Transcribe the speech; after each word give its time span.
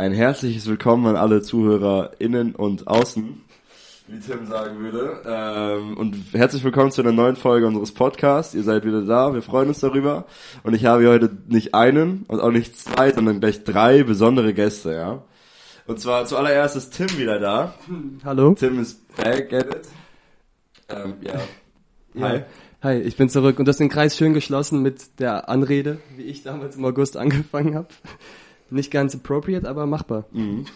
Ein 0.00 0.12
herzliches 0.12 0.66
Willkommen 0.66 1.04
an 1.04 1.16
alle 1.16 1.42
Zuhörer 1.42 2.12
innen 2.18 2.54
und 2.54 2.88
außen, 2.88 3.42
wie 4.08 4.18
Tim 4.18 4.46
sagen 4.46 4.78
würde. 4.78 5.20
Ähm, 5.26 5.94
und 5.98 6.16
herzlich 6.32 6.64
willkommen 6.64 6.90
zu 6.90 7.02
einer 7.02 7.12
neuen 7.12 7.36
Folge 7.36 7.66
unseres 7.66 7.92
Podcasts. 7.92 8.54
Ihr 8.54 8.62
seid 8.62 8.86
wieder 8.86 9.02
da, 9.02 9.34
wir 9.34 9.42
freuen 9.42 9.68
uns 9.68 9.80
darüber. 9.80 10.24
Und 10.62 10.72
ich 10.72 10.86
habe 10.86 11.02
hier 11.02 11.10
heute 11.10 11.30
nicht 11.48 11.74
einen 11.74 12.24
und 12.28 12.40
auch 12.40 12.50
nicht 12.50 12.78
zwei, 12.78 13.12
sondern 13.12 13.40
gleich 13.40 13.62
drei 13.62 14.02
besondere 14.02 14.54
Gäste, 14.54 14.94
ja. 14.94 15.22
Und 15.86 16.00
zwar 16.00 16.24
zuallererst 16.24 16.76
ist 16.76 16.96
Tim 16.96 17.18
wieder 17.18 17.38
da. 17.38 17.74
Hallo. 18.24 18.54
Tim 18.54 18.80
ist 18.80 19.06
back 19.18 19.52
at 19.52 19.66
it. 19.66 19.88
Ähm, 20.88 21.16
ja. 21.20 21.34
Hi. 22.26 22.36
Ja. 22.36 22.44
Hi, 22.82 23.00
ich 23.00 23.18
bin 23.18 23.28
zurück 23.28 23.58
und 23.58 23.66
du 23.66 23.68
hast 23.68 23.80
den 23.80 23.90
Kreis 23.90 24.16
schön 24.16 24.32
geschlossen 24.32 24.80
mit 24.80 25.20
der 25.20 25.50
Anrede, 25.50 25.98
wie 26.16 26.22
ich 26.22 26.42
damals 26.42 26.76
im 26.76 26.86
August 26.86 27.18
angefangen 27.18 27.74
habe. 27.74 27.88
Nicht 28.70 28.90
ganz 28.90 29.14
appropriate, 29.14 29.68
aber 29.68 29.86
machbar. 29.86 30.24
Mhm. 30.32 30.66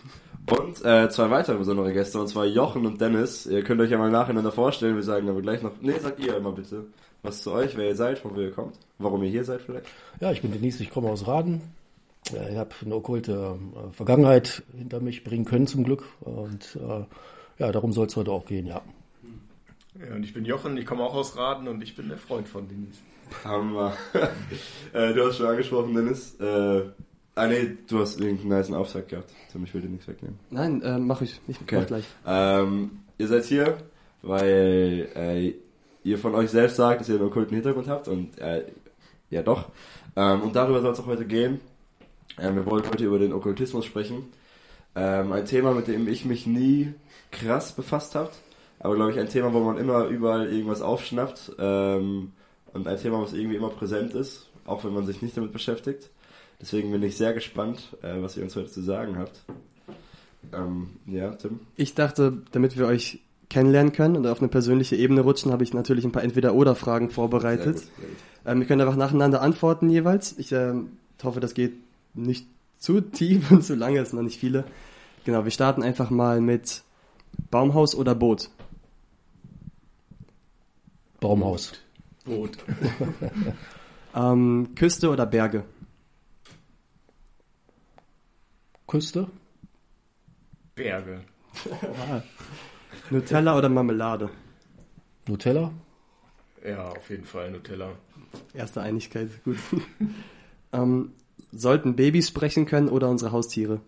Und 0.50 0.84
äh, 0.84 1.08
zwei 1.08 1.30
weitere 1.30 1.56
besondere 1.56 1.92
Gäste, 1.92 2.20
und 2.20 2.28
zwar 2.28 2.44
Jochen 2.44 2.84
und 2.84 3.00
Dennis. 3.00 3.46
Ihr 3.46 3.62
könnt 3.62 3.80
euch 3.80 3.90
ja 3.90 3.98
mal 3.98 4.10
nacheinander 4.10 4.52
vorstellen, 4.52 4.94
wir 4.94 5.02
sagen 5.02 5.28
aber 5.28 5.40
gleich 5.40 5.62
noch. 5.62 5.72
Nee, 5.80 5.98
sagt 5.98 6.20
ihr 6.20 6.36
immer 6.36 6.52
bitte 6.52 6.84
was 7.24 7.42
zu 7.42 7.52
euch, 7.52 7.76
wer 7.76 7.88
ihr 7.88 7.96
seid, 7.96 8.18
von 8.18 8.36
wo 8.36 8.40
ihr 8.40 8.52
kommt, 8.52 8.78
warum 8.98 9.22
ihr 9.22 9.30
hier 9.30 9.44
seid 9.44 9.62
vielleicht. 9.62 9.86
Ja, 10.20 10.30
ich 10.30 10.42
bin 10.42 10.52
Denise, 10.52 10.82
ich 10.82 10.90
komme 10.90 11.08
aus 11.08 11.26
Raden. 11.26 11.62
Ja, 12.32 12.48
ich 12.48 12.56
habe 12.56 12.70
eine 12.84 12.94
okkulte 12.94 13.58
äh, 13.74 13.92
Vergangenheit 13.92 14.62
hinter 14.76 15.00
mich 15.00 15.24
bringen 15.24 15.44
können 15.44 15.66
zum 15.66 15.84
Glück. 15.84 16.04
Und 16.20 16.76
äh, 16.76 17.04
ja, 17.58 17.72
darum 17.72 17.92
soll 17.92 18.06
es 18.06 18.16
heute 18.16 18.30
auch 18.30 18.46
gehen, 18.46 18.66
ja. 18.66 18.82
Ja, 19.98 20.14
und 20.14 20.22
ich 20.22 20.34
bin 20.34 20.44
Jochen, 20.44 20.76
ich 20.76 20.86
komme 20.86 21.02
auch 21.02 21.14
aus 21.14 21.36
Raden 21.36 21.66
und 21.68 21.82
ich 21.82 21.96
bin 21.96 22.08
der 22.08 22.18
Freund 22.18 22.46
von 22.46 22.68
Denise. 22.68 22.98
Hammer. 23.42 23.96
äh, 24.92 25.14
du 25.14 25.26
hast 25.26 25.38
schon 25.38 25.46
angesprochen, 25.46 25.94
Dennis. 25.94 26.36
Ah 27.36 27.46
nee, 27.48 27.76
du 27.88 27.98
hast 27.98 28.20
irgendeinen 28.20 28.50
nice 28.50 28.70
Auftrag 28.72 29.08
gehabt. 29.08 29.30
Tim, 29.50 29.64
ich 29.64 29.74
will 29.74 29.80
dir 29.80 29.88
nichts 29.88 30.06
wegnehmen. 30.06 30.38
Nein, 30.50 30.82
äh, 30.82 30.98
mach 30.98 31.20
ich. 31.20 31.40
Ich 31.48 31.60
Okay. 31.60 31.80
mach 31.80 31.86
gleich. 31.86 32.04
Ähm, 32.26 33.00
ihr 33.18 33.26
seid 33.26 33.44
hier, 33.44 33.76
weil 34.22 35.08
äh, 35.16 35.54
ihr 36.08 36.18
von 36.18 36.34
euch 36.34 36.50
selbst 36.50 36.76
sagt, 36.76 37.00
dass 37.00 37.08
ihr 37.08 37.16
einen 37.16 37.24
okkulten 37.24 37.54
Hintergrund 37.54 37.88
habt 37.88 38.06
und 38.08 38.38
äh, 38.38 38.64
ja 39.30 39.42
doch. 39.42 39.68
Ähm, 40.16 40.42
und 40.42 40.54
darüber 40.54 40.80
soll 40.80 40.92
es 40.92 41.00
auch 41.00 41.06
heute 41.06 41.24
gehen. 41.24 41.60
Ähm, 42.38 42.54
wir 42.56 42.66
wollen 42.66 42.84
heute 42.88 43.04
über 43.04 43.18
den 43.18 43.32
Okkultismus 43.32 43.84
sprechen. 43.84 44.26
Ähm, 44.94 45.32
ein 45.32 45.44
Thema, 45.44 45.72
mit 45.72 45.88
dem 45.88 46.06
ich 46.06 46.24
mich 46.24 46.46
nie 46.46 46.94
krass 47.32 47.72
befasst 47.72 48.14
habe, 48.14 48.30
aber 48.78 48.94
glaube 48.94 49.10
ich 49.10 49.18
ein 49.18 49.28
Thema, 49.28 49.52
wo 49.52 49.58
man 49.58 49.76
immer 49.76 50.04
überall 50.06 50.46
irgendwas 50.52 50.82
aufschnappt 50.82 51.52
ähm, 51.58 52.30
und 52.72 52.86
ein 52.86 52.98
Thema, 53.00 53.20
was 53.20 53.32
irgendwie 53.32 53.56
immer 53.56 53.70
präsent 53.70 54.14
ist, 54.14 54.48
auch 54.66 54.84
wenn 54.84 54.94
man 54.94 55.04
sich 55.04 55.20
nicht 55.20 55.36
damit 55.36 55.52
beschäftigt. 55.52 56.10
Deswegen 56.64 56.90
bin 56.92 57.02
ich 57.02 57.18
sehr 57.18 57.34
gespannt, 57.34 57.94
äh, 58.00 58.22
was 58.22 58.38
ihr 58.38 58.42
uns 58.42 58.56
heute 58.56 58.70
zu 58.70 58.80
sagen 58.80 59.18
habt. 59.18 59.44
Ähm, 60.54 60.88
ja, 61.04 61.32
Tim? 61.34 61.60
Ich 61.76 61.94
dachte, 61.94 62.38
damit 62.52 62.78
wir 62.78 62.86
euch 62.86 63.20
kennenlernen 63.50 63.92
können 63.92 64.16
und 64.16 64.26
auf 64.26 64.38
eine 64.38 64.48
persönliche 64.48 64.96
Ebene 64.96 65.20
rutschen, 65.20 65.52
habe 65.52 65.62
ich 65.62 65.74
natürlich 65.74 66.06
ein 66.06 66.12
paar 66.12 66.22
Entweder-Oder-Fragen 66.22 67.10
vorbereitet. 67.10 67.80
Sehr 67.80 67.88
gut, 67.88 67.96
sehr 67.98 68.08
gut. 68.08 68.16
Ähm, 68.46 68.60
ihr 68.62 68.66
könnt 68.66 68.80
einfach 68.80 68.96
nacheinander 68.96 69.42
antworten 69.42 69.90
jeweils. 69.90 70.38
Ich 70.38 70.52
ähm, 70.52 70.92
hoffe, 71.22 71.38
das 71.38 71.52
geht 71.52 71.74
nicht 72.14 72.46
zu 72.78 73.02
tief 73.02 73.50
und 73.50 73.62
zu 73.62 73.74
lange, 73.74 73.98
es 73.98 74.08
sind 74.08 74.16
noch 74.16 74.24
nicht 74.24 74.40
viele. 74.40 74.64
Genau, 75.26 75.44
wir 75.44 75.50
starten 75.50 75.82
einfach 75.82 76.08
mal 76.08 76.40
mit 76.40 76.82
Baumhaus 77.50 77.94
oder 77.94 78.14
Boot. 78.14 78.48
Baumhaus. 81.20 81.74
Boot. 82.24 82.56
Ähm, 84.14 84.68
Küste 84.76 85.10
oder 85.10 85.26
Berge? 85.26 85.64
Küste. 88.94 89.26
Berge. 90.76 91.22
Nutella 93.10 93.58
oder 93.58 93.68
Marmelade? 93.68 94.30
Nutella. 95.26 95.72
Ja, 96.64 96.90
auf 96.90 97.10
jeden 97.10 97.24
Fall 97.24 97.50
Nutella. 97.50 97.90
Erste 98.52 98.82
Einigkeit, 98.82 99.42
gut. 99.42 99.56
ähm, 100.72 101.10
sollten 101.50 101.96
Babys 101.96 102.28
sprechen 102.28 102.66
können 102.66 102.88
oder 102.88 103.10
unsere 103.10 103.32
Haustiere? 103.32 103.80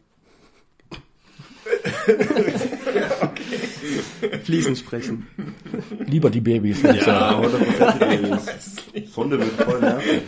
Fließen 4.43 4.75
sprechen. 4.75 5.29
Lieber 6.07 6.31
die 6.31 6.41
Babys. 6.41 6.83
sagen. 6.83 6.99
Ja, 7.07 7.41
100% 7.43 7.99
Babys. 7.99 8.47
Hunde 9.17 9.39
würden 9.39 9.57
voll 9.57 9.81
nerven. 9.81 10.21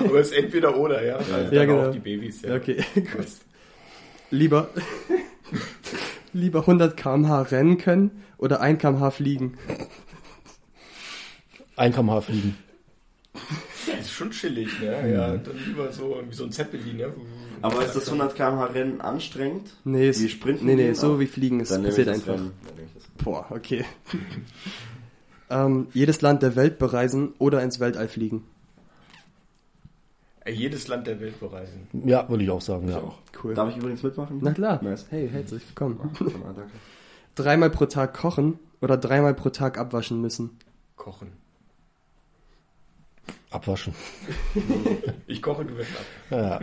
Aber 0.00 0.20
es 0.20 0.32
ist 0.32 0.36
entweder 0.36 0.76
oder, 0.76 1.02
ja. 1.02 1.18
Ja, 1.18 1.50
ja, 1.50 1.64
genau. 1.64 1.88
auch 1.88 1.92
die 1.92 2.00
Babys, 2.00 2.42
ja. 2.42 2.56
Okay, 2.56 2.84
gut. 2.94 3.26
Lieber, 4.30 4.68
lieber 6.32 6.60
100 6.60 6.96
km/h 6.96 7.42
rennen 7.42 7.78
können 7.78 8.22
oder 8.36 8.60
1 8.60 8.80
km/h 8.80 9.10
fliegen? 9.10 9.56
Ein 11.78 11.92
kmh 11.92 12.20
fliegen. 12.20 12.58
Das 13.86 14.00
ist 14.00 14.10
schon 14.10 14.32
chillig, 14.32 14.80
ne? 14.80 15.12
Ja, 15.12 15.36
dann 15.36 15.56
lieber 15.64 15.92
so 15.92 16.20
wie 16.28 16.34
so 16.34 16.44
ein 16.44 16.50
Zeppelin, 16.50 16.98
ja. 16.98 17.06
Aber 17.62 17.84
ist 17.84 17.94
das 17.94 18.06
100 18.06 18.34
km/h 18.34 18.64
Rennen 18.66 19.00
anstrengend? 19.00 19.76
Nee, 19.84 20.08
es, 20.08 20.20
Wie 20.20 20.28
Sprinten 20.28 20.66
nee, 20.66 20.74
nee, 20.74 20.92
so 20.92 21.20
wie 21.20 21.26
Fliegen 21.26 21.60
ist 21.60 21.70
passiert 21.70 22.08
einfach. 22.08 22.40
Boah, 23.22 23.46
okay. 23.50 23.84
ähm, 25.50 25.86
jedes 25.94 26.20
Land 26.20 26.42
der 26.42 26.56
Welt 26.56 26.78
bereisen 26.78 27.34
oder 27.38 27.62
ins 27.62 27.78
Weltall 27.78 28.08
fliegen. 28.08 28.44
Jedes 30.50 30.88
Land 30.88 31.06
der 31.06 31.20
Welt 31.20 31.38
bereisen. 31.40 31.86
Ja, 32.04 32.28
würde 32.28 32.44
ich 32.44 32.50
auch 32.50 32.60
sagen, 32.60 32.88
Ich 32.88 32.94
ja. 32.94 33.00
auch. 33.00 33.18
Cool. 33.42 33.54
Darf 33.54 33.70
ich 33.70 33.76
übrigens 33.76 34.02
mitmachen? 34.02 34.38
Na 34.42 34.52
klar. 34.52 34.82
Nice. 34.82 35.06
Hey, 35.10 35.28
herzlich 35.28 35.62
willkommen. 35.68 35.98
Ah, 36.02 36.52
danke. 36.54 36.70
Dreimal 37.34 37.70
pro 37.70 37.86
Tag 37.86 38.14
kochen 38.14 38.58
oder 38.80 38.96
dreimal 38.96 39.34
pro 39.34 39.50
Tag 39.50 39.78
abwaschen 39.78 40.20
müssen. 40.20 40.58
Kochen. 40.96 41.28
Abwaschen. 43.50 43.94
Ich 45.26 45.42
koche, 45.42 45.64
du 45.64 45.76
wirst 45.76 45.90
ab. 45.90 46.04
Ja, 46.30 46.60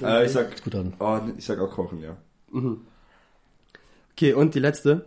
ja. 0.00 0.20
Äh, 0.20 0.26
ich 0.26 0.32
sag, 0.32 0.62
Gut 0.64 0.74
an. 0.74 0.92
oh, 0.98 1.18
ich 1.36 1.44
sag 1.44 1.60
auch 1.60 1.70
kochen, 1.70 2.00
ja. 2.02 2.16
Okay, 4.12 4.32
und 4.32 4.54
die 4.54 4.60
letzte. 4.60 5.06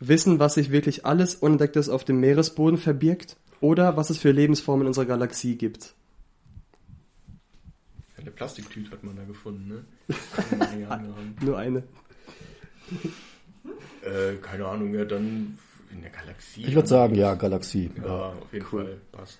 Wissen, 0.00 0.38
was 0.38 0.54
sich 0.54 0.70
wirklich 0.70 1.04
alles 1.04 1.34
Unentdecktes 1.34 1.88
auf 1.88 2.04
dem 2.04 2.20
Meeresboden 2.20 2.78
verbirgt 2.78 3.36
oder 3.60 3.96
was 3.96 4.10
es 4.10 4.18
für 4.18 4.30
Lebensformen 4.30 4.82
in 4.82 4.86
unserer 4.88 5.06
Galaxie 5.06 5.56
gibt. 5.56 5.94
Eine 8.28 8.34
Plastiktüte 8.34 8.90
hat 8.90 9.02
man 9.04 9.16
da 9.16 9.24
gefunden, 9.24 9.68
ne? 9.68 10.14
Keine 10.60 10.90
Ahnung. 10.90 11.14
Nur 11.40 11.56
eine. 11.56 11.78
äh, 14.02 14.34
keine 14.42 14.66
Ahnung, 14.66 14.92
ja, 14.92 15.06
dann 15.06 15.56
in 15.90 16.02
der 16.02 16.10
Galaxie. 16.10 16.62
Ich 16.66 16.74
würde 16.74 16.86
sagen, 16.88 17.14
ja, 17.14 17.34
Galaxie. 17.36 17.90
Ja, 18.04 18.34
auf 18.38 18.52
jeden 18.52 18.66
Cool. 18.70 18.84
Fall. 18.84 18.96
Passt. 19.12 19.38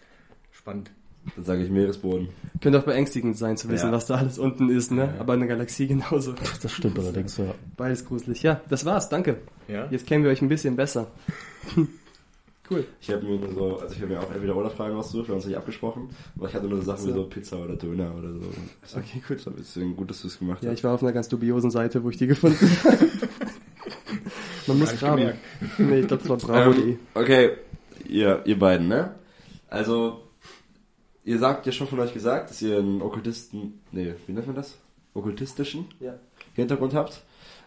Spannend. 0.53 0.91
Dann 1.37 1.44
sage 1.44 1.65
ich 1.65 1.71
Meeresboden. 1.71 2.28
Könnte 2.62 2.78
auch 2.78 2.84
beängstigend 2.84 3.37
sein 3.37 3.59
zu 3.59 3.69
wissen, 3.69 3.88
Ja. 3.88 3.93
was 3.93 4.06
da 4.06 4.15
alles 4.15 4.38
unten 4.38 4.71
ist, 4.71 4.91
ne? 4.91 5.12
Ja. 5.15 5.21
Aber 5.21 5.34
in 5.34 5.41
der 5.41 5.50
Galaxie 5.50 5.87
genauso. 5.87 6.32
Das 6.62 6.72
stimmt 6.72 6.98
allerdings, 6.98 7.37
ja. 7.37 7.54
Beides 7.77 8.06
gruselig. 8.06 8.43
Ja, 8.43 8.62
das 8.71 8.87
war's, 8.87 9.10
danke. 9.10 9.37
Ja? 9.69 9.87
Jetzt 9.91 10.06
kennen 10.06 10.25
wir 10.25 10.31
euch 10.31 10.41
ein 10.41 10.48
bisschen 10.48 10.77
besser. 10.77 11.10
cool. 12.70 12.84
Ich 13.00 13.10
habe 13.10 13.24
mir 13.24 13.38
nur 13.38 13.52
so, 13.54 13.78
also 13.78 13.94
ich 13.94 14.00
habe 14.02 14.12
mir 14.12 14.20
auch 14.20 14.30
entweder 14.32 14.56
oder 14.56 14.70
Fragen 14.70 14.96
ausgesucht, 14.96 15.28
wir 15.28 15.32
haben 15.32 15.38
uns 15.38 15.46
nicht 15.46 15.56
abgesprochen, 15.56 16.10
aber 16.36 16.48
ich 16.48 16.54
hatte 16.54 16.66
nur 16.66 16.82
Sachen 16.82 17.06
wie 17.08 17.12
so 17.12 17.24
Pizza 17.24 17.58
oder 17.58 17.76
Döner 17.76 18.14
oder 18.16 18.32
so. 18.32 18.40
Okay, 18.98 19.22
gut. 19.26 19.38
Das 19.46 19.54
ist 19.76 19.96
gut, 19.96 20.10
dass 20.10 20.22
du 20.22 20.28
es 20.28 20.38
gemacht 20.38 20.62
Ja, 20.62 20.70
hast. 20.70 20.78
ich 20.78 20.84
war 20.84 20.94
auf 20.94 21.02
einer 21.02 21.12
ganz 21.12 21.28
dubiosen 21.28 21.70
Seite, 21.70 22.02
wo 22.04 22.10
ich 22.10 22.16
die 22.16 22.26
gefunden 22.26 22.58
habe. 22.84 22.98
Man 24.66 24.78
muss 24.78 24.94
graben. 24.96 25.16
gemerkt. 25.18 25.38
Nee, 25.78 26.00
ich 26.00 26.08
glaube, 26.08 26.22
das 26.22 26.28
war 26.30 26.36
bravo.de. 26.36 26.90
Ähm, 26.92 26.98
okay, 27.14 27.50
ihr, 28.06 28.42
ihr 28.44 28.58
beiden, 28.58 28.88
ne? 28.88 29.14
Also, 29.68 30.22
ihr 31.24 31.38
sagt 31.38 31.66
ja 31.66 31.72
schon 31.72 31.86
von 31.88 32.00
euch 32.00 32.12
gesagt, 32.12 32.50
dass 32.50 32.60
ihr 32.62 32.78
einen 32.78 33.00
Okkultisten, 33.02 33.80
nee, 33.92 34.14
wie 34.26 34.32
nennt 34.32 34.46
man 34.46 34.56
das? 34.56 34.76
Okkultistischen 35.14 35.86
Ja. 36.00 36.14
Hintergrund 36.54 36.94
habt. 36.94 37.22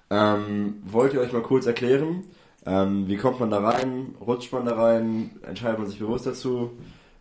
Ähm, 0.09 0.75
wollt 0.85 1.13
ihr 1.13 1.21
euch 1.21 1.31
mal 1.31 1.41
kurz 1.41 1.65
erklären, 1.65 2.25
ähm, 2.65 3.07
wie 3.07 3.17
kommt 3.17 3.39
man 3.39 3.49
da 3.49 3.59
rein, 3.59 4.15
rutscht 4.19 4.51
man 4.53 4.65
da 4.65 4.75
rein, 4.75 5.31
entscheidet 5.47 5.79
man 5.79 5.87
sich 5.87 5.99
bewusst 5.99 6.25
dazu, 6.27 6.71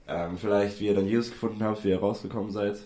ähm, 0.08 0.36
vielleicht 0.38 0.80
wie 0.80 0.86
ihr 0.86 0.94
dann 0.94 1.06
Jesus 1.06 1.30
gefunden 1.30 1.62
habt, 1.62 1.84
wie 1.84 1.88
ihr 1.90 1.98
rausgekommen 2.00 2.50
seid. 2.50 2.78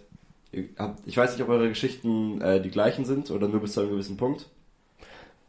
Ihr 0.52 0.68
habt, 0.78 1.00
ich 1.06 1.16
weiß 1.16 1.32
nicht, 1.32 1.42
ob 1.42 1.48
eure 1.48 1.68
Geschichten 1.68 2.40
äh, 2.40 2.60
die 2.60 2.70
gleichen 2.70 3.04
sind 3.04 3.30
oder 3.30 3.48
nur 3.48 3.60
bis 3.60 3.72
zu 3.72 3.80
einem 3.80 3.90
gewissen 3.90 4.16
Punkt. 4.16 4.48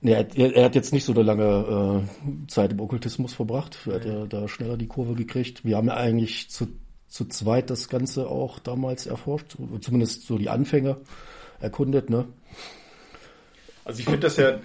Nee, 0.02 0.14
er, 0.14 0.20
hat- 0.20 0.36
er 0.38 0.66
hat 0.66 0.76
jetzt 0.76 0.94
nicht 0.94 1.04
so 1.06 1.14
eine 1.14 1.24
lange 1.24 2.04
äh, 2.26 2.48
Zeit 2.48 2.72
im 2.72 2.80
Okkultismus 2.80 3.34
verbracht. 3.34 3.78
Er 3.88 3.94
hat 3.96 4.06
ja 4.06 4.26
da 4.26 4.48
schneller 4.48 4.78
die 4.78 4.88
Kurve 4.88 5.14
gekriegt. 5.14 5.64
Wir 5.64 5.78
haben 5.78 5.88
ja 5.88 5.96
eigentlich 5.96 6.50
zu, 6.50 6.68
zu 7.08 7.26
zweit 7.26 7.70
das 7.70 7.88
Ganze 7.90 8.28
auch 8.28 8.60
damals 8.60 9.06
erforscht, 9.06 9.56
zumindest 9.82 10.26
so 10.28 10.38
die 10.38 10.50
Anfänge 10.50 10.98
erkundet, 11.60 12.10
ne? 12.10 12.28
Also 13.84 14.00
ich 14.00 14.06
finde 14.06 14.22
das 14.22 14.38
ja 14.38 14.60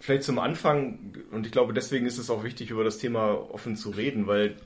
vielleicht 0.00 0.22
zum 0.24 0.38
Anfang, 0.38 0.98
und 1.30 1.46
ich 1.46 1.52
glaube, 1.52 1.72
deswegen 1.72 2.06
ist 2.06 2.18
es 2.18 2.30
auch 2.30 2.44
wichtig, 2.44 2.70
über 2.70 2.84
das 2.84 2.98
Thema 2.98 3.32
offen 3.52 3.76
zu 3.76 3.90
reden, 3.90 4.26
weil 4.26 4.56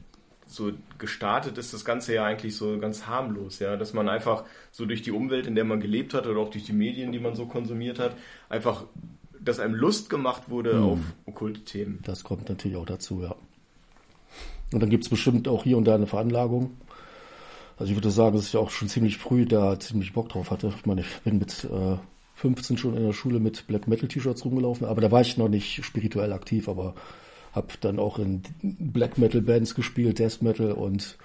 so 0.46 0.72
gestartet 0.98 1.56
ist 1.56 1.72
das 1.72 1.84
Ganze 1.84 2.14
ja 2.14 2.24
eigentlich 2.24 2.56
so 2.56 2.78
ganz 2.78 3.06
harmlos, 3.06 3.58
ja, 3.58 3.76
dass 3.76 3.94
man 3.94 4.08
einfach 4.08 4.44
so 4.70 4.84
durch 4.84 5.00
die 5.02 5.12
Umwelt, 5.12 5.46
in 5.46 5.54
der 5.54 5.64
man 5.64 5.80
gelebt 5.80 6.12
hat 6.14 6.26
oder 6.26 6.40
auch 6.40 6.50
durch 6.50 6.64
die 6.64 6.72
Medien, 6.74 7.12
die 7.12 7.20
man 7.20 7.34
so 7.34 7.46
konsumiert 7.46 7.98
hat, 7.98 8.16
einfach 8.48 8.84
dass 9.40 9.58
einem 9.58 9.74
Lust 9.74 10.08
gemacht 10.08 10.50
wurde 10.50 10.74
Mhm. 10.74 10.84
auf 10.84 10.98
okkulte 11.26 11.62
Themen. 11.62 11.98
Das 12.04 12.22
kommt 12.22 12.48
natürlich 12.48 12.76
auch 12.76 12.86
dazu, 12.86 13.22
ja. 13.22 13.34
Und 14.72 14.80
dann 14.80 14.88
gibt 14.88 15.04
es 15.04 15.10
bestimmt 15.10 15.48
auch 15.48 15.64
hier 15.64 15.76
und 15.76 15.84
da 15.84 15.94
eine 15.96 16.06
Veranlagung. 16.06 16.76
Also 17.76 17.90
ich 17.90 17.96
würde 17.96 18.10
sagen, 18.10 18.36
dass 18.36 18.46
ich 18.46 18.56
auch 18.56 18.70
schon 18.70 18.88
ziemlich 18.88 19.18
früh 19.18 19.44
da 19.44 19.78
ziemlich 19.80 20.12
Bock 20.12 20.28
drauf 20.28 20.50
hatte. 20.50 20.72
Ich 20.76 20.86
meine, 20.86 21.00
ich 21.00 21.20
bin 21.22 21.38
mit 21.38 21.64
äh, 21.64 21.96
15 22.42 22.76
schon 22.76 22.96
in 22.96 23.06
der 23.06 23.12
Schule 23.12 23.38
mit 23.38 23.68
Black 23.68 23.86
Metal 23.86 24.08
T-Shirts 24.08 24.44
rumgelaufen, 24.44 24.84
aber 24.84 25.00
da 25.00 25.12
war 25.12 25.20
ich 25.20 25.36
noch 25.36 25.48
nicht 25.48 25.84
spirituell 25.84 26.32
aktiv, 26.32 26.68
aber 26.68 26.94
habe 27.52 27.68
dann 27.80 28.00
auch 28.00 28.18
in 28.18 28.42
Black 28.62 29.16
Metal 29.16 29.40
Bands 29.40 29.76
gespielt, 29.76 30.18
Death 30.18 30.42
Metal 30.42 30.72
und 30.72 31.18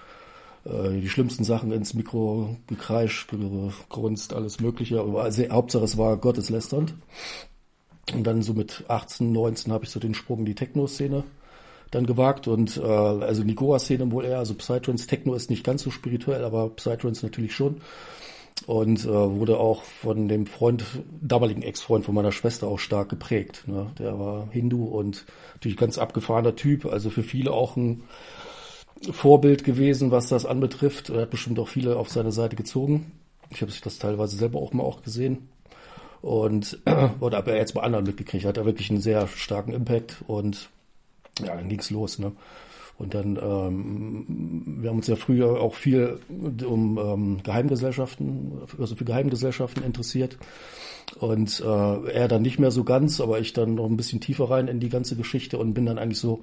äh, 0.65 1.01
die 1.01 1.09
schlimmsten 1.09 1.43
Sachen 1.43 1.71
ins 1.71 1.95
Mikro 1.95 2.55
gekreischt, 2.67 3.31
gegrunzt, 3.31 4.33
alles 4.33 4.59
mögliche. 4.59 4.99
Aber 4.99 5.23
also, 5.23 5.49
Hauptsache 5.49 5.85
es 5.85 5.97
war 5.97 6.17
gotteslästernd. 6.17 6.93
Und 8.13 8.23
dann 8.23 8.43
so 8.43 8.53
mit 8.53 8.85
18, 8.87 9.31
19 9.31 9.73
habe 9.73 9.85
ich 9.85 9.89
so 9.89 9.99
den 9.99 10.13
Sprung 10.13 10.39
in 10.39 10.45
die 10.45 10.55
Techno-Szene 10.55 11.23
dann 11.89 12.05
gewagt 12.05 12.47
und 12.47 12.77
äh, 12.77 12.81
also 12.81 13.41
in 13.41 13.47
die 13.47 13.55
Goa-Szene 13.55 14.11
wohl 14.11 14.25
eher, 14.25 14.39
also 14.39 14.53
Psytrance, 14.53 15.07
Techno 15.07 15.33
ist 15.33 15.49
nicht 15.49 15.63
ganz 15.63 15.83
so 15.83 15.89
spirituell, 15.89 16.43
aber 16.43 16.69
Psytrance 16.69 17.25
natürlich 17.25 17.55
schon. 17.55 17.81
Und 18.65 19.05
äh, 19.05 19.07
wurde 19.07 19.59
auch 19.59 19.83
von 19.83 20.27
dem 20.27 20.45
Freund, 20.45 20.83
damaligen 21.21 21.61
Ex-Freund 21.61 22.05
von 22.05 22.15
meiner 22.15 22.31
Schwester 22.31 22.67
auch 22.67 22.79
stark 22.79 23.09
geprägt. 23.09 23.63
Ne? 23.67 23.91
Der 23.99 24.19
war 24.19 24.49
Hindu 24.51 24.85
und 24.85 25.25
natürlich 25.53 25.77
ganz 25.77 25.97
abgefahrener 25.97 26.55
Typ, 26.55 26.85
also 26.85 27.09
für 27.09 27.23
viele 27.23 27.51
auch 27.51 27.77
ein 27.77 28.03
Vorbild 29.11 29.63
gewesen, 29.63 30.11
was 30.11 30.27
das 30.27 30.45
anbetrifft. 30.45 31.09
Er 31.09 31.21
hat 31.21 31.29
bestimmt 31.29 31.59
auch 31.59 31.67
viele 31.67 31.97
auf 31.97 32.09
seine 32.09 32.31
Seite 32.31 32.55
gezogen. 32.55 33.11
Ich 33.49 33.61
habe 33.61 33.71
das 33.83 33.99
teilweise 33.99 34.35
selber 34.35 34.59
auch 34.59 34.73
mal 34.73 34.83
auch 34.83 35.03
gesehen. 35.03 35.49
Und 36.21 36.79
oder 37.19 37.37
habe 37.37 37.51
er 37.51 37.57
jetzt 37.57 37.73
bei 37.73 37.83
anderen 37.83 38.05
mitgekriegt, 38.05 38.45
hat 38.45 38.57
er 38.57 38.65
wirklich 38.65 38.89
einen 38.89 39.01
sehr 39.01 39.27
starken 39.27 39.73
Impact 39.73 40.23
und 40.27 40.69
ja, 41.39 41.55
dann 41.55 41.69
ging's 41.69 41.91
los, 41.91 42.17
ne? 42.17 42.31
Und 42.97 43.13
dann, 43.13 43.37
ähm, 43.37 44.77
wir 44.81 44.89
haben 44.89 44.97
uns 44.97 45.07
ja 45.07 45.15
früher 45.15 45.61
auch 45.61 45.75
viel 45.75 46.19
um 46.65 46.97
ähm, 46.97 47.37
Geheimgesellschaften, 47.43 48.53
also 48.79 48.95
für 48.95 49.05
Geheimgesellschaften 49.05 49.83
interessiert. 49.83 50.37
Und 51.19 51.61
äh, 51.61 52.09
er 52.11 52.27
dann 52.27 52.41
nicht 52.41 52.59
mehr 52.59 52.71
so 52.71 52.83
ganz, 52.83 53.21
aber 53.21 53.39
ich 53.39 53.53
dann 53.53 53.75
noch 53.75 53.85
ein 53.85 53.97
bisschen 53.97 54.19
tiefer 54.19 54.49
rein 54.49 54.67
in 54.67 54.79
die 54.79 54.89
ganze 54.89 55.15
Geschichte 55.15 55.57
und 55.57 55.73
bin 55.73 55.85
dann 55.85 55.99
eigentlich 55.99 56.19
so 56.19 56.41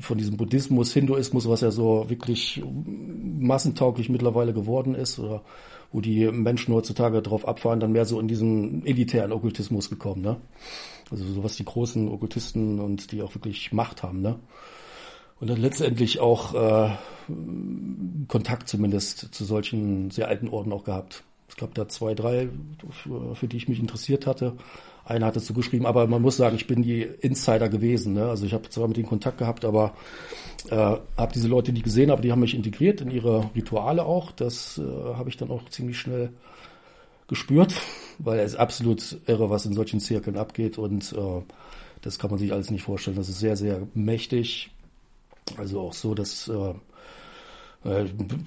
von 0.00 0.18
diesem 0.18 0.36
Buddhismus, 0.36 0.92
Hinduismus, 0.92 1.48
was 1.48 1.62
ja 1.62 1.70
so 1.70 2.08
wirklich 2.08 2.62
massentauglich 2.62 4.10
mittlerweile 4.10 4.52
geworden 4.52 4.94
ist, 4.94 5.18
oder 5.18 5.42
wo 5.92 6.00
die 6.00 6.30
Menschen 6.30 6.74
heutzutage 6.74 7.22
drauf 7.22 7.48
abfahren, 7.48 7.80
dann 7.80 7.92
mehr 7.92 8.04
so 8.04 8.20
in 8.20 8.28
diesen 8.28 8.86
elitären 8.86 9.32
Okkultismus 9.32 9.88
gekommen, 9.90 10.20
ne? 10.20 10.36
Also 11.10 11.24
so 11.24 11.42
was 11.42 11.56
die 11.56 11.64
großen 11.64 12.08
Okkultisten 12.08 12.78
und 12.78 13.10
die 13.10 13.22
auch 13.22 13.34
wirklich 13.34 13.72
Macht 13.72 14.02
haben, 14.02 14.20
ne? 14.20 14.38
Und 15.40 15.48
dann 15.48 15.60
letztendlich 15.60 16.20
auch 16.20 16.54
äh, 16.54 16.90
Kontakt 18.28 18.68
zumindest 18.68 19.34
zu 19.34 19.44
solchen 19.44 20.10
sehr 20.10 20.28
alten 20.28 20.48
Orden 20.48 20.72
auch 20.72 20.84
gehabt. 20.84 21.24
Es 21.48 21.56
gab 21.56 21.74
da 21.74 21.88
zwei, 21.88 22.14
drei, 22.14 22.48
für, 22.90 23.34
für 23.34 23.48
die 23.48 23.56
ich 23.56 23.68
mich 23.68 23.80
interessiert 23.80 24.26
hatte. 24.26 24.54
Einer 25.04 25.26
hat 25.26 25.36
dazu 25.36 25.54
geschrieben, 25.54 25.86
aber 25.86 26.06
man 26.06 26.22
muss 26.22 26.36
sagen, 26.36 26.54
ich 26.56 26.66
bin 26.66 26.82
die 26.82 27.02
Insider 27.02 27.68
gewesen. 27.68 28.12
Ne? 28.12 28.28
Also 28.28 28.46
ich 28.46 28.52
habe 28.52 28.68
zwar 28.68 28.86
mit 28.86 28.98
denen 28.98 29.08
Kontakt 29.08 29.38
gehabt, 29.38 29.64
aber 29.64 29.94
äh, 30.68 30.76
habe 30.76 31.32
diese 31.34 31.48
Leute 31.48 31.72
nie 31.72 31.82
gesehen, 31.82 32.10
aber 32.10 32.20
die 32.20 32.30
haben 32.30 32.40
mich 32.40 32.54
integriert 32.54 33.00
in 33.00 33.10
ihre 33.10 33.50
Rituale 33.56 34.04
auch. 34.04 34.30
Das 34.32 34.78
äh, 34.78 35.14
habe 35.14 35.30
ich 35.30 35.38
dann 35.38 35.50
auch 35.50 35.68
ziemlich 35.70 35.98
schnell 35.98 36.30
gespürt, 37.28 37.74
weil 38.18 38.40
es 38.40 38.56
absolut 38.56 39.18
irre, 39.26 39.48
was 39.48 39.64
in 39.64 39.72
solchen 39.72 40.00
Zirkeln 40.00 40.36
abgeht 40.36 40.78
und 40.78 41.12
äh, 41.12 41.42
das 42.02 42.18
kann 42.18 42.30
man 42.30 42.38
sich 42.38 42.52
alles 42.52 42.70
nicht 42.70 42.82
vorstellen. 42.82 43.16
Das 43.16 43.28
ist 43.28 43.40
sehr, 43.40 43.56
sehr 43.56 43.86
mächtig. 43.94 44.70
Also 45.56 45.80
auch 45.80 45.92
so, 45.92 46.14
dass 46.14 46.48
äh, 46.48 46.74
äh, 47.84 48.04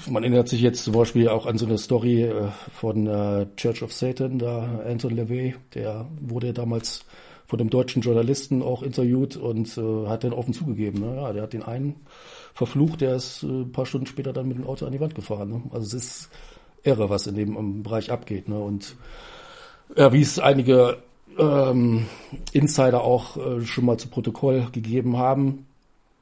man 0.10 0.24
erinnert 0.24 0.48
sich 0.48 0.62
jetzt 0.62 0.84
zum 0.84 0.94
Beispiel 0.94 1.30
auch 1.30 1.46
an 1.46 1.58
so 1.58 1.66
eine 1.66 1.78
Story 1.78 2.24
äh, 2.24 2.50
von 2.74 3.08
äh, 3.08 3.48
Church 3.56 3.82
of 3.84 3.94
Satan, 3.94 4.40
da 4.40 4.82
Anton 4.86 5.16
LaVey, 5.16 5.56
der 5.74 6.08
wurde 6.22 6.54
damals 6.54 7.06
von 7.46 7.60
einem 7.60 7.70
deutschen 7.70 8.02
Journalisten 8.02 8.62
auch 8.64 8.84
interviewt 8.84 9.36
und 9.36 9.78
hat 10.08 10.24
dann 10.24 10.34
offen 10.34 10.54
zugegeben. 10.54 11.02
Ne? 11.02 11.18
Ja, 11.18 11.34
der 11.34 11.44
hat 11.44 11.54
den 11.54 11.62
einen 11.62 11.98
verflucht, 12.54 13.02
der 13.02 13.16
ist 13.16 13.44
ein 13.44 13.72
paar 13.72 13.86
Stunden 13.86 14.08
später 14.08 14.32
dann 14.32 14.48
mit 14.48 14.58
dem 14.58 14.66
Auto 14.66 14.86
an 14.86 14.94
die 14.94 15.00
Wand 15.00 15.14
gefahren. 15.14 15.50
Ne? 15.50 15.62
Also 15.72 15.86
es 15.86 15.94
ist 15.94 16.30
irre, 16.84 17.10
was 17.10 17.28
in 17.28 17.36
dem 17.36 17.84
Bereich 17.84 18.12
abgeht. 18.12 18.48
Ne? 18.48 18.58
Und 18.58 18.96
ja, 19.96 20.14
wie 20.14 20.22
es 20.22 20.40
einige 20.40 20.98
ähm, 21.38 22.06
Insider 22.54 23.04
auch 23.04 23.38
äh, 23.38 23.62
schon 23.66 23.86
mal 23.86 23.98
zu 23.98 24.08
Protokoll 24.08 24.68
gegeben 24.72 25.18
haben, 25.18 25.66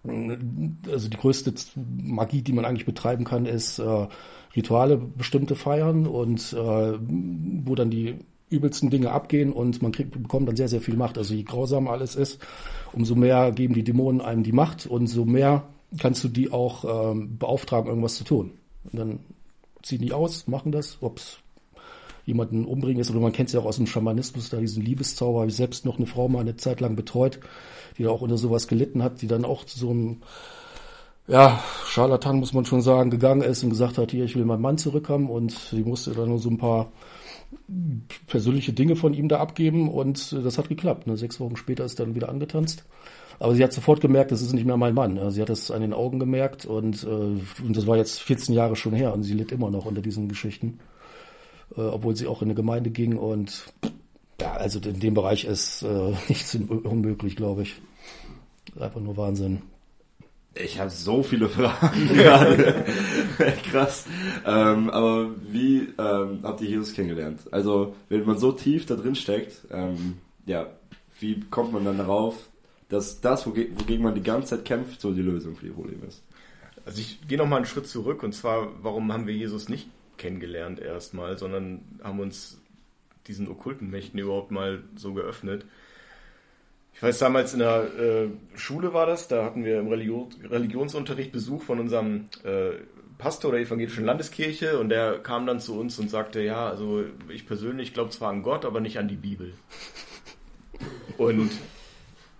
also 0.03 1.09
die 1.09 1.17
größte 1.17 1.53
Magie, 1.75 2.41
die 2.41 2.53
man 2.53 2.65
eigentlich 2.65 2.85
betreiben 2.85 3.23
kann, 3.23 3.45
ist 3.45 3.79
äh, 3.79 4.07
Rituale 4.55 4.97
bestimmte 4.97 5.55
feiern 5.55 6.07
und 6.07 6.53
äh, 6.53 6.57
wo 6.57 7.75
dann 7.75 7.91
die 7.91 8.15
übelsten 8.49 8.89
Dinge 8.89 9.11
abgehen 9.11 9.53
und 9.53 9.81
man 9.81 9.91
kriegt, 9.91 10.11
bekommt 10.11 10.47
dann 10.47 10.55
sehr, 10.55 10.67
sehr 10.67 10.81
viel 10.81 10.97
Macht. 10.97 11.17
Also 11.17 11.33
je 11.33 11.43
grausamer 11.43 11.91
alles 11.91 12.15
ist, 12.15 12.39
umso 12.93 13.15
mehr 13.15 13.51
geben 13.51 13.73
die 13.73 13.83
Dämonen 13.83 14.21
einem 14.21 14.43
die 14.43 14.51
Macht 14.51 14.85
und 14.85 15.07
so 15.07 15.25
mehr 15.25 15.63
kannst 15.99 16.23
du 16.23 16.27
die 16.27 16.51
auch 16.51 17.11
ähm, 17.11 17.37
beauftragen, 17.37 17.87
irgendwas 17.87 18.15
zu 18.15 18.23
tun. 18.23 18.51
Und 18.91 18.99
dann 18.99 19.19
ziehen 19.83 20.01
die 20.01 20.13
aus, 20.13 20.47
machen 20.47 20.71
das, 20.71 20.97
ob's 21.01 21.39
jemanden 22.25 22.65
umbringen 22.65 23.01
ist, 23.01 23.11
oder 23.11 23.19
man 23.19 23.31
kennt 23.31 23.49
es 23.49 23.53
ja 23.53 23.59
auch 23.59 23.65
aus 23.65 23.77
dem 23.77 23.87
Schamanismus, 23.87 24.49
da 24.49 24.57
diesen 24.57 24.83
Liebeszauber, 24.83 25.45
ich 25.45 25.55
selbst 25.55 25.85
noch 25.85 25.97
eine 25.97 26.07
Frau 26.07 26.27
mal 26.27 26.39
eine 26.39 26.55
Zeit 26.55 26.81
lang 26.81 26.95
betreut, 26.95 27.39
die 27.97 28.03
da 28.03 28.09
auch 28.09 28.21
unter 28.21 28.37
sowas 28.37 28.67
gelitten 28.67 29.03
hat, 29.03 29.21
die 29.21 29.27
dann 29.27 29.45
auch 29.45 29.65
zu 29.65 29.77
so 29.77 29.89
einem 29.89 30.17
ja, 31.27 31.63
Scharlatan 31.85 32.37
muss 32.37 32.53
man 32.53 32.65
schon 32.65 32.81
sagen, 32.81 33.09
gegangen 33.09 33.41
ist 33.41 33.63
und 33.63 33.69
gesagt 33.69 33.97
hat, 33.97 34.11
hier, 34.11 34.25
ich 34.25 34.35
will 34.35 34.45
meinen 34.45 34.61
Mann 34.61 34.77
zurückhaben 34.77 35.29
und 35.29 35.51
sie 35.51 35.83
musste 35.83 36.11
dann 36.11 36.29
nur 36.29 36.39
so 36.39 36.49
ein 36.49 36.57
paar 36.57 36.91
persönliche 38.27 38.73
Dinge 38.73 38.95
von 38.95 39.13
ihm 39.13 39.29
da 39.29 39.39
abgeben 39.39 39.89
und 39.89 40.33
das 40.33 40.57
hat 40.57 40.69
geklappt. 40.69 41.07
Ne? 41.07 41.17
Sechs 41.17 41.39
Wochen 41.39 41.55
später 41.55 41.85
ist 41.85 41.99
dann 41.99 42.15
wieder 42.15 42.29
angetanzt. 42.29 42.85
Aber 43.39 43.55
sie 43.55 43.63
hat 43.63 43.73
sofort 43.73 44.01
gemerkt, 44.01 44.31
das 44.31 44.41
ist 44.41 44.53
nicht 44.53 44.67
mehr 44.67 44.77
mein 44.77 44.93
Mann. 44.93 45.15
Ne? 45.15 45.31
Sie 45.31 45.41
hat 45.41 45.49
das 45.49 45.71
an 45.71 45.81
den 45.81 45.93
Augen 45.93 46.19
gemerkt 46.19 46.65
und, 46.65 47.03
äh, 47.03 47.07
und 47.07 47.75
das 47.75 47.87
war 47.87 47.97
jetzt 47.97 48.21
14 48.21 48.53
Jahre 48.53 48.75
schon 48.75 48.93
her 48.93 49.13
und 49.13 49.23
sie 49.23 49.33
litt 49.33 49.51
immer 49.51 49.71
noch 49.71 49.85
unter 49.85 50.01
diesen 50.01 50.27
Geschichten, 50.27 50.79
äh, 51.75 51.81
obwohl 51.81 52.15
sie 52.15 52.27
auch 52.27 52.41
in 52.41 52.47
eine 52.47 52.55
Gemeinde 52.55 52.89
ging 52.89 53.17
und 53.17 53.73
ja, 54.39 54.53
also 54.53 54.79
in 54.79 54.99
dem 54.99 55.13
Bereich 55.13 55.45
ist 55.45 55.83
äh, 55.83 56.13
nichts 56.27 56.55
unmöglich, 56.55 57.35
glaube 57.35 57.63
ich. 57.63 57.75
Einfach 58.79 59.01
nur 59.01 59.17
Wahnsinn. 59.17 59.61
Ich 60.53 60.79
habe 60.79 60.89
so 60.89 61.23
viele 61.23 61.47
Fragen 61.47 62.07
gerade. 62.13 62.85
Krass. 63.71 64.05
Ähm, 64.45 64.89
aber 64.89 65.29
wie 65.49 65.87
ähm, 65.97 66.39
habt 66.43 66.61
ihr 66.61 66.69
Jesus 66.69 66.93
kennengelernt? 66.93 67.41
Also, 67.51 67.95
wenn 68.09 68.25
man 68.25 68.37
so 68.37 68.51
tief 68.51 68.85
da 68.85 68.95
drin 68.95 69.15
steckt, 69.15 69.61
ähm, 69.71 70.17
ja, 70.45 70.67
wie 71.19 71.39
kommt 71.49 71.71
man 71.71 71.85
dann 71.85 71.97
darauf, 71.97 72.35
dass 72.89 73.21
das, 73.21 73.47
woge 73.47 73.69
wogegen 73.75 74.03
man 74.03 74.15
die 74.15 74.23
ganze 74.23 74.49
Zeit 74.49 74.65
kämpft, 74.65 74.99
so 74.99 75.13
die 75.13 75.21
Lösung 75.21 75.55
für 75.55 75.65
die 75.65 75.71
Probleme 75.71 76.05
ist? 76.07 76.21
Also 76.85 76.99
ich 76.99 77.25
gehe 77.27 77.37
noch 77.37 77.47
mal 77.47 77.57
einen 77.57 77.65
Schritt 77.65 77.87
zurück 77.87 78.23
und 78.23 78.33
zwar, 78.33 78.67
warum 78.81 79.13
haben 79.13 79.27
wir 79.27 79.35
Jesus 79.35 79.69
nicht 79.69 79.87
kennengelernt 80.21 80.79
erstmal, 80.79 81.37
sondern 81.37 81.81
haben 82.03 82.19
uns 82.19 82.61
diesen 83.27 83.47
okkulten 83.47 83.89
Mächten 83.89 84.19
überhaupt 84.19 84.51
mal 84.51 84.83
so 84.95 85.13
geöffnet. 85.13 85.65
Ich 86.93 87.01
weiß, 87.01 87.19
damals 87.19 87.53
in 87.53 87.59
der 87.59 87.83
äh, 87.99 88.27
Schule 88.55 88.93
war 88.93 89.05
das, 89.05 89.27
da 89.27 89.43
hatten 89.43 89.65
wir 89.65 89.79
im 89.79 89.87
Religion, 89.87 90.29
Religionsunterricht 90.43 91.31
Besuch 91.31 91.63
von 91.63 91.79
unserem 91.79 92.27
äh, 92.43 92.73
Pastor 93.17 93.51
der 93.51 93.61
evangelischen 93.61 94.05
Landeskirche 94.05 94.79
und 94.79 94.89
der 94.89 95.19
kam 95.19 95.45
dann 95.45 95.59
zu 95.59 95.79
uns 95.79 95.97
und 95.99 96.09
sagte, 96.09 96.41
ja, 96.41 96.67
also 96.67 97.03
ich 97.29 97.47
persönlich 97.47 97.93
glaube 97.93 98.09
zwar 98.11 98.29
an 98.29 98.43
Gott, 98.43 98.65
aber 98.65 98.79
nicht 98.79 98.99
an 98.99 99.07
die 99.07 99.15
Bibel. 99.15 99.53
Und, 101.17 101.51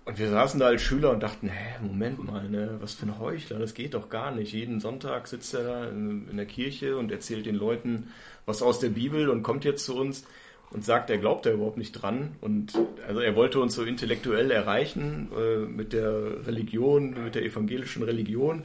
und 0.04 0.18
wir 0.18 0.28
saßen 0.28 0.58
da 0.58 0.66
als 0.66 0.82
Schüler 0.82 1.10
und 1.10 1.22
dachten, 1.22 1.48
hä, 1.48 1.78
Moment 1.80 2.24
mal, 2.24 2.48
ne, 2.48 2.76
was 2.80 2.94
für 2.94 3.06
ein 3.06 3.18
Heuchler, 3.18 3.58
das 3.58 3.74
geht 3.74 3.94
doch 3.94 4.08
gar 4.08 4.32
nicht. 4.32 4.52
Jeden 4.52 4.80
Sonntag 4.80 5.28
sitzt 5.28 5.54
er 5.54 5.62
da 5.62 5.88
in, 5.88 6.36
der 6.36 6.46
Kirche 6.46 6.96
und 6.96 7.12
erzählt 7.12 7.46
den 7.46 7.54
Leuten 7.54 8.08
was 8.44 8.62
aus 8.62 8.80
der 8.80 8.88
Bibel 8.88 9.28
und 9.28 9.42
kommt 9.42 9.64
jetzt 9.64 9.84
zu 9.84 9.96
uns 9.96 10.24
und 10.70 10.84
sagt, 10.84 11.10
er 11.10 11.18
glaubt 11.18 11.46
da 11.46 11.52
überhaupt 11.52 11.76
nicht 11.76 11.92
dran. 11.92 12.36
Und 12.40 12.72
also 13.06 13.20
er 13.20 13.36
wollte 13.36 13.60
uns 13.60 13.74
so 13.74 13.84
intellektuell 13.84 14.50
erreichen 14.50 15.30
äh, 15.36 15.58
mit 15.66 15.92
der 15.92 16.46
Religion, 16.46 17.24
mit 17.24 17.34
der 17.36 17.44
evangelischen 17.44 18.02
Religion 18.02 18.64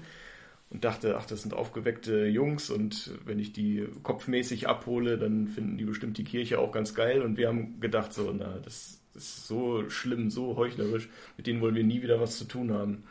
und 0.70 0.84
dachte, 0.84 1.18
ach, 1.18 1.26
das 1.26 1.44
sind 1.44 1.54
aufgeweckte 1.54 2.26
Jungs 2.26 2.70
und 2.70 3.12
wenn 3.26 3.40
ich 3.40 3.54
die 3.54 3.88
kopfmäßig 4.04 4.68
abhole, 4.68 5.18
dann 5.18 5.48
finden 5.48 5.78
die 5.78 5.86
bestimmt 5.86 6.18
die 6.18 6.24
Kirche 6.24 6.60
auch 6.60 6.72
ganz 6.72 6.94
geil. 6.96 7.22
Und 7.22 7.38
wir 7.38 7.48
haben 7.48 7.80
gedacht, 7.80 8.12
so, 8.12 8.34
na, 8.36 8.60
das 8.64 8.97
ist 9.18 9.48
so 9.48 9.90
schlimm, 9.90 10.30
so 10.30 10.56
heuchlerisch, 10.56 11.10
mit 11.36 11.48
denen 11.48 11.62
wollen 11.62 11.76
wir 11.76 11.84
nie 11.84 12.02
wieder 12.02 12.20
was 12.20 12.38
zu 12.38 12.46
tun 12.46 12.72
haben. 12.72 13.04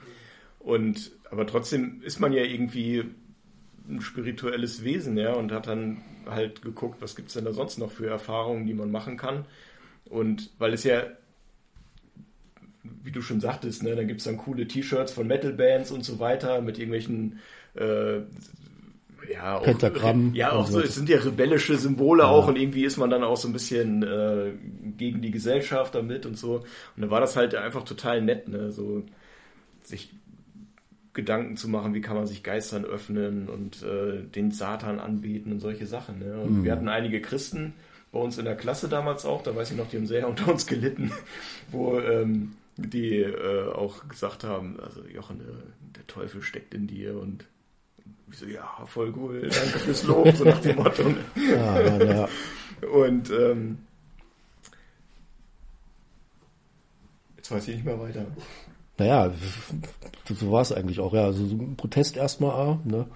Und 0.58 1.12
aber 1.30 1.46
trotzdem 1.46 2.02
ist 2.02 2.20
man 2.20 2.32
ja 2.32 2.42
irgendwie 2.42 3.04
ein 3.88 4.00
spirituelles 4.00 4.82
Wesen, 4.82 5.16
ja, 5.16 5.34
und 5.34 5.52
hat 5.52 5.66
dann 5.66 6.02
halt 6.26 6.62
geguckt, 6.62 7.00
was 7.00 7.14
gibt's 7.14 7.34
denn 7.34 7.44
da 7.44 7.52
sonst 7.52 7.78
noch 7.78 7.90
für 7.90 8.08
Erfahrungen, 8.08 8.66
die 8.66 8.74
man 8.74 8.90
machen 8.90 9.16
kann. 9.16 9.44
Und 10.04 10.50
weil 10.58 10.72
es 10.72 10.84
ja 10.84 11.04
wie 13.02 13.10
du 13.10 13.22
schon 13.22 13.40
sagtest, 13.40 13.82
ne, 13.82 13.94
dann 13.96 14.08
gibt's 14.08 14.24
dann 14.24 14.36
coole 14.36 14.66
T-Shirts 14.66 15.12
von 15.12 15.26
Metal-Bands 15.26 15.90
und 15.90 16.04
so 16.04 16.18
weiter 16.18 16.60
mit 16.60 16.78
irgendwelchen 16.78 17.38
äh, 17.74 18.20
ja, 19.32 19.58
auch, 19.58 19.62
Pentagramm 19.62 20.34
Ja, 20.34 20.52
auch 20.52 20.66
so, 20.66 20.80
es 20.80 20.94
sind 20.94 21.08
ja 21.08 21.18
rebellische 21.18 21.76
Symbole 21.76 22.26
auch 22.26 22.48
und 22.48 22.56
irgendwie 22.56 22.84
ist 22.84 22.96
man 22.96 23.10
dann 23.10 23.24
auch 23.24 23.36
so 23.36 23.48
ein 23.48 23.52
bisschen 23.52 24.02
äh, 24.02 24.52
gegen 24.96 25.22
die 25.22 25.30
Gesellschaft 25.30 25.94
damit 25.94 26.26
und 26.26 26.38
so. 26.38 26.56
Und 26.56 27.02
dann 27.02 27.10
war 27.10 27.20
das 27.20 27.36
halt 27.36 27.54
einfach 27.54 27.84
total 27.84 28.22
nett, 28.22 28.48
ne? 28.48 28.72
So 28.72 29.02
sich 29.82 30.10
Gedanken 31.16 31.56
zu 31.56 31.68
machen, 31.68 31.94
wie 31.94 32.00
kann 32.00 32.14
man 32.14 32.26
sich 32.26 32.42
Geistern 32.42 32.84
öffnen 32.84 33.48
und 33.48 33.82
äh, 33.82 34.22
den 34.22 34.52
Satan 34.52 35.00
anbeten 35.00 35.50
und 35.50 35.60
solche 35.60 35.86
Sachen. 35.86 36.18
Ne? 36.18 36.38
Und 36.38 36.62
wir 36.62 36.70
hatten 36.70 36.88
einige 36.88 37.20
Christen 37.22 37.72
bei 38.12 38.20
uns 38.20 38.38
in 38.38 38.44
der 38.44 38.54
Klasse 38.54 38.88
damals 38.88 39.24
auch, 39.24 39.42
da 39.42 39.56
weiß 39.56 39.70
ich 39.70 39.76
noch, 39.76 39.88
die 39.88 39.96
haben 39.96 40.06
sehr 40.06 40.28
unter 40.28 40.48
uns 40.48 40.66
gelitten, 40.66 41.10
wo 41.72 41.98
ähm, 41.98 42.52
die 42.76 43.20
äh, 43.20 43.68
auch 43.72 44.06
gesagt 44.08 44.44
haben, 44.44 44.78
also 44.78 45.02
Jochen, 45.12 45.40
äh, 45.40 45.96
der 45.96 46.06
Teufel 46.06 46.42
steckt 46.42 46.74
in 46.74 46.86
dir 46.86 47.18
und 47.18 47.46
ich 48.36 48.40
so, 48.40 48.46
ja, 48.46 48.68
voll 48.86 49.12
cool, 49.16 49.40
danke 49.40 49.78
fürs 49.78 50.02
Lob, 50.04 50.30
so 50.36 50.44
nach 50.44 50.60
dem 50.60 50.76
Motto. 50.76 51.02
Ja, 51.36 51.80
ja, 51.80 52.04
ja. 52.04 52.28
Und 52.92 53.30
ähm, 53.30 53.78
jetzt 57.36 57.50
weiß 57.50 57.68
ich 57.68 57.76
nicht 57.76 57.84
mehr 57.84 57.98
weiter. 57.98 58.26
Naja, 58.98 59.32
so, 60.26 60.34
so 60.34 60.52
war 60.52 60.62
es 60.62 60.72
eigentlich 60.72 61.00
auch. 61.00 61.14
Ja, 61.14 61.24
also 61.24 61.46
so 61.46 61.56
ein 61.56 61.76
Protest 61.76 62.16
erstmal, 62.16 62.50
ah, 62.50 62.80
ne? 62.84 63.06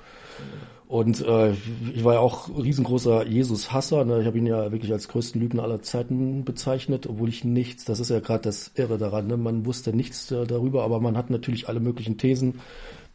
Und 0.88 1.24
äh, 1.24 1.52
ich 1.94 2.02
war 2.02 2.14
ja 2.14 2.20
auch 2.20 2.48
riesengroßer 2.48 3.24
Jesus-Hasser. 3.24 4.04
Ne? 4.04 4.22
Ich 4.22 4.26
habe 4.26 4.38
ihn 4.38 4.46
ja 4.46 4.72
wirklich 4.72 4.90
als 4.90 5.06
größten 5.06 5.40
Lügner 5.40 5.62
aller 5.62 5.82
Zeiten 5.82 6.44
bezeichnet, 6.44 7.06
obwohl 7.06 7.28
ich 7.28 7.44
nichts, 7.44 7.84
das 7.84 8.00
ist 8.00 8.10
ja 8.10 8.18
gerade 8.18 8.42
das 8.42 8.72
Irre 8.74 8.98
daran, 8.98 9.28
ne? 9.28 9.36
man 9.36 9.66
wusste 9.66 9.94
nichts 9.94 10.32
äh, 10.32 10.44
darüber, 10.46 10.82
aber 10.82 10.98
man 10.98 11.16
hat 11.16 11.30
natürlich 11.30 11.68
alle 11.68 11.78
möglichen 11.78 12.18
Thesen, 12.18 12.60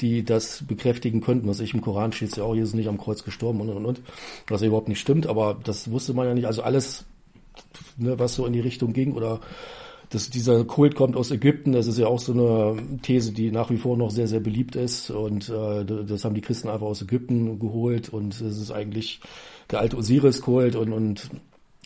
die 0.01 0.23
das 0.23 0.63
bekräftigen 0.67 1.21
könnten. 1.21 1.47
Was 1.47 1.59
ich 1.59 1.73
im 1.73 1.81
Koran 1.81 2.11
steht 2.11 2.35
ja 2.37 2.43
auch, 2.43 2.55
Jesus 2.55 2.73
nicht 2.73 2.87
am 2.87 2.97
Kreuz 2.97 3.23
gestorben 3.23 3.61
und 3.61 3.69
und 3.69 3.85
und, 3.85 4.01
was 4.47 4.61
überhaupt 4.61 4.89
nicht 4.89 4.99
stimmt, 4.99 5.27
aber 5.27 5.57
das 5.63 5.91
wusste 5.91 6.13
man 6.13 6.27
ja 6.27 6.33
nicht. 6.33 6.47
Also 6.47 6.63
alles, 6.63 7.05
ne, 7.97 8.19
was 8.19 8.35
so 8.35 8.45
in 8.45 8.53
die 8.53 8.59
Richtung 8.59 8.93
ging 8.93 9.13
oder 9.13 9.39
dass 10.09 10.29
dieser 10.29 10.63
Kult 10.65 10.95
kommt 10.95 11.15
aus 11.15 11.31
Ägypten, 11.31 11.71
das 11.71 11.87
ist 11.87 11.97
ja 11.97 12.07
auch 12.07 12.19
so 12.19 12.33
eine 12.33 12.99
These, 13.01 13.33
die 13.33 13.51
nach 13.51 13.69
wie 13.69 13.77
vor 13.77 13.97
noch 13.97 14.11
sehr, 14.11 14.27
sehr 14.27 14.39
beliebt 14.39 14.75
ist. 14.75 15.09
Und 15.09 15.49
äh, 15.49 15.83
das 15.83 16.23
haben 16.23 16.35
die 16.35 16.41
Christen 16.41 16.69
einfach 16.69 16.85
aus 16.85 17.01
Ägypten 17.01 17.59
geholt 17.59 18.09
und 18.09 18.39
es 18.39 18.59
ist 18.59 18.71
eigentlich 18.71 19.19
der 19.71 19.79
alte 19.79 19.97
Osiris-Kult 19.97 20.75
und, 20.75 20.93
und 20.93 21.29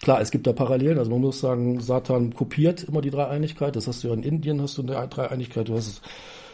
klar, 0.01 0.21
es 0.21 0.31
gibt 0.31 0.47
da 0.47 0.53
Parallelen. 0.53 0.99
Also 0.99 1.11
man 1.11 1.21
muss 1.21 1.39
sagen, 1.39 1.79
Satan 1.79 2.33
kopiert 2.33 2.83
immer 2.83 3.01
die 3.01 3.09
Dreieinigkeit. 3.09 3.75
Das 3.75 3.87
hast 3.87 4.03
du 4.03 4.09
ja 4.09 4.13
in 4.13 4.23
Indien, 4.23 4.61
hast 4.61 4.77
du 4.77 4.81
eine 4.81 5.07
Dreieinigkeit, 5.07 5.69
du 5.69 5.75
hast 5.75 5.87
es 5.87 6.01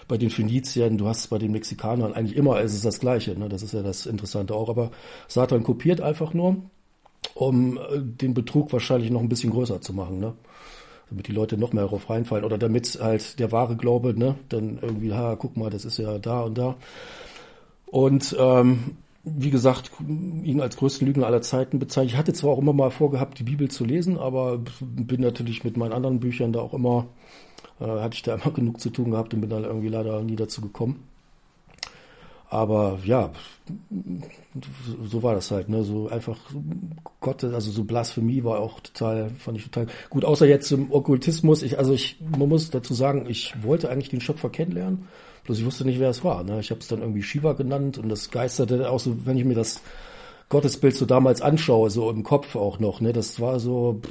bei 0.07 0.17
den 0.17 0.29
Phöniziern, 0.29 0.97
du 0.97 1.07
hast 1.07 1.19
es 1.19 1.27
bei 1.27 1.37
den 1.37 1.51
Mexikanern, 1.51 2.13
eigentlich 2.13 2.37
immer 2.37 2.61
ist 2.61 2.73
es 2.73 2.81
das 2.81 2.99
Gleiche. 2.99 3.37
Ne? 3.37 3.49
Das 3.49 3.63
ist 3.63 3.73
ja 3.73 3.81
das 3.81 4.05
Interessante 4.05 4.53
auch. 4.53 4.69
Aber 4.69 4.91
Satan 5.27 5.63
kopiert 5.63 6.01
einfach 6.01 6.33
nur, 6.33 6.57
um 7.33 7.77
äh, 7.77 7.99
den 7.99 8.33
Betrug 8.33 8.71
wahrscheinlich 8.71 9.11
noch 9.11 9.21
ein 9.21 9.29
bisschen 9.29 9.51
größer 9.51 9.81
zu 9.81 9.93
machen. 9.93 10.19
Ne? 10.19 10.33
damit 11.09 11.27
die 11.27 11.33
Leute 11.33 11.57
noch 11.57 11.73
mehr 11.73 11.83
darauf 11.83 12.09
reinfallen 12.09 12.45
oder 12.45 12.57
damit 12.57 12.97
halt 12.99 13.39
der 13.39 13.51
wahre 13.51 13.75
Glaube, 13.75 14.17
ne, 14.17 14.35
dann 14.49 14.79
irgendwie, 14.81 15.13
ha, 15.13 15.35
guck 15.35 15.55
mal, 15.55 15.69
das 15.69 15.85
ist 15.85 15.97
ja 15.97 16.17
da 16.17 16.41
und 16.41 16.57
da. 16.57 16.75
Und 17.85 18.35
ähm, 18.39 18.97
wie 19.23 19.49
gesagt, 19.49 19.91
ihn 19.99 20.61
als 20.61 20.77
größten 20.77 21.07
Lügner 21.07 21.25
aller 21.25 21.41
Zeiten 21.41 21.79
bezeichnet. 21.79 22.13
Ich 22.13 22.17
hatte 22.17 22.33
zwar 22.33 22.51
auch 22.51 22.59
immer 22.59 22.73
mal 22.73 22.91
vorgehabt, 22.91 23.39
die 23.39 23.43
Bibel 23.43 23.69
zu 23.69 23.83
lesen, 23.83 24.17
aber 24.17 24.59
bin 24.81 25.21
natürlich 25.21 25.63
mit 25.63 25.77
meinen 25.77 25.93
anderen 25.93 26.19
Büchern 26.19 26.53
da 26.53 26.59
auch 26.59 26.73
immer, 26.73 27.07
äh, 27.79 27.85
hatte 27.85 28.15
ich 28.15 28.23
da 28.23 28.35
immer 28.35 28.51
genug 28.51 28.79
zu 28.79 28.89
tun 28.89 29.11
gehabt 29.11 29.33
und 29.33 29.41
bin 29.41 29.49
da 29.49 29.59
irgendwie 29.59 29.89
leider 29.89 30.21
nie 30.21 30.35
dazu 30.35 30.61
gekommen. 30.61 31.03
Aber 32.49 32.99
ja, 33.03 33.31
so 35.03 35.23
war 35.23 35.33
das 35.33 35.49
halt, 35.51 35.67
ne? 35.67 35.83
So 35.83 36.07
einfach 36.09 36.37
Gott, 37.19 37.43
also 37.43 37.71
so 37.71 37.83
Blasphemie 37.83 38.43
war 38.43 38.59
auch 38.59 38.79
total, 38.79 39.31
fand 39.31 39.57
ich 39.57 39.63
total 39.65 39.87
gut. 40.09 40.23
Außer 40.23 40.47
jetzt 40.47 40.71
im 40.71 40.91
Okkultismus. 40.91 41.63
Ich, 41.63 41.79
also 41.79 41.91
ich, 41.91 42.17
man 42.21 42.47
muss 42.47 42.69
dazu 42.69 42.93
sagen, 42.93 43.25
ich 43.27 43.55
wollte 43.63 43.89
eigentlich 43.89 44.09
den 44.09 44.21
Schöpfer 44.21 44.49
kennenlernen, 44.49 45.07
bloß 45.43 45.59
ich 45.59 45.65
wusste 45.65 45.85
nicht, 45.85 45.99
wer 45.99 46.09
es 46.09 46.23
war. 46.23 46.43
Ne? 46.43 46.59
Ich 46.59 46.69
habe 46.69 46.81
es 46.81 46.87
dann 46.87 47.01
irgendwie 47.01 47.23
Shiva 47.23 47.53
genannt 47.53 47.97
und 47.97 48.09
das 48.09 48.29
geisterte 48.29 48.89
auch 48.91 48.99
so, 48.99 49.25
wenn 49.25 49.37
ich 49.37 49.45
mir 49.45 49.55
das 49.55 49.81
Gottesbild 50.49 50.95
so 50.95 51.05
damals 51.05 51.41
anschaue, 51.41 51.89
so 51.89 52.09
im 52.11 52.21
Kopf 52.21 52.55
auch 52.55 52.79
noch, 52.79 53.01
ne? 53.01 53.11
Das 53.11 53.39
war 53.41 53.59
so, 53.59 54.01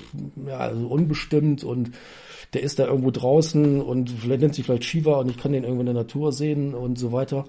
ja, 0.46 0.74
so 0.74 0.88
unbestimmt 0.88 1.62
und 1.62 1.92
der 2.54 2.62
ist 2.62 2.78
da 2.78 2.86
irgendwo 2.86 3.10
draußen 3.10 3.80
und 3.80 4.26
nennt 4.26 4.54
sich 4.54 4.64
vielleicht 4.64 4.84
Shiva 4.84 5.16
und 5.16 5.28
ich 5.28 5.36
kann 5.36 5.52
den 5.52 5.64
irgendwo 5.64 5.80
in 5.80 5.86
der 5.86 5.94
Natur 5.94 6.32
sehen 6.32 6.74
und 6.74 6.98
so 6.98 7.12
weiter. 7.12 7.44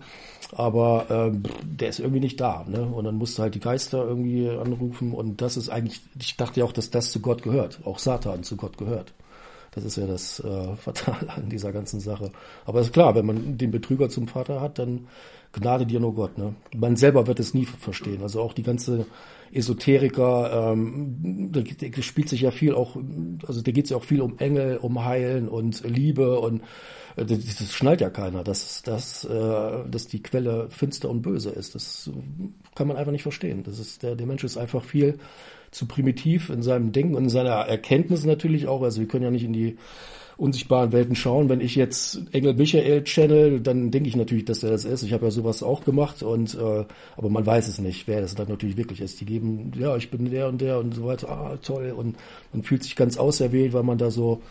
Aber 0.51 1.05
ähm, 1.09 1.43
der 1.63 1.89
ist 1.89 1.99
irgendwie 1.99 2.19
nicht 2.19 2.39
da, 2.39 2.65
ne? 2.67 2.81
Und 2.83 3.05
dann 3.05 3.15
musste 3.15 3.41
halt 3.41 3.55
die 3.55 3.59
Geister 3.59 4.05
irgendwie 4.05 4.49
anrufen 4.49 5.11
und 5.13 5.41
das 5.41 5.57
ist 5.57 5.69
eigentlich, 5.69 6.01
ich 6.19 6.37
dachte 6.37 6.59
ja 6.59 6.65
auch, 6.65 6.71
dass 6.71 6.89
das 6.89 7.11
zu 7.11 7.19
Gott 7.19 7.43
gehört, 7.43 7.79
auch 7.85 7.99
Satan 7.99 8.43
zu 8.43 8.57
Gott 8.57 8.77
gehört. 8.77 9.13
Das 9.71 9.83
ist 9.83 9.97
ja 9.97 10.07
das 10.07 10.39
äh, 10.39 10.75
Fatale 10.77 11.31
an 11.33 11.49
dieser 11.49 11.71
ganzen 11.71 11.99
Sache. 11.99 12.31
Aber 12.65 12.81
ist 12.81 12.93
klar, 12.93 13.15
wenn 13.15 13.25
man 13.25 13.57
den 13.57 13.71
Betrüger 13.71 14.09
zum 14.09 14.27
Vater 14.27 14.61
hat, 14.61 14.79
dann 14.79 15.07
Gnade 15.55 15.85
dir 15.85 15.99
nur 15.99 16.13
Gott. 16.13 16.37
Ne? 16.37 16.53
Man 16.75 16.95
selber 16.95 17.27
wird 17.27 17.39
es 17.39 17.53
nie 17.53 17.65
verstehen. 17.65 18.21
Also 18.21 18.41
auch 18.41 18.53
die 18.53 18.63
ganze 18.63 19.05
Esoteriker, 19.51 20.71
ähm, 20.73 21.51
da, 21.51 21.61
spielt 22.01 22.29
sich 22.29 22.41
ja 22.41 22.51
viel 22.51 22.73
auch, 22.73 22.97
also 23.47 23.61
da 23.61 23.71
geht 23.71 23.85
es 23.85 23.91
ja 23.91 23.97
auch 23.97 24.03
viel 24.03 24.21
um 24.21 24.37
Engel, 24.39 24.77
um 24.77 25.03
Heilen 25.05 25.47
und 25.47 25.83
Liebe 25.83 26.39
und 26.39 26.61
das, 27.15 27.27
das 27.27 27.73
schnallt 27.73 28.01
ja 28.01 28.09
keiner, 28.09 28.43
dass, 28.43 28.83
dass, 28.83 29.23
äh, 29.25 29.89
dass 29.89 30.07
die 30.07 30.21
Quelle 30.21 30.67
finster 30.69 31.09
und 31.09 31.21
böse 31.21 31.49
ist. 31.49 31.75
Das 31.75 32.09
kann 32.75 32.87
man 32.87 32.97
einfach 32.97 33.11
nicht 33.11 33.23
verstehen. 33.23 33.63
Das 33.63 33.79
ist, 33.79 34.03
der, 34.03 34.15
der 34.15 34.27
Mensch 34.27 34.43
ist 34.43 34.57
einfach 34.57 34.83
viel 34.83 35.17
zu 35.71 35.87
primitiv 35.87 36.49
in 36.49 36.61
seinem 36.61 36.91
Denken 36.91 37.15
und 37.15 37.23
in 37.23 37.29
seiner 37.29 37.51
Erkenntnis 37.51 38.25
natürlich 38.25 38.67
auch. 38.67 38.81
Also 38.81 38.99
wir 39.01 39.07
können 39.07 39.23
ja 39.23 39.31
nicht 39.31 39.43
in 39.43 39.53
die 39.53 39.77
unsichtbaren 40.37 40.91
Welten 40.91 41.15
schauen. 41.15 41.49
Wenn 41.49 41.61
ich 41.61 41.75
jetzt 41.75 42.21
Engel 42.33 42.55
Michael 42.55 43.03
channel, 43.03 43.61
dann 43.61 43.91
denke 43.91 44.09
ich 44.09 44.15
natürlich, 44.15 44.45
dass 44.45 44.63
er 44.63 44.71
das 44.71 44.85
ist. 44.85 45.03
Ich 45.03 45.13
habe 45.13 45.25
ja 45.25 45.31
sowas 45.31 45.63
auch 45.63 45.85
gemacht 45.85 46.23
und 46.23 46.55
äh, 46.55 46.85
aber 47.15 47.29
man 47.29 47.45
weiß 47.45 47.67
es 47.67 47.79
nicht, 47.79 48.07
wer 48.07 48.21
das 48.21 48.35
dann 48.35 48.49
natürlich 48.49 48.77
wirklich 48.77 49.01
ist. 49.01 49.21
Die 49.21 49.25
geben, 49.25 49.71
ja, 49.77 49.95
ich 49.95 50.11
bin 50.11 50.29
der 50.29 50.49
und 50.49 50.59
der 50.59 50.79
und 50.79 50.95
so 50.95 51.05
weiter, 51.05 51.29
ah, 51.29 51.57
toll. 51.61 51.93
Und 51.95 52.17
man 52.51 52.63
fühlt 52.63 52.83
sich 52.83 52.95
ganz 52.95 53.17
auserwählt, 53.17 53.73
weil 53.73 53.83
man 53.83 53.97
da 53.97 54.11
so 54.11 54.41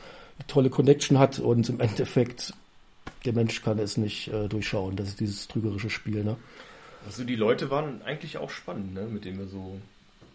tolle 0.46 0.70
Connection 0.70 1.18
hat 1.18 1.38
und 1.38 1.68
im 1.68 1.80
Endeffekt 1.80 2.52
der 3.24 3.32
Mensch 3.32 3.62
kann 3.62 3.78
es 3.78 3.96
nicht 3.96 4.28
äh, 4.28 4.48
durchschauen. 4.48 4.96
Das 4.96 5.08
ist 5.08 5.20
dieses 5.20 5.48
trügerische 5.48 5.90
Spiel, 5.90 6.24
ne? 6.24 6.36
Also 7.06 7.24
die 7.24 7.36
Leute 7.36 7.70
waren 7.70 8.02
eigentlich 8.02 8.38
auch 8.38 8.50
spannend, 8.50 8.94
ne, 8.94 9.02
mit 9.02 9.24
denen 9.24 9.38
wir 9.38 9.46
so 9.46 9.78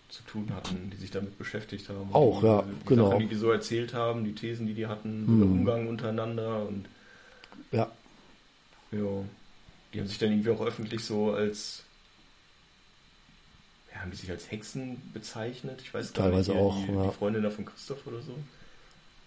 zu 0.10 0.24
tun 0.24 0.51
hatten, 0.56 0.89
die 0.91 0.98
sich 0.98 1.12
damit 1.12 1.38
beschäftigt 1.38 1.89
haben. 1.89 2.10
Auch, 2.13 2.39
die, 2.41 2.46
ja, 2.48 2.62
die 2.63 2.86
genau. 2.88 3.10
Sachen, 3.10 3.20
die 3.22 3.27
die 3.27 3.36
so 3.36 3.51
erzählt 3.51 3.94
haben, 3.94 4.24
die 4.24 4.34
Thesen, 4.34 4.68
die 4.68 4.74
die 4.74 4.88
hatten, 4.88 5.25
Hm. 5.27 5.39
der 5.39 5.50
Umgang 5.50 5.88
untereinander 5.88 6.68
und 6.68 6.86
Ja, 7.72 7.89
ja, 8.91 9.00
die 9.94 10.00
haben 10.00 10.08
sich 10.08 10.18
dann 10.18 10.32
irgendwie 10.32 10.50
auch 10.50 10.62
öffentlich 10.62 11.03
so 11.03 11.32
als 11.34 11.84
ja, 13.94 14.01
haben 14.01 14.12
die 14.12 14.18
sich 14.18 14.29
als 14.32 14.50
Hexen 14.51 15.01
bezeichnet? 15.13 15.79
Ich 15.84 15.94
weiß 15.94 16.13
gar 16.13 16.25
Teilweise 16.25 16.51
nicht. 16.51 16.60
hier, 16.60 16.68
auch, 16.68 16.86
die, 16.86 16.91
ja. 16.94 17.03
die 17.06 17.15
Freundin 17.15 17.44
da 17.44 17.50
von 17.50 17.65
Christoph 17.65 18.06
oder 18.08 18.22
so. 18.22 18.34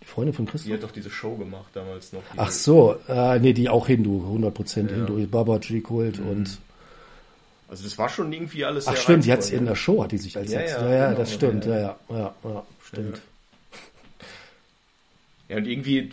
Die 0.03 0.07
Freunde 0.07 0.33
von 0.33 0.45
Die 0.47 0.51
Christus. 0.51 0.73
hat 0.73 0.83
doch 0.83 0.91
diese 0.91 1.11
Show 1.11 1.37
gemacht 1.37 1.71
damals 1.75 2.13
noch. 2.13 2.23
die- 2.33 2.39
Ach 2.39 2.51
so, 2.51 2.97
äh, 3.09 3.39
nee, 3.39 3.53
die 3.55 3.69
auch 3.69 3.87
Hindu, 3.87 4.23
100% 4.27 4.91
Ja. 4.91 4.97
Hindu, 4.97 5.27
Babaji-Kult 5.27 6.19
Mhm. 6.21 6.29
und 6.29 6.59
Also 7.69 7.85
das 7.85 7.97
war 7.97 8.11
schon 8.11 8.31
irgendwie 8.33 8.67
alles 8.67 8.87
Ach 8.87 8.95
stimmt, 8.97 9.25
die 9.25 9.33
hat 9.33 9.39
reizvoll, 9.39 9.59
in 9.59 9.65
ne? 9.65 9.71
der 9.71 9.77
Show, 9.77 10.03
hat 10.05 10.13
die 10.13 10.19
sich 10.19 10.37
als 10.37 10.53
Ja, 10.53 10.59
Hexe. 10.59 10.75
ja, 10.77 10.83
Ja, 10.89 10.95
ja, 10.95 11.07
genau, 11.07 11.19
das 11.21 11.33
stimmt, 11.33 11.65
ja, 11.65 11.73
ja, 11.73 11.81
ja. 11.81 11.97
ja, 12.11 12.17
ja, 12.45 12.51
ja, 12.51 12.63
stimmt. 12.87 13.23
Ja, 15.49 15.57
und 15.57 15.67
irgendwie 15.67 15.99
äh, 15.99 16.13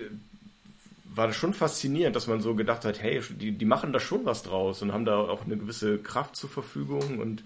war 1.15 1.27
das 1.27 1.35
schon 1.35 1.53
faszinierend, 1.53 2.15
dass 2.15 2.27
man 2.27 2.39
so 2.41 2.55
gedacht 2.55 2.85
hat, 2.85 3.01
hey, 3.01 3.21
die, 3.29 3.51
die 3.51 3.65
machen 3.65 3.91
da 3.91 3.99
schon 3.99 4.23
was 4.25 4.43
draus 4.43 4.81
und 4.81 4.93
haben 4.93 5.05
da 5.05 5.17
auch 5.17 5.45
eine 5.45 5.57
gewisse 5.57 5.97
Kraft 5.97 6.35
zur 6.35 6.49
Verfügung 6.49 7.19
und 7.19 7.43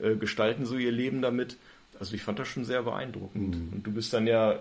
äh, 0.00 0.14
gestalten 0.14 0.64
so 0.66 0.76
ihr 0.76 0.92
Leben 0.92 1.20
damit. 1.22 1.56
Also 1.98 2.14
ich 2.14 2.22
fand 2.22 2.38
das 2.38 2.48
schon 2.48 2.64
sehr 2.64 2.82
beeindruckend. 2.82 3.56
Mhm. 3.56 3.72
Und 3.72 3.86
du 3.86 3.90
bist 3.92 4.12
dann 4.12 4.26
ja 4.26 4.60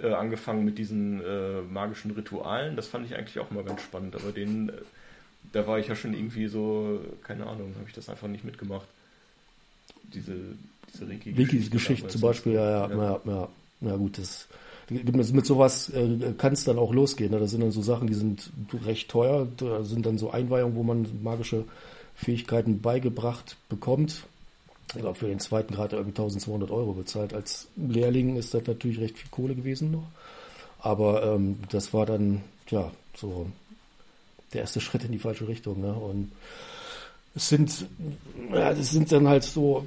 äh, 0.00 0.12
angefangen 0.12 0.64
mit 0.64 0.78
diesen 0.78 1.20
äh, 1.22 1.62
magischen 1.62 2.12
Ritualen. 2.12 2.76
Das 2.76 2.86
fand 2.86 3.06
ich 3.06 3.16
eigentlich 3.16 3.38
auch 3.38 3.50
mal 3.50 3.64
ganz 3.64 3.82
spannend. 3.82 4.16
Aber 4.16 4.32
den, 4.32 4.68
äh, 4.68 4.72
da 5.52 5.66
war 5.66 5.78
ich 5.78 5.88
ja 5.88 5.96
schon 5.96 6.14
irgendwie 6.14 6.48
so, 6.48 7.00
keine 7.22 7.46
Ahnung, 7.46 7.74
habe 7.78 7.88
ich 7.88 7.94
das 7.94 8.08
einfach 8.08 8.28
nicht 8.28 8.44
mitgemacht. 8.44 8.86
Diese, 10.12 10.34
diese 10.92 11.08
Reiki-Geschichte. 11.08 12.08
Zum 12.08 12.20
Beispiel, 12.20 12.52
ja, 12.52 12.88
ja, 12.88 12.90
ja, 12.90 13.20
ja, 13.24 13.48
ja 13.80 13.96
gut, 13.96 14.18
das 14.18 14.48
mit 14.90 15.46
sowas 15.46 15.88
äh, 15.90 16.34
kann 16.36 16.52
es 16.52 16.64
dann 16.64 16.78
auch 16.78 16.92
losgehen. 16.92 17.30
Ne? 17.30 17.38
Das 17.38 17.50
sind 17.50 17.62
dann 17.62 17.70
so 17.70 17.82
Sachen, 17.82 18.08
die 18.08 18.14
sind 18.14 18.50
recht 18.84 19.10
teuer. 19.10 19.46
Da 19.56 19.82
sind 19.84 20.06
dann 20.06 20.18
so 20.18 20.30
Einweihungen, 20.30 20.76
wo 20.76 20.82
man 20.82 21.06
magische 21.22 21.64
Fähigkeiten 22.14 22.80
beigebracht 22.80 23.56
bekommt. 23.68 24.24
Ich 24.94 25.00
glaube, 25.00 25.18
für 25.18 25.26
den 25.26 25.40
zweiten 25.40 25.74
Grad 25.74 25.92
irgendwie 25.92 26.10
1200 26.10 26.70
Euro 26.70 26.92
bezahlt. 26.92 27.32
Als 27.32 27.68
Lehrling 27.76 28.36
ist 28.36 28.52
das 28.52 28.66
natürlich 28.66 29.00
recht 29.00 29.18
viel 29.18 29.30
Kohle 29.30 29.54
gewesen 29.54 29.90
noch. 29.90 30.06
Aber 30.80 31.22
ähm, 31.22 31.60
das 31.70 31.94
war 31.94 32.06
dann, 32.06 32.42
ja, 32.68 32.90
so 33.16 33.46
der 34.52 34.62
erste 34.62 34.80
Schritt 34.80 35.04
in 35.04 35.12
die 35.12 35.18
falsche 35.18 35.48
Richtung. 35.48 35.80
Ne? 35.80 35.92
Und 35.92 36.32
es 37.34 37.48
sind, 37.48 37.86
ja, 38.52 38.74
das 38.74 38.90
sind 38.90 39.10
dann 39.10 39.26
halt 39.26 39.42
so 39.42 39.86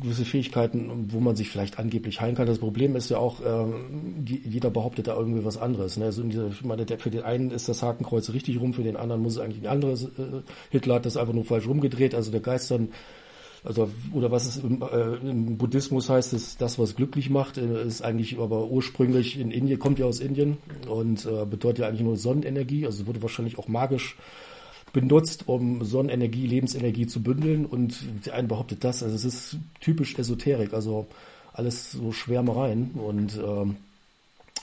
gewisse 0.00 0.24
Fähigkeiten, 0.24 1.08
wo 1.10 1.18
man 1.18 1.34
sich 1.34 1.48
vielleicht 1.48 1.80
angeblich 1.80 2.20
heilen 2.20 2.36
kann. 2.36 2.46
Das 2.46 2.58
Problem 2.58 2.94
ist 2.94 3.10
ja 3.10 3.18
auch, 3.18 3.40
ähm, 3.44 4.24
jeder 4.24 4.70
behauptet 4.70 5.08
da 5.08 5.16
irgendwie 5.16 5.44
was 5.44 5.56
anderes. 5.56 5.96
Ne? 5.96 6.04
Also 6.04 6.22
dieser, 6.22 6.48
ich 6.48 6.62
meine, 6.62 6.86
der, 6.86 7.00
für 7.00 7.10
den 7.10 7.22
einen 7.22 7.50
ist 7.50 7.68
das 7.68 7.82
Hakenkreuz 7.82 8.30
richtig 8.30 8.60
rum, 8.60 8.74
für 8.74 8.84
den 8.84 8.96
anderen 8.96 9.22
muss 9.22 9.34
es 9.34 9.38
eigentlich 9.40 9.62
ein 9.62 9.72
anderes. 9.72 10.04
Äh, 10.04 10.42
Hitler 10.70 10.96
hat 10.96 11.06
das 11.06 11.16
einfach 11.16 11.34
nur 11.34 11.44
falsch 11.44 11.66
rumgedreht. 11.66 12.14
Also 12.14 12.30
der 12.30 12.40
Geist 12.40 12.70
dann, 12.70 12.90
also 13.64 13.90
oder 14.12 14.30
was 14.30 14.46
es 14.46 14.56
im, 14.58 14.82
äh, 14.82 15.16
im 15.16 15.56
Buddhismus 15.56 16.10
heißt, 16.10 16.34
ist 16.34 16.60
das, 16.60 16.78
was 16.78 16.96
glücklich 16.96 17.30
macht, 17.30 17.56
äh, 17.56 17.86
ist 17.86 18.02
eigentlich 18.02 18.38
aber 18.38 18.66
ursprünglich 18.68 19.38
in 19.38 19.50
Indien, 19.50 19.78
kommt 19.78 19.98
ja 19.98 20.04
aus 20.04 20.20
Indien 20.20 20.58
und 20.88 21.24
äh, 21.24 21.46
bedeutet 21.46 21.78
ja 21.80 21.88
eigentlich 21.88 22.02
nur 22.02 22.16
Sonnenenergie. 22.16 22.84
Also 22.84 23.06
wurde 23.06 23.22
wahrscheinlich 23.22 23.58
auch 23.58 23.68
magisch 23.68 24.16
benutzt, 24.92 25.44
um 25.48 25.82
Sonnenenergie, 25.82 26.46
Lebensenergie 26.46 27.06
zu 27.06 27.22
bündeln 27.22 27.64
und 27.64 27.98
der 28.26 28.34
eine 28.34 28.48
behauptet 28.48 28.84
das. 28.84 29.02
Also 29.02 29.14
es 29.16 29.24
ist 29.24 29.56
typisch 29.80 30.18
Esoterik, 30.18 30.74
also 30.74 31.06
alles 31.54 31.92
so 31.92 32.12
Schwärmereien 32.12 32.90
und 32.92 33.38
ähm, 33.38 33.76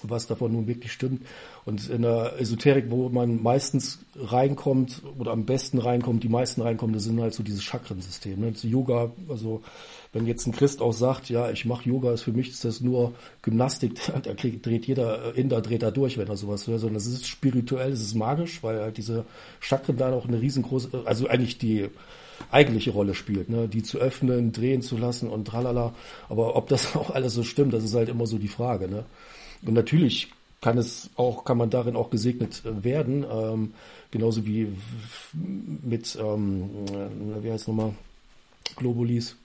was 0.03 0.27
davon 0.27 0.51
nun 0.51 0.67
wirklich 0.67 0.91
stimmt. 0.91 1.25
Und 1.65 1.89
in 1.89 2.01
der 2.01 2.39
Esoterik, 2.39 2.85
wo 2.89 3.09
man 3.09 3.41
meistens 3.41 3.99
reinkommt 4.15 5.01
oder 5.17 5.31
am 5.31 5.45
besten 5.45 5.77
reinkommt, 5.77 6.23
die 6.23 6.29
meisten 6.29 6.61
reinkommen, 6.61 6.93
das 6.93 7.03
sind 7.03 7.19
halt 7.21 7.33
so 7.33 7.43
dieses 7.43 7.63
Chakrensystem. 7.63 8.39
Ne? 8.39 8.51
Das 8.51 8.63
Yoga, 8.63 9.11
also 9.29 9.61
wenn 10.13 10.25
jetzt 10.25 10.45
ein 10.45 10.51
Christ 10.51 10.81
auch 10.81 10.93
sagt, 10.93 11.29
ja, 11.29 11.51
ich 11.51 11.65
mache 11.65 11.87
Yoga, 11.87 12.11
ist 12.11 12.23
für 12.23 12.33
mich 12.33 12.49
ist 12.49 12.65
das 12.65 12.81
nur 12.81 13.13
Gymnastik, 13.41 13.99
da 14.23 14.33
dreht 14.33 14.85
jeder 14.85 15.35
Inder 15.35 15.61
dreht 15.61 15.83
da 15.83 15.91
durch, 15.91 16.17
wenn 16.17 16.27
er 16.27 16.37
sowas 16.37 16.67
hört, 16.67 16.81
sondern 16.81 16.97
es 16.97 17.07
ist 17.07 17.27
spirituell, 17.27 17.91
es 17.91 18.01
ist 18.01 18.15
magisch, 18.15 18.61
weil 18.63 18.81
halt 18.81 18.97
diese 18.97 19.25
Chakren 19.59 19.97
da 19.97 20.11
auch 20.11 20.27
eine 20.27 20.41
riesengroße, 20.41 21.03
also 21.05 21.27
eigentlich 21.27 21.57
die 21.57 21.89
eigentliche 22.49 22.91
Rolle 22.91 23.13
spielt, 23.13 23.49
ne? 23.49 23.67
die 23.67 23.83
zu 23.83 23.99
öffnen, 23.99 24.51
drehen 24.51 24.81
zu 24.81 24.97
lassen 24.97 25.29
und 25.29 25.45
tralala. 25.45 25.93
Aber 26.29 26.55
ob 26.55 26.67
das 26.69 26.95
auch 26.95 27.11
alles 27.11 27.33
so 27.33 27.43
stimmt, 27.43 27.73
das 27.73 27.83
ist 27.83 27.95
halt 27.95 28.09
immer 28.09 28.25
so 28.25 28.37
die 28.37 28.47
Frage. 28.47 28.87
Ne? 28.87 29.05
Und 29.65 29.73
natürlich 29.73 30.29
kann 30.61 30.77
es 30.77 31.09
auch, 31.15 31.43
kann 31.43 31.57
man 31.57 31.69
darin 31.69 31.95
auch 31.95 32.09
gesegnet 32.09 32.63
äh, 32.65 32.83
werden, 32.83 33.25
ähm, 33.29 33.73
genauso 34.11 34.45
wie 34.45 34.67
mit, 35.33 36.17
ähm, 36.21 36.69
äh, 36.87 37.43
wie 37.43 37.51
heißt 37.51 37.67
nochmal, 37.67 37.93
Globulis, 38.75 39.35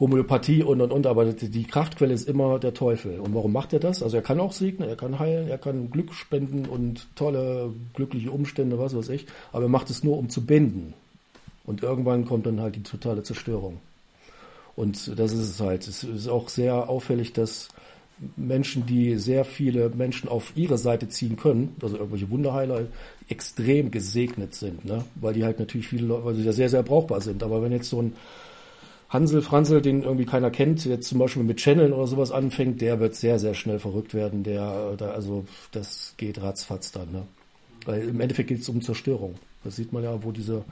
Homöopathie 0.00 0.62
und 0.62 0.80
und 0.80 0.92
und, 0.92 1.06
aber 1.06 1.24
die 1.26 1.64
Kraftquelle 1.64 2.14
ist 2.14 2.28
immer 2.28 2.58
der 2.58 2.72
Teufel. 2.72 3.18
Und 3.18 3.34
warum 3.34 3.52
macht 3.52 3.72
er 3.72 3.80
das? 3.80 4.02
Also 4.02 4.16
er 4.16 4.22
kann 4.22 4.40
auch 4.40 4.52
segnen, 4.52 4.88
er 4.88 4.96
kann 4.96 5.18
heilen, 5.18 5.48
er 5.48 5.58
kann 5.58 5.90
Glück 5.90 6.14
spenden 6.14 6.66
und 6.66 7.08
tolle, 7.16 7.72
glückliche 7.94 8.30
Umstände, 8.30 8.78
was 8.78 8.96
weiß 8.96 9.08
ich, 9.10 9.26
aber 9.52 9.64
er 9.64 9.68
macht 9.68 9.90
es 9.90 10.04
nur, 10.04 10.16
um 10.16 10.28
zu 10.28 10.46
binden. 10.46 10.94
Und 11.64 11.82
irgendwann 11.82 12.24
kommt 12.24 12.46
dann 12.46 12.60
halt 12.60 12.76
die 12.76 12.82
totale 12.82 13.22
Zerstörung. 13.22 13.78
Und 14.76 15.18
das 15.18 15.32
ist 15.32 15.50
es 15.50 15.60
halt. 15.60 15.86
Es 15.88 16.04
ist 16.04 16.28
auch 16.28 16.48
sehr 16.48 16.88
auffällig, 16.88 17.32
dass 17.32 17.68
Menschen, 18.36 18.86
die 18.86 19.16
sehr 19.16 19.44
viele 19.44 19.90
Menschen 19.90 20.28
auf 20.28 20.52
ihre 20.56 20.78
Seite 20.78 21.08
ziehen 21.08 21.36
können, 21.36 21.76
also 21.80 21.96
irgendwelche 21.96 22.30
Wunderheiler, 22.30 22.86
extrem 23.28 23.90
gesegnet 23.90 24.54
sind, 24.54 24.84
ne? 24.84 25.04
weil 25.16 25.34
die 25.34 25.44
halt 25.44 25.58
natürlich 25.58 25.88
viele 25.88 26.06
Leute, 26.06 26.24
weil 26.24 26.34
sie 26.34 26.42
ja 26.42 26.52
sehr, 26.52 26.68
sehr 26.68 26.82
brauchbar 26.82 27.20
sind. 27.20 27.42
Aber 27.42 27.62
wenn 27.62 27.72
jetzt 27.72 27.90
so 27.90 28.02
ein 28.02 28.14
Hansel 29.08 29.40
Franzl, 29.40 29.80
den 29.80 30.02
irgendwie 30.02 30.26
keiner 30.26 30.50
kennt, 30.50 30.84
jetzt 30.84 31.08
zum 31.08 31.18
Beispiel 31.18 31.42
mit 31.42 31.58
Channeln 31.58 31.92
oder 31.92 32.06
sowas 32.06 32.30
anfängt, 32.30 32.80
der 32.80 33.00
wird 33.00 33.14
sehr, 33.14 33.38
sehr 33.38 33.54
schnell 33.54 33.78
verrückt 33.78 34.12
werden. 34.12 34.42
Der, 34.42 34.94
da, 34.96 35.10
also 35.10 35.44
das 35.72 36.14
geht 36.18 36.42
ratzfatz 36.42 36.92
dann. 36.92 37.10
Ne? 37.12 37.22
Weil 37.86 38.08
im 38.08 38.20
Endeffekt 38.20 38.48
geht 38.48 38.60
es 38.60 38.68
um 38.68 38.82
Zerstörung. 38.82 39.36
Das 39.64 39.76
sieht 39.76 39.92
man 39.92 40.04
ja, 40.04 40.22
wo 40.22 40.30
diese, 40.30 40.64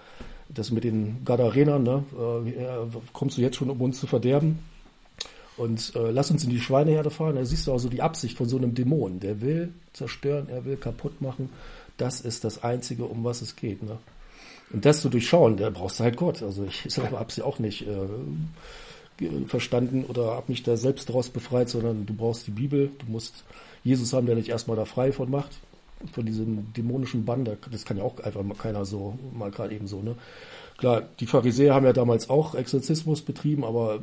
das 0.48 0.70
mit 0.70 0.84
den 0.84 1.24
Gadarenern, 1.24 1.82
ne? 1.82 2.04
Äh, 2.16 2.98
kommst 3.12 3.36
du 3.38 3.42
jetzt 3.42 3.56
schon, 3.56 3.70
um 3.70 3.80
uns 3.80 3.98
zu 3.98 4.06
verderben? 4.06 4.58
Und 5.56 5.94
äh, 5.96 6.10
lass 6.10 6.30
uns 6.30 6.44
in 6.44 6.50
die 6.50 6.60
Schweineherde 6.60 7.10
fahren. 7.10 7.36
Da 7.36 7.44
siehst 7.44 7.66
du 7.66 7.72
also 7.72 7.88
die 7.88 8.02
Absicht 8.02 8.36
von 8.36 8.48
so 8.48 8.56
einem 8.56 8.74
Dämon. 8.74 9.20
Der 9.20 9.40
will 9.40 9.72
zerstören, 9.92 10.48
er 10.48 10.64
will 10.64 10.76
kaputt 10.76 11.20
machen. 11.20 11.50
Das 11.96 12.20
ist 12.20 12.44
das 12.44 12.62
Einzige, 12.62 13.04
um 13.04 13.24
was 13.24 13.40
es 13.40 13.56
geht. 13.56 13.82
Ne? 13.82 13.98
Und 14.72 14.84
das 14.84 15.00
zu 15.00 15.08
durchschauen, 15.08 15.56
da 15.56 15.70
brauchst 15.70 16.00
du 16.00 16.04
halt 16.04 16.16
Gott. 16.16 16.42
Also 16.42 16.64
ich 16.64 16.84
habe 16.98 17.32
sie 17.32 17.42
auch 17.42 17.58
nicht 17.58 17.86
äh, 17.86 18.06
verstanden 19.46 20.04
oder 20.04 20.32
habe 20.32 20.46
mich 20.48 20.62
da 20.62 20.76
selbst 20.76 21.08
daraus 21.08 21.30
befreit, 21.30 21.70
sondern 21.70 22.04
du 22.04 22.14
brauchst 22.14 22.46
die 22.46 22.52
Bibel, 22.52 22.90
du 22.98 23.10
musst 23.10 23.44
Jesus 23.82 24.12
haben, 24.12 24.26
der 24.26 24.36
dich 24.36 24.50
erstmal 24.50 24.76
da 24.76 24.84
frei 24.84 25.12
von 25.12 25.30
macht, 25.30 25.52
von 26.12 26.26
diesem 26.26 26.72
dämonischen 26.74 27.24
Bann. 27.24 27.48
Das 27.70 27.84
kann 27.84 27.96
ja 27.96 28.02
auch 28.02 28.18
einfach 28.20 28.42
keiner 28.58 28.84
so, 28.84 29.18
mal 29.32 29.50
gerade 29.50 29.74
eben 29.74 29.86
so. 29.86 30.02
Ne? 30.02 30.16
Klar, 30.76 31.04
die 31.20 31.26
Pharisäer 31.26 31.74
haben 31.74 31.86
ja 31.86 31.94
damals 31.94 32.28
auch 32.28 32.54
Exorzismus 32.54 33.22
betrieben, 33.22 33.64
aber 33.64 34.00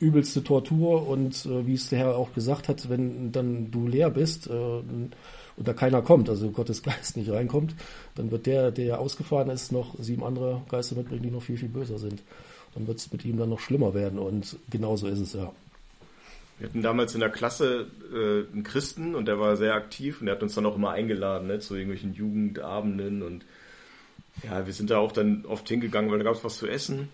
übelste 0.00 0.44
Tortur 0.44 1.06
und 1.06 1.46
äh, 1.46 1.66
wie 1.66 1.74
es 1.74 1.88
der 1.88 1.98
Herr 1.98 2.16
auch 2.16 2.32
gesagt 2.34 2.68
hat, 2.68 2.88
wenn 2.88 3.32
dann 3.32 3.70
du 3.70 3.86
leer 3.86 4.10
bist 4.10 4.46
äh, 4.48 4.52
und 4.52 5.12
da 5.56 5.72
keiner 5.72 6.02
kommt, 6.02 6.28
also 6.28 6.50
Gottes 6.50 6.82
Geist 6.82 7.16
nicht 7.16 7.30
reinkommt, 7.30 7.74
dann 8.14 8.30
wird 8.30 8.46
der, 8.46 8.70
der 8.70 9.00
ausgefahren 9.00 9.50
ist, 9.50 9.72
noch 9.72 9.96
sieben 9.98 10.24
andere 10.24 10.62
Geister 10.68 10.96
mitbringen, 10.96 11.22
die 11.22 11.30
noch 11.30 11.42
viel, 11.42 11.56
viel 11.56 11.68
böser 11.68 11.98
sind. 11.98 12.22
Dann 12.74 12.86
wird 12.86 12.98
es 12.98 13.12
mit 13.12 13.24
ihm 13.24 13.38
dann 13.38 13.48
noch 13.48 13.60
schlimmer 13.60 13.94
werden 13.94 14.18
und 14.18 14.56
genauso 14.70 15.08
ist 15.08 15.20
es 15.20 15.32
ja. 15.32 15.52
Wir 16.58 16.68
hatten 16.68 16.82
damals 16.82 17.14
in 17.14 17.20
der 17.20 17.30
Klasse 17.30 17.86
äh, 18.12 18.52
einen 18.52 18.64
Christen 18.64 19.14
und 19.14 19.26
der 19.26 19.38
war 19.38 19.56
sehr 19.56 19.74
aktiv 19.74 20.20
und 20.20 20.26
der 20.26 20.34
hat 20.34 20.42
uns 20.42 20.54
dann 20.54 20.66
auch 20.66 20.76
immer 20.76 20.90
eingeladen 20.90 21.46
ne, 21.46 21.60
zu 21.60 21.74
irgendwelchen 21.74 22.14
Jugendabenden 22.14 23.22
und 23.22 23.44
ja, 24.44 24.66
wir 24.66 24.72
sind 24.72 24.90
da 24.90 24.98
auch 24.98 25.12
dann 25.12 25.44
oft 25.46 25.68
hingegangen, 25.68 26.10
weil 26.10 26.18
da 26.18 26.24
gab 26.24 26.34
es 26.34 26.44
was 26.44 26.58
zu 26.58 26.68
essen 26.68 27.08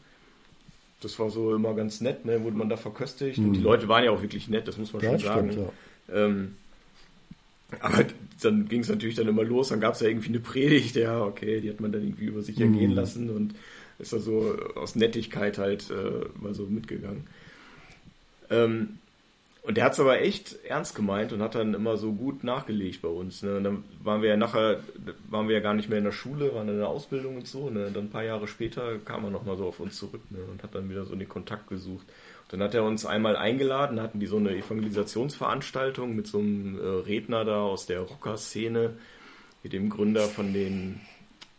das 1.05 1.19
war 1.19 1.31
so 1.31 1.55
immer 1.55 1.75
ganz 1.75 2.01
nett, 2.01 2.25
ne, 2.25 2.43
wurde 2.43 2.57
man 2.57 2.69
da 2.69 2.77
verköstigt. 2.77 3.39
Mhm. 3.39 3.47
Und 3.47 3.53
die 3.55 3.59
hm. 3.59 3.65
Leute 3.65 3.89
waren 3.89 4.05
ja 4.05 4.11
auch 4.11 4.23
wirklich 4.23 4.49
nett, 4.49 4.67
das 4.67 4.79
muss 4.79 4.93
man 4.93 5.03
ja, 5.03 5.11
schon 5.11 5.19
sagen. 5.19 5.53
Stimmt, 5.53 5.71
ja. 6.09 6.27
ähm, 6.27 6.57
aber 7.81 8.05
dann 8.43 8.69
ging 8.69 8.81
es 8.81 8.89
natürlich 8.89 9.17
dann 9.17 9.29
immer 9.29 9.45
los, 9.45 9.69
dann 9.69 9.81
gab 9.81 9.95
es 9.95 10.01
ja 10.01 10.09
irgendwie 10.09 10.29
eine 10.29 10.41
Predigt, 10.41 10.97
ja, 10.97 11.23
okay, 11.23 11.61
die 11.61 11.71
hat 11.71 11.81
man 11.81 11.93
dann 11.93 12.03
irgendwie 12.03 12.27
über 12.27 12.43
sich 12.43 12.61
ergehen 12.61 12.91
mhm. 12.91 12.97
lassen 12.97 13.31
und 13.31 13.55
ist 13.99 14.13
da 14.13 14.19
so 14.19 14.57
aus 14.75 14.97
Nettigkeit 14.97 15.59
halt 15.59 15.91
äh, 15.91 16.27
mal 16.41 16.55
so 16.55 16.67
mitgegangen. 16.67 17.27
Ähm, 18.51 18.99
und 19.65 19.79
der 19.79 19.85
hat 19.85 19.95
es 19.95 20.01
aber 20.01 20.21
echt 20.21 20.63
ernst 20.67 20.95
gemeint 20.95 21.33
und 21.33 21.41
hat 21.41 21.55
dann 21.55 21.73
immer 21.73 21.97
so 21.97 22.13
gut 22.13 22.45
nachgelegt 22.45 23.01
bei 23.01 23.09
uns. 23.09 23.43
Ne? 23.43 23.57
Und 23.57 23.65
dann 23.65 23.85
waren 24.03 24.21
wir 24.21 24.29
ja 24.29 24.37
nachher, 24.37 24.81
waren 25.31 25.49
wir 25.49 25.55
ja 25.55 25.63
gar 25.63 25.73
nicht 25.73 25.89
mehr 25.89 25.97
in 25.97 26.05
der 26.05 26.13
Schule, 26.13 26.55
waren 26.55 26.69
in 26.69 26.77
der 26.77 26.89
Ausbildung 26.89 27.37
und 27.37 27.47
so. 27.47 27.71
Ne? 27.71 27.87
Und 27.87 27.97
dann 27.97 28.05
ein 28.05 28.11
paar 28.11 28.25
Jahre 28.25 28.47
später 28.47 28.99
kam 28.99 29.25
er 29.25 29.31
nochmal 29.31 29.57
so 29.57 29.67
auf 29.67 29.81
uns 29.81 29.97
zurück 29.97 30.21
ne? 30.29 30.41
und 30.53 30.63
hat 30.63 30.75
dann 30.75 30.91
wieder 30.91 31.07
so 31.07 31.17
den 31.17 31.31
Kontakt 31.31 31.69
gesucht. 31.69 32.05
Und 32.43 32.53
dann 32.53 32.63
hat 32.63 32.75
er 32.75 32.85
uns 32.85 33.07
einmal 33.07 33.37
eingeladen, 33.37 34.03
hatten 34.03 34.21
die 34.21 34.27
so 34.27 34.37
eine 34.37 34.55
Evangelisationsveranstaltung 34.55 36.15
mit 36.15 36.27
so 36.27 36.41
einem 36.41 36.79
äh, 36.79 36.87
Redner 37.07 37.47
da 37.47 37.63
aus 37.63 37.87
der 37.87 38.01
Rocker-Szene, 38.01 38.91
mit 39.63 39.73
dem 39.73 39.89
Gründer 39.89 40.25
von 40.25 40.53
den 40.53 41.01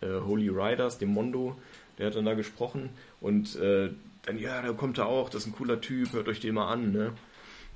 äh, 0.01 0.19
Holy 0.19 0.49
Riders, 0.49 0.99
dem 0.99 1.09
Mondo, 1.09 1.55
der 1.97 2.05
hat 2.05 2.15
dann 2.15 2.25
da 2.25 2.35
gesprochen. 2.35 2.91
Und 3.19 3.55
äh, 3.55 3.89
dann, 4.27 4.37
ja, 4.37 4.61
da 4.61 4.73
kommt 4.73 4.99
er 4.99 5.07
auch, 5.07 5.29
das 5.29 5.41
ist 5.41 5.47
ein 5.47 5.55
cooler 5.55 5.81
Typ, 5.81 6.13
hört 6.13 6.27
euch 6.27 6.39
den 6.39 6.53
mal 6.53 6.71
an, 6.71 6.91
ne? 6.91 7.13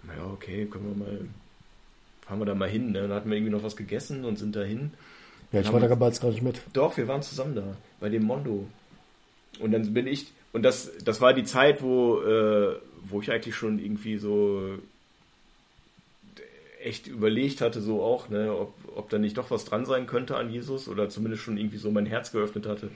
Naja, 0.03 0.25
okay, 0.33 0.65
können 0.65 0.87
wir 0.89 1.05
mal, 1.05 1.19
fahren 2.21 2.39
wir 2.39 2.45
da 2.45 2.55
mal 2.55 2.69
hin. 2.69 2.91
Ne? 2.91 3.01
Dann 3.01 3.13
hatten 3.13 3.29
wir 3.29 3.37
irgendwie 3.37 3.53
noch 3.53 3.63
was 3.63 3.75
gegessen 3.75 4.25
und 4.25 4.37
sind 4.37 4.55
da 4.55 4.61
hin. 4.61 4.91
Ja, 5.51 5.61
ich 5.61 5.73
war 5.73 5.79
da 5.79 5.87
damals 5.87 6.21
gar 6.21 6.29
nicht 6.29 6.43
mit. 6.43 6.61
Doch, 6.73 6.95
wir 6.97 7.07
waren 7.07 7.21
zusammen 7.21 7.55
da, 7.55 7.63
bei 7.99 8.09
dem 8.09 8.23
Mondo. 8.23 8.67
Und 9.59 9.71
dann 9.71 9.93
bin 9.93 10.05
ich, 10.05 10.27
und 10.53 10.63
das, 10.63 10.91
das 11.03 11.21
war 11.21 11.33
die 11.33 11.43
Zeit, 11.43 11.81
wo, 11.81 12.21
äh, 12.21 12.75
wo 13.05 13.21
ich 13.21 13.31
eigentlich 13.31 13.55
schon 13.55 13.79
irgendwie 13.79 14.17
so 14.17 14.77
echt 16.81 17.07
überlegt 17.07 17.61
hatte, 17.61 17.81
so 17.81 18.01
auch, 18.01 18.29
ne, 18.29 18.55
ob, 18.55 18.73
ob 18.95 19.09
da 19.09 19.17
nicht 19.17 19.37
doch 19.37 19.51
was 19.51 19.65
dran 19.65 19.85
sein 19.85 20.07
könnte 20.07 20.37
an 20.37 20.49
Jesus 20.49 20.87
oder 20.87 21.09
zumindest 21.09 21.43
schon 21.43 21.57
irgendwie 21.57 21.77
so 21.77 21.91
mein 21.91 22.05
Herz 22.05 22.31
geöffnet 22.31 22.65
hatte. 22.65 22.89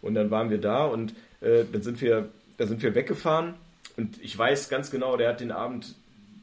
Und 0.00 0.14
dann 0.14 0.30
waren 0.30 0.50
wir 0.50 0.58
da 0.58 0.86
und 0.86 1.14
äh, 1.40 1.64
dann 1.70 1.82
sind 1.82 2.00
wir, 2.00 2.28
da 2.56 2.66
sind 2.66 2.82
wir 2.82 2.94
weggefahren 2.94 3.54
und 3.96 4.22
ich 4.22 4.36
weiß 4.36 4.68
ganz 4.68 4.90
genau, 4.90 5.16
der 5.16 5.30
hat 5.30 5.40
den 5.40 5.52
Abend 5.52 5.94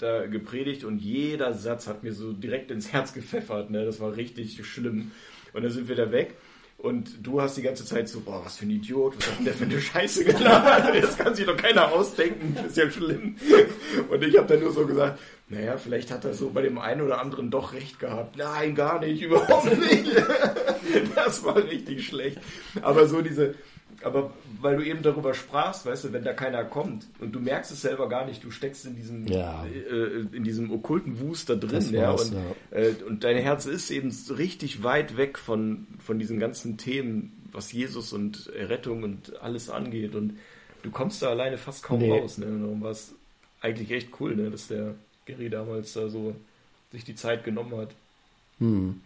da 0.04 0.28
gepredigt 0.28 0.84
und 0.84 1.00
jeder 1.00 1.54
Satz 1.54 1.88
hat 1.88 2.04
mir 2.04 2.14
so 2.14 2.34
direkt 2.34 2.72
ins 2.72 2.92
Herz 2.92 3.14
gepfeffert. 3.14 3.72
Ne? 3.72 3.86
Das 3.86 4.00
war 4.00 4.16
richtig 4.16 4.64
schlimm. 4.66 5.12
Und 5.54 5.64
dann 5.64 5.72
sind 5.72 5.88
wir 5.88 5.96
da 5.96 6.12
weg. 6.12 6.36
Und 6.78 7.26
du 7.26 7.40
hast 7.40 7.56
die 7.56 7.62
ganze 7.62 7.86
Zeit 7.86 8.10
so, 8.10 8.20
boah, 8.20 8.44
was 8.44 8.58
für 8.58 8.66
ein 8.66 8.72
Idiot, 8.72 9.16
was 9.16 9.28
hat 9.28 9.38
denn 9.38 9.46
der 9.46 9.54
für 9.54 9.64
eine 9.64 9.80
Scheiße 9.80 10.26
gelabert? 10.26 11.02
Das 11.02 11.18
kann 11.18 11.34
sich 11.34 11.46
doch 11.46 11.56
keiner 11.56 11.90
ausdenken, 11.94 12.56
das 12.56 12.66
ist 12.66 12.78
ja 12.78 12.92
schlimm. 12.92 13.38
Und 14.10 14.22
ich 14.22 14.38
habe 14.38 14.48
dann 14.48 14.60
nur 14.60 14.74
so 14.74 14.86
gesagt, 14.86 15.18
naja, 15.48 15.78
vielleicht 15.78 16.12
hat 16.12 16.26
er 16.26 16.34
so 16.34 16.50
bei 16.50 16.62
dem 16.62 16.78
einen 16.78 17.02
oder 17.02 17.22
anderen 17.22 17.50
doch 17.50 17.72
recht 17.72 18.00
gehabt. 18.00 18.36
Nein, 18.36 18.76
gar 18.76 19.00
nicht, 19.00 19.22
überhaupt 19.22 19.66
nicht. 19.66 20.12
Das 21.16 21.44
war 21.46 21.56
richtig 21.56 22.06
schlecht. 22.06 22.38
Aber 22.82 23.08
so 23.08 23.22
diese, 23.22 23.56
aber 24.04 24.32
weil 24.62 24.78
du 24.78 24.84
eben 24.86 25.02
darüber 25.04 25.34
sprachst, 25.34 25.86
weißt 25.86 26.06
du, 26.06 26.14
wenn 26.14 26.24
da 26.24 26.34
keiner 26.34 26.64
kommt 26.64 27.08
und 27.20 27.34
du 27.34 27.40
merkst 27.40 27.72
es 27.72 27.82
selber 27.82 28.10
gar 28.10 28.26
nicht, 28.26 28.44
du 28.44 28.52
steckst 28.52 28.86
in 28.86 28.96
diesem, 28.96 29.28
Ja. 29.28 29.66
äh, 29.66 30.26
in 30.36 30.44
diesem 30.44 30.72
okkulten 30.72 31.20
Wust 31.20 31.50
da 31.50 31.56
drin, 31.56 31.88
ja, 31.94 32.12
und, 32.12 32.34
ja. 32.34 32.78
Äh, 32.80 32.94
und 33.08 33.24
dein 33.24 33.38
Herz 33.38 33.66
ist 33.66 33.92
eben 33.92 34.12
richtig 34.38 34.84
weit 34.84 35.18
weg 35.18 35.38
von, 35.38 35.88
von 36.00 36.20
diesen 36.20 36.40
ganzen 36.40 36.78
Themen, 36.78 37.32
was 37.52 37.72
Jesus 37.72 38.14
und 38.14 38.48
Errettung 38.56 39.04
und 39.04 39.42
alles 39.42 39.70
angeht 39.70 40.16
und 40.16 40.38
du 40.82 40.90
kommst 40.92 41.22
da 41.22 41.30
alleine 41.30 41.58
fast 41.58 41.84
kaum 41.84 42.00
Nee. 42.00 42.12
raus, 42.12 42.38
ne, 42.38 42.48
und 42.48 42.62
darum 42.64 42.82
war 42.82 42.92
es 42.92 43.14
eigentlich 43.62 43.92
echt 43.92 44.10
cool, 44.20 44.36
ne, 44.36 44.50
dass 44.50 44.68
der 44.68 44.96
Gary 45.26 45.50
damals 45.50 45.94
da 45.94 46.10
so 46.10 46.36
sich 46.92 47.04
die 47.06 47.16
Zeit 47.16 47.44
genommen 47.44 47.76
hat. 47.78 47.90
Hm. 48.60 49.02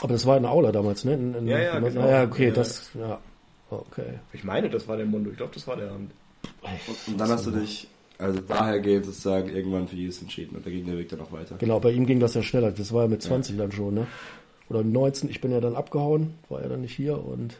Aber 0.00 0.12
das 0.12 0.26
war 0.26 0.36
in 0.36 0.44
Aula 0.44 0.70
damals, 0.70 1.04
ne? 1.04 1.14
In, 1.14 1.34
in, 1.34 1.46
Ja, 1.48 1.58
ja, 1.58 1.78
in, 1.78 1.84
genau. 1.84 2.08
Ja, 2.08 2.22
okay, 2.24 2.48
Ja. 2.48 2.52
das, 2.54 2.90
ja. 2.94 3.18
Okay. 3.70 4.20
Ich 4.32 4.44
meine, 4.44 4.70
das 4.70 4.86
war 4.86 4.96
der 4.96 5.06
Mondo, 5.06 5.30
ich 5.30 5.36
glaube, 5.36 5.54
das 5.54 5.66
war 5.66 5.76
der 5.76 5.90
Abend. 5.90 6.12
Und 7.06 7.18
dann 7.18 7.28
hast 7.28 7.46
du 7.46 7.50
dich, 7.50 7.88
also 8.18 8.40
daher 8.40 8.80
geht 8.80 9.04
sozusagen 9.04 9.48
irgendwann 9.48 9.88
für 9.88 9.96
Jesus 9.96 10.22
entschieden 10.22 10.56
und 10.56 10.64
da 10.64 10.70
ging 10.70 10.86
der 10.86 10.98
Weg 10.98 11.08
dann 11.08 11.20
auch 11.20 11.32
weiter. 11.32 11.56
Genau, 11.58 11.80
bei 11.80 11.90
ihm 11.90 12.06
ging 12.06 12.20
das 12.20 12.34
ja 12.34 12.42
schneller. 12.42 12.70
Das 12.70 12.92
war 12.92 13.02
ja 13.02 13.08
mit 13.08 13.22
20 13.22 13.56
dann 13.56 13.72
schon, 13.72 13.94
ne? 13.94 14.06
Oder 14.68 14.82
19, 14.82 15.30
ich 15.30 15.40
bin 15.40 15.52
ja 15.52 15.60
dann 15.60 15.76
abgehauen, 15.76 16.34
war 16.48 16.62
ja 16.62 16.68
dann 16.68 16.80
nicht 16.80 16.94
hier 16.94 17.24
und 17.24 17.56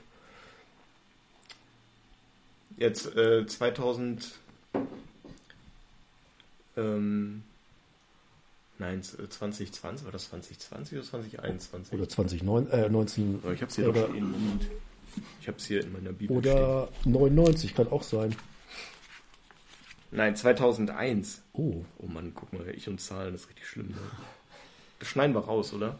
Jetzt 2.76 3.16
äh, 3.16 3.46
2000. 3.46 4.32
Ähm, 6.76 7.42
nein, 8.78 8.98
äh, 8.98 9.28
2020, 9.28 10.04
war 10.04 10.12
das 10.12 10.28
2020 10.28 10.98
oder 10.98 11.06
2021? 11.06 11.94
oder 11.94 12.08
2009, 12.08 12.70
äh, 12.70 12.88
19 12.90 13.40
Oh, 13.46 13.50
ich 13.50 13.62
hab's 13.62 13.76
hier 13.76 13.88
oder, 13.88 14.02
doch 14.02 14.10
stehen. 14.10 14.60
Ich 15.40 15.48
hab's 15.48 15.66
hier 15.66 15.82
in 15.82 15.92
meiner 15.92 16.12
Bibel 16.12 16.38
stehen. 16.40 16.52
oder 16.52 16.88
99 17.04 17.74
kann 17.74 17.88
auch 17.88 18.02
sein. 18.02 18.34
Nein, 20.10 20.36
2001. 20.36 21.42
Oh, 21.52 21.84
Oh 21.98 22.06
Mann, 22.06 22.32
guck 22.34 22.52
mal, 22.52 22.68
ich 22.74 22.88
und 22.88 23.00
Zahlen, 23.00 23.32
das 23.32 23.42
ist 23.42 23.48
richtig 23.48 23.66
schlimm. 23.66 23.88
Ne? 23.88 23.96
Das 24.98 25.08
schneiden 25.08 25.34
wir 25.34 25.40
raus, 25.44 25.72
oder? 25.74 25.98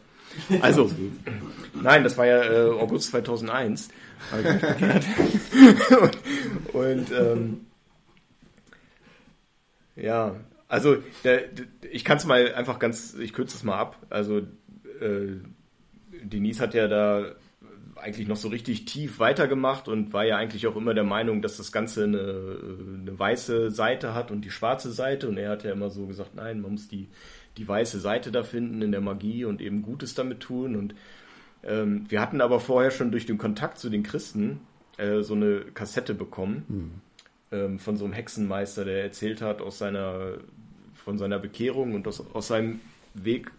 Also, 0.61 0.91
nein, 1.73 2.03
das 2.03 2.17
war 2.17 2.25
ja 2.25 2.43
äh, 2.43 2.69
August 2.71 3.11
2001. 3.11 3.89
Hab 4.31 4.39
ich 4.39 4.45
mich 4.45 4.59
verkehrt. 4.59 5.05
und 6.01 6.73
und 6.73 7.11
ähm, 7.11 7.65
ja, 9.95 10.35
also 10.67 10.97
der, 11.23 11.47
der, 11.47 11.65
ich 11.91 12.03
kann 12.03 12.17
es 12.17 12.25
mal 12.25 12.53
einfach 12.53 12.79
ganz, 12.79 13.13
ich 13.15 13.33
kürze 13.33 13.55
es 13.55 13.63
mal 13.63 13.77
ab. 13.77 13.97
Also 14.09 14.39
äh, 14.39 15.37
Denise 16.23 16.59
hat 16.59 16.73
ja 16.73 16.87
da 16.87 17.35
eigentlich 17.99 18.27
noch 18.27 18.37
so 18.37 18.47
richtig 18.47 18.85
tief 18.85 19.19
weitergemacht 19.19 19.87
und 19.87 20.13
war 20.13 20.25
ja 20.25 20.37
eigentlich 20.37 20.67
auch 20.67 20.75
immer 20.75 20.93
der 20.93 21.03
Meinung, 21.03 21.41
dass 21.41 21.57
das 21.57 21.71
Ganze 21.71 22.03
eine, 22.03 22.57
eine 23.01 23.17
weiße 23.17 23.71
Seite 23.71 24.13
hat 24.13 24.31
und 24.31 24.41
die 24.41 24.51
schwarze 24.51 24.91
Seite. 24.91 25.27
Und 25.27 25.37
er 25.37 25.51
hat 25.51 25.63
ja 25.63 25.71
immer 25.71 25.89
so 25.89 26.07
gesagt, 26.07 26.35
nein, 26.35 26.61
man 26.61 26.71
muss 26.71 26.87
die, 26.87 27.07
die 27.57 27.67
weiße 27.67 27.99
Seite 27.99 28.31
da 28.31 28.43
finden 28.43 28.81
in 28.81 28.91
der 28.91 29.01
Magie 29.01 29.45
und 29.45 29.61
eben 29.61 29.81
Gutes 29.81 30.13
damit 30.15 30.39
tun. 30.39 30.75
Und 30.75 30.95
ähm, 31.63 32.05
wir 32.09 32.21
hatten 32.21 32.41
aber 32.41 32.59
vorher 32.59 32.91
schon 32.91 33.11
durch 33.11 33.25
den 33.25 33.37
Kontakt 33.37 33.77
zu 33.79 33.89
den 33.89 34.03
Christen 34.03 34.61
äh, 34.97 35.21
so 35.21 35.33
eine 35.33 35.61
Kassette 35.73 36.13
bekommen 36.13 37.01
ähm, 37.51 37.79
von 37.79 37.97
so 37.97 38.05
einem 38.05 38.13
Hexenmeister, 38.13 38.85
der 38.85 39.03
erzählt 39.03 39.41
hat 39.41 39.61
aus 39.61 39.77
seiner, 39.77 40.37
von 40.93 41.17
seiner 41.17 41.39
Bekehrung 41.39 41.93
und 41.93 42.07
aus, 42.07 42.23
aus 42.33 42.47
seinem 42.47 42.79
Weg, 43.13 43.51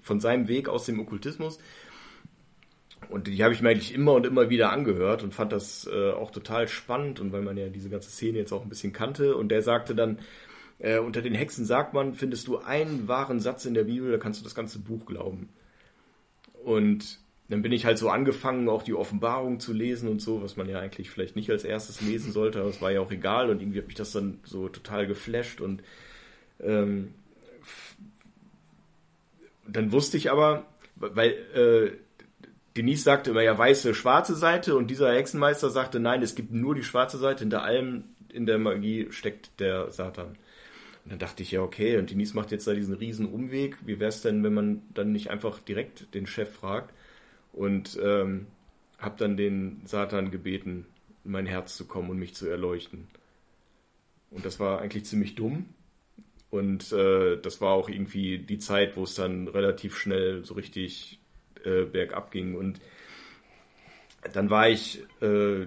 von 0.00 0.20
seinem 0.20 0.48
Weg 0.48 0.68
aus 0.68 0.86
dem 0.86 1.00
Okkultismus. 1.00 1.58
Und 3.08 3.26
die 3.26 3.42
habe 3.42 3.54
ich 3.54 3.62
mir 3.62 3.70
eigentlich 3.70 3.94
immer 3.94 4.12
und 4.12 4.26
immer 4.26 4.50
wieder 4.50 4.72
angehört 4.72 5.22
und 5.22 5.34
fand 5.34 5.52
das 5.52 5.88
äh, 5.92 6.10
auch 6.12 6.30
total 6.30 6.68
spannend 6.68 7.20
und 7.20 7.32
weil 7.32 7.42
man 7.42 7.56
ja 7.56 7.68
diese 7.68 7.90
ganze 7.90 8.10
Szene 8.10 8.38
jetzt 8.38 8.52
auch 8.52 8.62
ein 8.62 8.68
bisschen 8.68 8.92
kannte. 8.92 9.36
Und 9.36 9.48
der 9.48 9.62
sagte 9.62 9.94
dann, 9.94 10.18
äh, 10.78 10.98
unter 10.98 11.22
den 11.22 11.34
Hexen 11.34 11.64
sagt 11.64 11.94
man, 11.94 12.14
findest 12.14 12.46
du 12.48 12.58
einen 12.58 13.08
wahren 13.08 13.40
Satz 13.40 13.64
in 13.64 13.74
der 13.74 13.84
Bibel, 13.84 14.10
da 14.10 14.18
kannst 14.18 14.40
du 14.40 14.44
das 14.44 14.54
ganze 14.54 14.78
Buch 14.78 15.06
glauben. 15.06 15.48
Und 16.64 17.18
dann 17.48 17.62
bin 17.62 17.72
ich 17.72 17.84
halt 17.84 17.98
so 17.98 18.08
angefangen, 18.08 18.68
auch 18.68 18.82
die 18.82 18.94
Offenbarung 18.94 19.60
zu 19.60 19.72
lesen 19.72 20.08
und 20.08 20.22
so, 20.22 20.42
was 20.42 20.56
man 20.56 20.68
ja 20.68 20.80
eigentlich 20.80 21.10
vielleicht 21.10 21.36
nicht 21.36 21.50
als 21.50 21.64
erstes 21.64 22.00
lesen 22.00 22.32
sollte, 22.32 22.60
aber 22.60 22.70
es 22.70 22.80
war 22.80 22.90
ja 22.90 23.00
auch 23.00 23.10
egal 23.10 23.50
und 23.50 23.60
irgendwie 23.60 23.78
hat 23.78 23.86
mich 23.86 23.96
das 23.96 24.12
dann 24.12 24.40
so 24.44 24.68
total 24.68 25.06
geflasht 25.06 25.60
und 25.60 25.82
ähm, 26.60 27.12
dann 29.66 29.92
wusste 29.92 30.16
ich 30.16 30.30
aber, 30.30 30.64
weil 30.96 31.30
äh, 31.54 32.03
Denise 32.76 33.04
sagte 33.04 33.30
immer 33.30 33.42
ja 33.42 33.56
weiße, 33.56 33.94
schwarze 33.94 34.34
Seite 34.34 34.76
und 34.76 34.90
dieser 34.90 35.14
Hexenmeister 35.14 35.70
sagte, 35.70 36.00
nein, 36.00 36.22
es 36.22 36.34
gibt 36.34 36.52
nur 36.52 36.74
die 36.74 36.82
schwarze 36.82 37.18
Seite, 37.18 37.40
hinter 37.40 37.62
allem 37.62 38.04
in 38.32 38.46
der 38.46 38.58
Magie 38.58 39.06
steckt 39.10 39.60
der 39.60 39.92
Satan. 39.92 40.36
Und 41.04 41.12
dann 41.12 41.18
dachte 41.18 41.42
ich, 41.42 41.52
ja, 41.52 41.60
okay, 41.60 41.98
und 41.98 42.10
Denise 42.10 42.34
macht 42.34 42.50
jetzt 42.50 42.66
da 42.66 42.72
diesen 42.72 42.94
riesen 42.94 43.26
Umweg. 43.26 43.76
Wie 43.86 44.00
wäre 44.00 44.08
es 44.08 44.22
denn, 44.22 44.42
wenn 44.42 44.54
man 44.54 44.82
dann 44.94 45.12
nicht 45.12 45.30
einfach 45.30 45.60
direkt 45.60 46.14
den 46.14 46.26
Chef 46.26 46.50
fragt? 46.50 46.94
Und 47.52 47.98
ähm, 48.02 48.46
habe 48.98 49.16
dann 49.18 49.36
den 49.36 49.82
Satan 49.84 50.30
gebeten, 50.30 50.86
in 51.24 51.30
mein 51.30 51.46
Herz 51.46 51.76
zu 51.76 51.86
kommen 51.86 52.10
und 52.10 52.18
mich 52.18 52.34
zu 52.34 52.48
erleuchten. 52.48 53.06
Und 54.30 54.44
das 54.44 54.58
war 54.58 54.80
eigentlich 54.80 55.04
ziemlich 55.04 55.34
dumm. 55.34 55.66
Und 56.50 56.90
äh, 56.92 57.36
das 57.36 57.60
war 57.60 57.72
auch 57.72 57.88
irgendwie 57.88 58.38
die 58.38 58.58
Zeit, 58.58 58.96
wo 58.96 59.04
es 59.04 59.14
dann 59.14 59.46
relativ 59.46 59.96
schnell 59.96 60.44
so 60.44 60.54
richtig 60.54 61.20
äh, 61.64 61.84
bergab 61.84 62.30
ging. 62.30 62.54
Und 62.54 62.80
dann 64.32 64.50
war 64.50 64.68
ich 64.68 65.02
äh, 65.20 65.66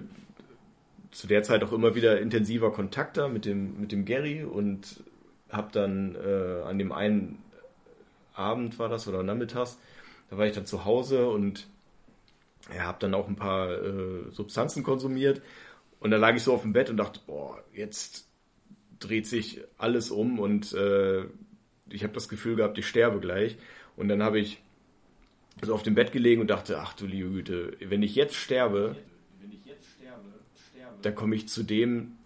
zu 1.10 1.26
der 1.26 1.42
Zeit 1.42 1.62
auch 1.62 1.72
immer 1.72 1.94
wieder 1.94 2.20
intensiver 2.20 2.72
Kontakter 2.72 3.28
mit 3.28 3.44
dem, 3.44 3.80
mit 3.80 3.92
dem 3.92 4.04
Gary 4.04 4.44
und 4.44 5.02
habe 5.50 5.68
dann 5.72 6.14
äh, 6.14 6.62
an 6.62 6.78
dem 6.78 6.92
einen 6.92 7.42
Abend 8.34 8.78
war 8.78 8.88
das 8.88 9.08
oder 9.08 9.22
nachmittags, 9.22 9.78
da 10.30 10.38
war 10.38 10.46
ich 10.46 10.54
dann 10.54 10.66
zu 10.66 10.84
Hause 10.84 11.28
und 11.28 11.66
ja, 12.72 12.82
habe 12.82 12.98
dann 13.00 13.14
auch 13.14 13.26
ein 13.26 13.36
paar 13.36 13.70
äh, 13.70 14.30
Substanzen 14.30 14.82
konsumiert 14.82 15.40
und 16.00 16.10
da 16.10 16.16
lag 16.16 16.36
ich 16.36 16.42
so 16.42 16.52
auf 16.52 16.62
dem 16.62 16.72
Bett 16.72 16.90
und 16.90 16.98
dachte, 16.98 17.20
boah, 17.26 17.62
jetzt 17.72 18.28
dreht 19.00 19.26
sich 19.26 19.62
alles 19.78 20.10
um 20.10 20.38
und 20.38 20.72
äh, 20.74 21.24
ich 21.90 22.02
habe 22.02 22.12
das 22.12 22.28
Gefühl 22.28 22.56
gehabt, 22.56 22.78
ich 22.78 22.86
sterbe 22.86 23.20
gleich. 23.20 23.56
Und 23.96 24.08
dann 24.08 24.22
habe 24.22 24.38
ich 24.38 24.62
so 25.62 25.74
auf 25.74 25.82
dem 25.82 25.94
Bett 25.94 26.12
gelegen 26.12 26.40
und 26.40 26.48
dachte, 26.48 26.78
ach 26.78 26.94
du 26.94 27.06
liebe 27.06 27.30
Güte, 27.30 27.76
wenn 27.80 28.02
ich 28.02 28.14
jetzt 28.14 28.36
sterbe, 28.36 28.96
dann 31.02 31.14
komme 31.14 31.36
ich 31.36 31.48
zu 31.48 31.62
dem, 31.62 32.18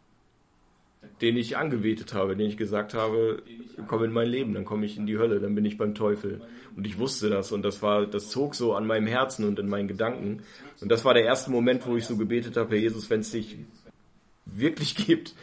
den 1.20 1.36
ich 1.36 1.56
angebetet 1.56 2.14
habe, 2.14 2.36
den 2.36 2.48
ich 2.48 2.56
gesagt 2.56 2.94
habe, 2.94 3.42
komm 3.86 4.04
in 4.04 4.12
mein 4.12 4.28
Leben, 4.28 4.54
dann 4.54 4.64
komme 4.64 4.86
ich 4.86 4.96
in 4.96 5.06
die 5.06 5.18
Hölle, 5.18 5.40
dann 5.40 5.54
bin 5.54 5.64
ich 5.64 5.78
beim 5.78 5.94
Teufel. 5.94 6.40
Und 6.76 6.86
ich 6.86 6.98
wusste 6.98 7.28
das 7.28 7.52
und 7.52 7.62
das 7.62 7.82
war, 7.82 8.06
das 8.06 8.30
zog 8.30 8.54
so 8.54 8.74
an 8.74 8.86
meinem 8.86 9.06
Herzen 9.06 9.46
und 9.46 9.58
in 9.58 9.68
meinen 9.68 9.88
Gedanken. 9.88 10.42
Und 10.80 10.90
das 10.90 11.04
war 11.04 11.14
der 11.14 11.24
erste 11.24 11.50
Moment, 11.50 11.86
wo 11.86 11.96
ich 11.96 12.06
so 12.06 12.16
gebetet 12.16 12.56
habe, 12.56 12.70
Herr 12.70 12.82
Jesus, 12.82 13.10
wenn 13.10 13.20
es 13.20 13.30
dich 13.30 13.56
wirklich 14.46 14.96
gibt, 14.96 15.34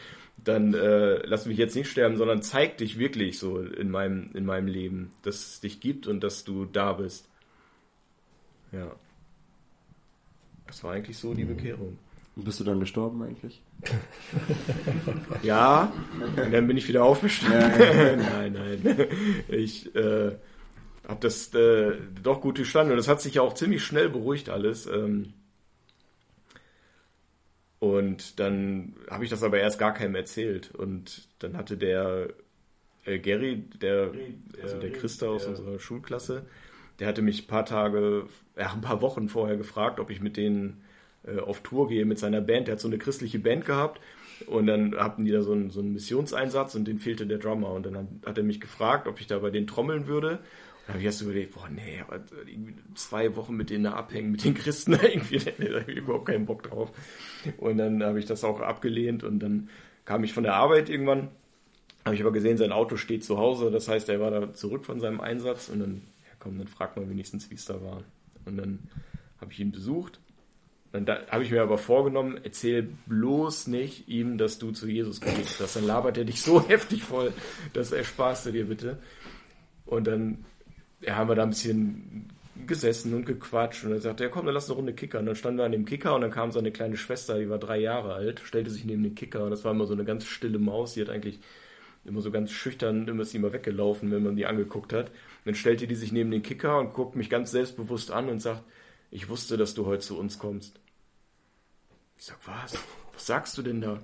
dann 0.43 0.73
äh, 0.73 1.25
lass 1.25 1.45
mich 1.45 1.57
jetzt 1.57 1.75
nicht 1.75 1.89
sterben, 1.89 2.17
sondern 2.17 2.41
zeig 2.41 2.77
dich 2.77 2.97
wirklich 2.97 3.39
so 3.39 3.59
in 3.59 3.91
meinem, 3.91 4.31
in 4.33 4.45
meinem 4.45 4.67
Leben, 4.67 5.11
dass 5.23 5.35
es 5.35 5.59
dich 5.59 5.79
gibt 5.79 6.07
und 6.07 6.23
dass 6.23 6.43
du 6.43 6.65
da 6.65 6.93
bist. 6.93 7.28
Ja. 8.71 8.91
Das 10.67 10.83
war 10.83 10.93
eigentlich 10.93 11.17
so 11.17 11.33
die 11.33 11.45
Bekehrung. 11.45 11.97
Und 12.35 12.45
bist 12.45 12.59
du 12.59 12.63
dann 12.63 12.79
gestorben 12.79 13.21
eigentlich? 13.23 13.61
Ja, 15.41 15.91
und 16.37 16.53
dann 16.53 16.67
bin 16.67 16.77
ich 16.77 16.87
wieder 16.87 17.03
aufgestanden. 17.03 18.19
nein, 18.19 18.53
nein. 18.53 19.07
Ich 19.47 19.95
äh, 19.95 20.35
habe 21.07 21.19
das 21.21 21.53
äh, 21.53 21.93
doch 22.21 22.41
gut 22.41 22.57
gestanden 22.57 22.93
und 22.93 22.99
es 22.99 23.07
hat 23.07 23.21
sich 23.21 23.35
ja 23.35 23.41
auch 23.41 23.53
ziemlich 23.53 23.83
schnell 23.83 24.09
beruhigt 24.09 24.49
alles. 24.49 24.85
Ähm, 24.85 25.33
und 27.79 28.39
dann 28.39 28.95
habe 29.09 29.23
ich 29.23 29.29
das 29.29 29.43
aber 29.43 29.59
erst 29.59 29.79
gar 29.79 29.93
keinem 29.93 30.15
erzählt. 30.15 30.73
Und 30.75 31.27
dann 31.39 31.57
hatte 31.57 31.77
der 31.77 32.29
äh, 33.05 33.19
Gary, 33.19 33.63
der, 33.81 34.11
also 34.61 34.77
der 34.77 34.91
Christa 34.91 35.27
aus 35.27 35.45
unserer 35.45 35.79
Schulklasse, 35.79 36.45
der 36.99 37.07
hatte 37.07 37.21
mich 37.21 37.43
ein 37.43 37.47
paar 37.47 37.65
Tage, 37.65 38.25
ja, 38.57 38.73
ein 38.73 38.81
paar 38.81 39.01
Wochen 39.01 39.29
vorher 39.29 39.57
gefragt, 39.57 39.99
ob 39.99 40.09
ich 40.09 40.21
mit 40.21 40.37
denen 40.37 40.81
äh, 41.23 41.39
auf 41.39 41.61
Tour 41.61 41.87
gehe 41.87 42.05
mit 42.05 42.19
seiner 42.19 42.41
Band. 42.41 42.67
Der 42.67 42.73
hat 42.73 42.81
so 42.81 42.87
eine 42.87 42.97
christliche 42.97 43.39
Band 43.39 43.65
gehabt 43.65 43.99
und 44.47 44.67
dann 44.67 44.95
hatten 44.95 45.25
die 45.25 45.31
da 45.31 45.41
so 45.41 45.51
einen, 45.51 45.69
so 45.69 45.79
einen 45.79 45.93
Missionseinsatz 45.93 46.75
und 46.75 46.87
den 46.87 46.99
fehlte 46.99 47.27
der 47.27 47.37
Drummer. 47.37 47.71
Und 47.71 47.85
dann 47.85 48.21
hat, 48.25 48.37
er 48.37 48.43
mich 48.43 48.61
gefragt, 48.61 49.07
ob 49.07 49.19
ich 49.19 49.27
da 49.27 49.39
bei 49.39 49.49
denen 49.49 49.67
trommeln 49.67 50.07
würde. 50.07 50.39
Da 50.85 50.93
habe 50.93 50.99
ich 50.99 51.05
erst 51.05 51.21
überlegt, 51.21 51.53
boah, 51.53 51.69
nee, 51.69 52.03
zwei 52.95 53.35
Wochen 53.35 53.55
mit 53.55 53.69
denen 53.69 53.83
da 53.83 53.93
abhängen, 53.93 54.31
mit 54.31 54.43
den 54.43 54.55
Christen, 54.55 54.93
irgendwie, 55.01 55.37
da 55.37 55.81
habe 55.81 55.91
ich 55.91 55.97
überhaupt 55.97 56.25
keinen 56.25 56.45
Bock 56.45 56.63
drauf. 56.63 56.91
Und 57.57 57.77
dann 57.77 58.01
habe 58.03 58.17
ich 58.17 58.25
das 58.25 58.43
auch 58.43 58.59
abgelehnt 58.59 59.23
und 59.23 59.39
dann 59.39 59.69
kam 60.05 60.23
ich 60.23 60.33
von 60.33 60.43
der 60.43 60.55
Arbeit 60.55 60.89
irgendwann, 60.89 61.27
habe 62.05 62.15
ich 62.15 62.21
aber 62.21 62.31
gesehen, 62.31 62.57
sein 62.57 62.71
Auto 62.71 62.95
steht 62.95 63.23
zu 63.23 63.37
Hause, 63.37 63.69
das 63.69 63.87
heißt, 63.87 64.09
er 64.09 64.19
war 64.19 64.31
da 64.31 64.53
zurück 64.53 64.85
von 64.85 64.99
seinem 64.99 65.21
Einsatz 65.21 65.69
und 65.69 65.79
dann, 65.79 66.01
komm, 66.39 66.57
dann 66.57 66.67
frag 66.67 66.95
mal 66.97 67.09
wenigstens, 67.09 67.49
wie 67.49 67.55
es 67.55 67.65
da 67.65 67.81
war. 67.81 68.03
Und 68.45 68.57
dann 68.57 68.79
habe 69.39 69.51
ich 69.51 69.59
ihn 69.59 69.71
besucht 69.71 70.19
Und 70.91 71.07
da 71.07 71.27
habe 71.29 71.43
ich 71.43 71.51
mir 71.51 71.61
aber 71.61 71.77
vorgenommen, 71.77 72.39
erzähl 72.43 72.89
bloß 73.05 73.67
nicht 73.67 74.07
ihm, 74.07 74.37
dass 74.37 74.57
du 74.57 74.71
zu 74.71 74.87
Jesus 74.87 75.21
gebetet 75.21 75.57
hast. 75.59 75.75
Dann 75.75 75.85
labert 75.85 76.17
er 76.17 76.25
dich 76.25 76.41
so 76.41 76.61
heftig 76.67 77.03
voll, 77.03 77.33
das 77.73 77.91
ersparst 77.91 78.47
du 78.47 78.51
dir 78.51 78.65
bitte. 78.65 78.97
Und 79.85 80.07
dann 80.07 80.45
ja, 81.01 81.15
haben 81.15 81.29
wir 81.29 81.35
da 81.35 81.43
ein 81.43 81.49
bisschen 81.49 82.29
gesessen 82.67 83.13
und 83.13 83.25
gequatscht 83.25 83.85
und 83.85 83.91
dann 83.91 84.01
sagte 84.01 84.23
er, 84.23 84.29
komm, 84.29 84.45
dann 84.45 84.53
lass 84.53 84.67
eine 84.67 84.75
Runde 84.75 84.93
Kicker. 84.93 85.19
Und 85.19 85.27
dann 85.27 85.35
standen 85.35 85.59
wir 85.59 85.65
an 85.65 85.71
dem 85.71 85.85
Kicker 85.85 86.15
und 86.15 86.21
dann 86.21 86.31
kam 86.31 86.51
seine 86.51 86.71
kleine 86.71 86.97
Schwester, 86.97 87.39
die 87.39 87.49
war 87.49 87.57
drei 87.57 87.77
Jahre 87.77 88.13
alt, 88.13 88.41
stellte 88.43 88.69
sich 88.69 88.83
neben 88.85 89.03
den 89.03 89.15
Kicker 89.15 89.43
und 89.43 89.51
das 89.51 89.63
war 89.63 89.71
immer 89.71 89.85
so 89.85 89.93
eine 89.93 90.03
ganz 90.03 90.25
stille 90.25 90.59
Maus, 90.59 90.93
die 90.93 91.01
hat 91.01 91.09
eigentlich 91.09 91.39
immer 92.05 92.21
so 92.21 92.31
ganz 92.31 92.51
schüchtern, 92.51 93.07
immer 93.07 93.23
ist 93.23 93.31
sie 93.31 93.37
immer 93.37 93.53
weggelaufen, 93.53 94.11
wenn 94.11 94.23
man 94.23 94.35
die 94.35 94.45
angeguckt 94.45 94.93
hat. 94.93 95.11
Dann 95.49 95.55
stellte 95.55 95.87
die 95.87 95.95
sich 95.95 96.11
neben 96.11 96.29
den 96.29 96.43
Kicker 96.43 96.77
und 96.77 96.93
guckt 96.93 97.15
mich 97.15 97.27
ganz 97.27 97.49
selbstbewusst 97.49 98.11
an 98.11 98.29
und 98.29 98.39
sagt, 98.39 98.63
ich 99.09 99.29
wusste, 99.29 99.57
dass 99.57 99.73
du 99.73 99.87
heute 99.87 100.03
zu 100.03 100.15
uns 100.15 100.37
kommst. 100.37 100.79
Ich 102.19 102.25
sag, 102.25 102.37
was? 102.45 102.77
Was 103.15 103.25
sagst 103.25 103.57
du 103.57 103.63
denn 103.63 103.81
da? 103.81 103.99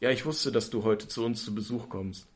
Ja, 0.00 0.10
ich 0.10 0.26
wusste, 0.26 0.50
dass 0.50 0.70
du 0.70 0.82
heute 0.82 1.06
zu 1.06 1.24
uns 1.24 1.44
zu 1.44 1.54
Besuch 1.54 1.88
kommst. 1.88 2.26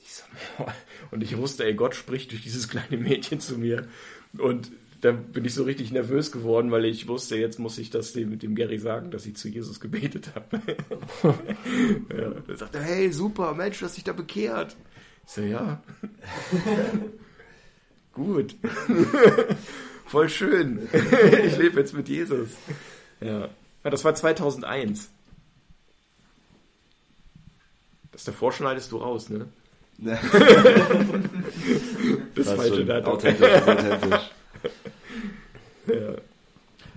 Ich 0.00 0.14
sag, 0.14 0.26
und 1.12 1.22
ich 1.22 1.36
wusste, 1.36 1.64
ey, 1.64 1.74
Gott 1.74 1.94
spricht 1.94 2.32
durch 2.32 2.42
dieses 2.42 2.68
kleine 2.68 2.96
Mädchen 2.96 3.38
zu 3.38 3.56
mir. 3.56 3.86
Und 4.36 4.72
da 5.00 5.12
bin 5.12 5.44
ich 5.44 5.54
so 5.54 5.62
richtig 5.62 5.92
nervös 5.92 6.32
geworden, 6.32 6.72
weil 6.72 6.84
ich 6.86 7.06
wusste, 7.06 7.36
jetzt 7.36 7.60
muss 7.60 7.78
ich 7.78 7.90
das 7.90 8.14
dem, 8.14 8.36
dem 8.36 8.56
Gary 8.56 8.80
sagen, 8.80 9.12
dass 9.12 9.26
ich 9.26 9.36
zu 9.36 9.48
Jesus 9.48 9.78
gebetet 9.78 10.32
habe. 10.34 10.60
ja, 12.10 12.32
er, 12.72 12.82
hey, 12.82 13.12
super, 13.12 13.54
Mensch, 13.54 13.78
du 13.78 13.84
hast 13.84 13.96
dich 13.96 14.02
da 14.02 14.12
bekehrt. 14.12 14.76
Ich 15.24 15.30
so, 15.30 15.42
ja. 15.42 15.82
Gut. 18.12 18.56
Voll 20.06 20.28
schön. 20.28 20.88
ich 20.92 21.56
lebe 21.56 21.80
jetzt 21.80 21.94
mit 21.94 22.08
Jesus. 22.08 22.50
Ja. 23.20 23.48
ja. 23.84 23.90
Das 23.90 24.04
war 24.04 24.14
2001. 24.14 25.08
Das 28.12 28.24
davor 28.24 28.52
schneidest 28.52 28.92
du 28.92 28.98
raus, 28.98 29.30
ne? 29.30 29.46
das, 29.96 30.20
Das 32.34 32.52
falsche 32.52 32.84
Datum. 32.84 33.12
authentisch, 33.14 33.62
authentisch. 33.62 34.30
Ja. 35.86 36.14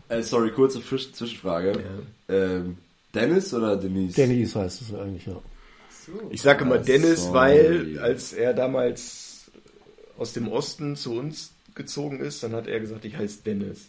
Äh, 0.10 0.22
sorry, 0.24 0.52
kurze 0.52 0.82
Zwischenfrage. 0.84 1.84
Ähm, 2.28 2.78
Dennis 3.14 3.54
oder 3.54 3.78
Denise? 3.78 4.16
Denise 4.16 4.56
heißt 4.56 4.82
es 4.82 4.94
eigentlich, 4.94 5.26
ja. 5.26 5.42
Ich 6.30 6.42
sage 6.42 6.64
immer 6.66 6.76
Ah, 6.76 6.80
Dennis, 6.80 7.24
sorry. 7.24 7.34
weil 7.36 8.00
als 8.00 8.34
er 8.34 8.54
damals 8.54 9.50
aus 10.18 10.34
dem 10.34 10.48
Osten 10.48 10.96
zu 10.96 11.14
uns 11.14 11.52
gezogen 11.76 12.20
ist, 12.20 12.42
dann 12.44 12.54
hat 12.54 12.68
er 12.68 12.80
gesagt, 12.80 13.04
ich 13.06 13.18
heiße 13.18 13.44
Dennis. 13.44 13.88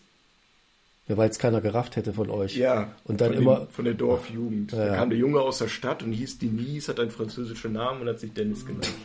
Ja, 1.09 1.17
weil 1.17 1.31
es 1.31 1.39
keiner 1.39 1.61
gerafft 1.61 1.95
hätte 1.95 2.13
von 2.13 2.31
euch. 2.31 2.57
Ja. 2.57 2.93
Und 3.05 3.21
dann 3.21 3.33
von 3.35 3.43
immer- 3.43 3.61
Den, 3.61 3.69
von 3.69 3.85
der 3.85 3.95
Dorfjugend. 3.95 4.73
Ja, 4.73 4.87
Da 4.89 4.97
kam 4.97 5.11
der 5.11 5.19
Junge 5.21 5.41
aus 5.41 5.59
der 5.59 5.69
Stadt 5.69 6.03
und 6.03 6.13
hieß 6.13 6.39
Denise, 6.39 6.89
hat 6.89 6.99
einen 6.99 7.13
französischen 7.13 7.73
Namen 7.75 8.01
und 8.01 8.09
hat 8.09 8.19
sich 8.21 8.33
Dennis 8.33 8.65
genannt. 8.67 8.93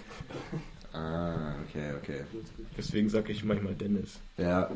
Ah, 0.94 1.56
okay, 1.70 1.94
okay. 2.02 2.22
Deswegen 2.78 3.08
sage 3.10 3.32
ich 3.32 3.46
manchmal 3.46 3.74
Dennis. 3.76 4.20
Ja. 4.38 4.70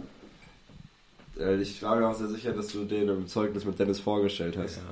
Äh, 1.37 1.55
Ich 1.61 1.83
war 1.83 1.97
mir 1.97 2.07
auch 2.07 2.15
sehr 2.15 2.29
sicher, 2.29 2.53
dass 2.53 2.67
du 2.67 2.85
den 2.85 3.09
im 3.09 3.27
Zeugnis 3.27 3.65
mit 3.65 3.77
Dennis 3.77 3.99
vorgestellt 3.99 4.55
hast. 4.57 4.77
Ja. 4.77 4.83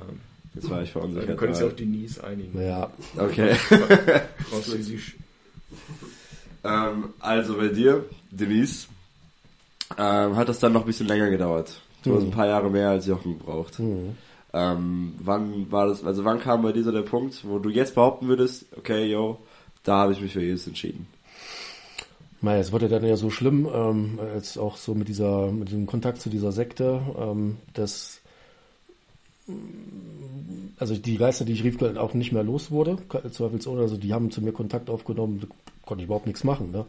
Jetzt 0.56 0.70
war 0.70 0.82
ich 0.84 0.92
verunsichert. 0.92 1.30
Du 1.30 1.36
könntest 1.36 1.62
ja 1.62 1.66
aber- 1.68 1.74
auf 1.74 1.80
Denise 1.80 2.24
einigen. 2.24 2.62
Ja, 2.62 2.90
Okay. 3.18 3.56
Französisch. 4.50 5.16
ähm, 6.64 7.10
also 7.20 7.56
bei 7.58 7.68
dir, 7.70 8.06
Denise, 8.32 8.88
ähm, 9.98 10.36
hat 10.36 10.50
das 10.50 10.60
dann 10.60 10.74
noch 10.74 10.82
ein 10.82 10.88
bisschen 10.88 11.08
länger 11.08 11.30
gedauert. 11.30 11.80
Du 12.04 12.16
hast 12.16 12.24
ein 12.24 12.32
paar 12.32 12.48
Jahre 12.48 12.70
mehr 12.70 12.90
als 12.90 13.08
Jochen 13.08 13.38
gebraucht. 13.40 13.80
Mhm. 13.80 14.16
Ähm, 14.54 15.14
wann 15.20 15.72
war 15.72 15.88
das, 15.88 16.04
also 16.04 16.24
wann 16.26 16.40
kam 16.40 16.62
bei 16.62 16.72
dir 16.72 16.84
so 16.84 16.92
der 16.92 17.02
Punkt, 17.02 17.44
wo 17.48 17.58
du 17.60 17.70
jetzt 17.70 17.96
behaupten 17.96 18.28
würdest, 18.28 18.66
okay, 18.78 19.06
yo, 19.06 19.40
da 19.84 19.98
habe 19.98 20.14
ich 20.14 20.22
mich 20.22 20.34
für 20.34 20.42
Jesus 20.42 20.68
entschieden. 20.68 21.08
Naja, 22.42 22.60
es 22.60 22.72
wurde 22.72 22.90
dann 22.90 23.06
ja 23.06 23.16
so 23.16 23.30
schlimm, 23.30 23.68
ähm, 23.74 24.20
jetzt 24.36 24.58
auch 24.58 24.76
so 24.78 24.94
mit 24.94 25.08
dieser, 25.08 25.52
mit 25.52 25.72
dem 25.72 25.86
Kontakt 25.88 26.22
zu 26.22 26.30
dieser 26.30 26.52
Sekte, 26.52 27.02
ähm, 27.18 27.58
dass 27.74 28.20
also 30.78 30.96
die 30.96 31.18
Geister, 31.18 31.46
die 31.46 31.54
ich 31.54 31.64
rief, 31.64 31.82
auch 31.82 32.14
nicht 32.14 32.32
mehr 32.32 32.44
los 32.44 32.72
wurde, 32.72 32.98
zweifelsohne, 33.32 33.82
also 33.82 33.98
die 33.98 34.14
haben 34.14 34.32
zu 34.32 34.42
mir 34.42 34.52
Kontakt 34.52 34.90
aufgenommen, 34.90 35.40
da 35.42 35.48
konnte 35.86 36.02
ich 36.02 36.06
überhaupt 36.06 36.28
nichts 36.28 36.44
machen, 36.44 36.72
ne? 36.72 36.86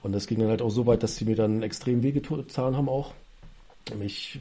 Und 0.00 0.12
das 0.12 0.28
ging 0.28 0.38
dann 0.38 0.48
halt 0.48 0.62
auch 0.62 0.70
so 0.70 0.86
weit, 0.86 1.02
dass 1.02 1.16
sie 1.16 1.24
mir 1.24 1.34
dann 1.34 1.62
extrem 1.62 2.04
wehgetan 2.04 2.76
haben 2.76 2.88
auch. 2.88 3.14
Mich 3.98 4.38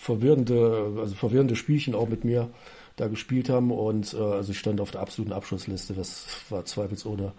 verwirrende, 0.00 0.92
also 0.98 1.14
verwirrende 1.14 1.54
Spielchen 1.54 1.94
auch 1.94 2.08
mit 2.08 2.24
mir 2.24 2.50
da 2.96 3.06
gespielt 3.06 3.48
haben 3.48 3.70
und 3.70 4.12
äh, 4.14 4.16
also 4.16 4.50
ich 4.50 4.58
stand 4.58 4.80
auf 4.80 4.90
der 4.90 5.00
absoluten 5.00 5.32
Abschlussliste. 5.32 5.94
Das 5.94 6.26
war 6.50 6.64
zweifelsohne 6.64 7.32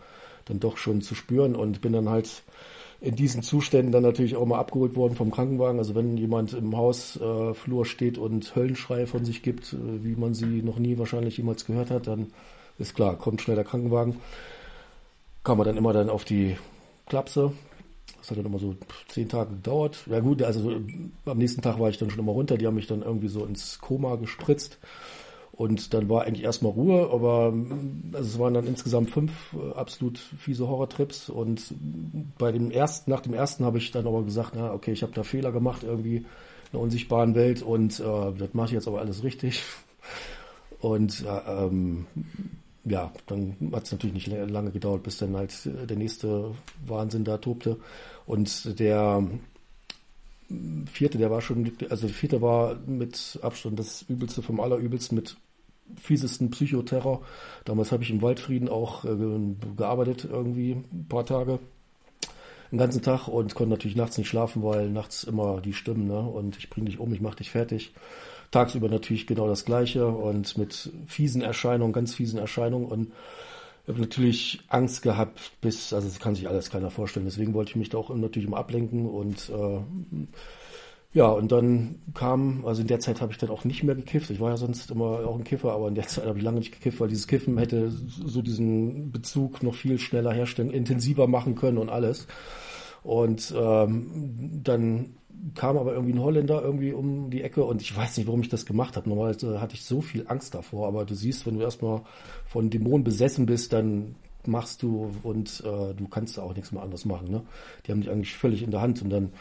dann 0.45 0.59
doch 0.61 0.77
schon 0.77 1.01
zu 1.01 1.15
spüren 1.15 1.55
und 1.55 1.81
bin 1.81 1.91
dann 1.91 2.07
halt 2.07 2.43
in 3.01 3.15
diesen 3.15 3.43
Zuständen 3.43 3.91
dann 3.91 4.03
natürlich 4.03 4.35
auch 4.35 4.45
mal 4.45 4.59
abgeholt 4.59 4.95
worden 4.95 5.15
vom 5.15 5.31
Krankenwagen. 5.31 5.79
Also 5.79 5.95
wenn 5.95 6.17
jemand 6.17 6.53
im 6.53 6.75
Hausflur 6.75 7.81
äh, 7.81 7.85
steht 7.85 8.17
und 8.17 8.55
Höllenschrei 8.55 9.05
von 9.07 9.23
sich 9.23 9.41
gibt, 9.41 9.73
äh, 9.73 10.03
wie 10.03 10.15
man 10.15 10.33
sie 10.33 10.61
noch 10.61 10.79
nie 10.79 10.97
wahrscheinlich 10.97 11.37
jemals 11.37 11.65
gehört 11.65 11.91
hat, 11.91 12.07
dann 12.07 12.27
ist 12.77 12.95
klar, 12.95 13.15
kommt 13.15 13.41
schnell 13.41 13.55
der 13.55 13.65
Krankenwagen. 13.65 14.17
Kam 15.43 15.57
man 15.57 15.67
dann 15.67 15.77
immer 15.77 15.93
dann 15.93 16.09
auf 16.09 16.25
die 16.25 16.57
Klapse. 17.05 17.53
Das 18.17 18.31
hat 18.31 18.37
dann 18.37 18.45
immer 18.45 18.59
so 18.59 18.75
zehn 19.07 19.29
Tage 19.29 19.51
gedauert. 19.51 20.05
Ja 20.07 20.19
gut, 20.19 20.43
also 20.43 20.61
so, 20.61 20.81
am 21.25 21.37
nächsten 21.37 21.61
Tag 21.61 21.79
war 21.79 21.89
ich 21.89 21.97
dann 21.97 22.09
schon 22.09 22.19
immer 22.19 22.33
runter. 22.33 22.57
Die 22.57 22.67
haben 22.67 22.75
mich 22.75 22.87
dann 22.87 23.01
irgendwie 23.01 23.29
so 23.29 23.45
ins 23.45 23.79
Koma 23.79 24.17
gespritzt. 24.17 24.77
Und 25.59 25.93
dann 25.93 26.07
war 26.07 26.23
eigentlich 26.23 26.45
erstmal 26.45 26.71
Ruhe, 26.71 27.09
aber 27.11 27.51
mm, 27.51 28.13
also 28.13 28.29
es 28.29 28.39
waren 28.39 28.53
dann 28.53 28.65
insgesamt 28.65 29.11
fünf 29.11 29.33
äh, 29.53 29.73
absolut 29.77 30.17
fiese 30.17 30.69
Horrortrips. 30.69 31.27
Und 31.29 31.73
bei 32.37 32.53
dem 32.53 32.71
ersten, 32.71 33.11
nach 33.11 33.19
dem 33.19 33.33
ersten 33.33 33.65
habe 33.65 33.77
ich 33.77 33.91
dann 33.91 34.07
aber 34.07 34.23
gesagt, 34.23 34.53
na 34.55 34.71
okay, 34.71 34.93
ich 34.93 35.03
habe 35.03 35.11
da 35.11 35.23
Fehler 35.23 35.51
gemacht 35.51 35.83
irgendwie 35.83 36.15
in 36.19 36.25
der 36.71 36.79
unsichtbaren 36.79 37.35
Welt 37.35 37.61
und 37.61 37.99
äh, 37.99 38.03
das 38.37 38.53
mache 38.53 38.67
ich 38.67 38.71
jetzt 38.71 38.87
aber 38.87 39.01
alles 39.01 39.21
richtig. 39.23 39.61
Und 40.79 41.25
äh, 41.25 41.65
ähm, 41.65 42.05
ja, 42.85 43.11
dann 43.25 43.57
hat 43.73 43.83
es 43.83 43.91
natürlich 43.91 44.13
nicht 44.13 44.27
la- 44.27 44.45
lange 44.45 44.71
gedauert, 44.71 45.03
bis 45.03 45.17
dann 45.17 45.35
halt 45.35 45.65
äh, 45.65 45.85
der 45.87 45.97
nächste 45.97 46.51
Wahnsinn 46.87 47.25
da 47.25 47.37
tobte. 47.37 47.75
Und 48.25 48.79
der 48.79 49.21
mm, 50.47 50.85
vierte, 50.85 51.17
der 51.17 51.29
war 51.31 51.41
schon, 51.41 51.69
also 51.89 52.07
der 52.07 52.15
vierte 52.15 52.41
war 52.41 52.75
mit 52.87 53.37
Abstand 53.41 53.77
das 53.77 54.03
Übelste 54.03 54.41
vom 54.41 54.61
Allerübelsten, 54.61 55.17
mit 55.17 55.35
fiesesten 55.95 56.49
Psychoterror. 56.49 57.21
Damals 57.65 57.91
habe 57.91 58.03
ich 58.03 58.11
im 58.11 58.21
Waldfrieden 58.21 58.69
auch 58.69 59.05
äh, 59.05 59.15
ge- 59.15 59.55
gearbeitet, 59.77 60.27
irgendwie 60.29 60.71
ein 60.71 61.05
paar 61.09 61.25
Tage, 61.25 61.59
den 62.71 62.77
ganzen 62.77 63.01
Tag 63.01 63.27
und 63.27 63.55
konnte 63.55 63.71
natürlich 63.71 63.97
nachts 63.97 64.17
nicht 64.17 64.27
schlafen, 64.27 64.61
weil 64.63 64.89
nachts 64.89 65.23
immer 65.23 65.61
die 65.61 65.73
Stimmen, 65.73 66.07
ne? 66.07 66.19
Und 66.19 66.57
ich 66.57 66.69
bring 66.69 66.85
dich 66.85 66.99
um, 66.99 67.11
ich 67.13 67.21
mach 67.21 67.35
dich 67.35 67.49
fertig. 67.49 67.93
Tagsüber 68.51 68.89
natürlich 68.89 69.27
genau 69.27 69.47
das 69.47 69.65
Gleiche 69.65 70.07
und 70.07 70.57
mit 70.57 70.91
fiesen 71.07 71.41
Erscheinungen, 71.41 71.93
ganz 71.93 72.13
fiesen 72.13 72.39
Erscheinungen 72.39 72.87
und 72.87 73.11
habe 73.87 74.01
natürlich 74.01 74.61
Angst 74.69 75.01
gehabt, 75.01 75.51
bis, 75.61 75.93
also 75.93 76.07
das 76.07 76.19
kann 76.19 76.35
sich 76.35 76.47
alles 76.47 76.69
keiner 76.69 76.91
vorstellen. 76.91 77.25
Deswegen 77.25 77.55
wollte 77.55 77.71
ich 77.71 77.75
mich 77.75 77.89
da 77.89 77.97
auch 77.97 78.13
natürlich 78.13 78.47
immer 78.47 78.57
ablenken 78.57 79.07
und 79.07 79.49
äh, 79.49 79.79
ja, 81.11 81.27
und 81.27 81.51
dann 81.51 82.01
kam, 82.13 82.65
also 82.65 82.81
in 82.81 82.87
der 82.87 82.99
Zeit 82.99 83.19
habe 83.19 83.31
ich 83.31 83.39
dann 83.39 83.49
auch 83.49 83.63
nicht 83.63 83.83
mehr 83.83 83.95
gekifft. 83.95 84.29
Ich 84.29 84.39
war 84.39 84.51
ja 84.51 84.57
sonst 84.57 84.91
immer 84.91 85.27
auch 85.27 85.35
ein 85.35 85.43
Kiffer, 85.43 85.71
aber 85.73 85.87
in 85.87 85.95
der 85.95 86.07
Zeit 86.07 86.25
habe 86.25 86.37
ich 86.37 86.43
lange 86.43 86.59
nicht 86.59 86.71
gekifft, 86.71 86.99
weil 86.99 87.07
dieses 87.07 87.27
Kiffen 87.27 87.57
hätte 87.57 87.89
so 87.89 88.43
diesen 88.43 89.11
Bezug 89.11 89.63
noch 89.63 89.73
viel 89.73 89.97
schneller 89.97 90.31
herstellen, 90.33 90.69
intensiver 90.69 91.27
machen 91.27 91.55
können 91.55 91.79
und 91.79 91.89
alles. 91.89 92.27
Und 93.01 93.53
ähm, 93.57 94.61
dann 94.63 95.15
kam 95.55 95.77
aber 95.77 95.93
irgendwie 95.93 96.13
ein 96.13 96.21
Holländer 96.21 96.61
irgendwie 96.61 96.93
um 96.93 97.31
die 97.31 97.41
Ecke 97.41 97.63
und 97.63 97.81
ich 97.81 97.95
weiß 97.95 98.17
nicht, 98.17 98.27
warum 98.27 98.41
ich 98.41 98.49
das 98.49 98.65
gemacht 98.65 98.95
habe. 98.95 99.09
Normalerweise 99.09 99.59
hatte 99.61 99.75
ich 99.75 99.85
so 99.85 100.01
viel 100.01 100.25
Angst 100.27 100.53
davor, 100.53 100.87
aber 100.87 101.05
du 101.05 101.15
siehst, 101.15 101.47
wenn 101.47 101.55
du 101.55 101.61
erstmal 101.61 102.01
von 102.45 102.69
Dämonen 102.69 103.03
besessen 103.03 103.45
bist, 103.45 103.73
dann 103.73 104.15
machst 104.45 104.83
du 104.83 105.11
und 105.23 105.63
äh, 105.65 105.93
du 105.95 106.07
kannst 106.09 106.39
auch 106.39 106.53
nichts 106.55 106.71
mehr 106.71 106.83
anderes 106.83 107.05
machen. 107.05 107.31
Ne? 107.31 107.41
Die 107.85 107.91
haben 107.91 108.01
dich 108.01 108.09
eigentlich 108.09 108.35
völlig 108.35 108.63
in 108.63 108.71
der 108.71 108.81
Hand 108.81 109.01
und 109.01 109.09
dann 109.09 109.31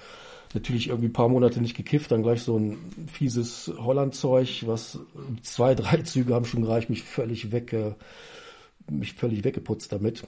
natürlich 0.55 0.89
irgendwie 0.89 1.09
ein 1.09 1.13
paar 1.13 1.29
Monate 1.29 1.61
nicht 1.61 1.77
gekifft, 1.77 2.11
dann 2.11 2.23
gleich 2.23 2.43
so 2.43 2.59
ein 2.59 2.79
fieses 3.13 3.73
Hollandzeug, 3.79 4.65
was 4.67 4.99
zwei, 5.43 5.75
drei 5.75 5.97
Züge 6.03 6.35
haben 6.35 6.45
schon 6.45 6.63
gereicht, 6.63 6.91
mich 6.91 7.03
völlig 7.03 7.53
wegge, 7.53 7.97
mich 8.91 9.15
völlig 9.15 9.45
weggeputzt 9.45 9.93
damit. 9.93 10.25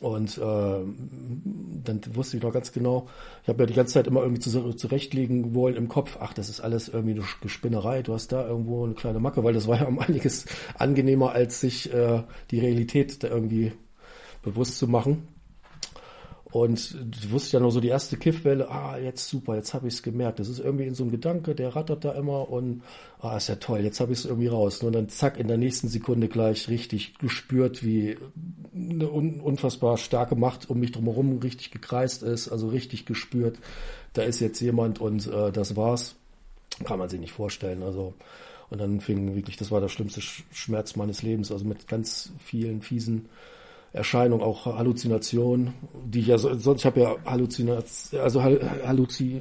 Und 0.00 0.36
äh, 0.36 0.40
dann 0.40 2.00
wusste 2.12 2.36
ich 2.36 2.42
noch 2.42 2.52
ganz 2.52 2.72
genau, 2.72 3.08
ich 3.42 3.48
habe 3.48 3.62
ja 3.62 3.66
die 3.66 3.74
ganze 3.74 3.94
Zeit 3.94 4.06
immer 4.06 4.22
irgendwie 4.22 4.40
zu, 4.40 4.72
zurechtlegen 4.74 5.54
wollen 5.54 5.76
im 5.76 5.88
Kopf, 5.88 6.18
ach, 6.20 6.34
das 6.34 6.50
ist 6.50 6.60
alles 6.60 6.88
irgendwie 6.88 7.14
eine 7.14 7.24
Gespinnerei, 7.40 8.02
du 8.02 8.12
hast 8.12 8.32
da 8.32 8.46
irgendwo 8.46 8.84
eine 8.84 8.94
kleine 8.94 9.20
Macke, 9.20 9.42
weil 9.42 9.54
das 9.54 9.68
war 9.68 9.78
ja 9.78 9.86
um 9.86 9.98
einiges 10.00 10.44
angenehmer, 10.78 11.32
als 11.32 11.60
sich 11.60 11.92
äh, 11.94 12.22
die 12.50 12.60
Realität 12.60 13.22
da 13.22 13.28
irgendwie 13.28 13.72
bewusst 14.42 14.76
zu 14.78 14.86
machen. 14.86 15.28
Und 16.56 16.94
du 16.94 17.32
wusstest 17.32 17.52
ja 17.52 17.60
noch 17.60 17.70
so 17.70 17.80
die 17.80 17.88
erste 17.88 18.16
Kiffwelle, 18.16 18.70
ah, 18.70 18.96
jetzt 18.96 19.28
super, 19.28 19.56
jetzt 19.56 19.74
habe 19.74 19.88
ich 19.88 19.94
es 19.94 20.02
gemerkt. 20.02 20.38
Das 20.38 20.48
ist 20.48 20.58
irgendwie 20.58 20.86
in 20.86 20.94
so 20.94 21.02
einem 21.04 21.10
Gedanke, 21.10 21.54
der 21.54 21.76
rattert 21.76 22.06
da 22.06 22.12
immer 22.12 22.48
und 22.48 22.82
ah, 23.20 23.36
ist 23.36 23.50
ja 23.50 23.56
toll, 23.56 23.80
jetzt 23.80 24.00
habe 24.00 24.14
ich 24.14 24.20
es 24.20 24.24
irgendwie 24.24 24.46
raus. 24.46 24.82
Und 24.82 24.94
dann 24.94 25.10
zack, 25.10 25.38
in 25.38 25.48
der 25.48 25.58
nächsten 25.58 25.88
Sekunde 25.88 26.28
gleich 26.28 26.70
richtig 26.70 27.18
gespürt, 27.18 27.84
wie 27.84 28.16
eine 28.74 29.10
un 29.10 29.42
unfassbar 29.42 29.98
starke 29.98 30.34
Macht 30.34 30.70
um 30.70 30.80
mich 30.80 30.92
drumherum 30.92 31.40
richtig 31.40 31.72
gekreist 31.72 32.22
ist, 32.22 32.48
also 32.48 32.68
richtig 32.68 33.04
gespürt, 33.04 33.58
da 34.14 34.22
ist 34.22 34.40
jetzt 34.40 34.58
jemand 34.60 34.98
und 34.98 35.26
äh, 35.26 35.52
das 35.52 35.76
war's. 35.76 36.14
Kann 36.84 36.98
man 36.98 37.10
sich 37.10 37.20
nicht 37.20 37.32
vorstellen. 37.32 37.82
Also 37.82 38.14
und 38.70 38.80
dann 38.80 39.02
fing 39.02 39.34
wirklich, 39.34 39.58
das 39.58 39.70
war 39.70 39.82
der 39.82 39.90
schlimmste 39.90 40.22
Schmerz 40.22 40.96
meines 40.96 41.20
Lebens, 41.20 41.52
also 41.52 41.66
mit 41.66 41.86
ganz 41.86 42.32
vielen 42.42 42.80
fiesen 42.80 43.28
Erscheinungen, 43.96 44.44
auch 44.44 44.66
Halluzinationen, 44.66 45.72
die 46.04 46.20
ich 46.20 46.26
ja 46.28 46.38
sonst, 46.38 46.84
habe 46.84 47.00
ja 47.00 47.16
Halluzination, 47.24 48.20
also 48.20 48.42
Halluzi, 48.42 49.40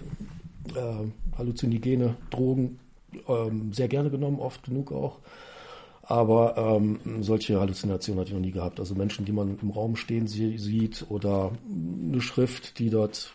äh, 0.75 1.37
halluzinogene 1.37 2.15
Drogen 2.29 2.79
ähm, 3.27 3.73
sehr 3.73 3.87
gerne 3.87 4.09
genommen, 4.09 4.39
oft 4.39 4.63
genug 4.63 4.91
auch. 4.91 5.19
Aber 6.03 6.55
ähm, 6.57 6.99
solche 7.21 7.59
Halluzinationen 7.59 8.19
hatte 8.19 8.29
ich 8.29 8.35
noch 8.35 8.41
nie 8.41 8.51
gehabt. 8.51 8.79
Also 8.79 8.95
Menschen, 8.95 9.25
die 9.25 9.31
man 9.31 9.57
im 9.61 9.71
Raum 9.71 9.95
stehen 9.95 10.27
sieht 10.27 11.05
oder 11.09 11.51
eine 11.67 12.21
Schrift, 12.21 12.79
die 12.79 12.89
dort 12.89 13.33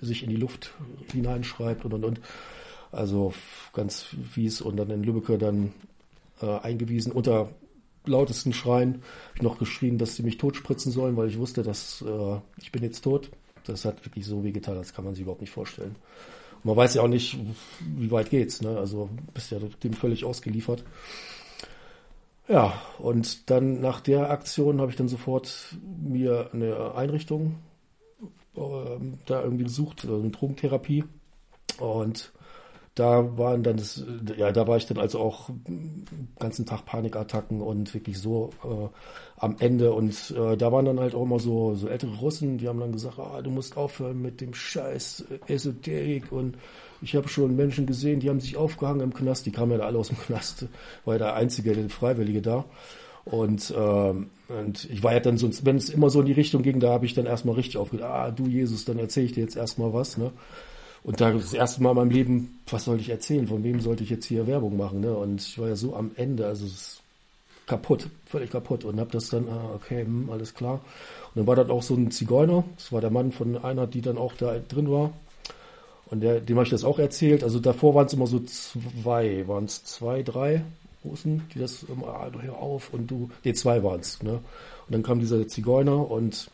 sich 0.00 0.22
in 0.22 0.30
die 0.30 0.36
Luft 0.36 0.72
hineinschreibt 1.12 1.84
und 1.84 1.94
und 1.94 2.04
und. 2.04 2.20
Also 2.92 3.34
ganz 3.74 4.06
fies 4.32 4.62
und 4.62 4.76
dann 4.78 4.90
in 4.90 5.02
Lübbecke 5.02 5.36
dann 5.36 5.72
äh, 6.40 6.58
eingewiesen 6.60 7.12
unter 7.12 7.50
lautesten 8.06 8.52
Schreien 8.52 9.02
noch 9.40 9.58
geschrien, 9.58 9.98
dass 9.98 10.16
sie 10.16 10.22
mich 10.22 10.38
totspritzen 10.38 10.92
sollen, 10.92 11.16
weil 11.16 11.28
ich 11.28 11.38
wusste, 11.38 11.62
dass 11.62 12.02
äh, 12.02 12.38
ich 12.60 12.72
bin 12.72 12.82
jetzt 12.82 13.02
tot. 13.02 13.30
Das 13.64 13.84
hat 13.84 14.04
wirklich 14.04 14.24
so 14.26 14.44
wehgetan, 14.44 14.76
das 14.76 14.94
kann 14.94 15.04
man 15.04 15.14
sich 15.14 15.22
überhaupt 15.22 15.40
nicht 15.40 15.50
vorstellen. 15.50 15.96
Und 16.56 16.64
man 16.64 16.76
weiß 16.76 16.94
ja 16.94 17.02
auch 17.02 17.08
nicht, 17.08 17.36
wie 17.80 18.10
weit 18.10 18.30
geht's, 18.30 18.62
ne? 18.62 18.76
Also 18.78 19.10
bist 19.34 19.50
ja 19.50 19.58
dem 19.82 19.92
völlig 19.92 20.24
ausgeliefert. 20.24 20.84
Ja, 22.48 22.80
und 22.98 23.50
dann 23.50 23.80
nach 23.80 24.00
der 24.00 24.30
Aktion 24.30 24.80
habe 24.80 24.92
ich 24.92 24.96
dann 24.96 25.08
sofort 25.08 25.74
mir 26.00 26.50
eine 26.52 26.94
Einrichtung 26.94 27.56
äh, 28.56 28.60
da 29.26 29.42
irgendwie 29.42 29.64
gesucht, 29.64 30.04
also 30.04 30.20
eine 30.20 30.30
Drogentherapie. 30.30 31.04
Und 31.78 32.32
da 32.96 33.36
waren 33.36 33.62
dann 33.62 33.76
das, 33.76 34.02
ja, 34.38 34.50
da 34.52 34.66
war 34.66 34.78
ich 34.78 34.86
dann 34.86 34.96
also 34.96 35.18
auch 35.20 35.50
ganzen 36.38 36.64
Tag 36.64 36.86
Panikattacken 36.86 37.60
und 37.60 37.92
wirklich 37.92 38.18
so 38.18 38.50
äh, 38.64 38.88
am 39.36 39.56
Ende. 39.58 39.92
Und 39.92 40.34
äh, 40.34 40.56
da 40.56 40.72
waren 40.72 40.86
dann 40.86 40.98
halt 40.98 41.14
auch 41.14 41.24
immer 41.24 41.38
so, 41.38 41.74
so 41.74 41.88
ältere 41.88 42.16
Russen, 42.16 42.56
die 42.56 42.68
haben 42.68 42.80
dann 42.80 42.92
gesagt, 42.92 43.18
ah, 43.18 43.42
du 43.42 43.50
musst 43.50 43.76
aufhören 43.76 44.22
mit 44.22 44.40
dem 44.40 44.54
Scheiß 44.54 45.26
Esoterik 45.46 46.32
und 46.32 46.56
ich 47.02 47.14
habe 47.14 47.28
schon 47.28 47.54
Menschen 47.54 47.84
gesehen, 47.84 48.20
die 48.20 48.30
haben 48.30 48.40
sich 48.40 48.56
aufgehangen 48.56 49.02
im 49.02 49.12
Knast, 49.12 49.44
die 49.44 49.52
kamen 49.52 49.78
ja 49.78 49.84
alle 49.84 49.98
aus 49.98 50.08
dem 50.08 50.18
Knast, 50.18 50.66
war 51.04 51.16
ja 51.16 51.18
der 51.18 51.34
einzige 51.34 51.74
der 51.74 51.90
Freiwillige 51.90 52.40
da. 52.40 52.64
Und, 53.26 53.74
ähm, 53.76 54.30
und 54.48 54.88
ich 54.90 55.02
war 55.02 55.12
ja 55.12 55.20
dann 55.20 55.36
sonst, 55.36 55.66
wenn 55.66 55.76
es 55.76 55.90
immer 55.90 56.08
so 56.08 56.20
in 56.20 56.26
die 56.26 56.32
Richtung 56.32 56.62
ging, 56.62 56.80
da 56.80 56.92
habe 56.92 57.04
ich 57.04 57.12
dann 57.12 57.26
erstmal 57.26 57.56
richtig 57.56 57.76
aufgedacht, 57.76 58.10
ah, 58.10 58.30
du 58.30 58.46
Jesus, 58.46 58.86
dann 58.86 58.98
erzähle 58.98 59.26
ich 59.26 59.32
dir 59.32 59.42
jetzt 59.42 59.56
erstmal 59.56 59.92
was, 59.92 60.16
ne? 60.16 60.32
Und 61.06 61.20
da 61.20 61.30
das 61.30 61.54
erste 61.54 61.84
Mal 61.84 61.90
in 61.90 61.96
meinem 61.98 62.10
Leben, 62.10 62.58
was 62.68 62.86
sollte 62.86 63.00
ich 63.00 63.10
erzählen? 63.10 63.46
Von 63.46 63.62
wem 63.62 63.80
sollte 63.80 64.02
ich 64.02 64.10
jetzt 64.10 64.26
hier 64.26 64.48
Werbung 64.48 64.76
machen? 64.76 65.02
Ne? 65.02 65.16
Und 65.16 65.40
ich 65.40 65.56
war 65.56 65.68
ja 65.68 65.76
so 65.76 65.94
am 65.94 66.10
Ende, 66.16 66.44
also 66.46 66.66
kaputt, 67.66 68.08
völlig 68.24 68.50
kaputt. 68.50 68.84
Und 68.84 68.98
habe 68.98 69.12
das 69.12 69.28
dann, 69.28 69.48
ah, 69.48 69.70
okay, 69.76 70.04
hm, 70.04 70.28
alles 70.30 70.52
klar. 70.52 70.80
Und 71.28 71.36
dann 71.36 71.46
war 71.46 71.54
dann 71.54 71.70
auch 71.70 71.84
so 71.84 71.94
ein 71.94 72.10
Zigeuner, 72.10 72.64
das 72.76 72.90
war 72.90 73.00
der 73.00 73.10
Mann 73.10 73.30
von 73.30 73.56
einer, 73.56 73.86
die 73.86 74.00
dann 74.00 74.18
auch 74.18 74.34
da 74.34 74.58
drin 74.58 74.90
war. 74.90 75.12
Und 76.06 76.22
der, 76.22 76.40
dem 76.40 76.56
habe 76.56 76.64
ich 76.64 76.72
das 76.72 76.82
auch 76.82 76.98
erzählt. 76.98 77.44
Also 77.44 77.60
davor 77.60 77.94
waren 77.94 78.06
es 78.06 78.12
immer 78.12 78.26
so 78.26 78.40
zwei, 78.40 79.46
waren 79.46 79.66
es 79.66 79.84
zwei, 79.84 80.24
drei 80.24 80.64
Russen, 81.04 81.42
die 81.54 81.60
das 81.60 81.84
immer, 81.84 82.08
ah, 82.08 82.30
hör 82.40 82.58
auf 82.58 82.92
und 82.92 83.08
du, 83.08 83.30
nee, 83.44 83.52
zwei 83.52 83.84
waren 83.84 84.00
es. 84.00 84.24
Ne? 84.24 84.32
Und 84.32 84.42
dann 84.88 85.04
kam 85.04 85.20
dieser 85.20 85.46
Zigeuner 85.46 86.10
und 86.10 86.50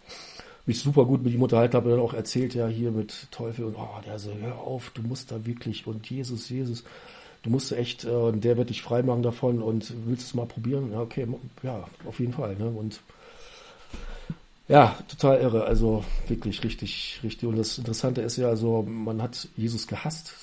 mich 0.67 0.81
super 0.81 1.05
gut 1.05 1.23
mit 1.23 1.35
ihm 1.35 1.43
unterhalten 1.43 1.75
habe, 1.75 1.91
dann 1.91 2.01
auch 2.01 2.15
erzählt, 2.15 2.55
ja, 2.55 2.67
hier 2.69 2.91
mit 2.91 3.31
Teufel 3.31 3.65
und 3.65 3.77
oh, 3.77 4.01
der 4.07 4.19
so, 4.19 4.31
hör 4.41 4.59
auf, 4.59 4.91
du 4.91 5.03
musst 5.03 5.33
da 5.33 5.45
wirklich 5.45 5.87
und 5.87 6.09
Jesus, 6.09 6.49
Jesus, 6.49 6.85
du 7.43 7.51
musst 7.51 7.73
echt, 7.73 8.05
äh, 8.05 8.09
und 8.09 8.45
der 8.45 8.57
wird 8.57 8.71
dich 8.71 8.83
freimachen 8.83 9.23
davon 9.23 9.61
und 9.61 9.93
willst 10.07 10.27
es 10.27 10.35
mal 10.35 10.47
probieren? 10.47 10.93
Ja, 10.93 11.01
okay, 11.01 11.27
ja, 11.63 11.85
auf 12.07 12.21
jeden 12.21 12.33
Fall, 12.33 12.57
ne? 12.57 12.67
Und 12.67 13.01
ja, 14.69 14.97
total 15.09 15.41
irre. 15.41 15.65
Also 15.65 16.05
wirklich 16.29 16.63
richtig, 16.65 17.21
richtig. 17.23 17.49
Und 17.49 17.57
das 17.57 17.79
Interessante 17.79 18.23
ist 18.23 18.37
ja, 18.37 18.49
also 18.49 18.83
man 18.83 19.21
hat 19.21 19.49
Jesus 19.57 19.87
gehasst 19.87 20.35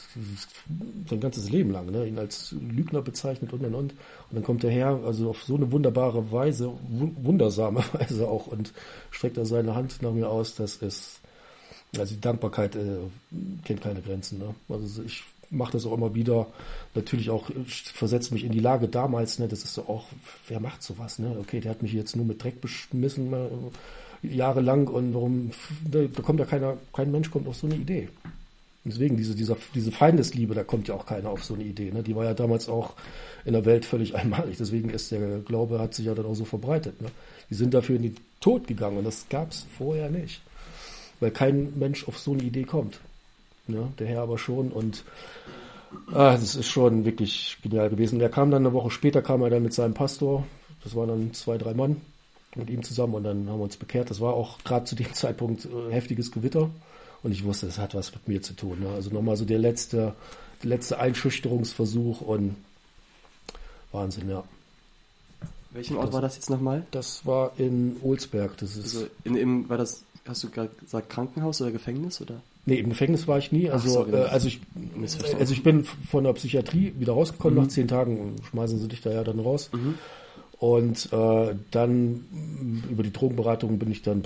sein 1.07 1.19
ganzes 1.19 1.49
Leben 1.49 1.71
lang, 1.71 1.91
ne? 1.91 2.05
ihn 2.07 2.17
als 2.17 2.53
Lügner 2.59 3.01
bezeichnet 3.01 3.53
und 3.53 3.63
und 3.63 3.75
und. 3.75 3.91
Und 3.91 3.97
dann 4.31 4.43
kommt 4.43 4.63
er 4.63 4.71
her, 4.71 4.99
also 5.05 5.29
auf 5.29 5.43
so 5.43 5.55
eine 5.55 5.71
wunderbare 5.71 6.31
Weise, 6.31 6.71
wundersame 6.89 7.83
Weise 7.93 8.27
auch 8.27 8.47
und 8.47 8.73
streckt 9.11 9.37
er 9.37 9.45
seine 9.45 9.75
Hand 9.75 10.01
nach 10.01 10.11
mir 10.11 10.29
aus. 10.29 10.55
Das 10.55 10.77
ist, 10.77 11.19
also 11.97 12.15
die 12.15 12.21
Dankbarkeit 12.21 12.75
äh, 12.75 12.97
kennt 13.63 13.81
keine 13.81 14.01
Grenzen. 14.01 14.39
Ne? 14.39 14.55
Also 14.67 15.03
ich 15.03 15.23
mache 15.49 15.73
das 15.73 15.85
auch 15.85 15.93
immer 15.93 16.15
wieder. 16.15 16.47
Natürlich 16.95 17.29
auch 17.29 17.49
versetzt 17.93 18.31
mich 18.31 18.43
in 18.43 18.51
die 18.51 18.59
Lage 18.59 18.87
damals. 18.87 19.39
Ne? 19.39 19.47
Das 19.47 19.63
ist 19.63 19.73
so 19.73 19.83
auch, 19.83 20.05
wer 20.47 20.59
macht 20.59 20.83
sowas? 20.83 21.19
Ne? 21.19 21.35
Okay, 21.39 21.59
der 21.59 21.71
hat 21.71 21.81
mich 21.81 21.93
jetzt 21.93 22.15
nur 22.15 22.25
mit 22.25 22.43
Dreck 22.43 22.61
beschmissen 22.61 23.33
jahrelang 24.21 24.87
und 24.87 25.13
warum, 25.13 25.51
da, 25.89 26.05
kommt 26.21 26.39
ja 26.39 26.45
keiner, 26.45 26.77
kein 26.93 27.11
Mensch 27.11 27.31
kommt 27.31 27.47
auf 27.47 27.55
so 27.55 27.67
eine 27.67 27.75
Idee. 27.75 28.09
Deswegen, 28.85 29.17
diese, 29.17 29.35
dieser, 29.35 29.57
diese 29.75 29.91
Feindesliebe, 29.91 30.55
da 30.55 30.63
kommt 30.63 30.87
ja 30.87 30.95
auch 30.95 31.05
keiner 31.05 31.29
auf 31.29 31.43
so 31.43 31.53
eine 31.53 31.63
Idee. 31.63 31.91
Ne? 31.91 32.01
Die 32.01 32.15
war 32.15 32.25
ja 32.25 32.33
damals 32.33 32.69
auch 32.69 32.95
in 33.43 33.53
der 33.53 33.65
Welt 33.65 33.85
völlig 33.85 34.15
einmalig. 34.15 34.57
Deswegen 34.57 34.89
ist 34.89 35.11
der 35.11 35.39
Glaube, 35.39 35.79
hat 35.79 35.93
sich 35.93 36.05
ja 36.05 36.15
dann 36.15 36.25
auch 36.25 36.35
so 36.35 36.45
verbreitet. 36.45 37.01
Ne? 37.01 37.09
Die 37.49 37.55
sind 37.55 37.73
dafür 37.73 37.97
in 37.97 38.03
den 38.03 38.15
Tod 38.39 38.67
gegangen 38.67 38.97
und 38.97 39.03
das 39.03 39.27
gab 39.29 39.51
es 39.51 39.65
vorher 39.77 40.09
nicht. 40.09 40.41
Weil 41.19 41.31
kein 41.31 41.77
Mensch 41.77 42.07
auf 42.07 42.17
so 42.17 42.31
eine 42.31 42.43
Idee 42.43 42.63
kommt. 42.63 42.99
Ne? 43.67 43.91
Der 43.99 44.07
Herr 44.07 44.21
aber 44.21 44.37
schon 44.37 44.71
und 44.71 45.03
ah, 46.13 46.37
das 46.37 46.55
ist 46.55 46.67
schon 46.67 47.03
wirklich 47.03 47.57
genial 47.61 47.89
gewesen. 47.89 48.19
Der 48.19 48.29
kam 48.29 48.49
dann 48.49 48.65
eine 48.65 48.73
Woche 48.73 48.91
später, 48.91 49.21
kam 49.21 49.41
er 49.41 49.49
dann 49.49 49.63
mit 49.63 49.73
seinem 49.73 49.93
Pastor. 49.93 50.45
Das 50.83 50.95
waren 50.95 51.09
dann 51.09 51.33
zwei, 51.33 51.57
drei 51.57 51.73
Mann 51.73 51.97
mit 52.55 52.69
ihm 52.69 52.81
zusammen 52.81 53.15
und 53.15 53.23
dann 53.25 53.49
haben 53.49 53.59
wir 53.59 53.63
uns 53.63 53.77
bekehrt. 53.77 54.09
Das 54.09 54.21
war 54.21 54.33
auch 54.33 54.63
gerade 54.63 54.85
zu 54.85 54.95
dem 54.95 55.13
Zeitpunkt 55.13 55.65
äh, 55.65 55.91
heftiges 55.91 56.31
Gewitter 56.31 56.69
und 57.23 57.31
ich 57.31 57.43
wusste, 57.43 57.67
es 57.67 57.77
hat 57.77 57.95
was 57.95 58.13
mit 58.13 58.27
mir 58.27 58.41
zu 58.41 58.53
tun. 58.53 58.79
Ne? 58.81 58.89
Also 58.89 59.09
nochmal 59.09 59.35
so 59.35 59.45
der 59.45 59.59
letzte, 59.59 60.13
der 60.63 60.69
letzte 60.69 60.99
Einschüchterungsversuch 60.99 62.21
und 62.21 62.55
Wahnsinn, 63.91 64.29
ja. 64.29 64.43
Welchen 65.71 65.97
Ort 65.97 66.07
das, 66.07 66.13
war 66.13 66.21
das 66.21 66.35
jetzt 66.35 66.49
nochmal? 66.49 66.85
Das 66.91 67.25
war 67.25 67.51
in 67.57 67.97
Olsberg. 68.03 68.57
Das 68.57 68.75
ist 68.75 68.95
also 68.95 69.07
in, 69.23 69.35
in, 69.35 69.69
war 69.69 69.77
das, 69.77 70.03
hast 70.27 70.43
du 70.43 70.49
gerade 70.49 70.69
gesagt, 70.79 71.09
Krankenhaus 71.09 71.61
oder 71.61 71.71
Gefängnis 71.71 72.21
oder? 72.21 72.41
Nee, 72.65 72.79
im 72.79 72.89
Gefängnis 72.89 73.27
war 73.27 73.37
ich 73.37 73.51
nie. 73.51 73.69
Also, 73.69 73.89
so, 73.89 74.03
genau. 74.05 74.17
äh, 74.17 74.21
also, 74.25 74.47
ich, 74.47 74.61
also 75.39 75.53
ich 75.53 75.63
bin 75.63 75.85
von 75.85 76.23
der 76.23 76.33
Psychiatrie 76.33 76.93
wieder 76.97 77.13
rausgekommen. 77.13 77.57
Mhm. 77.57 77.63
Nach 77.63 77.69
zehn 77.69 77.87
Tagen 77.87 78.35
schmeißen 78.49 78.79
sie 78.79 78.87
dich 78.87 79.01
da 79.01 79.11
ja 79.11 79.23
dann 79.23 79.39
raus. 79.39 79.69
Mhm. 79.73 79.95
Und 80.59 81.11
äh, 81.13 81.55
dann 81.71 82.83
über 82.89 83.01
die 83.01 83.13
Drogenberatung 83.13 83.79
bin 83.79 83.91
ich 83.91 84.01
dann, 84.01 84.23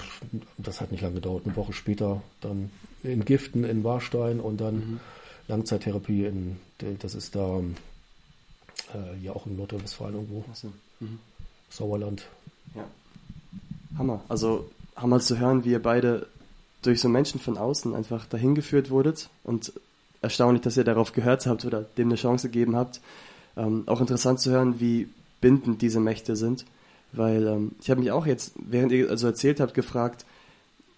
das 0.57 0.81
hat 0.81 0.91
nicht 0.91 1.01
lange 1.01 1.15
gedauert, 1.15 1.43
eine 1.45 1.55
Woche 1.55 1.73
später 1.73 2.23
dann 2.41 2.71
in 3.03 3.23
Giften 3.23 3.63
in 3.63 3.83
Warstein 3.83 4.39
und 4.39 4.59
dann 4.59 4.75
mhm. 4.75 4.99
Langzeittherapie 5.47 6.25
in, 6.25 6.57
das 6.99 7.13
ist 7.13 7.35
da 7.35 7.59
äh, 7.59 9.19
hier 9.19 9.35
auch 9.35 9.45
in 9.45 9.57
Nordrhein-Westfalen 9.57 10.15
irgendwo. 10.15 10.43
So. 10.53 10.69
Mhm. 10.99 11.19
Sauerland. 11.69 12.25
Ja. 12.73 12.87
Hammer. 13.97 14.21
Also 14.27 14.69
Hammer 14.95 15.19
zu 15.19 15.37
hören, 15.37 15.65
wie 15.65 15.71
ihr 15.71 15.81
beide 15.81 16.27
durch 16.81 16.99
so 16.99 17.09
Menschen 17.09 17.39
von 17.39 17.57
außen 17.57 17.93
einfach 17.93 18.25
dahin 18.25 18.55
geführt 18.55 18.89
wurdet 18.89 19.29
und 19.43 19.71
erstaunlich, 20.21 20.63
dass 20.63 20.77
ihr 20.77 20.83
darauf 20.83 21.13
gehört 21.13 21.45
habt 21.45 21.65
oder 21.65 21.81
dem 21.81 22.07
eine 22.07 22.15
Chance 22.15 22.49
gegeben 22.49 22.75
habt. 22.75 23.01
Ähm, 23.55 23.83
auch 23.85 24.01
interessant 24.01 24.39
zu 24.39 24.51
hören, 24.51 24.79
wie 24.79 25.09
bindend 25.43 25.81
diese 25.81 25.99
Mächte 25.99 26.35
sind. 26.37 26.65
Weil 27.11 27.45
ähm, 27.45 27.73
ich 27.81 27.91
habe 27.91 27.99
mich 27.99 28.11
auch 28.11 28.25
jetzt, 28.25 28.53
während 28.55 28.91
ihr 28.93 29.09
also 29.09 29.27
erzählt 29.27 29.59
habt, 29.59 29.73
gefragt, 29.73 30.25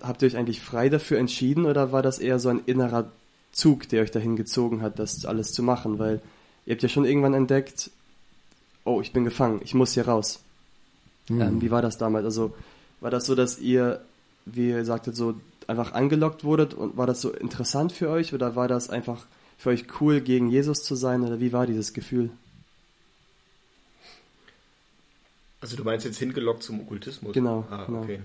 habt 0.01 0.21
ihr 0.21 0.27
euch 0.27 0.37
eigentlich 0.37 0.61
frei 0.61 0.87
dafür 0.87 1.17
entschieden 1.17 1.65
oder 1.65 1.91
war 1.91 2.03
das 2.03 2.19
eher 2.19 2.39
so 2.39 2.49
ein 2.49 2.61
innerer 2.65 3.11
Zug, 3.51 3.89
der 3.89 4.03
euch 4.03 4.11
dahin 4.11 4.35
gezogen 4.35 4.81
hat, 4.81 4.99
das 4.99 5.25
alles 5.25 5.51
zu 5.51 5.63
machen? 5.63 5.99
Weil 5.99 6.21
ihr 6.65 6.73
habt 6.73 6.83
ja 6.83 6.89
schon 6.89 7.05
irgendwann 7.05 7.33
entdeckt, 7.33 7.89
oh, 8.85 9.01
ich 9.01 9.11
bin 9.11 9.25
gefangen, 9.25 9.61
ich 9.63 9.73
muss 9.73 9.93
hier 9.93 10.07
raus. 10.07 10.41
Mhm. 11.27 11.41
Ähm, 11.41 11.61
wie 11.61 11.71
war 11.71 11.81
das 11.81 11.97
damals? 11.97 12.25
Also 12.25 12.53
war 13.01 13.09
das 13.09 13.25
so, 13.25 13.33
dass 13.33 13.59
ihr, 13.59 14.01
wie 14.45 14.69
ihr 14.69 14.85
sagtet, 14.85 15.15
so 15.15 15.33
einfach 15.67 15.93
angelockt 15.93 16.43
wurdet 16.43 16.75
und 16.75 16.95
war 16.95 17.07
das 17.07 17.19
so 17.19 17.31
interessant 17.31 17.91
für 17.91 18.09
euch 18.09 18.33
oder 18.33 18.55
war 18.55 18.67
das 18.67 18.91
einfach 18.91 19.25
für 19.57 19.69
euch 19.71 19.85
cool, 19.99 20.21
gegen 20.21 20.49
Jesus 20.49 20.83
zu 20.83 20.95
sein 20.95 21.23
oder 21.23 21.39
wie 21.39 21.51
war 21.51 21.65
dieses 21.65 21.93
Gefühl? 21.93 22.29
Also 25.65 25.77
du 25.77 25.83
meinst 25.83 26.05
jetzt 26.05 26.19
hingelockt 26.19 26.61
zum 26.61 26.81
Okkultismus? 26.81 27.33
Genau. 27.33 27.65
Ah, 27.71 27.85
genau. 27.85 28.03
okay. 28.03 28.19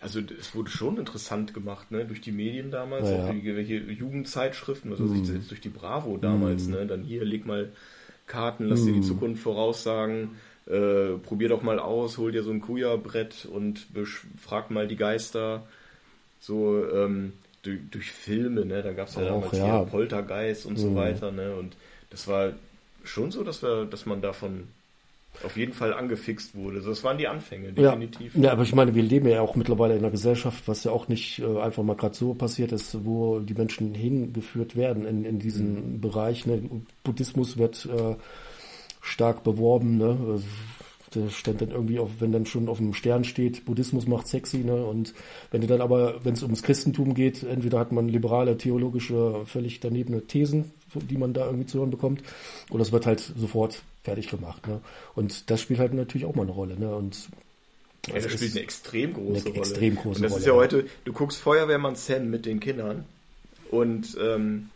also 0.00 0.20
es 0.38 0.54
wurde 0.54 0.70
schon 0.70 0.98
interessant 0.98 1.52
gemacht, 1.52 1.90
ne, 1.90 2.04
durch 2.04 2.20
die 2.20 2.30
Medien 2.30 2.70
damals, 2.70 3.08
Ja, 3.08 3.24
auch 3.24 3.34
ja. 3.34 3.56
welche 3.56 3.76
Jugendzeitschriften, 3.76 4.92
was 4.92 5.00
weiß 5.00 5.10
ich, 5.18 5.26
selbst 5.26 5.50
durch 5.50 5.60
die 5.62 5.68
Bravo 5.68 6.16
damals, 6.16 6.68
ne, 6.68 6.86
dann 6.86 7.02
hier, 7.02 7.24
leg 7.24 7.44
mal 7.44 7.72
Karten, 8.28 8.68
lass 8.68 8.84
dir 8.84 8.92
die 8.92 9.00
Zukunft 9.00 9.42
voraussagen, 9.42 10.36
äh, 10.66 11.14
probier 11.24 11.48
doch 11.48 11.62
mal 11.62 11.80
aus, 11.80 12.16
hol 12.18 12.30
dir 12.30 12.44
so 12.44 12.52
ein 12.52 12.60
Kuja-Brett 12.60 13.48
und 13.50 13.86
frag 14.38 14.70
mal 14.70 14.86
die 14.86 14.96
Geister, 14.96 15.66
so, 16.38 16.86
ähm, 16.88 17.32
durch, 17.62 17.80
durch 17.90 18.12
Filme, 18.12 18.64
ne, 18.64 18.80
da 18.80 18.92
gab's 18.92 19.16
ja 19.16 19.22
Auch, 19.22 19.40
damals 19.42 19.58
ja. 19.58 19.78
hier 19.78 19.86
Poltergeist 19.86 20.66
und 20.66 20.76
so 20.76 20.94
weiter, 20.94 21.32
ne, 21.32 21.56
und 21.56 21.76
das 22.10 22.28
war 22.28 22.52
schon 23.04 23.30
so, 23.30 23.44
dass 23.44 23.62
wir, 23.62 23.84
dass 23.84 24.06
man 24.06 24.20
davon 24.20 24.68
auf 25.42 25.56
jeden 25.56 25.72
Fall 25.72 25.92
angefixt 25.92 26.54
wurde. 26.54 26.80
Das 26.80 27.02
waren 27.02 27.18
die 27.18 27.26
Anfänge, 27.26 27.72
definitiv. 27.72 28.36
Ja. 28.36 28.42
ja, 28.42 28.52
aber 28.52 28.62
ich 28.62 28.74
meine, 28.74 28.94
wir 28.94 29.02
leben 29.02 29.28
ja 29.28 29.40
auch 29.40 29.56
mittlerweile 29.56 29.94
in 29.94 30.00
einer 30.00 30.10
Gesellschaft, 30.10 30.68
was 30.68 30.84
ja 30.84 30.92
auch 30.92 31.08
nicht 31.08 31.40
äh, 31.40 31.60
einfach 31.60 31.82
mal 31.82 31.96
gerade 31.96 32.14
so 32.14 32.34
passiert 32.34 32.72
ist, 32.72 33.04
wo 33.04 33.40
die 33.40 33.54
Menschen 33.54 33.94
hingeführt 33.94 34.76
werden 34.76 35.04
in, 35.04 35.24
in 35.24 35.38
diesen 35.38 36.00
Bereich. 36.00 36.46
Ne? 36.46 36.62
Buddhismus 37.02 37.58
wird 37.58 37.86
äh, 37.86 38.14
stark 39.00 39.42
beworben. 39.42 39.98
Ne? 39.98 40.16
Also, 40.28 40.46
Da 41.10 41.30
stand 41.30 41.60
dann 41.60 41.70
irgendwie, 41.70 41.98
auf, 41.98 42.10
wenn 42.18 42.32
dann 42.32 42.46
schon 42.46 42.68
auf 42.68 42.78
dem 42.78 42.92
Stern 42.92 43.24
steht, 43.24 43.64
Buddhismus 43.64 44.06
macht 44.06 44.26
sexy, 44.26 44.64
ne? 44.64 44.84
Und 44.84 45.14
wenn 45.52 45.60
du 45.60 45.68
dann 45.68 45.80
aber, 45.80 46.24
wenn 46.24 46.34
es 46.34 46.42
ums 46.42 46.62
Christentum 46.62 47.14
geht, 47.14 47.44
entweder 47.44 47.78
hat 47.78 47.92
man 47.92 48.08
liberale, 48.08 48.56
theologische, 48.56 49.44
völlig 49.46 49.78
danebene 49.78 50.22
Thesen, 50.26 50.72
die 51.00 51.16
man 51.16 51.32
da 51.32 51.46
irgendwie 51.46 51.66
zu 51.66 51.78
hören 51.78 51.90
bekommt, 51.90 52.22
oder 52.70 52.82
es 52.82 52.92
wird 52.92 53.06
halt 53.06 53.20
sofort 53.20 53.82
fertig 54.02 54.28
gemacht, 54.28 54.66
ne? 54.66 54.80
Und 55.14 55.50
das 55.50 55.60
spielt 55.60 55.80
halt 55.80 55.94
natürlich 55.94 56.26
auch 56.26 56.34
mal 56.34 56.42
eine 56.42 56.52
Rolle, 56.52 56.78
ne? 56.78 56.94
Und 56.94 57.28
Ja, 58.06 58.14
das 58.14 58.24
spielt 58.24 58.42
ist- 58.42 58.52
eine 58.56 58.62
extrem 58.64 59.14
große 59.14 59.40
eine 59.46 59.48
Rolle. 59.48 59.58
extrem 59.58 59.94
große 59.96 60.08
und 60.18 60.22
das 60.22 60.32
ist 60.32 60.32
Rolle, 60.32 60.44
ja 60.46 60.52
ja. 60.52 60.58
heute, 60.58 60.86
du 61.04 61.12
guckst 61.12 61.38
Feuerwehrmann 61.38 61.96
Sam 61.96 62.28
mit 62.30 62.44
den 62.46 62.60
Kindern 62.60 63.04
und 63.70 64.16
ähm, 64.20 64.68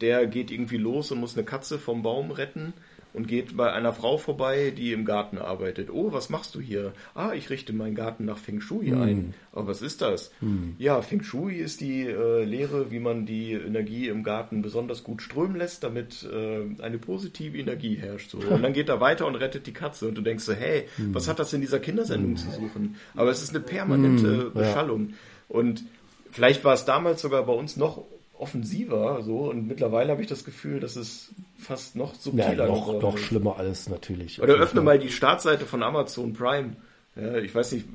der 0.00 0.26
geht 0.26 0.50
irgendwie 0.50 0.76
los 0.76 1.10
und 1.12 1.20
muss 1.20 1.36
eine 1.36 1.44
Katze 1.44 1.78
vom 1.78 2.02
Baum 2.02 2.30
retten 2.30 2.72
und 3.14 3.26
geht 3.28 3.56
bei 3.56 3.72
einer 3.72 3.92
Frau 3.94 4.18
vorbei, 4.18 4.72
die 4.76 4.92
im 4.92 5.04
Garten 5.06 5.38
arbeitet. 5.38 5.88
Oh, 5.90 6.12
was 6.12 6.28
machst 6.28 6.54
du 6.54 6.60
hier? 6.60 6.92
Ah, 7.14 7.32
ich 7.32 7.48
richte 7.48 7.72
meinen 7.72 7.94
Garten 7.94 8.24
nach 8.26 8.36
Feng 8.36 8.60
Shui 8.60 8.88
Hm. 8.88 9.00
ein. 9.02 9.34
Aber 9.52 9.68
was 9.68 9.80
ist 9.82 10.02
das? 10.02 10.30
Ja, 10.78 11.00
Feng 11.00 11.22
Shui 11.22 11.54
ist 11.56 11.80
die 11.80 12.02
äh, 12.02 12.44
Lehre, 12.44 12.90
wie 12.90 12.98
man 12.98 13.24
die 13.24 13.52
Energie 13.52 14.08
im 14.08 14.22
Garten 14.24 14.60
besonders 14.62 15.04
gut 15.04 15.22
strömen 15.22 15.56
lässt, 15.56 15.82
damit 15.84 16.28
äh, 16.30 16.82
eine 16.82 16.98
positive 16.98 17.56
Energie 17.56 17.94
herrscht. 17.94 18.30
So. 18.32 18.38
Und 18.38 18.62
dann 18.62 18.72
geht 18.72 18.88
er 18.88 19.00
weiter 19.00 19.26
und 19.26 19.36
rettet 19.36 19.66
die 19.66 19.72
Katze 19.72 20.08
und 20.08 20.18
du 20.18 20.22
denkst 20.22 20.44
so, 20.44 20.52
hey, 20.52 20.88
Hm. 20.96 21.14
was 21.14 21.28
hat 21.28 21.38
das 21.38 21.52
in 21.52 21.60
dieser 21.60 21.78
Kindersendung 21.78 22.36
zu 22.36 22.50
suchen? 22.50 22.96
Aber 23.14 23.30
es 23.30 23.42
ist 23.42 23.50
eine 23.50 23.60
permanente 23.60 24.26
Hm, 24.26 24.38
ja. 24.40 24.48
Beschallung. 24.60 25.14
Und 25.48 25.84
vielleicht 26.30 26.64
war 26.64 26.74
es 26.74 26.84
damals 26.84 27.22
sogar 27.22 27.44
bei 27.46 27.52
uns 27.52 27.76
noch 27.76 28.04
offensiver 28.38 29.22
so 29.22 29.50
und 29.50 29.66
mittlerweile 29.68 30.10
habe 30.12 30.22
ich 30.22 30.28
das 30.28 30.44
Gefühl, 30.44 30.80
dass 30.80 30.96
es 30.96 31.30
fast 31.58 31.96
noch 31.96 32.12
ja, 32.14 32.18
subtiler 32.20 32.66
noch, 32.66 32.86
geworden 32.86 33.02
noch 33.02 33.14
ist. 33.16 33.22
schlimmer 33.22 33.56
alles 33.58 33.88
natürlich. 33.88 34.42
Oder 34.42 34.54
öffne 34.54 34.80
mal 34.80 34.98
die 34.98 35.10
Startseite 35.10 35.64
von 35.66 35.82
Amazon 35.82 36.32
Prime. 36.32 36.74
Ja, 37.16 37.36
ich 37.38 37.54
weiß 37.54 37.72
nicht. 37.72 37.86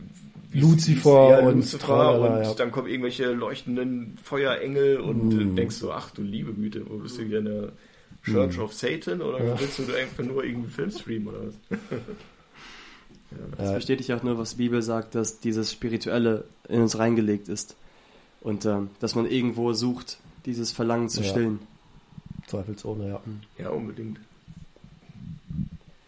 wie- 0.51 0.61
Lucifer 0.61 1.29
ja, 1.41 1.47
und 1.47 1.57
Lucifer 1.57 2.19
und 2.21 2.43
ja. 2.43 2.53
dann 2.55 2.71
kommen 2.71 2.87
irgendwelche 2.87 3.31
leuchtenden 3.33 4.17
Feuerengel 4.23 4.97
und 4.99 5.29
du 5.29 5.43
denkst 5.55 5.75
so, 5.75 5.91
ach 5.91 6.09
du 6.11 6.21
liebe 6.23 6.53
Güte, 6.53 6.83
wo 6.89 6.97
bist 6.97 7.17
du 7.19 7.23
hier 7.23 7.39
in 7.39 7.45
der 7.45 7.69
Church 8.23 8.55
Hm. 8.55 8.63
of 8.63 8.73
Satan 8.73 9.21
oder 9.21 9.39
willst 9.59 9.77
du 9.79 9.83
einfach 9.93 10.23
nur 10.23 10.43
irgendwie 10.43 10.69
Film 10.71 10.89
streamen 10.91 11.27
oder 11.27 11.39
was? 11.47 11.79
Das 13.57 13.75
bestätigt 13.75 14.11
auch 14.11 14.23
nur, 14.23 14.37
was 14.39 14.51
die 14.51 14.55
Bibel 14.57 14.81
sagt, 14.81 15.13
dass 15.13 15.39
dieses 15.39 15.71
Spirituelle 15.71 16.45
in 16.67 16.81
uns 16.81 16.97
reingelegt 16.97 17.47
ist. 17.47 17.75
Und 18.41 18.65
ähm, 18.65 18.89
dass 18.99 19.13
man 19.15 19.29
irgendwo 19.29 19.73
sucht, 19.73 20.17
dieses 20.45 20.71
Verlangen 20.71 21.09
zu 21.09 21.21
Ja. 21.21 21.29
stillen. 21.29 21.59
Zweifelsohne, 22.47 23.07
ja. 23.09 23.21
Ja, 23.57 23.69
unbedingt. 23.69 24.19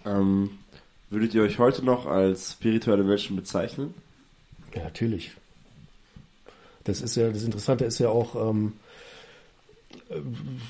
Ähm, 0.05 0.49
würdet 1.09 1.33
ihr 1.33 1.43
euch 1.43 1.59
heute 1.59 1.83
noch 1.85 2.05
als 2.05 2.53
spirituelle 2.53 3.03
Menschen 3.03 3.35
bezeichnen? 3.35 3.93
Ja, 4.73 4.83
natürlich. 4.83 5.31
Das 6.83 7.01
ist 7.01 7.15
ja, 7.15 7.29
das 7.29 7.43
Interessante 7.43 7.85
ist 7.85 7.99
ja 7.99 8.09
auch, 8.09 8.49
ähm, 8.49 8.73
äh, 10.09 10.15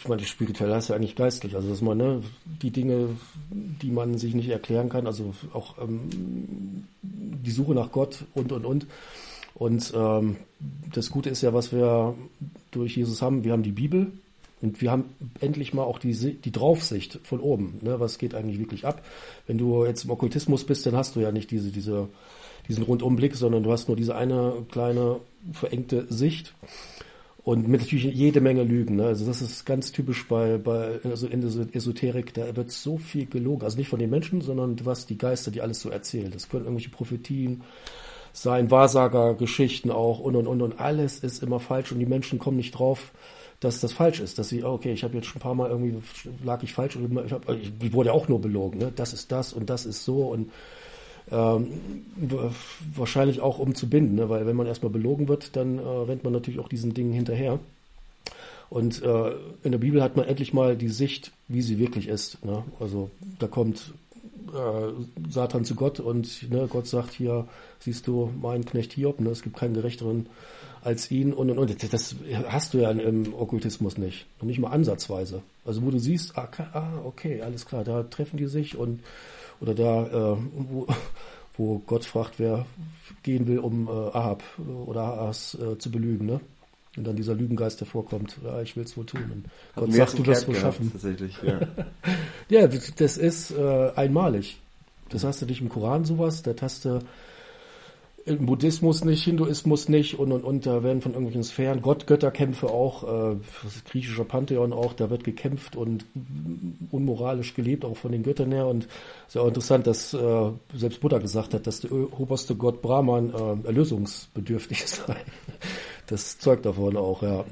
ich 0.02 0.08
meine, 0.10 0.24
spirituell 0.26 0.74
heißt 0.74 0.90
ja 0.90 0.96
eigentlich 0.96 1.16
geistlich, 1.16 1.56
also 1.56 1.70
dass 1.70 1.82
man 1.82 1.98
ne, 1.98 2.24
die 2.62 2.72
Dinge, 2.72 3.10
die 3.50 3.92
man 3.92 4.18
sich 4.18 4.34
nicht 4.34 4.50
erklären 4.50 4.90
kann, 4.90 5.08
also 5.08 5.34
auch 5.54 5.78
ähm, 5.78 6.86
die 7.02 7.52
Suche 7.52 7.74
nach 7.74 7.92
Gott 7.92 8.26
und 8.34 8.52
und 8.52 8.66
und. 8.66 8.88
Und 9.54 9.94
ähm, 9.96 10.38
das 10.94 11.10
Gute 11.12 11.30
ist 11.30 11.42
ja, 11.42 11.54
was 11.54 11.72
wir 11.72 12.16
durch 12.72 12.98
Jesus 12.98 13.22
haben, 13.22 13.44
wir 13.44 13.52
haben 13.52 13.64
die 13.64 13.72
Bibel 13.72 14.12
und 14.62 14.82
wir 14.82 14.92
haben 14.92 15.06
endlich 15.40 15.74
mal 15.74 15.84
auch 15.84 16.00
die, 16.00 16.14
die 16.14 16.52
Draufsicht 16.52 17.20
von 17.24 17.40
oben. 17.40 17.80
Ne? 17.82 18.00
Was 18.00 18.18
geht 18.18 18.36
eigentlich 18.36 18.60
wirklich 18.60 18.86
ab? 18.86 19.04
Wenn 19.48 19.58
du 19.58 19.86
jetzt 19.86 20.06
im 20.06 20.12
Okkultismus 20.12 20.64
bist, 20.66 20.86
dann 20.86 20.96
hast 20.96 21.16
du 21.16 21.20
ja 21.20 21.32
nicht 21.32 21.52
diese, 21.52 21.72
diese, 21.72 22.10
diesen 22.68 22.84
Rundumblick, 22.84 23.36
sondern 23.36 23.64
du 23.64 23.72
hast 23.72 23.88
nur 23.88 23.98
diese 23.98 24.16
eine 24.16 24.54
kleine 24.72 25.20
verengte 25.52 26.06
Sicht. 26.10 26.54
Und 27.44 27.68
mit 27.68 27.82
natürlich 27.82 28.06
jede 28.06 28.40
Menge 28.40 28.64
Lügen. 28.64 28.98
Ne? 28.98 29.06
Also 29.06 29.26
das 29.26 29.42
ist 29.42 29.66
ganz 29.66 29.92
typisch 29.92 30.28
bei, 30.28 30.60
bei 30.60 31.00
also 31.04 31.26
in 31.26 31.42
der 31.42 31.76
Esoterik, 31.76 32.36
da 32.36 32.56
wird 32.56 32.72
so 32.72 32.98
viel 32.98 33.26
gelogen. 33.26 33.64
Also 33.64 33.78
nicht 33.78 33.90
von 33.90 33.98
den 33.98 34.12
Menschen, 34.12 34.42
sondern 34.42 34.78
was 34.86 35.08
die 35.08 35.18
Geister, 35.18 35.50
die 35.50 35.62
alles 35.62 35.82
so 35.82 35.90
erzählen. 35.90 36.30
Das 36.32 36.50
können 36.50 36.66
irgendwelche 36.66 36.92
Prophetien 36.92 37.64
sein, 38.34 38.72
Wahrsagergeschichten 38.72 39.92
auch 39.92 40.20
und 40.20 40.36
und 40.36 40.48
und 40.48 40.62
und 40.62 40.80
alles 40.80 41.20
ist 41.20 41.44
immer 41.44 41.60
falsch 41.60 41.92
und 41.92 42.00
die 42.00 42.06
Menschen 42.06 42.40
kommen 42.40 42.58
nicht 42.58 42.72
drauf, 42.72 43.12
dass 43.60 43.80
das 43.80 43.94
falsch 43.94 44.20
ist. 44.20 44.40
Dass 44.40 44.50
sie, 44.50 44.64
oh, 44.64 44.74
okay, 44.74 44.94
ich 44.94 45.04
habe 45.04 45.16
jetzt 45.16 45.28
schon 45.28 45.40
ein 45.40 45.44
paar 45.44 45.56
Mal 45.56 45.70
irgendwie 45.70 45.96
lag 46.44 46.64
ich 46.64 46.74
falsch 46.74 46.96
und 46.96 47.26
ich, 47.26 47.32
hab, 47.32 47.50
ich 47.50 47.94
wurde 47.94 48.14
auch 48.14 48.28
nur 48.28 48.40
belogen. 48.40 48.80
Ne? 48.80 48.92
Das 48.96 49.14
ist 49.14 49.32
das 49.32 49.54
und 49.54 49.70
das 49.70 49.86
ist 49.86 50.04
so 50.06 50.24
und 50.28 50.52
ähm, 51.32 51.68
wahrscheinlich 52.96 53.42
auch 53.42 53.60
um 53.60 53.76
zu 53.76 53.90
binden, 53.90 54.16
ne? 54.16 54.30
weil 54.30 54.46
wenn 54.46 54.56
man 54.56 54.68
erstmal 54.68 54.92
belogen 54.92 55.28
wird, 55.28 55.56
dann 55.56 55.78
äh, 55.78 55.82
rennt 55.82 56.24
man 56.24 56.34
natürlich 56.34 56.60
auch 56.60 56.70
diesen 56.70 56.94
Dingen 56.94 57.14
hinterher. 57.14 57.60
Und 58.70 59.04
äh, 59.04 59.32
in 59.64 59.72
der 59.72 59.80
Bibel 59.80 60.02
hat 60.02 60.16
man 60.16 60.26
endlich 60.26 60.54
mal 60.54 60.78
die 60.78 60.88
Sicht, 60.88 61.32
wie 61.48 61.62
sie 61.62 61.78
wirklich 61.78 62.08
ist. 62.08 62.44
Ne? 62.46 62.64
Also 62.80 63.10
da 63.38 63.48
kommt 63.48 63.94
äh, 64.54 65.30
Satan 65.30 65.66
zu 65.66 65.76
Gott 65.76 66.00
und 66.00 66.50
ne, 66.52 66.68
Gott 66.70 66.88
sagt 66.88 67.14
hier, 67.14 67.48
siehst 67.80 68.08
du, 68.08 68.32
mein 68.42 68.66
Knecht 68.66 68.94
Hiob, 68.94 69.20
ne? 69.20 69.30
es 69.30 69.42
gibt 69.42 69.58
keinen 69.58 69.74
gerechteren 69.74 70.28
als 70.84 71.12
ihn 71.12 71.34
und 71.34 71.50
und 71.50 71.60
und. 71.60 71.94
Das 71.94 72.16
hast 72.48 72.74
du 72.74 72.80
ja 72.80 72.92
im 72.92 73.34
Okkultismus 73.34 73.98
nicht. 73.98 74.26
Und 74.40 74.48
nicht 74.48 74.60
mal 74.60 74.72
ansatzweise. 74.72 75.42
Also 75.66 75.84
wo 75.84 75.92
du 75.92 76.00
siehst, 76.00 76.38
ah, 76.38 76.50
ah 76.74 77.00
okay, 77.06 77.42
alles 77.42 77.66
klar, 77.66 77.84
da 77.84 78.04
treffen 78.04 78.38
die 78.38 78.48
sich 78.48 78.76
und 78.76 79.02
oder 79.60 79.76
da, 79.76 80.08
äh, 80.08 80.38
wo, 80.54 80.88
wo 81.56 81.80
Gott 81.80 82.06
fragt, 82.06 82.40
wer 82.40 82.66
gehen 83.24 83.48
will, 83.48 83.60
um 83.60 83.88
äh, 83.88 83.92
Ahab 83.92 84.44
oder 84.86 85.02
Ahas 85.02 85.56
äh, 85.56 85.78
zu 85.78 85.92
belügen, 85.92 86.26
ne? 86.26 86.42
Und 86.98 87.06
dann 87.08 87.16
dieser 87.16 87.36
Lügengeist 87.36 87.80
hervorkommt, 87.80 88.38
ja, 88.44 88.62
ich 88.62 88.76
will 88.76 88.84
es 88.84 88.98
wohl 88.98 89.06
tun. 89.06 89.24
Und 89.34 89.46
Gott 89.76 89.94
sagt, 89.94 90.20
du 90.20 90.26
wirst 90.26 90.48
wohl 90.48 90.56
schaffen. 90.56 90.92
Tatsächlich, 90.92 91.38
ja. 91.44 91.60
Ja, 92.50 92.68
das 92.68 93.18
ist 93.18 93.52
äh, 93.52 93.92
einmalig. 93.96 94.60
Das 95.10 95.24
hast 95.24 95.42
du 95.42 95.46
nicht 95.46 95.62
im 95.62 95.70
Koran 95.70 96.04
sowas, 96.04 96.42
das 96.42 96.56
hast 96.62 96.86
du 96.86 97.00
Buddhismus 98.26 99.04
nicht, 99.04 99.24
Hinduismus 99.24 99.90
nicht 99.90 100.20
und 100.20 100.32
und 100.32 100.44
und 100.44 100.66
da 100.66 100.84
werden 100.84 101.02
von 101.02 101.14
irgendwelchen 101.14 101.44
Sphären 101.44 101.82
Gott-Götterkämpfe 101.82 102.68
auch, 102.68 103.34
äh, 103.34 103.36
griechischer 103.90 104.26
Pantheon 104.26 104.74
auch, 104.74 104.94
da 104.94 105.10
wird 105.10 105.24
gekämpft 105.24 105.76
und 105.76 106.06
unmoralisch 106.92 107.54
gelebt, 107.54 107.84
auch 107.84 107.98
von 107.98 108.12
den 108.12 108.24
Göttern 108.24 108.52
her 108.52 108.68
und 108.68 108.86
es 108.86 109.30
ist 109.30 109.36
ja 109.36 109.42
auch 109.42 109.48
interessant, 109.48 109.88
dass 109.88 110.14
äh, 110.14 110.52
selbst 110.74 111.02
Buddha 111.02 111.18
gesagt 111.18 111.54
hat, 111.54 111.66
dass 111.68 111.82
der 111.82 111.92
oberste 111.92 112.56
Gott 112.56 112.82
Brahman 112.82 113.34
äh, 113.34 113.68
erlösungsbedürftig 113.68 114.86
sei. 114.88 115.18
Das 116.08 116.38
zeugt 116.38 116.66
davon 116.66 116.98
auch, 116.98 117.24
ja. 117.24 117.46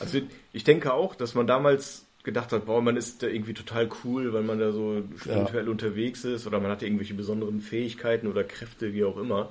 Also 0.00 0.20
ich 0.52 0.64
denke 0.64 0.92
auch, 0.94 1.14
dass 1.14 1.34
man 1.34 1.46
damals 1.46 2.06
gedacht 2.22 2.52
hat, 2.52 2.66
boah, 2.66 2.82
man 2.82 2.96
ist 2.96 3.22
da 3.22 3.26
irgendwie 3.26 3.54
total 3.54 3.88
cool, 4.04 4.32
weil 4.32 4.42
man 4.42 4.58
da 4.58 4.72
so 4.72 5.02
spirituell 5.16 5.68
unterwegs 5.68 6.24
ist 6.24 6.46
oder 6.46 6.60
man 6.60 6.70
hatte 6.70 6.84
irgendwelche 6.84 7.14
besonderen 7.14 7.60
Fähigkeiten 7.60 8.26
oder 8.26 8.44
Kräfte, 8.44 8.92
wie 8.92 9.04
auch 9.04 9.16
immer. 9.16 9.50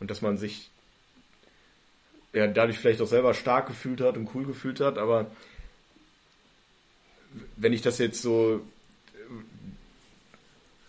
Und 0.00 0.10
dass 0.10 0.22
man 0.22 0.38
sich 0.38 0.70
ja 2.32 2.46
dadurch 2.46 2.78
vielleicht 2.78 3.00
auch 3.02 3.06
selber 3.06 3.34
stark 3.34 3.66
gefühlt 3.66 4.00
hat 4.00 4.16
und 4.16 4.28
cool 4.34 4.44
gefühlt 4.44 4.80
hat, 4.80 4.98
aber 4.98 5.26
wenn 7.56 7.72
ich 7.72 7.82
das 7.82 7.98
jetzt 7.98 8.22
so 8.22 8.60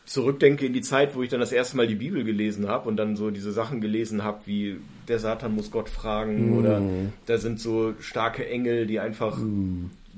zurückdenke 0.06 0.66
in 0.66 0.74
die 0.74 0.82
Zeit, 0.82 1.16
wo 1.16 1.24
ich 1.24 1.30
dann 1.30 1.40
das 1.40 1.52
erste 1.52 1.78
Mal 1.78 1.88
die 1.88 1.96
Bibel 1.96 2.24
gelesen 2.24 2.68
habe 2.68 2.90
und 2.90 2.98
dann 2.98 3.16
so 3.16 3.32
diese 3.32 3.52
Sachen 3.52 3.80
gelesen 3.80 4.24
habe, 4.24 4.42
wie 4.46 4.78
der 5.08 5.20
Satan 5.20 5.56
muss 5.56 5.72
Gott 5.72 5.90
fragen 5.90 6.58
oder 6.58 6.82
da 7.28 7.38
sind 7.38 7.60
so 7.60 7.94
starke 8.00 8.48
Engel, 8.48 8.88
die 8.88 9.00
einfach 9.00 9.38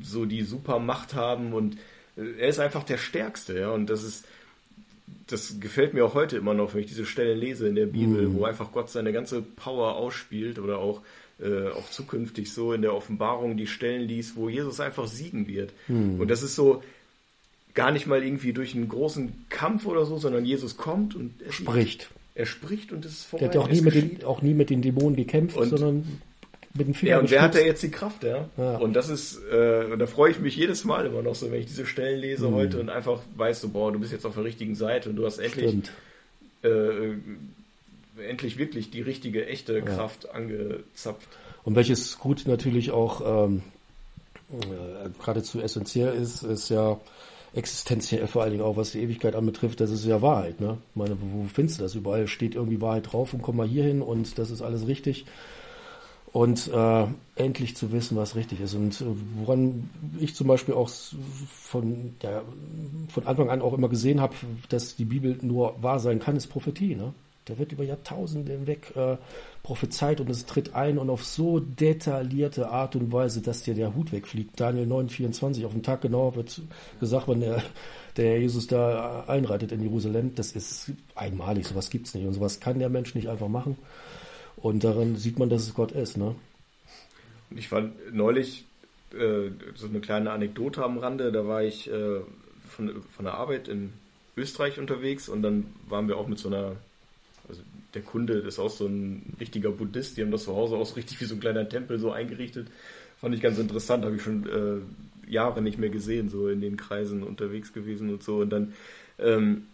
so 0.01 0.25
die 0.25 0.41
super 0.41 0.79
Macht 0.79 1.13
haben 1.13 1.53
und 1.53 1.77
äh, 2.17 2.39
er 2.39 2.47
ist 2.47 2.59
einfach 2.59 2.83
der 2.83 2.97
Stärkste, 2.97 3.59
ja, 3.59 3.69
und 3.69 3.89
das 3.89 4.03
ist 4.03 4.25
das 5.27 5.59
gefällt 5.59 5.93
mir 5.93 6.05
auch 6.05 6.13
heute 6.13 6.37
immer 6.37 6.53
noch, 6.53 6.73
wenn 6.73 6.81
ich 6.81 6.87
diese 6.87 7.05
Stellen 7.05 7.39
lese 7.39 7.67
in 7.67 7.75
der 7.75 7.85
Bibel, 7.85 8.27
Mhm. 8.27 8.35
wo 8.35 8.45
einfach 8.45 8.71
Gott 8.71 8.89
seine 8.89 9.13
ganze 9.13 9.41
Power 9.41 9.95
ausspielt 9.95 10.59
oder 10.59 10.79
auch, 10.79 11.01
äh, 11.41 11.69
auch 11.69 11.89
zukünftig 11.89 12.51
so 12.53 12.73
in 12.73 12.81
der 12.81 12.93
Offenbarung 12.93 13.55
die 13.57 13.67
Stellen 13.67 14.07
liest, 14.07 14.35
wo 14.35 14.49
Jesus 14.49 14.79
einfach 14.79 15.07
siegen 15.07 15.47
wird. 15.47 15.71
Mhm. 15.87 16.19
Und 16.19 16.29
das 16.29 16.43
ist 16.43 16.55
so 16.55 16.83
gar 17.73 17.91
nicht 17.91 18.05
mal 18.05 18.23
irgendwie 18.23 18.53
durch 18.53 18.75
einen 18.75 18.87
großen 18.89 19.45
Kampf 19.49 19.85
oder 19.85 20.05
so, 20.05 20.17
sondern 20.17 20.45
Jesus 20.45 20.77
kommt 20.77 21.15
und 21.15 21.41
er 21.41 21.51
Spricht. 21.51 22.09
Er 22.35 22.45
spricht 22.45 22.91
und 22.91 23.05
es 23.05 23.11
ist 23.13 23.23
Der 23.23 23.29
vorbei. 23.29 23.45
hat 23.47 23.55
ja 23.55 23.61
auch 23.61 23.69
nie, 23.69 23.81
mit 23.81 23.93
den, 23.95 24.23
auch 24.25 24.41
nie 24.41 24.53
mit 24.53 24.69
den 24.69 24.81
Dämonen 24.81 25.15
gekämpft, 25.15 25.55
Und- 25.57 25.69
sondern 25.69 26.21
mit 26.73 26.87
dem 26.87 26.93
Finger 26.93 27.11
Ja, 27.11 27.19
und 27.19 27.29
wer 27.29 27.41
hat 27.41 27.55
da 27.55 27.59
jetzt 27.59 27.83
die 27.83 27.91
Kraft, 27.91 28.23
ja? 28.23 28.49
Ja. 28.57 28.77
Und 28.77 28.93
das 28.93 29.09
ist, 29.09 29.39
äh, 29.51 29.85
und 29.91 29.99
da 29.99 30.07
freue 30.07 30.31
ich 30.31 30.39
mich 30.39 30.55
jedes 30.55 30.83
Mal 30.83 31.05
immer 31.05 31.21
noch 31.21 31.35
so, 31.35 31.51
wenn 31.51 31.59
ich 31.59 31.67
diese 31.67 31.85
Stellen 31.85 32.19
lese 32.19 32.47
Mhm. 32.49 32.55
heute 32.55 32.79
und 32.79 32.89
einfach 32.89 33.19
weiß 33.35 33.61
so, 33.61 33.69
boah, 33.69 33.91
du 33.91 33.99
bist 33.99 34.11
jetzt 34.11 34.25
auf 34.25 34.33
der 34.35 34.43
richtigen 34.43 34.75
Seite 34.75 35.09
und 35.09 35.15
du 35.15 35.25
hast 35.25 35.37
endlich, 35.37 35.75
äh, 36.63 37.13
endlich 38.27 38.57
wirklich 38.57 38.89
die 38.89 39.01
richtige, 39.01 39.45
echte 39.47 39.81
Kraft 39.81 40.29
angezapft. 40.31 41.27
Und 41.63 41.75
welches 41.75 42.17
gut 42.19 42.43
natürlich 42.47 42.91
auch 42.91 43.45
ähm, 43.45 43.61
äh, 44.51 45.09
geradezu 45.19 45.61
essentiell 45.61 46.13
ist, 46.13 46.43
ist 46.43 46.69
ja 46.69 46.99
existenziell 47.55 48.25
vor 48.27 48.41
allen 48.41 48.51
Dingen 48.51 48.63
auch, 48.63 48.77
was 48.77 48.91
die 48.91 49.01
Ewigkeit 49.01 49.35
anbetrifft, 49.35 49.79
das 49.79 49.91
ist 49.91 50.05
ja 50.05 50.21
Wahrheit. 50.21 50.59
Ne? 50.59 50.77
Ich 50.89 50.95
meine, 50.95 51.15
wo 51.19 51.45
findest 51.53 51.79
du 51.79 51.83
das? 51.83 51.93
Überall 51.95 52.27
steht 52.27 52.55
irgendwie 52.55 52.81
Wahrheit 52.81 53.11
drauf 53.13 53.33
und 53.33 53.41
komm 53.43 53.57
mal 53.57 53.67
hier 53.67 53.83
hin 53.83 54.01
und 54.01 54.37
das 54.39 54.49
ist 54.49 54.61
alles 54.63 54.87
richtig. 54.87 55.25
Und 56.33 56.67
äh, 56.67 57.05
endlich 57.35 57.75
zu 57.75 57.91
wissen, 57.91 58.17
was 58.17 58.35
richtig 58.35 58.59
ist. 58.59 58.73
Und 58.73 58.99
äh, 59.01 59.05
woran 59.37 59.89
ich 60.19 60.33
zum 60.33 60.47
Beispiel 60.47 60.73
auch 60.73 60.89
von, 60.89 62.15
ja, 62.23 62.41
von 63.09 63.27
Anfang 63.27 63.51
an 63.51 63.61
auch 63.61 63.73
immer 63.73 63.87
gesehen 63.87 64.19
habe, 64.19 64.33
dass 64.69 64.95
die 64.95 65.05
Bibel 65.05 65.37
nur 65.43 65.81
wahr 65.81 65.99
sein 65.99 66.19
kann, 66.19 66.35
ist 66.35 66.47
Prophetie. 66.47 66.95
Ne? 66.95 67.13
Da 67.45 67.57
wird 67.57 67.71
über 67.71 67.83
Jahrtausende 67.83 68.53
hinweg 68.53 68.93
äh, 68.95 69.17
prophezeit 69.63 70.21
und 70.21 70.29
es 70.29 70.45
tritt 70.45 70.73
ein 70.75 70.97
und 70.97 71.09
auf 71.09 71.25
so 71.25 71.59
detaillierte 71.59 72.69
Art 72.69 72.95
und 72.95 73.11
Weise, 73.11 73.41
dass 73.41 73.63
dir 73.63 73.75
der 73.75 73.95
Hut 73.95 74.11
wegfliegt. 74.11 74.59
Daniel 74.59 74.87
9, 74.87 75.09
24, 75.09 75.65
auf 75.65 75.73
den 75.73 75.83
Tag 75.83 76.01
genau 76.01 76.35
wird 76.35 76.61
gesagt, 76.99 77.27
wann 77.27 77.41
der, 77.41 77.61
der 78.17 78.39
Jesus 78.39 78.67
da 78.67 79.25
einreitet 79.27 79.71
in 79.71 79.81
Jerusalem. 79.81 80.33
Das 80.35 80.53
ist 80.53 80.93
einmalig, 81.15 81.67
sowas 81.67 81.89
gibt's 81.89 82.13
nicht. 82.13 82.25
Und 82.25 82.33
sowas 82.33 82.59
kann 82.59 82.79
der 82.79 82.89
Mensch 82.89 83.13
nicht 83.13 83.27
einfach 83.27 83.49
machen. 83.49 83.77
Und 84.57 84.83
daran 84.83 85.15
sieht 85.15 85.39
man, 85.39 85.49
dass 85.49 85.63
es 85.63 85.73
Gott 85.73 85.91
ist. 85.91 86.17
Ne? 86.17 86.35
Und 87.49 87.57
ich 87.57 87.71
war 87.71 87.89
neulich 88.11 88.65
äh, 89.13 89.49
so 89.75 89.87
eine 89.87 89.99
kleine 89.99 90.31
Anekdote 90.31 90.83
am 90.83 90.97
Rande, 90.97 91.31
da 91.31 91.47
war 91.47 91.63
ich 91.63 91.89
äh, 91.89 92.21
von, 92.69 93.03
von 93.11 93.25
der 93.25 93.35
Arbeit 93.35 93.67
in 93.67 93.93
Österreich 94.35 94.79
unterwegs 94.79 95.29
und 95.29 95.43
dann 95.43 95.67
waren 95.87 96.07
wir 96.07 96.17
auch 96.17 96.27
mit 96.27 96.39
so 96.39 96.47
einer, 96.47 96.75
also 97.47 97.61
der 97.93 98.01
Kunde 98.01 98.33
ist 98.33 98.57
auch 98.57 98.71
so 98.71 98.87
ein 98.87 99.35
richtiger 99.39 99.69
Buddhist, 99.69 100.17
die 100.17 100.23
haben 100.23 100.31
das 100.31 100.45
zu 100.45 100.55
Hause 100.55 100.75
auch 100.75 100.85
so 100.85 100.95
richtig 100.95 101.21
wie 101.21 101.25
so 101.25 101.35
ein 101.35 101.39
kleiner 101.39 101.69
Tempel 101.69 101.99
so 101.99 102.11
eingerichtet. 102.11 102.67
Fand 103.19 103.35
ich 103.35 103.41
ganz 103.41 103.59
interessant, 103.59 104.03
habe 104.03 104.15
ich 104.15 104.23
schon 104.23 104.47
äh, 104.49 105.31
Jahre 105.31 105.61
nicht 105.61 105.77
mehr 105.77 105.89
gesehen, 105.89 106.29
so 106.29 106.47
in 106.47 106.61
den 106.61 106.77
Kreisen 106.77 107.23
unterwegs 107.23 107.71
gewesen 107.71 108.09
und 108.09 108.23
so. 108.23 108.37
Und 108.37 108.49
dann 108.49 108.73
ähm, 109.19 109.67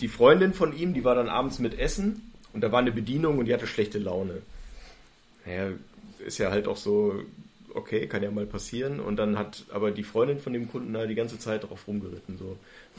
die 0.00 0.08
Freundin 0.08 0.52
von 0.52 0.76
ihm, 0.76 0.94
die 0.94 1.04
war 1.04 1.14
dann 1.14 1.28
abends 1.28 1.58
mit 1.58 1.78
Essen 1.78 2.27
und 2.52 2.60
da 2.62 2.72
war 2.72 2.80
eine 2.80 2.92
Bedienung 2.92 3.38
und 3.38 3.46
die 3.46 3.54
hatte 3.54 3.66
schlechte 3.66 3.98
Laune. 3.98 4.42
Naja, 5.44 5.72
ist 6.24 6.38
ja 6.38 6.50
halt 6.50 6.66
auch 6.66 6.76
so, 6.76 7.22
okay, 7.74 8.06
kann 8.06 8.22
ja 8.22 8.30
mal 8.30 8.46
passieren. 8.46 9.00
Und 9.00 9.16
dann 9.16 9.38
hat 9.38 9.64
aber 9.70 9.90
die 9.90 10.02
Freundin 10.02 10.38
von 10.38 10.52
dem 10.52 10.70
Kunden 10.70 10.96
halt 10.96 11.10
die 11.10 11.14
ganze 11.14 11.38
Zeit 11.38 11.64
darauf 11.64 11.86
rumgeritten. 11.86 12.38
So, 12.38 12.56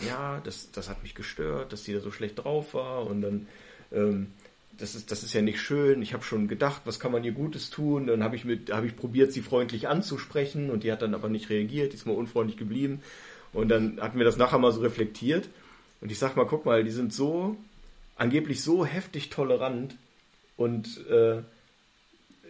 ja, 0.07 0.41
das, 0.43 0.71
das 0.71 0.89
hat 0.89 1.03
mich 1.03 1.15
gestört, 1.15 1.73
dass 1.73 1.83
die 1.83 1.93
da 1.93 1.99
so 1.99 2.11
schlecht 2.11 2.43
drauf 2.43 2.73
war. 2.73 3.05
Und 3.05 3.21
dann, 3.21 3.47
ähm, 3.91 4.27
das 4.77 4.95
ist, 4.95 5.11
das 5.11 5.23
ist 5.23 5.33
ja 5.33 5.41
nicht 5.41 5.59
schön. 5.59 6.01
Ich 6.01 6.13
habe 6.13 6.23
schon 6.23 6.47
gedacht, 6.47 6.83
was 6.85 6.99
kann 6.99 7.11
man 7.11 7.23
ihr 7.23 7.33
Gutes 7.33 7.69
tun? 7.69 8.07
Dann 8.07 8.23
habe 8.23 8.35
ich 8.35 8.45
mit, 8.45 8.71
habe 8.71 8.87
ich 8.87 8.95
probiert, 8.95 9.33
sie 9.33 9.41
freundlich 9.41 9.87
anzusprechen 9.87 10.69
und 10.69 10.83
die 10.83 10.91
hat 10.91 11.01
dann 11.01 11.13
aber 11.13 11.29
nicht 11.29 11.49
reagiert, 11.49 11.91
die 11.91 11.97
ist 11.97 12.05
mal 12.05 12.15
unfreundlich 12.15 12.57
geblieben. 12.57 13.01
Und 13.51 13.69
dann 13.69 13.99
hatten 13.99 14.17
wir 14.17 14.25
das 14.25 14.37
nachher 14.37 14.59
mal 14.59 14.71
so 14.71 14.81
reflektiert. 14.81 15.49
Und 16.01 16.11
ich 16.11 16.19
sag 16.19 16.37
mal, 16.37 16.45
guck 16.45 16.65
mal, 16.65 16.83
die 16.83 16.91
sind 16.91 17.13
so, 17.13 17.57
angeblich 18.19 18.61
so 18.61 18.85
heftig 18.85 19.29
tolerant 19.29 19.95
und 20.57 21.05
äh, 21.09 21.41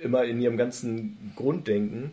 immer 0.01 0.25
in 0.25 0.41
ihrem 0.41 0.57
ganzen 0.57 1.33
Grunddenken. 1.35 2.11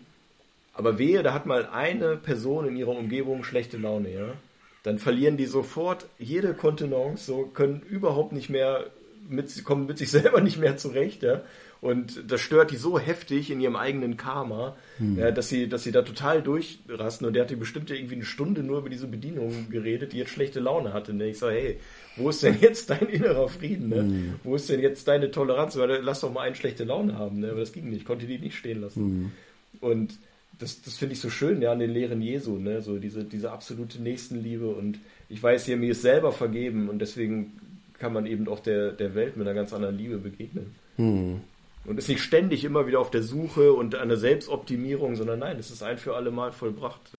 Aber 0.73 0.99
wehe, 0.99 1.23
da 1.23 1.33
hat 1.33 1.47
mal 1.47 1.67
eine 1.67 2.17
Person 2.17 2.69
in 2.69 2.77
ihrer 2.77 2.91
Umgebung 2.91 3.45
schlechte 3.45 3.79
Laune, 3.79 4.13
ja. 4.13 4.35
Dann 4.83 4.99
verlieren 4.99 5.37
die 5.37 5.47
sofort 5.47 6.07
jede 6.19 6.55
Kontenance, 6.55 7.25
so 7.25 7.47
können 7.47 7.81
überhaupt 7.81 8.33
nicht 8.33 8.51
mehr 8.51 8.87
mit, 9.29 9.65
kommen 9.65 9.87
mit 9.87 9.99
sich 9.99 10.11
selber 10.13 10.41
nicht 10.41 10.59
mehr 10.59 10.77
zurecht, 10.77 11.23
ja. 11.23 11.41
Und 11.81 12.31
das 12.31 12.41
stört 12.41 12.71
die 12.71 12.77
so 12.77 12.99
heftig 12.99 13.51
in 13.51 13.61
ihrem 13.61 13.77
eigenen 13.77 14.17
Karma, 14.17 14.77
ja, 14.99 15.31
dass 15.31 15.49
sie, 15.49 15.69
dass 15.69 15.83
sie 15.83 15.93
da 15.93 16.03
total 16.03 16.43
durchrasten. 16.43 17.27
Und 17.27 17.35
der 17.35 17.45
hatte 17.45 17.57
bestimmt 17.57 17.91
irgendwie 17.91 18.15
eine 18.15 18.25
Stunde 18.25 18.63
nur 18.63 18.79
über 18.79 18.89
diese 18.89 19.07
Bedienung 19.07 19.69
geredet, 19.71 20.13
die 20.13 20.19
jetzt 20.19 20.31
schlechte 20.31 20.61
Laune 20.61 20.93
hatte. 20.93 21.13
Und 21.13 21.21
ich 21.21 21.39
sage, 21.39 21.55
hey, 21.55 21.81
wo 22.17 22.31
ist 22.31 22.43
denn 22.43 22.57
jetzt 22.61 22.91
dein 22.91 23.07
innerer 23.09 23.49
Frieden? 23.49 23.89
Ne? 23.91 24.35
Wo 24.43 24.57
ist 24.57 24.69
denn 24.69 24.81
jetzt 24.81 25.07
deine 25.07 25.31
Toleranz? 25.31 25.77
Weil, 25.77 26.01
lass 26.03 26.21
doch 26.21 26.33
mal 26.33 26.43
einen 26.43 26.55
schlechte 26.55 26.85
Laune 26.85 27.19
haben. 27.19 27.41
Ne? 27.41 27.51
Aber 27.51 27.61
das 27.61 27.73
ging 27.73 27.91
nicht, 27.91 28.01
ich 28.01 28.07
konnte 28.07 28.27
die 28.27 28.39
nicht 28.39 28.57
stehen 28.57 28.81
lassen. 28.81 29.33
Und 29.81 30.19
das, 30.59 30.83
das 30.83 30.97
finde 30.97 31.15
ich 31.15 31.21
so 31.21 31.31
schön, 31.31 31.61
ja, 31.61 31.73
an 31.73 31.79
den 31.79 31.91
Lehren 31.91 32.23
Jesu, 32.23 32.57
ne? 32.59 32.81
So 32.81 32.99
diese, 32.99 33.25
diese 33.25 33.53
absolute 33.53 34.01
Nächstenliebe. 34.01 34.67
Und 34.69 34.99
ich 35.29 35.43
weiß 35.43 35.67
hier, 35.67 35.77
mir 35.77 35.91
ist 35.91 36.03
selber 36.03 36.33
vergeben 36.33 36.89
und 36.89 36.99
deswegen 36.99 37.53
kann 37.99 38.13
man 38.13 38.27
eben 38.27 38.49
auch 38.49 38.61
der, 38.61 38.93
der 38.93 39.15
Welt 39.15 39.37
mit 39.37 39.47
einer 39.47 39.55
ganz 39.55 39.73
anderen 39.73 39.97
Liebe 39.97 40.19
begegnen. 40.19 40.75
Hm. 40.97 41.41
Und 41.87 41.99
ist 41.99 42.09
nicht 42.09 42.23
ständig 42.23 42.65
immer 42.65 42.87
wieder 42.87 43.01
auf 43.01 43.11
der 43.11 43.23
Suche 43.23 43.73
und 43.73 43.95
an 43.95 44.09
der 44.09 44.19
Selbstoptimierung, 44.19 45.15
sondern 45.15 45.39
nein, 45.39 45.59
es 45.59 45.71
ist 45.71 45.83
ein 45.83 45.99
für 45.99 46.17
alle 46.17 46.31
Mal 46.31 46.53
vollbracht. 46.53 47.15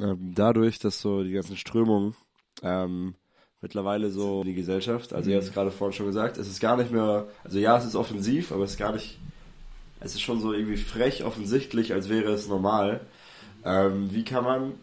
Ähm, 0.00 0.32
dadurch, 0.34 0.78
dass 0.78 1.00
so 1.00 1.22
die 1.22 1.32
ganzen 1.32 1.56
Strömungen 1.56 2.14
ähm, 2.62 3.14
mittlerweile 3.60 4.10
so 4.10 4.44
die 4.44 4.54
Gesellschaft, 4.54 5.12
also 5.12 5.28
ihr 5.28 5.36
habt 5.36 5.46
es 5.46 5.52
gerade 5.52 5.70
vorhin 5.70 5.96
schon 5.96 6.06
gesagt, 6.06 6.38
es 6.38 6.48
ist 6.48 6.60
gar 6.60 6.76
nicht 6.76 6.92
mehr, 6.92 7.26
also 7.44 7.58
ja, 7.58 7.76
es 7.76 7.84
ist 7.84 7.96
offensiv, 7.96 8.52
aber 8.52 8.64
es 8.64 8.72
ist 8.72 8.78
gar 8.78 8.92
nicht, 8.92 9.18
es 10.00 10.14
ist 10.14 10.20
schon 10.20 10.40
so 10.40 10.52
irgendwie 10.52 10.76
frech 10.76 11.24
offensichtlich, 11.24 11.92
als 11.92 12.08
wäre 12.08 12.32
es 12.32 12.48
normal. 12.48 13.00
Ähm, 13.64 14.14
wie 14.14 14.24
kann 14.24 14.44
man 14.44 14.74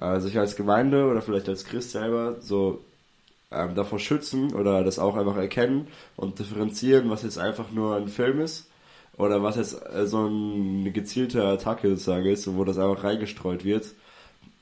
äh, 0.00 0.20
sich 0.20 0.38
als 0.38 0.56
Gemeinde 0.56 1.06
oder 1.06 1.22
vielleicht 1.22 1.48
als 1.48 1.64
Christ 1.64 1.92
selber 1.92 2.40
so 2.40 2.84
ähm, 3.50 3.74
davor 3.74 3.98
schützen 3.98 4.54
oder 4.54 4.84
das 4.84 4.98
auch 4.98 5.16
einfach 5.16 5.36
erkennen 5.36 5.88
und 6.16 6.38
differenzieren, 6.38 7.10
was 7.10 7.22
jetzt 7.22 7.38
einfach 7.38 7.70
nur 7.70 7.96
ein 7.96 8.08
Film 8.08 8.40
ist 8.40 8.68
oder 9.16 9.42
was 9.42 9.56
jetzt 9.56 9.80
äh, 9.92 10.06
so 10.06 10.26
eine 10.26 10.90
gezielte 10.92 11.44
Attacke 11.44 11.88
sozusagen 11.90 12.26
ist, 12.26 12.54
wo 12.54 12.64
das 12.64 12.78
einfach 12.78 13.04
reingestreut 13.04 13.64
wird. 13.64 13.86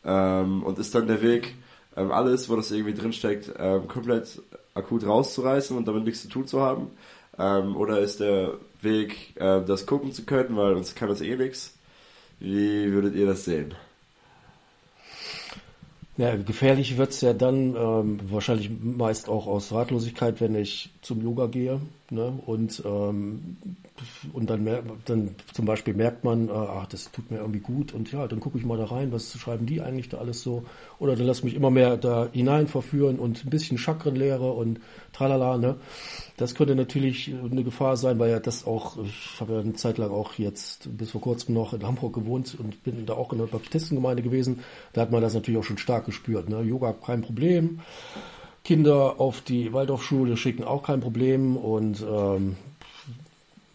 Ähm, 0.04 0.62
und 0.62 0.78
ist 0.78 0.94
dann 0.94 1.06
der 1.08 1.22
Weg, 1.22 1.54
ähm, 1.96 2.12
alles, 2.12 2.48
wo 2.48 2.56
das 2.56 2.70
irgendwie 2.70 2.94
drinsteckt, 2.94 3.52
ähm, 3.58 3.88
komplett 3.88 4.40
akut 4.74 5.06
rauszureißen 5.06 5.76
und 5.76 5.88
damit 5.88 6.04
nichts 6.04 6.22
zu 6.22 6.28
tun 6.28 6.46
zu 6.46 6.60
haben? 6.60 6.90
Ähm, 7.38 7.76
oder 7.76 8.00
ist 8.00 8.20
der 8.20 8.54
Weg, 8.82 9.34
äh, 9.36 9.62
das 9.64 9.86
gucken 9.86 10.12
zu 10.12 10.24
können, 10.24 10.56
weil 10.56 10.74
uns 10.74 10.94
kann 10.94 11.08
das 11.08 11.20
eh 11.20 11.36
nichts? 11.36 11.76
Wie 12.40 12.92
würdet 12.92 13.14
ihr 13.14 13.26
das 13.26 13.44
sehen? 13.44 13.74
Ja, 16.18 16.34
gefährlich 16.34 16.96
wird's 16.96 17.20
ja 17.20 17.34
dann 17.34 17.76
ähm, 17.76 18.20
wahrscheinlich 18.30 18.70
meist 18.80 19.28
auch 19.28 19.46
aus 19.46 19.70
Ratlosigkeit, 19.72 20.40
wenn 20.40 20.54
ich 20.54 20.90
zum 21.02 21.22
Yoga 21.22 21.46
gehe. 21.46 21.80
Ne? 22.10 22.38
Und, 22.46 22.82
ähm, 22.84 23.56
und 24.32 24.48
dann, 24.48 24.68
dann 25.06 25.34
zum 25.52 25.64
Beispiel 25.64 25.94
merkt 25.94 26.22
man, 26.22 26.48
äh, 26.48 26.52
ach, 26.52 26.86
das 26.86 27.10
tut 27.10 27.32
mir 27.32 27.38
irgendwie 27.38 27.58
gut 27.58 27.92
und 27.92 28.12
ja, 28.12 28.28
dann 28.28 28.38
gucke 28.38 28.58
ich 28.58 28.64
mal 28.64 28.78
da 28.78 28.84
rein, 28.84 29.10
was 29.10 29.36
schreiben 29.36 29.66
die 29.66 29.80
eigentlich 29.80 30.08
da 30.08 30.18
alles 30.18 30.40
so. 30.40 30.64
Oder 31.00 31.16
dann 31.16 31.26
lass 31.26 31.42
mich 31.42 31.54
immer 31.54 31.70
mehr 31.70 31.96
da 31.96 32.28
hinein 32.32 32.68
verführen 32.68 33.18
und 33.18 33.44
ein 33.44 33.50
bisschen 33.50 33.76
Chakrenlehre 33.76 34.52
und 34.52 34.78
tralala. 35.12 35.58
Ne? 35.58 35.76
Das 36.36 36.54
könnte 36.54 36.76
natürlich 36.76 37.34
eine 37.34 37.64
Gefahr 37.64 37.96
sein, 37.96 38.20
weil 38.20 38.30
ja 38.30 38.38
das 38.38 38.66
auch, 38.66 38.98
ich 39.02 39.40
habe 39.40 39.54
ja 39.54 39.60
eine 39.60 39.72
Zeit 39.72 39.98
lang 39.98 40.10
auch 40.12 40.34
jetzt 40.34 40.96
bis 40.96 41.10
vor 41.10 41.20
kurzem 41.20 41.54
noch 41.54 41.72
in 41.72 41.84
Hamburg 41.84 42.14
gewohnt 42.14 42.56
und 42.58 42.84
bin 42.84 43.04
da 43.04 43.14
auch 43.14 43.32
in 43.32 43.38
der 43.38 43.46
Baptistengemeinde 43.46 44.22
gewesen. 44.22 44.60
Da 44.92 45.00
hat 45.00 45.10
man 45.10 45.22
das 45.22 45.34
natürlich 45.34 45.58
auch 45.58 45.64
schon 45.64 45.78
stark 45.78 46.06
gespürt. 46.06 46.48
Ne? 46.48 46.62
Yoga 46.62 46.92
kein 46.92 47.22
Problem. 47.22 47.80
Kinder 48.66 49.20
auf 49.20 49.42
die 49.42 49.72
Waldorfschule 49.72 50.36
schicken 50.36 50.64
auch 50.64 50.82
kein 50.82 50.98
Problem 50.98 51.56
und 51.56 52.02
ähm, 52.02 52.56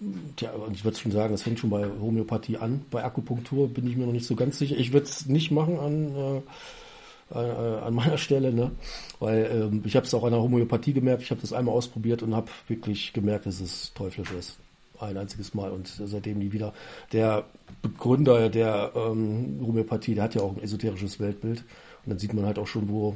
und 0.02 0.74
ich 0.74 0.84
würde 0.84 0.98
schon 0.98 1.14
sagen, 1.14 1.34
es 1.34 1.44
fängt 1.44 1.60
schon 1.60 1.70
bei 1.70 1.86
Homöopathie 1.86 2.58
an. 2.58 2.84
Bei 2.92 3.02
Akupunktur 3.02 3.70
bin 3.70 3.88
ich 3.88 3.96
mir 3.96 4.06
noch 4.06 4.12
nicht 4.12 4.26
so 4.26 4.36
ganz 4.36 4.60
sicher. 4.60 4.76
Ich 4.76 4.92
würde 4.92 5.06
es 5.06 5.28
nicht 5.28 5.50
machen 5.50 5.80
an, 5.80 6.44
äh, 7.34 7.39
äh, 7.39 7.80
an 7.80 7.94
meiner 7.94 8.18
Stelle, 8.18 8.52
ne? 8.52 8.72
weil 9.20 9.50
ähm, 9.54 9.82
ich 9.86 9.96
habe 9.96 10.06
es 10.06 10.14
auch 10.14 10.26
an 10.26 10.32
der 10.32 10.42
Homöopathie 10.42 10.92
gemerkt. 10.92 11.22
Ich 11.22 11.32
habe 11.32 11.39
das 11.39 11.54
einmal 11.54 11.74
ausprobiert 11.74 12.22
und 12.22 12.36
habe 12.36 12.50
wirklich 12.68 13.14
gemerkt, 13.14 13.46
dass 13.46 13.62
es 13.62 13.94
teuflisch 13.94 14.32
ist. 14.32 14.58
Ein 15.00 15.18
einziges 15.18 15.54
Mal 15.54 15.72
und 15.72 15.88
seitdem 15.88 16.39
nie 16.39 16.52
wieder. 16.52 16.74
Der 17.14 17.46
Begründer 17.82 18.50
der 18.50 18.92
ähm, 18.94 19.62
Homöopathie, 19.66 20.16
der 20.16 20.26
hat 20.26 20.36
ja 20.36 20.42
auch 20.42 20.58
ein 20.58 20.62
esoterisches 20.62 21.22
Weltbild 21.22 21.60
und 21.60 22.10
dann 22.10 22.20
sieht 22.20 22.34
man 22.34 22.46
halt 22.46 22.60
auch 22.60 22.68
schon, 22.68 22.89
wo 22.89 23.16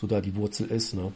so 0.00 0.06
da 0.06 0.20
die 0.20 0.34
Wurzel 0.36 0.66
ist. 0.68 0.94
Ne? 0.94 1.12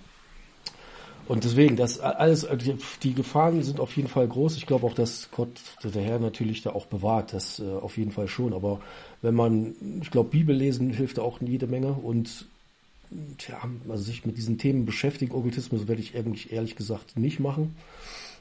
Und 1.27 1.45
deswegen, 1.45 1.77
das 1.77 2.01
alles, 2.01 2.47
die, 2.61 2.77
die 3.03 3.15
Gefahren 3.15 3.63
sind 3.63 3.81
auf 3.81 3.97
jeden 3.97 4.09
Fall 4.09 4.29
groß. 4.29 4.57
Ich 4.57 4.67
glaube 4.67 4.87
auch, 4.87 4.95
dass 4.95 5.31
Gott, 5.31 5.49
der 5.83 6.03
Herr 6.03 6.19
natürlich 6.19 6.63
da 6.63 6.71
auch 6.71 6.87
bewahrt, 6.87 7.33
das 7.33 7.61
äh, 7.61 7.65
auf 7.65 7.97
jeden 7.97 8.11
Fall 8.11 8.29
schon. 8.29 8.53
Aber 8.53 8.81
wenn 9.23 9.35
man, 9.35 9.75
ich 10.03 10.11
glaube, 10.11 10.29
Bibel 10.29 10.55
lesen 10.55 10.91
hilft 10.91 11.19
auch 11.19 11.41
jede 11.41 11.67
Menge 11.67 11.93
und 11.93 12.47
tja, 13.39 13.59
also 13.89 14.05
sich 14.05 14.27
mit 14.27 14.37
diesen 14.37 14.59
Themen 14.59 14.85
beschäftigen, 14.85 15.35
Okkultismus 15.35 15.89
werde 15.89 16.03
ich 16.03 16.15
ehrlich, 16.15 16.53
ehrlich 16.53 16.77
gesagt 16.77 17.17
nicht 17.17 17.41
machen. 17.41 17.75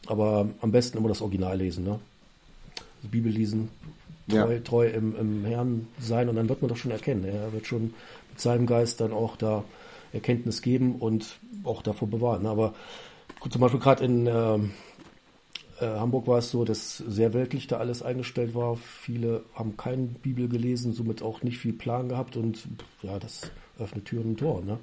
Aber 0.07 0.49
am 0.59 0.71
besten 0.71 0.97
immer 0.97 1.07
das 1.07 1.21
Original 1.21 1.57
lesen, 1.57 1.85
ne? 1.85 1.99
Die 3.03 3.07
Bibel 3.07 3.31
lesen, 3.31 3.69
treu, 4.27 4.53
ja. 4.53 4.59
treu 4.59 4.87
im, 4.87 5.15
im 5.15 5.45
Herrn 5.45 5.87
sein 5.99 6.27
und 6.27 6.35
dann 6.35 6.49
wird 6.49 6.61
man 6.61 6.69
doch 6.69 6.77
schon 6.77 6.91
erkennen. 6.91 7.23
Er 7.23 7.53
wird 7.53 7.65
schon 7.65 7.93
mit 8.29 8.39
seinem 8.39 8.65
Geist 8.65 8.99
dann 8.99 9.13
auch 9.13 9.37
da 9.37 9.63
Erkenntnis 10.14 10.61
geben 10.61 10.95
und 10.95 11.39
auch 11.64 11.82
davor 11.82 12.07
bewahren. 12.07 12.45
Aber 12.45 12.74
zum 13.49 13.59
Beispiel 13.59 13.80
gerade 13.80 14.05
in 14.05 14.28
äh, 14.28 14.59
äh, 15.84 15.99
Hamburg 15.99 16.28
war 16.28 16.38
es 16.38 16.51
so, 16.51 16.64
dass 16.64 16.97
sehr 16.97 17.34
weltlich 17.34 17.68
da 17.68 17.78
alles 17.78 18.03
eingestellt 18.03 18.55
war. 18.55 18.78
Viele 18.78 19.43
haben 19.53 19.76
keine 19.76 20.03
Bibel 20.03 20.47
gelesen, 20.47 20.93
somit 20.93 21.22
auch 21.22 21.41
nicht 21.43 21.57
viel 21.57 21.74
Plan 21.74 22.09
gehabt 22.09 22.38
und 22.38 22.68
ja, 23.01 23.20
das 23.20 23.51
öffnet 23.80 24.05
Türen 24.05 24.32
und 24.32 24.39
Tor, 24.39 24.64
ne? 24.64 24.80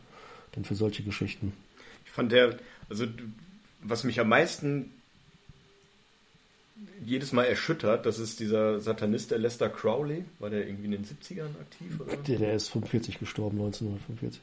Denn 0.54 0.64
für 0.64 0.74
solche 0.74 1.04
Geschichten. 1.04 1.52
Ich 2.04 2.10
fand 2.10 2.32
der, 2.32 2.58
also 2.88 3.06
was 3.82 4.02
mich 4.02 4.18
am 4.18 4.28
meisten 4.28 4.90
jedes 7.04 7.32
Mal 7.32 7.44
erschüttert, 7.44 8.04
das 8.04 8.18
ist 8.18 8.40
dieser 8.40 8.80
Satanist, 8.80 9.30
der 9.30 9.38
Lester 9.38 9.68
Crowley. 9.68 10.24
War 10.38 10.50
der 10.50 10.66
irgendwie 10.66 10.86
in 10.86 10.90
den 10.92 11.04
70ern 11.04 11.58
aktiv? 11.60 12.00
Oder? 12.00 12.16
Der, 12.16 12.38
der 12.38 12.54
ist 12.54 12.68
45 12.68 13.18
gestorben, 13.18 13.58
1945. 13.58 14.40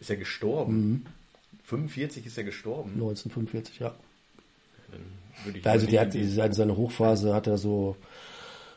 Ist 0.00 0.10
er 0.10 0.16
gestorben? 0.16 0.90
Mhm. 0.90 1.06
45 1.64 2.26
ist 2.26 2.38
er 2.38 2.44
gestorben? 2.44 2.92
1945, 2.94 3.78
ja. 3.80 3.94
also 5.64 5.86
der 5.86 6.00
hat, 6.00 6.12
seine, 6.12 6.54
seine 6.54 6.76
Hochphase 6.76 7.34
hat 7.34 7.46
er 7.46 7.58
so 7.58 7.96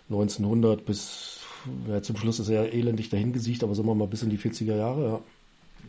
1900 0.09 0.85
bis, 0.85 1.39
ja, 1.87 2.01
zum 2.01 2.17
Schluss 2.17 2.39
ist 2.39 2.49
er 2.49 2.73
elendig 2.73 3.09
dahingesiegt, 3.09 3.63
aber 3.63 3.75
sagen 3.75 3.87
wir 3.87 3.95
mal 3.95 4.07
bis 4.07 4.23
in 4.23 4.29
die 4.29 4.37
40er 4.37 4.75
Jahre, 4.75 5.03
ja. 5.03 5.21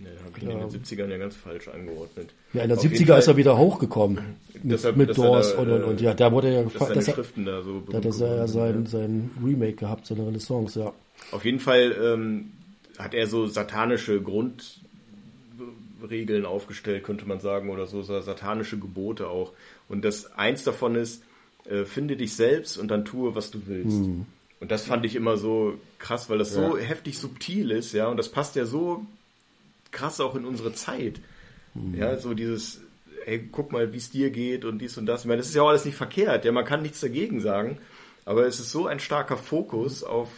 Ja, 0.02 0.10
habe 0.24 0.38
ich 0.38 0.42
ihn 0.44 0.50
in 0.50 0.58
den 0.58 0.70
70ern 0.70 1.08
ja 1.08 1.18
ganz 1.18 1.36
falsch 1.36 1.68
angeordnet. 1.68 2.30
Ja, 2.52 2.62
in 2.62 2.70
den 2.70 2.78
70er 2.78 3.18
ist 3.18 3.26
er 3.26 3.36
wieder 3.36 3.58
hochgekommen. 3.58 4.36
Mit, 4.54 4.72
Deshalb, 4.72 4.96
mit 4.96 5.16
Doors 5.16 5.52
und, 5.52 5.70
und, 5.70 5.84
und, 5.84 6.00
ja, 6.00 6.14
da 6.14 6.32
wurde 6.32 6.48
er 6.48 6.54
ja 6.54 6.62
gefallen. 6.62 6.94
Das 6.94 7.10
Schriften 7.10 7.44
da 7.44 7.62
so 7.62 7.80
da 7.80 7.98
hat 7.98 8.04
er 8.06 8.36
ja 8.36 8.48
sein, 8.48 8.86
sein 8.86 9.30
Remake 9.44 9.74
gehabt, 9.74 10.06
seine 10.06 10.26
Renaissance, 10.26 10.78
ja. 10.80 10.92
Auf 11.30 11.44
jeden 11.44 11.60
Fall 11.60 11.94
ähm, 12.02 12.52
hat 12.98 13.14
er 13.14 13.26
so 13.26 13.46
satanische 13.46 14.20
Grund, 14.22 14.80
Regeln 16.08 16.46
aufgestellt, 16.46 17.04
könnte 17.04 17.26
man 17.26 17.40
sagen, 17.40 17.70
oder 17.70 17.86
so, 17.86 18.02
satanische 18.02 18.78
Gebote 18.78 19.28
auch. 19.28 19.52
Und 19.88 20.04
das 20.04 20.32
eins 20.32 20.64
davon 20.64 20.94
ist, 20.94 21.22
äh, 21.64 21.84
finde 21.84 22.16
dich 22.16 22.34
selbst 22.34 22.76
und 22.76 22.88
dann 22.88 23.04
tue, 23.04 23.34
was 23.34 23.50
du 23.50 23.66
willst. 23.66 23.98
Mhm. 23.98 24.26
Und 24.60 24.70
das 24.70 24.84
fand 24.84 25.04
ich 25.04 25.16
immer 25.16 25.36
so 25.36 25.74
krass, 25.98 26.30
weil 26.30 26.38
das 26.38 26.54
ja. 26.54 26.68
so 26.68 26.78
heftig 26.78 27.18
subtil 27.18 27.70
ist, 27.70 27.92
ja, 27.92 28.08
und 28.08 28.16
das 28.16 28.30
passt 28.30 28.56
ja 28.56 28.64
so 28.64 29.04
krass 29.90 30.20
auch 30.20 30.34
in 30.34 30.44
unsere 30.44 30.72
Zeit. 30.72 31.20
Mhm. 31.74 31.94
Ja, 31.94 32.16
so 32.18 32.34
dieses, 32.34 32.80
ey, 33.26 33.48
guck 33.50 33.72
mal, 33.72 33.92
wie 33.92 33.96
es 33.96 34.10
dir 34.10 34.30
geht 34.30 34.64
und 34.64 34.78
dies 34.78 34.98
und 34.98 35.06
das. 35.06 35.22
Ich 35.22 35.26
meine, 35.26 35.38
das 35.38 35.48
ist 35.48 35.54
ja 35.54 35.62
auch 35.62 35.68
alles 35.68 35.84
nicht 35.84 35.96
verkehrt, 35.96 36.44
ja, 36.44 36.52
man 36.52 36.64
kann 36.64 36.82
nichts 36.82 37.00
dagegen 37.00 37.40
sagen, 37.40 37.78
aber 38.24 38.46
es 38.46 38.60
ist 38.60 38.70
so 38.70 38.86
ein 38.86 39.00
starker 39.00 39.36
Fokus 39.36 40.04
auf 40.04 40.28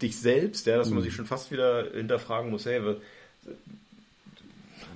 dich 0.00 0.18
selbst, 0.18 0.66
ja, 0.66 0.76
dass 0.76 0.90
man 0.90 1.00
mhm. 1.00 1.04
sich 1.04 1.14
schon 1.14 1.26
fast 1.26 1.50
wieder 1.50 1.90
hinterfragen 1.92 2.50
muss, 2.50 2.66
hey, 2.66 2.80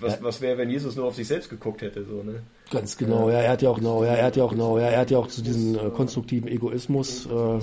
was, 0.00 0.14
ja. 0.14 0.18
was 0.22 0.40
wäre, 0.40 0.58
wenn 0.58 0.70
Jesus 0.70 0.96
nur 0.96 1.06
auf 1.06 1.14
sich 1.14 1.26
selbst 1.26 1.50
geguckt 1.50 1.82
hätte, 1.82 2.04
so, 2.04 2.22
ne? 2.22 2.42
Ganz 2.70 2.96
genau, 2.96 3.30
ja, 3.30 3.40
er 3.40 3.52
hat 3.52 3.62
ja 3.62 3.70
auch 3.70 3.78
genau, 3.78 4.04
ja, 4.04 4.14
er 4.14 4.26
hat 4.26 4.36
ja 4.36 4.44
auch 4.44 4.50
genau, 4.50 4.78
ja, 4.78 4.86
er 4.86 5.00
hat 5.00 5.10
ja 5.10 5.18
auch 5.18 5.28
zu 5.28 5.42
diesem 5.42 5.74
äh, 5.74 5.90
konstruktiven 5.90 6.48
Egoismus 6.48 7.26
äh, 7.26 7.60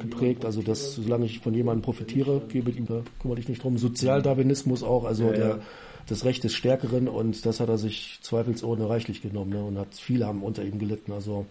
geprägt, 0.00 0.44
also 0.44 0.62
dass 0.62 0.94
solange 0.94 1.26
ich 1.26 1.40
von 1.40 1.54
jemandem 1.54 1.82
profitiere, 1.82 2.40
gebe 2.48 2.70
ihm 2.70 2.86
da 2.86 3.02
kümmere 3.20 3.36
dich 3.36 3.48
nicht 3.48 3.62
drum. 3.62 3.76
Sozialdarwinismus 3.78 4.82
auch, 4.82 5.04
also 5.04 5.24
ja, 5.26 5.32
der 5.32 5.60
das 6.08 6.24
Recht 6.24 6.44
des 6.44 6.54
Stärkeren 6.54 7.08
und 7.08 7.46
das 7.46 7.60
hat 7.60 7.68
er 7.68 7.78
sich 7.78 8.18
zweifelsohne 8.22 8.88
reichlich 8.88 9.22
genommen, 9.22 9.50
ne? 9.50 9.62
Und 9.62 9.78
hat 9.78 9.94
viele 9.94 10.26
haben 10.26 10.42
unter 10.42 10.64
ihm 10.64 10.78
gelitten, 10.78 11.12
also 11.12 11.46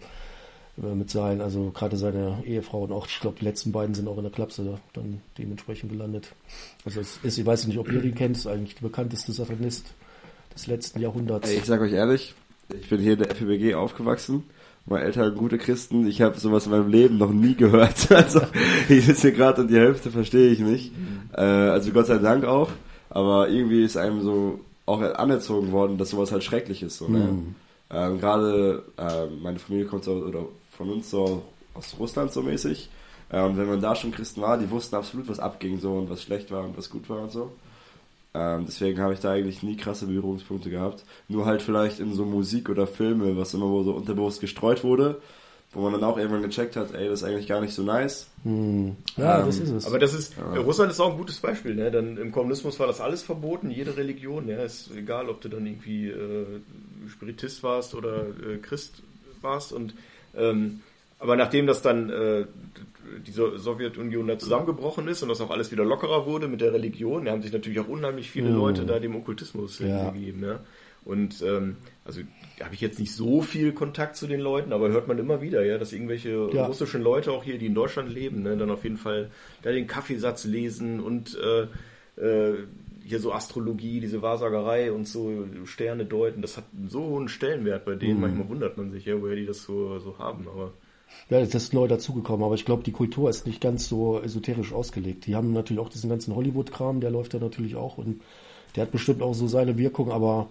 mit 0.76 1.10
seinen, 1.10 1.40
also 1.40 1.70
gerade 1.70 1.96
seine 1.96 2.42
Ehefrau 2.44 2.84
und 2.84 2.92
auch, 2.92 3.06
ich 3.06 3.20
glaube, 3.20 3.36
die 3.38 3.44
letzten 3.44 3.72
beiden 3.72 3.94
sind 3.94 4.08
auch 4.08 4.16
in 4.16 4.22
der 4.22 4.32
Klapse 4.32 4.78
dann 4.94 5.20
dementsprechend 5.36 5.92
gelandet. 5.92 6.32
Also 6.84 7.00
es 7.00 7.18
ist, 7.22 7.38
ich 7.38 7.44
weiß 7.44 7.66
nicht, 7.66 7.78
ob 7.78 7.92
ihr 7.92 8.02
ihn 8.02 8.14
kennt, 8.14 8.36
ist 8.36 8.46
eigentlich 8.46 8.76
der 8.76 8.88
bekannteste 8.88 9.32
Satanist 9.32 9.92
des 10.54 10.66
letzten 10.66 11.00
Jahrhunderts. 11.00 11.50
Ich 11.50 11.64
sage 11.64 11.84
euch 11.84 11.92
ehrlich, 11.92 12.34
ich 12.72 12.88
bin 12.88 13.00
hier 13.00 13.14
in 13.14 13.18
der 13.18 13.30
FPBG 13.30 13.74
aufgewachsen. 13.74 14.44
Meine 14.86 15.04
Eltern 15.04 15.36
gute 15.36 15.58
Christen. 15.58 16.08
Ich 16.08 16.22
habe 16.22 16.40
sowas 16.40 16.64
in 16.66 16.72
meinem 16.72 16.88
Leben 16.88 17.18
noch 17.18 17.30
nie 17.30 17.54
gehört. 17.54 18.10
Also 18.10 18.40
ich 18.88 19.04
sitze 19.04 19.28
hier 19.28 19.32
gerade 19.32 19.62
und 19.62 19.68
die 19.68 19.76
Hälfte 19.76 20.10
verstehe 20.10 20.50
ich 20.50 20.58
nicht. 20.58 20.92
Äh, 21.34 21.40
also 21.40 21.92
Gott 21.92 22.06
sei 22.06 22.18
Dank 22.18 22.44
auch. 22.44 22.70
Aber 23.10 23.48
irgendwie 23.48 23.84
ist 23.84 23.96
einem 23.96 24.22
so 24.22 24.60
auch 24.86 25.00
anerzogen 25.00 25.70
worden, 25.70 25.98
dass 25.98 26.10
sowas 26.10 26.32
halt 26.32 26.42
schrecklich 26.42 26.82
ist. 26.82 26.98
So, 26.98 27.08
ne? 27.08 27.18
Mhm. 27.18 27.54
Ähm, 27.90 28.18
gerade 28.18 28.84
äh, 28.96 29.26
meine 29.40 29.58
Familie 29.58 29.86
kommt 29.86 30.04
so, 30.04 30.12
oder 30.14 30.46
von 30.82 30.90
uns 30.90 31.10
so 31.10 31.42
aus 31.74 31.96
Russland 31.98 32.32
so 32.32 32.42
mäßig. 32.42 32.90
Äh, 33.30 33.42
und 33.42 33.56
wenn 33.56 33.68
man 33.68 33.80
da 33.80 33.94
schon 33.94 34.12
Christen 34.12 34.40
war, 34.40 34.58
die 34.58 34.70
wussten 34.70 34.96
absolut, 34.96 35.28
was 35.28 35.38
abging 35.38 35.78
so 35.78 35.92
und 35.92 36.10
was 36.10 36.22
schlecht 36.22 36.50
war 36.50 36.64
und 36.64 36.76
was 36.76 36.90
gut 36.90 37.08
war 37.08 37.22
und 37.22 37.30
so. 37.30 37.52
Ähm, 38.34 38.64
deswegen 38.66 39.00
habe 39.00 39.14
ich 39.14 39.20
da 39.20 39.32
eigentlich 39.32 39.62
nie 39.62 39.76
krasse 39.76 40.06
Berührungspunkte 40.06 40.70
gehabt. 40.70 41.04
Nur 41.28 41.46
halt 41.46 41.62
vielleicht 41.62 42.00
in 42.00 42.14
so 42.14 42.24
Musik 42.24 42.68
oder 42.68 42.86
Filme, 42.86 43.36
was 43.36 43.54
immer 43.54 43.68
wo 43.68 43.82
so 43.82 43.92
unterbewusst 43.92 44.40
gestreut 44.40 44.82
wurde, 44.82 45.20
wo 45.72 45.82
man 45.82 45.92
dann 45.92 46.02
auch 46.02 46.16
irgendwann 46.16 46.42
gecheckt 46.42 46.74
hat, 46.74 46.94
ey, 46.94 47.08
das 47.08 47.22
ist 47.22 47.28
eigentlich 47.28 47.46
gar 47.46 47.60
nicht 47.60 47.74
so 47.74 47.82
nice. 47.82 48.28
Hm. 48.42 48.96
Ja, 49.16 49.40
ähm, 49.40 49.46
das 49.46 49.58
ist 49.58 49.70
es. 49.70 49.86
Aber 49.86 49.98
das 49.98 50.14
ist, 50.14 50.34
ja. 50.36 50.60
Russland 50.60 50.90
ist 50.90 50.98
auch 50.98 51.12
ein 51.12 51.18
gutes 51.18 51.38
Beispiel, 51.38 51.74
ne? 51.74 51.90
Dann 51.90 52.16
im 52.16 52.32
Kommunismus 52.32 52.80
war 52.80 52.86
das 52.86 53.00
alles 53.00 53.22
verboten, 53.22 53.70
jede 53.70 53.96
Religion, 53.96 54.48
ja, 54.48 54.62
ist 54.62 54.90
egal, 54.96 55.28
ob 55.28 55.42
du 55.42 55.48
dann 55.48 55.64
irgendwie 55.64 56.08
äh, 56.08 56.60
Spiritist 57.08 57.62
warst 57.62 57.94
oder 57.94 58.26
äh, 58.26 58.58
Christ 58.60 59.02
warst 59.42 59.72
und 59.72 59.94
ähm, 60.36 60.80
aber 61.18 61.36
nachdem 61.36 61.66
das 61.66 61.82
dann 61.82 62.10
äh, 62.10 62.46
die 63.26 63.32
Sowjetunion 63.32 64.26
da 64.26 64.38
zusammengebrochen 64.38 65.06
ist 65.08 65.22
und 65.22 65.28
das 65.28 65.40
auch 65.40 65.50
alles 65.50 65.70
wieder 65.70 65.84
lockerer 65.84 66.26
wurde 66.26 66.48
mit 66.48 66.60
der 66.60 66.72
Religion, 66.72 67.24
da 67.24 67.32
haben 67.32 67.42
sich 67.42 67.52
natürlich 67.52 67.80
auch 67.80 67.88
unheimlich 67.88 68.30
viele 68.30 68.50
mm. 68.50 68.56
Leute 68.56 68.86
da 68.86 68.98
dem 68.98 69.14
Okkultismus 69.14 69.78
ja. 69.78 70.10
hingegeben. 70.10 70.42
Ja. 70.42 70.60
Und 71.04 71.42
ähm, 71.42 71.76
also 72.04 72.20
habe 72.62 72.74
ich 72.74 72.80
jetzt 72.80 72.98
nicht 72.98 73.14
so 73.14 73.42
viel 73.42 73.72
Kontakt 73.72 74.16
zu 74.16 74.26
den 74.26 74.40
Leuten, 74.40 74.72
aber 74.72 74.88
hört 74.90 75.08
man 75.08 75.18
immer 75.18 75.40
wieder, 75.40 75.64
ja, 75.64 75.78
dass 75.78 75.92
irgendwelche 75.92 76.48
ja. 76.52 76.66
russischen 76.66 77.02
Leute 77.02 77.32
auch 77.32 77.42
hier, 77.42 77.58
die 77.58 77.66
in 77.66 77.74
Deutschland 77.74 78.12
leben, 78.12 78.42
ne, 78.42 78.56
dann 78.56 78.70
auf 78.70 78.84
jeden 78.84 78.98
Fall 78.98 79.30
da 79.62 79.72
den 79.72 79.88
Kaffeesatz 79.88 80.44
lesen 80.44 81.00
und 81.00 81.36
äh, 81.36 81.62
äh, 82.20 82.54
hier 83.04 83.20
so 83.20 83.32
Astrologie, 83.32 84.00
diese 84.00 84.22
Wahrsagerei 84.22 84.92
und 84.92 85.08
so 85.08 85.44
Sterne 85.64 86.04
deuten, 86.04 86.42
das 86.42 86.56
hat 86.56 86.64
so 86.88 87.00
hohen 87.00 87.28
Stellenwert 87.28 87.84
bei 87.84 87.94
denen. 87.94 88.16
Mhm. 88.16 88.20
Manchmal 88.20 88.48
wundert 88.48 88.76
man 88.76 88.90
sich, 88.90 89.04
ja, 89.04 89.20
woher 89.20 89.36
die 89.36 89.46
das 89.46 89.62
so, 89.62 89.98
so 89.98 90.18
haben, 90.18 90.46
aber 90.48 90.72
ja, 91.30 91.40
das 91.40 91.54
ist 91.54 91.72
neu 91.72 91.88
dazugekommen, 91.88 92.44
aber 92.44 92.54
ich 92.54 92.64
glaube, 92.64 92.82
die 92.82 92.92
Kultur 92.92 93.30
ist 93.30 93.46
nicht 93.46 93.60
ganz 93.60 93.88
so 93.88 94.20
esoterisch 94.20 94.72
ausgelegt. 94.72 95.26
Die 95.26 95.34
haben 95.34 95.52
natürlich 95.52 95.80
auch 95.80 95.88
diesen 95.88 96.10
ganzen 96.10 96.34
Hollywood-Kram, 96.34 97.00
der 97.00 97.10
läuft 97.10 97.34
da 97.34 97.38
natürlich 97.38 97.76
auch 97.76 97.98
und 97.98 98.22
der 98.76 98.82
hat 98.82 98.92
bestimmt 98.92 99.22
auch 99.22 99.34
so 99.34 99.46
seine 99.46 99.76
Wirkung, 99.76 100.10
aber, 100.10 100.48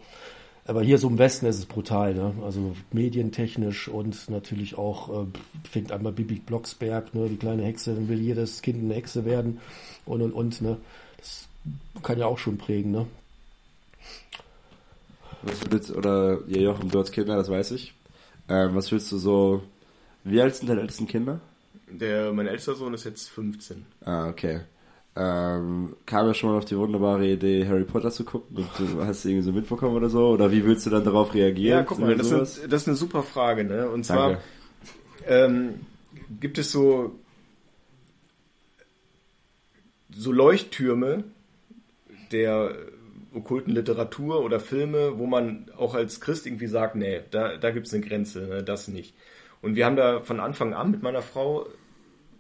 aber 0.66 0.82
hier 0.82 0.98
so 0.98 1.08
im 1.08 1.18
Westen 1.18 1.46
ist 1.48 1.58
es 1.58 1.66
brutal, 1.66 2.14
ne? 2.14 2.34
Also 2.44 2.76
medientechnisch 2.92 3.88
und 3.88 4.30
natürlich 4.30 4.78
auch 4.78 5.24
äh, 5.24 5.26
fängt 5.70 5.92
einmal 5.92 6.14
Bibi 6.14 6.36
Blocksberg, 6.36 7.14
ne? 7.14 7.28
Die 7.30 7.38
kleine 7.38 7.64
Hexe, 7.64 7.96
dann 7.96 8.08
will 8.08 8.22
jedes 8.22 8.62
Kind 8.62 8.84
eine 8.84 8.94
Hexe 8.94 9.26
werden 9.26 9.60
und 10.06 10.22
und 10.22 10.34
und, 10.34 10.62
ne? 10.62 10.78
Das 11.18 11.48
kann 12.04 12.20
ja 12.20 12.26
auch 12.26 12.40
schon 12.40 12.58
prägen, 12.58 12.92
ne? 12.92 13.08
Was 15.44 15.72
willst, 15.72 15.92
oder 15.92 16.40
ja, 16.48 16.62
Jochen, 16.62 16.90
du 16.90 17.00
hast 17.00 17.12
Kinder, 17.12 17.36
das 17.36 17.50
weiß 17.50 17.72
ich. 17.72 17.94
Ähm, 18.48 18.76
was 18.76 18.92
willst 18.92 19.12
du 19.12 19.18
so 19.18 19.64
wie 20.24 20.42
alt 20.42 20.56
sind 20.56 20.70
deine 20.70 20.82
ältesten 20.82 21.08
Kinder? 21.08 21.40
Der, 21.90 22.32
mein 22.32 22.48
ältester 22.48 22.76
Sohn 22.76 22.94
ist 22.94 23.06
jetzt 23.06 23.30
15. 23.30 23.86
Ah, 24.06 24.30
okay. 24.30 24.62
Ähm, 25.16 25.96
kam 26.06 26.28
ja 26.28 26.34
schon 26.34 26.52
mal 26.52 26.58
auf 26.58 26.66
die 26.66 26.78
wunderbare 26.78 27.28
Idee, 27.28 27.68
Harry 27.68 27.84
Potter 27.84 28.12
zu 28.12 28.24
gucken. 28.24 28.58
Und 28.58 28.68
du 28.78 29.04
hast 29.04 29.26
du 29.26 29.30
irgendwie 29.30 29.46
so 29.46 29.52
mitbekommen 29.52 29.96
oder 29.96 30.10
so? 30.10 30.30
Oder 30.30 30.52
wie 30.52 30.64
willst 30.64 30.86
du 30.86 30.90
dann 30.90 31.04
darauf 31.04 31.34
reagieren? 31.34 31.80
Ja, 31.80 31.84
guck 31.84 32.00
mal, 32.00 32.16
das 32.16 32.32
ist, 32.32 32.64
das 32.70 32.84
ist, 32.84 32.88
eine 32.88 32.98
super 32.98 33.24
Frage. 33.24 33.66
Ne? 33.66 33.90
Und 33.90 34.06
zwar 34.06 34.40
ähm, 35.28 35.82
gibt 36.40 36.58
es 36.58 36.72
so, 36.72 37.14
so 40.16 40.32
Leuchttürme 40.32 41.26
der 42.32 42.76
okkulten 43.34 43.74
Literatur 43.74 44.44
oder 44.44 44.60
Filme, 44.60 45.18
wo 45.18 45.26
man 45.26 45.72
auch 45.78 45.96
als 45.96 46.20
Christ 46.20 46.46
irgendwie 46.46 46.68
sagt, 46.68 46.96
nee, 46.96 47.22
da, 47.32 47.58
da 47.58 47.72
gibt 47.72 47.88
es 47.88 47.94
eine 47.94 48.06
Grenze, 48.06 48.42
ne? 48.48 48.64
das 48.64 48.88
nicht. 48.88 49.16
Und 49.62 49.76
wir 49.76 49.86
haben 49.86 49.96
da 49.96 50.22
von 50.22 50.40
Anfang 50.40 50.74
an 50.74 50.92
mit 50.92 51.02
meiner 51.02 51.22
Frau 51.22 51.68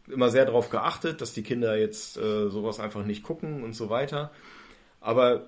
immer 0.08 0.30
sehr 0.30 0.46
darauf 0.46 0.70
geachtet, 0.70 1.22
dass 1.22 1.34
die 1.34 1.44
Kinder 1.44 1.78
jetzt 1.78 2.18
äh, 2.18 2.50
sowas 2.50 2.80
einfach 2.80 3.06
nicht 3.06 3.24
gucken 3.24 3.64
und 3.64 3.74
so 3.74 3.89
weiter. 3.89 4.32
Aber 5.00 5.48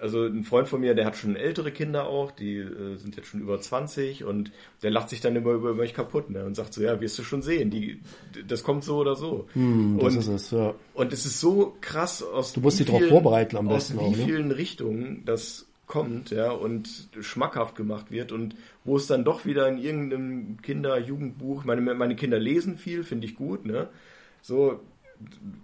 also 0.00 0.24
ein 0.24 0.44
Freund 0.44 0.68
von 0.68 0.80
mir, 0.80 0.94
der 0.94 1.06
hat 1.06 1.16
schon 1.16 1.36
ältere 1.36 1.72
Kinder 1.72 2.06
auch, 2.06 2.30
die 2.30 2.56
äh, 2.58 2.96
sind 2.96 3.16
jetzt 3.16 3.28
schon 3.28 3.40
über 3.40 3.60
20 3.60 4.24
und 4.24 4.52
der 4.82 4.90
lacht 4.90 5.08
sich 5.08 5.20
dann 5.20 5.36
immer 5.36 5.52
über 5.52 5.74
mich 5.74 5.94
kaputt 5.94 6.30
ne? 6.30 6.44
und 6.44 6.54
sagt 6.54 6.74
so, 6.74 6.82
ja, 6.82 7.00
wirst 7.00 7.18
du 7.18 7.22
schon 7.22 7.42
sehen, 7.42 7.70
die, 7.70 8.00
das 8.46 8.62
kommt 8.62 8.84
so 8.84 8.98
oder 8.98 9.16
so. 9.16 9.48
Hm, 9.54 9.98
das 10.00 10.14
und, 10.14 10.18
ist 10.20 10.28
es, 10.28 10.50
ja. 10.50 10.74
und 10.94 11.12
es 11.12 11.26
ist 11.26 11.40
so 11.40 11.76
krass 11.80 12.22
aus 12.22 12.52
Du 12.52 12.60
musst 12.60 12.78
dich 12.78 12.86
darauf 12.86 13.06
vorbereiten 13.06 13.56
am 13.56 13.68
aus 13.68 13.88
besten 13.88 14.00
wie 14.00 14.04
auch, 14.04 14.16
ne? 14.16 14.24
vielen 14.24 14.50
Richtungen 14.50 15.22
das 15.24 15.66
kommt, 15.86 16.30
ja, 16.30 16.50
und 16.50 17.08
schmackhaft 17.20 17.74
gemacht 17.74 18.10
wird 18.10 18.30
und 18.30 18.54
wo 18.84 18.96
es 18.96 19.06
dann 19.06 19.24
doch 19.24 19.46
wieder 19.46 19.66
in 19.68 19.78
irgendeinem 19.78 20.58
Kinder-Jugendbuch, 20.60 21.64
meine, 21.64 21.80
meine 21.80 22.14
Kinder 22.14 22.38
lesen 22.38 22.76
viel, 22.76 23.04
finde 23.04 23.26
ich 23.26 23.34
gut, 23.34 23.64
ne, 23.64 23.88
so 24.42 24.80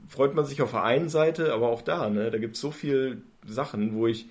freut 0.09 0.35
man 0.35 0.45
sich 0.45 0.63
auf 0.63 0.71
der 0.71 0.85
einen 0.85 1.09
Seite, 1.09 1.53
aber 1.53 1.69
auch 1.69 1.83
da, 1.83 2.09
ne, 2.09 2.31
da 2.31 2.39
gibt 2.39 2.57
es 2.57 2.61
so 2.61 2.71
viel 2.71 3.23
Sachen, 3.47 3.95
wo 3.95 4.07
ich, 4.07 4.29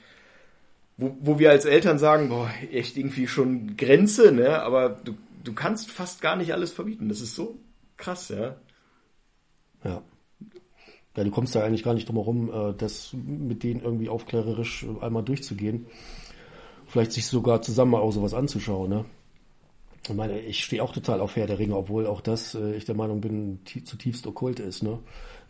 wo, 0.98 1.16
wo 1.20 1.40
wir 1.40 1.52
als 1.52 1.66
Eltern 1.66 2.00
sagen, 2.00 2.30
boah, 2.30 2.50
echt 2.72 2.98
irgendwie 2.98 3.28
schon 3.28 3.78
Grenze, 3.78 4.32
ne, 4.32 4.62
aber 4.62 4.90
du, 4.90 5.16
du 5.44 5.54
kannst 5.54 5.92
fast 5.92 6.22
gar 6.22 6.36
nicht 6.36 6.54
alles 6.54 6.72
verbieten, 6.72 7.10
das 7.10 7.22
ist 7.22 7.36
so 7.36 7.58
krass, 7.98 8.30
ja. 8.30 8.56
Ja. 9.84 10.02
Ja, 11.16 11.24
du 11.24 11.30
kommst 11.30 11.54
da 11.54 11.64
eigentlich 11.64 11.84
gar 11.84 11.94
nicht 11.94 12.08
drum 12.08 12.16
herum, 12.16 12.50
äh, 12.52 12.74
das 12.76 13.14
mit 13.14 13.62
denen 13.64 13.82
irgendwie 13.82 14.10
aufklärerisch 14.10 14.86
einmal 15.00 15.24
durchzugehen. 15.24 15.86
Vielleicht 16.88 17.12
sich 17.12 17.28
sogar 17.28 17.62
zusammen 17.62 17.94
auch 17.96 18.12
sowas 18.12 18.34
anzuschauen, 18.34 18.90
ne? 18.90 19.06
Ich 20.08 20.14
meine, 20.14 20.40
ich 20.40 20.64
stehe 20.64 20.84
auch 20.84 20.92
total 20.92 21.22
auf 21.22 21.36
Herr 21.36 21.48
der 21.48 21.60
Ringe, 21.60 21.78
obwohl 21.78 22.08
auch 22.08 22.20
das, 22.22 22.56
äh, 22.56 22.76
ich 22.76 22.86
der 22.86 22.96
Meinung 22.96 23.22
bin, 23.22 23.60
tie- 23.64 23.84
zutiefst 23.84 24.28
okkult 24.28 24.60
ist, 24.60 24.84
ne? 24.84 25.00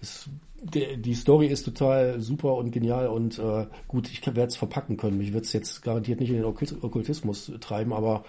Es, 0.01 0.29
der, 0.61 0.97
die 0.97 1.15
Story 1.15 1.47
ist 1.47 1.63
total 1.63 2.21
super 2.21 2.53
und 2.55 2.71
genial 2.71 3.07
und 3.07 3.39
äh, 3.39 3.65
gut, 3.87 4.09
ich 4.11 4.25
werde 4.25 4.43
es 4.43 4.55
verpacken 4.55 4.95
können. 4.97 5.19
Ich 5.21 5.33
werde 5.33 5.45
es 5.45 5.53
jetzt 5.53 5.81
garantiert 5.81 6.19
nicht 6.19 6.29
in 6.29 6.35
den 6.35 6.45
Okkult- 6.45 6.83
Okkultismus 6.83 7.51
treiben, 7.61 7.93
aber 7.93 8.23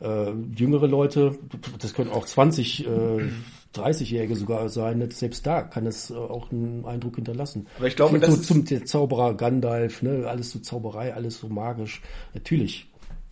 äh, 0.00 0.30
jüngere 0.56 0.86
Leute, 0.86 1.38
das 1.80 1.92
können 1.94 2.10
auch 2.10 2.24
20, 2.24 2.86
äh, 2.86 3.28
30-Jährige 3.74 4.36
sogar 4.36 4.68
sein, 4.68 4.98
ne? 4.98 5.10
selbst 5.10 5.44
da 5.46 5.62
kann 5.62 5.86
es 5.86 6.10
äh, 6.10 6.14
auch 6.14 6.52
einen 6.52 6.84
Eindruck 6.84 7.16
hinterlassen. 7.16 7.66
Aber 7.78 7.86
ich 7.88 7.96
glaube, 7.96 8.14
so, 8.20 8.20
das 8.20 8.34
ist- 8.40 8.46
zum 8.46 8.64
der 8.64 8.84
Zauberer 8.84 9.34
Gandalf, 9.34 10.02
ne? 10.02 10.26
alles 10.28 10.50
so 10.52 10.60
Zauberei, 10.60 11.12
alles 11.14 11.38
so 11.40 11.48
magisch. 11.48 12.00
Natürlich 12.32 12.86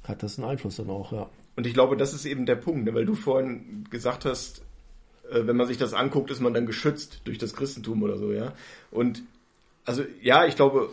hat 0.05 0.23
das 0.25 0.39
einen 0.39 0.49
Einfluss 0.49 0.77
dann 0.77 0.91
auch, 0.91 1.13
ja. 1.13 1.29
Und 1.57 1.67
ich 1.67 1.75
glaube, 1.75 1.97
das 1.97 2.15
ist 2.15 2.25
eben 2.25 2.47
der 2.47 2.57
Punkt, 2.57 2.85
ne? 2.85 2.95
weil 2.95 3.05
du 3.05 3.15
vorhin 3.15 3.85
gesagt 3.91 4.25
hast, 4.25 4.63
äh, 5.31 5.47
wenn 5.47 5.57
man 5.57 5.67
sich 5.67 5.79
das 5.79 5.95
anguckt, 5.95 6.31
ist 6.31 6.41
man 6.41 6.55
dann 6.55 6.67
geschützt 6.67 7.21
durch 7.25 7.39
das 7.39 7.55
Christentum 7.55 8.03
oder 8.03 8.17
so, 8.17 8.33
ja. 8.33 8.55
Und 8.91 9.23
also 9.85 10.05
ja, 10.21 10.47
ich 10.47 10.57
glaube 10.57 10.91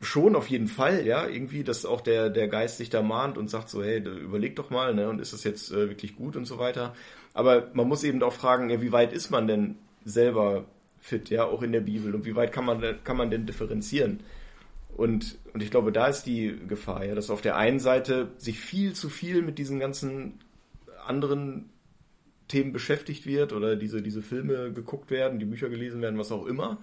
schon 0.00 0.34
auf 0.34 0.48
jeden 0.48 0.66
Fall, 0.66 1.06
ja, 1.06 1.26
irgendwie, 1.28 1.62
dass 1.62 1.86
auch 1.86 2.00
der, 2.00 2.28
der 2.28 2.48
Geist 2.48 2.78
sich 2.78 2.90
da 2.90 3.02
mahnt 3.02 3.38
und 3.38 3.48
sagt 3.48 3.68
so, 3.68 3.82
hey, 3.82 3.98
überleg 3.98 4.56
doch 4.56 4.70
mal, 4.70 4.94
ne, 4.94 5.08
und 5.08 5.20
ist 5.20 5.32
das 5.32 5.44
jetzt 5.44 5.70
äh, 5.70 5.88
wirklich 5.88 6.16
gut 6.16 6.36
und 6.36 6.44
so 6.44 6.58
weiter. 6.58 6.94
Aber 7.34 7.70
man 7.72 7.88
muss 7.88 8.04
eben 8.04 8.22
auch 8.22 8.32
fragen, 8.32 8.68
ja, 8.68 8.82
wie 8.82 8.92
weit 8.92 9.12
ist 9.12 9.30
man 9.30 9.46
denn 9.46 9.76
selber 10.04 10.64
fit, 11.00 11.30
ja, 11.30 11.44
auch 11.44 11.62
in 11.62 11.72
der 11.72 11.80
Bibel 11.80 12.14
und 12.14 12.24
wie 12.24 12.34
weit 12.34 12.52
kann 12.52 12.64
man, 12.64 12.82
kann 13.04 13.16
man 13.16 13.30
denn 13.30 13.46
differenzieren? 13.46 14.20
Und, 14.96 15.38
und 15.54 15.62
ich 15.62 15.70
glaube, 15.70 15.90
da 15.90 16.06
ist 16.06 16.24
die 16.24 16.54
Gefahr, 16.68 17.04
ja, 17.04 17.14
dass 17.14 17.30
auf 17.30 17.40
der 17.40 17.56
einen 17.56 17.80
Seite 17.80 18.30
sich 18.36 18.60
viel 18.60 18.92
zu 18.92 19.08
viel 19.08 19.42
mit 19.42 19.58
diesen 19.58 19.78
ganzen 19.78 20.40
anderen 21.06 21.70
Themen 22.48 22.72
beschäftigt 22.72 23.26
wird 23.26 23.52
oder 23.52 23.76
diese, 23.76 24.02
diese 24.02 24.22
Filme 24.22 24.72
geguckt 24.72 25.10
werden, 25.10 25.38
die 25.38 25.46
Bücher 25.46 25.70
gelesen 25.70 26.02
werden, 26.02 26.18
was 26.18 26.30
auch 26.30 26.46
immer. 26.46 26.78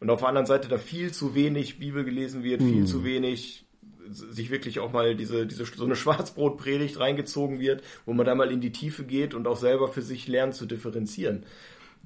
Und 0.00 0.10
auf 0.10 0.20
der 0.20 0.28
anderen 0.28 0.46
Seite 0.46 0.68
da 0.68 0.78
viel 0.78 1.12
zu 1.12 1.34
wenig 1.34 1.78
Bibel 1.78 2.04
gelesen 2.04 2.42
wird, 2.42 2.62
viel 2.62 2.86
zu 2.86 3.04
wenig 3.04 3.64
sich 4.10 4.50
wirklich 4.50 4.80
auch 4.80 4.92
mal 4.92 5.14
diese, 5.14 5.46
diese 5.46 5.64
so 5.64 5.84
eine 5.84 5.96
Schwarzbrotpredigt 5.96 6.98
reingezogen 6.98 7.60
wird, 7.60 7.82
wo 8.06 8.12
man 8.12 8.26
da 8.26 8.34
mal 8.34 8.50
in 8.50 8.60
die 8.60 8.72
Tiefe 8.72 9.04
geht 9.04 9.34
und 9.34 9.46
auch 9.46 9.56
selber 9.56 9.88
für 9.88 10.02
sich 10.02 10.28
lernt 10.28 10.54
zu 10.54 10.66
differenzieren. 10.66 11.44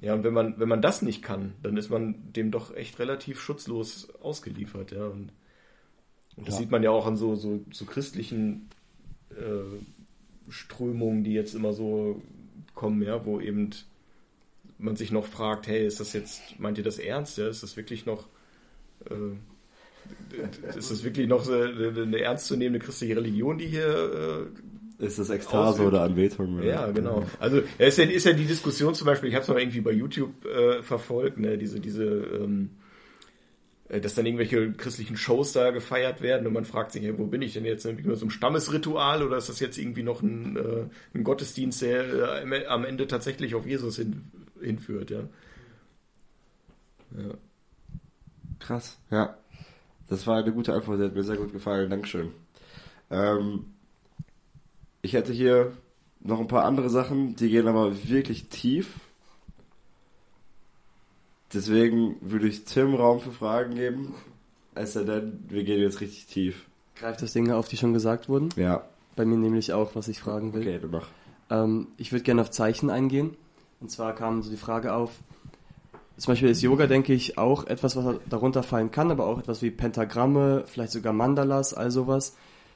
Ja, 0.01 0.13
und 0.13 0.23
wenn 0.23 0.33
man, 0.33 0.59
wenn 0.59 0.69
man 0.69 0.81
das 0.81 1.01
nicht 1.01 1.21
kann, 1.21 1.55
dann 1.61 1.75
ist 1.77 1.89
man 1.89 2.31
dem 2.33 2.51
doch 2.51 2.73
echt 2.75 2.99
relativ 2.99 3.41
schutzlos 3.41 4.09
ausgeliefert, 4.21 4.91
ja. 4.91 5.05
Und, 5.07 5.33
und 6.37 6.47
das 6.47 6.55
Ja. 6.55 6.59
sieht 6.59 6.71
man 6.71 6.83
ja 6.83 6.91
auch 6.91 7.05
an 7.05 7.17
so, 7.17 7.35
so, 7.35 7.65
so 7.71 7.85
christlichen 7.85 8.69
äh, 9.31 9.83
Strömungen, 10.49 11.23
die 11.23 11.33
jetzt 11.33 11.53
immer 11.53 11.73
so 11.73 12.21
kommen, 12.75 13.01
ja, 13.01 13.25
wo 13.25 13.39
eben 13.41 13.71
man 14.77 14.95
sich 14.95 15.11
noch 15.11 15.25
fragt, 15.25 15.67
hey, 15.67 15.85
ist 15.85 15.99
das 15.99 16.13
jetzt, 16.13 16.59
meint 16.59 16.77
ihr 16.77 16.83
das 16.83 16.99
ernst? 16.99 17.37
Ja, 17.37 17.47
ist 17.49 17.63
das 17.63 17.75
wirklich 17.75 18.05
noch, 18.05 18.27
äh, 19.09 19.35
ist 20.77 20.91
das 20.91 21.03
wirklich 21.03 21.27
noch 21.27 21.47
eine, 21.47 21.89
eine 22.03 22.19
ernstzunehmende 22.21 22.79
christliche 22.83 23.15
Religion, 23.17 23.57
die 23.57 23.67
hier 23.67 23.87
äh, 24.47 24.61
Ist 24.99 25.17
das 25.17 25.29
Ekstase 25.29 25.57
Ausübt. 25.69 25.87
oder 25.87 26.01
Anbetung? 26.01 26.61
ja, 26.61 26.91
genau. 26.91 27.25
Also 27.39 27.61
ist, 27.77 27.97
ja, 27.97 28.03
ist 28.03 28.25
ja 28.25 28.33
die 28.33 28.45
Diskussion 28.45 28.93
zum 28.93 29.05
Beispiel, 29.07 29.29
ich 29.29 29.35
habe 29.35 29.43
es 29.43 29.47
noch 29.47 29.57
irgendwie 29.57 29.79
bei 29.81 29.91
YouTube 29.91 30.45
äh, 30.45 30.83
verfolgt, 30.83 31.39
ne, 31.39 31.57
diese, 31.57 31.79
diese, 31.79 32.03
ähm, 32.03 32.71
äh, 33.87 34.01
dass 34.01 34.13
dann 34.15 34.25
irgendwelche 34.25 34.73
christlichen 34.73 35.15
Shows 35.15 35.53
da 35.53 35.71
gefeiert 35.71 36.21
werden 36.21 36.45
und 36.47 36.51
man 36.53 36.65
fragt 36.65 36.91
sich, 36.91 37.01
hey, 37.03 37.17
wo 37.17 37.27
bin 37.27 37.41
ich 37.41 37.53
denn 37.53 37.63
jetzt? 37.63 37.85
Irgendwie 37.85 38.07
nur 38.07 38.17
so 38.17 38.25
ein 38.25 38.29
Stammesritual 38.29 39.23
oder 39.23 39.37
ist 39.37 39.47
das 39.47 39.61
jetzt 39.61 39.77
irgendwie 39.77 40.03
noch 40.03 40.21
ein, 40.21 40.57
äh, 40.57 40.83
ein 41.13 41.23
Gottesdienst, 41.23 41.81
der 41.81 42.03
äh, 42.13 42.41
am- 42.43 42.81
am 42.81 42.85
Ende 42.85 43.07
tatsächlich 43.07 43.55
auf 43.55 43.65
Jesus 43.65 43.95
hin, 43.95 44.21
hinführt, 44.61 45.11
ja? 45.11 45.21
ja. 47.17 47.33
Krass, 48.59 48.99
ja. 49.11 49.37
Das 50.09 50.27
war 50.27 50.37
eine 50.43 50.51
gute 50.51 50.73
Antwort, 50.73 50.99
die 50.99 51.05
hat 51.05 51.15
mir 51.15 51.23
sehr 51.23 51.37
gut 51.37 51.53
gefallen. 51.53 51.89
Dankeschön. 51.89 52.31
Ähm, 53.09 53.65
ich 55.01 55.13
hätte 55.13 55.31
hier 55.33 55.73
noch 56.21 56.39
ein 56.39 56.47
paar 56.47 56.65
andere 56.65 56.89
Sachen, 56.89 57.35
die 57.35 57.49
gehen 57.49 57.67
aber 57.67 58.07
wirklich 58.09 58.49
tief. 58.49 58.95
Deswegen 61.53 62.17
würde 62.21 62.47
ich 62.47 62.65
Tim 62.65 62.93
Raum 62.93 63.19
für 63.19 63.31
Fragen 63.31 63.75
geben. 63.75 64.13
Es 64.75 64.93
sei 64.93 65.03
denn, 65.03 65.43
wir 65.49 65.63
gehen 65.63 65.81
jetzt 65.81 65.99
richtig 66.01 66.27
tief. 66.27 66.65
Greift 66.95 67.21
das 67.21 67.33
Dinge 67.33 67.55
auf, 67.55 67.67
die 67.67 67.77
schon 67.77 67.93
gesagt 67.93 68.29
wurden? 68.29 68.49
Ja, 68.55 68.83
Bei 69.15 69.25
mir 69.25 69.37
nämlich 69.37 69.73
auch, 69.73 69.95
was 69.95 70.07
ich 70.07 70.19
fragen 70.19 70.53
will. 70.53 70.61
okay, 70.61 70.79
du 70.79 70.87
mach. 70.87 71.07
Ähm, 71.49 71.87
ich 71.97 72.11
würde 72.11 72.23
gerne 72.23 72.41
auf 72.41 72.51
Zeichen 72.51 72.89
eingehen. 72.89 73.35
Und 73.79 73.89
zwar 73.89 74.13
kam 74.13 74.43
so 74.43 74.49
die 74.51 74.57
Frage 74.57 74.93
auf, 74.93 75.11
zum 76.17 76.33
Beispiel 76.33 76.49
ist 76.49 76.61
Yoga, 76.61 76.85
denke 76.85 77.13
ich, 77.13 77.37
auch 77.37 77.65
etwas, 77.65 77.95
was 77.95 78.17
darunter 78.29 78.61
fallen 78.61 78.91
kann, 78.91 79.09
aber 79.09 79.25
auch 79.25 79.39
etwas 79.39 79.61
wie 79.61 79.71
Pentagramme, 79.71 80.65
vielleicht 80.67 80.91
sogar 80.91 81.13
Mandalas, 81.13 81.73
all 81.73 81.89
sowas. 81.91 82.35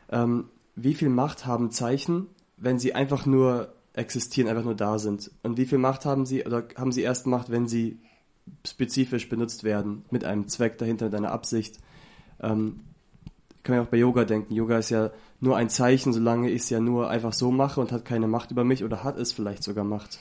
Ähm, 0.09 0.45
wie 0.76 0.93
viel 0.93 1.09
Macht 1.09 1.45
haben 1.45 1.71
Zeichen, 1.71 2.28
wenn 2.57 2.80
sie 2.80 2.93
einfach 2.93 3.26
nur 3.26 3.74
existieren, 3.93 4.49
einfach 4.49 4.63
nur 4.63 4.76
da 4.76 4.99
sind? 4.99 5.32
Und 5.43 5.57
wie 5.57 5.65
viel 5.65 5.78
Macht 5.78 6.05
haben 6.05 6.26
sie, 6.26 6.45
oder 6.45 6.65
haben 6.76 6.91
sie 6.91 7.01
erst 7.01 7.28
Macht, 7.28 7.51
wenn 7.51 7.67
sie 7.67 7.99
spezifisch 8.65 9.30
benutzt 9.30 9.63
werden, 9.63 10.05
mit 10.09 10.24
einem 10.26 10.47
Zweck 10.47 10.78
dahinter, 10.78 11.05
mit 11.05 11.15
einer 11.15 11.32
Absicht? 11.32 11.80
Ähm, 12.41 12.82
kann 13.63 13.78
man 13.78 13.86
auch 13.86 13.89
bei 13.89 13.97
Yoga 13.97 14.26
denken. 14.26 14.53
Yoga 14.53 14.78
ist 14.78 14.89
ja 14.89 15.11
nur 15.39 15.55
ein 15.55 15.69
Zeichen, 15.69 16.11
solange 16.11 16.49
ich 16.49 16.63
es 16.63 16.69
ja 16.69 16.80
nur 16.80 17.09
einfach 17.09 17.34
so 17.34 17.51
mache 17.51 17.80
und 17.80 17.91
hat 17.91 18.03
keine 18.03 18.28
Macht 18.28 18.51
über 18.51 18.63
mich 18.63 18.84
oder 18.84 19.03
hat 19.03 19.17
es 19.17 19.32
vielleicht 19.32 19.63
sogar 19.63 19.86
Macht. 19.86 20.19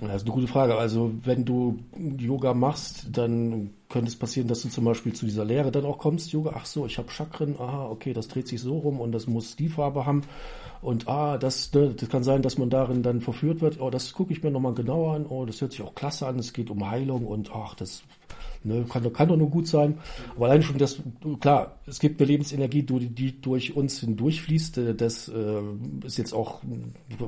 Das 0.00 0.22
ist 0.22 0.26
eine 0.26 0.34
gute 0.34 0.46
Frage. 0.46 0.76
Also 0.76 1.12
wenn 1.24 1.44
du 1.44 1.78
Yoga 2.18 2.54
machst, 2.54 3.08
dann 3.12 3.70
könnte 3.90 4.08
es 4.08 4.16
passieren, 4.16 4.48
dass 4.48 4.62
du 4.62 4.68
zum 4.68 4.84
Beispiel 4.84 5.12
zu 5.12 5.26
dieser 5.26 5.44
Lehre 5.44 5.70
dann 5.70 5.84
auch 5.84 5.98
kommst. 5.98 6.32
Yoga, 6.32 6.54
ach 6.56 6.64
so, 6.64 6.86
ich 6.86 6.96
habe 6.96 7.10
Chakren, 7.10 7.56
aha, 7.58 7.86
okay, 7.86 8.14
das 8.14 8.28
dreht 8.28 8.48
sich 8.48 8.62
so 8.62 8.78
rum 8.78 8.98
und 8.98 9.12
das 9.12 9.26
muss 9.26 9.56
die 9.56 9.68
Farbe 9.68 10.06
haben. 10.06 10.22
Und 10.80 11.06
ah, 11.08 11.36
das, 11.36 11.70
ne, 11.74 11.94
das 11.94 12.08
kann 12.08 12.24
sein, 12.24 12.40
dass 12.40 12.56
man 12.56 12.70
darin 12.70 13.02
dann 13.02 13.20
verführt 13.20 13.60
wird. 13.60 13.78
Oh, 13.78 13.90
das 13.90 14.14
gucke 14.14 14.32
ich 14.32 14.42
mir 14.42 14.50
nochmal 14.50 14.72
genauer 14.72 15.14
an. 15.14 15.26
Oh, 15.26 15.44
das 15.44 15.60
hört 15.60 15.72
sich 15.72 15.82
auch 15.82 15.94
klasse 15.94 16.26
an. 16.26 16.38
Es 16.38 16.54
geht 16.54 16.70
um 16.70 16.88
Heilung 16.88 17.26
und 17.26 17.50
ach, 17.54 17.74
das 17.74 18.02
ne, 18.64 18.84
kann, 18.88 19.02
doch- 19.02 19.12
kann 19.12 19.28
doch 19.28 19.36
nur 19.36 19.50
gut 19.50 19.66
sein. 19.66 19.98
Aber 20.36 20.46
allein 20.46 20.62
schon 20.62 20.78
das, 20.78 21.00
klar, 21.40 21.78
es 21.86 21.98
gibt 22.00 22.20
eine 22.20 22.30
Lebensenergie, 22.30 22.82
die, 22.82 23.08
die 23.08 23.40
durch 23.40 23.76
uns 23.76 24.00
hindurchfließt. 24.00 24.78
Äh, 24.78 24.94
Das 24.94 25.28
äh, 25.28 25.60
ist 26.04 26.18
jetzt 26.18 26.32
auch, 26.32 26.60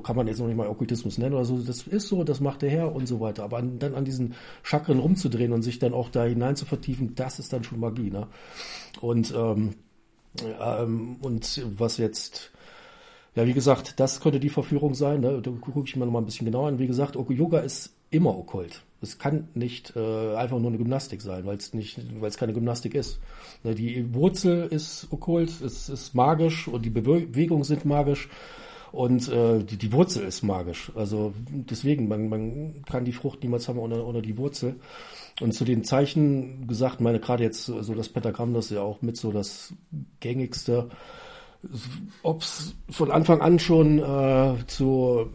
kann 0.02 0.16
man 0.16 0.26
jetzt 0.28 0.38
noch 0.40 0.46
nicht 0.46 0.56
mal 0.56 0.68
Okkultismus 0.68 1.18
nennen 1.18 1.34
oder 1.34 1.44
so. 1.44 1.58
Das 1.58 1.82
ist 1.86 2.08
so, 2.08 2.24
das 2.24 2.40
macht 2.40 2.62
der 2.62 2.70
Herr 2.70 2.94
und 2.94 3.06
so 3.06 3.20
weiter. 3.20 3.44
Aber 3.44 3.58
an, 3.58 3.78
dann 3.78 3.94
an 3.94 4.04
diesen 4.04 4.34
Chakren 4.62 4.98
rumzudrehen 4.98 5.52
und 5.52 5.62
sich 5.62 5.78
dann 5.78 5.94
auch 5.94 6.08
da 6.10 6.24
hinein 6.24 6.56
zu 6.56 6.64
vertiefen, 6.66 7.14
das 7.14 7.38
ist 7.38 7.52
dann 7.52 7.64
schon 7.64 7.80
Magie. 7.80 8.10
Ne? 8.10 8.26
Und, 9.00 9.32
ähm, 9.36 9.74
ähm, 10.60 11.16
und 11.20 11.62
was 11.78 11.96
jetzt 11.98 12.50
ja, 13.34 13.46
wie 13.46 13.54
gesagt, 13.54 13.98
das 13.98 14.20
könnte 14.20 14.40
die 14.40 14.50
Verführung 14.50 14.94
sein. 14.94 15.20
Ne? 15.20 15.40
Da 15.40 15.50
gucke 15.52 15.84
ich 15.88 15.96
mir 15.96 16.04
noch 16.04 16.12
mal 16.12 16.18
ein 16.18 16.26
bisschen 16.26 16.44
genauer 16.44 16.68
an. 16.68 16.78
Wie 16.78 16.86
gesagt, 16.86 17.16
Yoga 17.16 17.60
ist 17.60 17.94
immer 18.10 18.36
okkult. 18.36 18.82
Es 19.02 19.18
kann 19.18 19.48
nicht 19.54 19.94
äh, 19.96 20.36
einfach 20.36 20.58
nur 20.58 20.68
eine 20.68 20.78
Gymnastik 20.78 21.20
sein, 21.20 21.44
weil 21.44 21.56
es 21.56 21.74
nicht, 21.74 22.00
weil 22.20 22.28
es 22.28 22.36
keine 22.36 22.52
Gymnastik 22.52 22.94
ist. 22.94 23.18
Ne, 23.64 23.74
die 23.74 24.14
Wurzel 24.14 24.68
ist 24.68 25.08
okkult, 25.10 25.50
es 25.60 25.88
ist 25.88 26.14
magisch 26.14 26.68
und 26.68 26.84
die 26.84 26.90
Bewe- 26.90 27.26
Bewegungen 27.26 27.64
sind 27.64 27.84
magisch. 27.84 28.28
Und 28.92 29.26
äh, 29.28 29.64
die, 29.64 29.78
die 29.78 29.90
Wurzel 29.90 30.22
ist 30.24 30.42
magisch. 30.42 30.92
Also 30.94 31.32
deswegen, 31.48 32.08
man, 32.08 32.28
man 32.28 32.82
kann 32.84 33.06
die 33.06 33.12
Frucht 33.12 33.42
niemals 33.42 33.66
haben 33.66 33.78
ohne, 33.78 34.04
ohne 34.04 34.20
die 34.20 34.36
Wurzel. 34.36 34.76
Und 35.40 35.52
zu 35.52 35.64
den 35.64 35.82
Zeichen 35.82 36.66
gesagt, 36.66 37.00
meine 37.00 37.18
gerade 37.18 37.42
jetzt 37.42 37.64
so 37.64 37.94
das 37.94 38.10
Pentagramm, 38.10 38.52
das 38.52 38.66
ist 38.66 38.72
ja 38.72 38.82
auch 38.82 39.00
mit 39.00 39.16
so 39.16 39.32
das 39.32 39.72
gängigste. 40.20 40.90
Ob 42.22 42.42
es 42.42 42.74
von 42.90 43.10
Anfang 43.10 43.40
an 43.40 43.58
schon 43.58 43.98
äh, 43.98 44.54
zu 44.66 45.26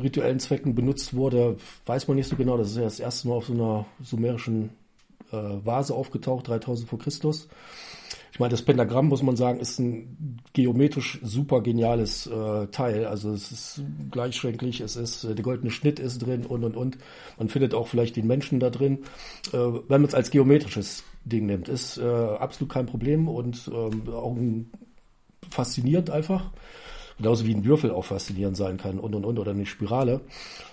rituellen 0.00 0.40
Zwecken 0.40 0.74
benutzt 0.74 1.14
wurde, 1.14 1.56
weiß 1.84 2.08
man 2.08 2.16
nicht 2.16 2.28
so 2.28 2.36
genau. 2.36 2.56
Das 2.56 2.70
ist 2.70 2.76
ja 2.76 2.84
das 2.84 3.00
erste 3.00 3.28
Mal 3.28 3.34
auf 3.34 3.46
so 3.46 3.52
einer 3.52 3.86
sumerischen 4.02 4.70
äh, 5.30 5.36
Vase 5.36 5.94
aufgetaucht, 5.94 6.48
3000 6.48 6.88
vor 6.88 6.98
Christus. 6.98 7.48
Ich 8.34 8.40
meine, 8.40 8.50
das 8.50 8.62
Pentagramm, 8.62 9.06
muss 9.06 9.22
man 9.22 9.36
sagen, 9.36 9.60
ist 9.60 9.78
ein 9.78 10.40
geometrisch 10.54 11.20
super 11.22 11.60
geniales 11.60 12.26
äh, 12.26 12.66
Teil. 12.66 13.06
Also 13.06 13.30
es 13.30 13.52
ist 13.52 13.82
gleichschränklich, 14.10 14.80
es 14.80 14.96
ist, 14.96 15.22
äh, 15.22 15.36
der 15.36 15.44
goldene 15.44 15.70
Schnitt 15.70 16.00
ist 16.00 16.18
drin 16.18 16.44
und 16.44 16.64
und 16.64 16.76
und. 16.76 16.98
Man 17.38 17.48
findet 17.48 17.74
auch 17.74 17.86
vielleicht 17.86 18.16
den 18.16 18.26
Menschen 18.26 18.58
da 18.58 18.70
drin. 18.70 19.04
Äh, 19.52 19.58
wenn 19.58 20.00
man 20.00 20.06
es 20.06 20.14
als 20.14 20.32
geometrisches 20.32 21.04
Ding 21.24 21.46
nimmt, 21.46 21.68
ist 21.68 21.96
äh, 21.98 22.02
absolut 22.02 22.72
kein 22.72 22.86
Problem 22.86 23.28
und 23.28 23.70
ähm, 23.72 24.08
auch 24.12 24.34
ein, 24.34 24.72
faszinierend 25.50 26.10
einfach. 26.10 26.50
Genauso 27.16 27.46
wie 27.46 27.54
ein 27.54 27.64
Würfel 27.64 27.92
auch 27.92 28.06
faszinierend 28.06 28.56
sein 28.56 28.76
kann 28.76 28.98
und 28.98 29.14
und 29.14 29.24
und 29.24 29.38
oder 29.38 29.52
eine 29.52 29.66
Spirale. 29.66 30.20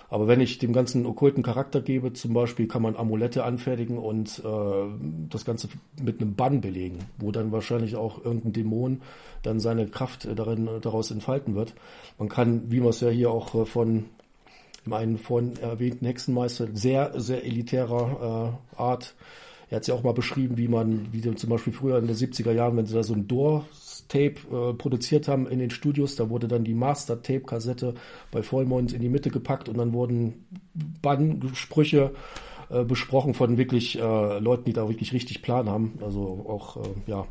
Aber 0.08 0.26
wenn 0.26 0.40
ich 0.40 0.58
dem 0.58 0.72
ganzen 0.72 1.06
okkulten 1.06 1.42
Charakter 1.42 1.80
gebe, 1.80 2.12
zum 2.12 2.34
Beispiel 2.34 2.66
kann 2.66 2.82
man 2.82 2.96
Amulette 2.96 3.44
anfertigen 3.44 3.96
und 3.96 4.42
äh, 4.44 5.30
das 5.30 5.44
Ganze 5.44 5.68
mit 6.02 6.20
einem 6.20 6.34
Bann 6.34 6.60
belegen, 6.60 6.98
wo 7.18 7.30
dann 7.30 7.52
wahrscheinlich 7.52 7.96
auch 7.96 8.24
irgendein 8.24 8.52
Dämon 8.52 9.02
dann 9.42 9.60
seine 9.60 9.86
Kraft 9.86 10.28
darin 10.36 10.68
daraus 10.82 11.10
entfalten 11.12 11.54
wird. 11.54 11.74
Man 12.18 12.28
kann, 12.28 12.70
wie 12.70 12.80
man 12.80 12.90
es 12.90 13.00
ja 13.00 13.08
hier 13.08 13.30
auch 13.30 13.54
äh, 13.54 13.64
von 13.64 14.06
meinen 14.84 15.18
vorhin 15.18 15.56
erwähnten 15.58 16.06
Hexenmeister, 16.06 16.68
sehr, 16.74 17.12
sehr 17.20 17.44
elitärer 17.44 18.58
äh, 18.74 18.76
Art. 18.80 19.14
Er 19.70 19.76
hat 19.76 19.82
es 19.82 19.88
ja 19.88 19.94
auch 19.94 20.02
mal 20.02 20.12
beschrieben, 20.12 20.58
wie 20.58 20.68
man, 20.68 21.06
wie 21.12 21.22
zum 21.36 21.48
Beispiel 21.48 21.72
früher 21.72 21.98
in 21.98 22.06
den 22.06 22.16
70er 22.16 22.52
Jahren, 22.52 22.76
wenn 22.76 22.86
sie 22.86 22.94
da 22.94 23.02
so 23.02 23.14
ein 23.14 23.28
Door 23.28 23.64
Tape 24.12 24.34
äh, 24.52 24.74
produziert 24.74 25.26
haben 25.26 25.46
in 25.46 25.58
den 25.58 25.70
Studios. 25.70 26.16
Da 26.16 26.28
wurde 26.28 26.46
dann 26.46 26.64
die 26.64 26.74
Master 26.74 27.22
Tape 27.22 27.40
Kassette 27.40 27.94
bei 28.30 28.42
Vollmond 28.42 28.92
in 28.92 29.00
die 29.00 29.08
Mitte 29.08 29.30
gepackt 29.30 29.70
und 29.70 29.78
dann 29.78 29.94
wurden 29.94 30.44
Bannsprüche 31.00 32.12
äh, 32.68 32.84
besprochen 32.84 33.32
von 33.32 33.56
wirklich 33.56 33.98
äh, 33.98 34.38
Leuten, 34.38 34.64
die 34.66 34.74
da 34.74 34.86
wirklich 34.88 35.14
richtig 35.14 35.40
Plan 35.40 35.68
haben. 35.68 35.98
Also 36.02 36.44
auch, 36.46 36.76
äh, 36.76 36.88
ja. 37.06 37.26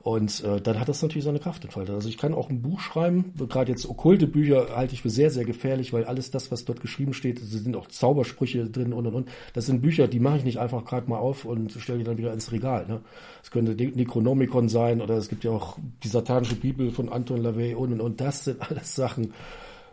Und 0.00 0.44
äh, 0.44 0.60
dann 0.60 0.78
hat 0.78 0.88
das 0.88 1.02
natürlich 1.02 1.24
seine 1.24 1.40
Kraft 1.40 1.64
entfaltet. 1.64 1.94
Also 1.94 2.08
ich 2.08 2.18
kann 2.18 2.32
auch 2.32 2.50
ein 2.50 2.62
Buch 2.62 2.80
schreiben, 2.80 3.32
gerade 3.48 3.72
jetzt 3.72 3.88
okkulte 3.88 4.26
Bücher 4.26 4.68
halte 4.76 4.94
ich 4.94 5.02
für 5.02 5.10
sehr, 5.10 5.30
sehr 5.30 5.44
gefährlich, 5.44 5.92
weil 5.92 6.04
alles 6.04 6.30
das, 6.30 6.52
was 6.52 6.64
dort 6.64 6.80
geschrieben 6.80 7.14
steht, 7.14 7.40
sind 7.40 7.76
auch 7.76 7.88
Zaubersprüche 7.88 8.70
drin 8.70 8.92
und 8.92 9.06
und 9.06 9.14
und. 9.14 9.28
Das 9.54 9.66
sind 9.66 9.82
Bücher, 9.82 10.06
die 10.06 10.20
mache 10.20 10.38
ich 10.38 10.44
nicht 10.44 10.58
einfach 10.58 10.84
gerade 10.84 11.10
mal 11.10 11.18
auf 11.18 11.44
und 11.44 11.72
stelle 11.72 11.98
die 11.98 12.04
dann 12.04 12.16
wieder 12.16 12.32
ins 12.32 12.52
Regal. 12.52 12.86
Ne? 12.86 13.00
Es 13.42 13.50
könnte 13.50 13.74
Necronomicon 13.74 14.68
sein 14.68 15.00
oder 15.00 15.16
es 15.16 15.28
gibt 15.28 15.42
ja 15.42 15.50
auch 15.50 15.78
die 16.04 16.08
satanische 16.08 16.56
Bibel 16.56 16.90
von 16.90 17.08
Anton 17.08 17.42
LaVey 17.42 17.74
und 17.74 17.92
und 17.92 18.00
und. 18.00 18.20
Das 18.20 18.44
sind 18.44 18.62
alles 18.70 18.94
Sachen, 18.94 19.34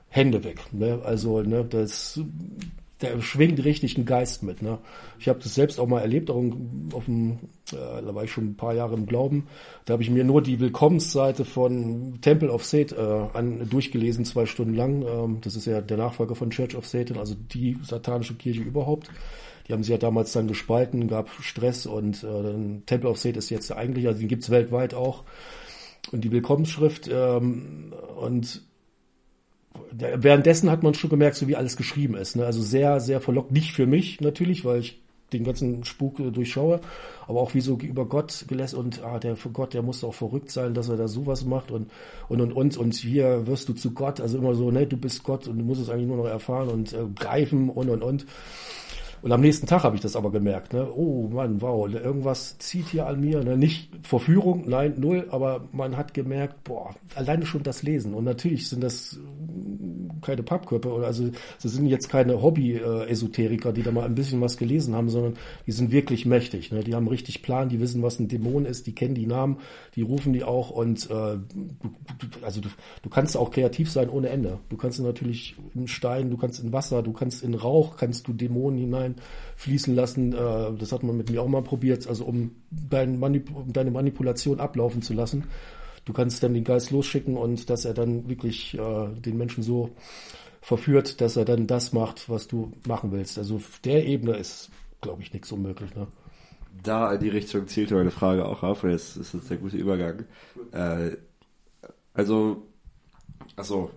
Hände 0.09 0.43
weg. 0.43 0.61
Ne? 0.71 1.01
Also 1.03 1.41
ne, 1.41 1.65
das 1.65 2.21
der 3.13 3.21
schwingt 3.21 3.63
richtig 3.63 3.95
einen 3.95 4.05
Geist 4.05 4.43
mit. 4.43 4.61
Ne? 4.61 4.77
Ich 5.19 5.27
habe 5.27 5.39
das 5.39 5.55
selbst 5.55 5.79
auch 5.79 5.87
mal 5.87 6.01
erlebt, 6.01 6.29
auch 6.29 6.43
auf 6.93 7.05
dem, 7.05 7.39
äh, 7.71 8.01
da 8.05 8.13
war 8.13 8.23
ich 8.23 8.31
schon 8.31 8.45
ein 8.45 8.57
paar 8.57 8.73
Jahre 8.73 8.95
im 8.95 9.05
Glauben. 9.05 9.47
Da 9.85 9.93
habe 9.93 10.03
ich 10.03 10.09
mir 10.09 10.23
nur 10.23 10.41
die 10.41 10.59
Willkommensseite 10.59 11.45
von 11.45 12.19
Temple 12.21 12.51
of 12.51 12.63
Satan 12.63 12.97
äh, 12.97 13.37
an, 13.37 13.69
durchgelesen, 13.69 14.25
zwei 14.25 14.45
Stunden 14.45 14.75
lang. 14.75 15.03
Ähm, 15.03 15.37
das 15.41 15.55
ist 15.55 15.65
ja 15.65 15.81
der 15.81 15.97
Nachfolger 15.97 16.35
von 16.35 16.49
Church 16.49 16.75
of 16.75 16.85
Satan, 16.85 17.17
also 17.17 17.35
die 17.35 17.77
satanische 17.83 18.35
Kirche 18.35 18.61
überhaupt. 18.61 19.09
Die 19.67 19.73
haben 19.73 19.83
sie 19.83 19.91
ja 19.91 19.97
damals 19.97 20.31
dann 20.31 20.47
gespalten, 20.47 21.07
gab 21.07 21.29
Stress 21.41 21.85
und 21.85 22.23
äh, 22.23 22.81
Temple 22.85 23.09
of 23.09 23.17
Satan 23.17 23.39
ist 23.39 23.49
jetzt 23.49 23.71
eigentlich, 23.71 24.07
also 24.07 24.19
den 24.19 24.27
gibt's 24.27 24.49
weltweit 24.49 24.93
auch. 24.93 25.23
Und 26.11 26.23
die 26.23 26.31
Willkommensschrift 26.31 27.09
ähm, 27.11 27.93
und 28.19 28.61
währenddessen 29.91 30.69
hat 30.69 30.84
man 30.84 30.93
schon 30.93 31.09
gemerkt, 31.09 31.36
so 31.36 31.47
wie 31.47 31.55
alles 31.55 31.78
geschrieben 31.78 32.15
ist. 32.15 32.36
Ne? 32.36 32.45
Also 32.45 32.61
sehr, 32.61 32.99
sehr 32.99 33.21
verlockt. 33.21 33.51
Nicht 33.51 33.73
für 33.73 33.86
mich 33.86 34.21
natürlich, 34.21 34.65
weil 34.65 34.80
ich 34.80 34.99
den 35.34 35.43
ganzen 35.43 35.84
Spuk 35.84 36.19
äh, 36.19 36.32
durchschaue, 36.32 36.80
aber 37.28 37.41
auch 37.41 37.53
wie 37.53 37.61
so 37.61 37.78
über 37.78 38.05
Gott 38.05 38.45
gelässt 38.47 38.73
und 38.73 39.03
ah, 39.03 39.19
der 39.19 39.36
Gott, 39.53 39.73
der 39.73 39.82
muss 39.82 40.03
auch 40.03 40.13
verrückt 40.13 40.51
sein, 40.51 40.73
dass 40.73 40.89
er 40.89 40.97
da 40.97 41.07
sowas 41.07 41.45
macht 41.45 41.71
und 41.71 41.89
und 42.30 42.41
und 42.41 42.53
und 42.53 42.78
und 42.78 42.95
hier 42.95 43.47
wirst 43.47 43.67
du 43.69 43.73
zu 43.73 43.91
Gott, 43.91 44.21
also 44.21 44.38
immer 44.38 44.55
so, 44.55 44.71
ne, 44.71 44.86
du 44.86 44.97
bist 44.97 45.23
Gott 45.23 45.47
und 45.47 45.57
du 45.57 45.65
musst 45.65 45.82
es 45.82 45.89
eigentlich 45.89 46.07
nur 46.07 46.17
noch 46.17 46.28
erfahren 46.28 46.69
und 46.69 46.93
äh, 46.93 47.05
greifen 47.15 47.69
und 47.69 47.89
und 47.89 48.03
und. 48.03 48.26
Und 49.26 49.32
am 49.32 49.41
nächsten 49.41 49.65
Tag 49.65 49.84
habe 49.84 49.95
ich 49.95 50.03
das 50.03 50.15
aber 50.15 50.32
gemerkt. 50.32 50.73
Ne? 50.73 50.88
Oh 50.95 51.28
Mann, 51.28 51.59
wow, 51.59 51.91
irgendwas 51.91 52.59
zieht 52.59 52.89
hier 52.89 53.07
an 53.07 53.19
mir. 53.19 53.43
Ne? 53.43 53.57
Nicht 53.57 53.89
Verführung, 54.03 54.69
nein, 54.69 54.93
null, 54.97 55.26
aber 55.32 55.67
man 55.71 55.97
hat 55.97 56.13
gemerkt, 56.13 56.63
boah, 56.63 56.93
alleine 57.15 57.47
schon 57.47 57.63
das 57.63 57.82
Lesen. 57.82 58.13
Und 58.13 58.23
natürlich 58.23 58.69
sind 58.69 58.84
das 58.84 59.17
äh, 59.17 60.21
keine 60.21 60.43
Pappkörper 60.43 60.93
oder 60.93 61.07
also 61.07 61.28
sie 61.57 61.67
sind 61.67 61.88
jetzt 61.88 62.07
keine 62.07 62.39
Hobby-Esoteriker, 62.39 63.73
die 63.73 63.82
da 63.82 63.91
mal 63.91 64.05
ein 64.05 64.13
bisschen 64.13 64.41
was 64.41 64.57
gelesen 64.57 64.93
haben, 64.93 65.09
sondern 65.09 65.34
die 65.65 65.71
sind 65.71 65.91
wirklich 65.91 66.28
mächtig. 66.28 66.71
Ne? 66.71 66.84
Die 66.84 66.93
haben 66.93 67.07
richtig 67.07 67.41
Plan, 67.41 67.69
die 67.69 67.80
wissen, 67.80 68.03
was 68.03 68.19
ein 68.19 68.28
Dämon 68.28 68.65
ist, 68.65 68.86
die 68.86 68.93
kennen 68.93 69.15
die 69.15 69.26
Namen, 69.26 69.57
die 69.95 70.03
rufen 70.03 70.34
die 70.34 70.43
auch 70.43 70.69
und 70.69 71.09
äh, 71.09 71.39
also 72.43 72.61
du, 72.61 72.69
du 73.01 73.09
kannst 73.09 73.38
auch 73.38 73.49
kreativ 73.49 73.89
sein 73.89 74.07
ohne 74.07 74.30
Ende. 74.30 74.59
Du 74.69 74.78
kannst 74.78 74.99
natürlich 74.99 75.55
in 75.73 75.88
Stein, 75.88 76.30
du 76.30 76.38
kannst 76.38 76.63
in 76.63 76.71
Wasser, 76.73 77.01
du 77.01 77.11
kannst 77.11 77.43
in 77.43 77.55
Rauch, 77.55 77.97
kannst 77.97 78.28
du 78.28 78.34
Dämonen 78.34 78.78
hinein 78.78 79.14
fließen 79.55 79.95
lassen. 79.95 80.34
Äh, 80.34 80.74
das 80.78 80.91
hat 80.91 81.03
man 81.03 81.18
mit 81.18 81.30
mir 81.30 81.41
auch 81.41 81.47
mal 81.47 81.63
probiert, 81.63 82.07
also 82.07 82.26
um 82.26 82.51
dein 82.72 83.20
Manip 83.20 83.49
deine 83.68 83.91
Manipulation 83.91 84.59
ablaufen 84.59 85.01
zu 85.01 85.13
lassen. 85.13 85.45
Du 86.05 86.13
kannst 86.13 86.43
dann 86.43 86.53
den 86.53 86.63
Geist 86.63 86.91
losschicken 86.91 87.36
und 87.36 87.70
dass 87.70 87.84
er 87.84 87.93
dann 87.93 88.30
wirklich 88.30 88.78
äh, 88.78 89.07
den 89.16 89.38
Menschen 89.38 89.63
so 89.63 89.89
verführt, 90.61 91.20
dass 91.22 91.36
er 91.36 91.45
dann 91.45 91.68
das 91.68 91.93
macht, 91.93 92.30
was 92.30 92.47
du 92.47 92.72
machen 92.88 93.11
willst. 93.11 93.38
Also 93.38 93.55
auf 93.55 93.80
der 93.84 94.05
Ebene 94.05 94.38
ist, 94.38 94.70
glaube 95.01 95.22
ich, 95.22 95.34
nichts 95.34 95.51
unmöglich. 95.51 95.95
Ne? 95.95 96.07
Da 96.84 97.13
in 97.13 97.20
die 97.20 97.30
Richtung 97.30 97.68
zielte 97.68 97.95
meine 97.95 98.11
Frage 98.11 98.45
auch 98.45 98.63
auf, 98.63 98.84
und 98.84 98.91
jetzt 98.91 99.18
ist 99.18 99.34
das 99.34 99.47
der 99.47 99.57
gute 99.57 99.78
Übergang. 99.78 100.26
Äh, 100.72 101.18
also, 102.13 102.63
achso, 103.55 103.91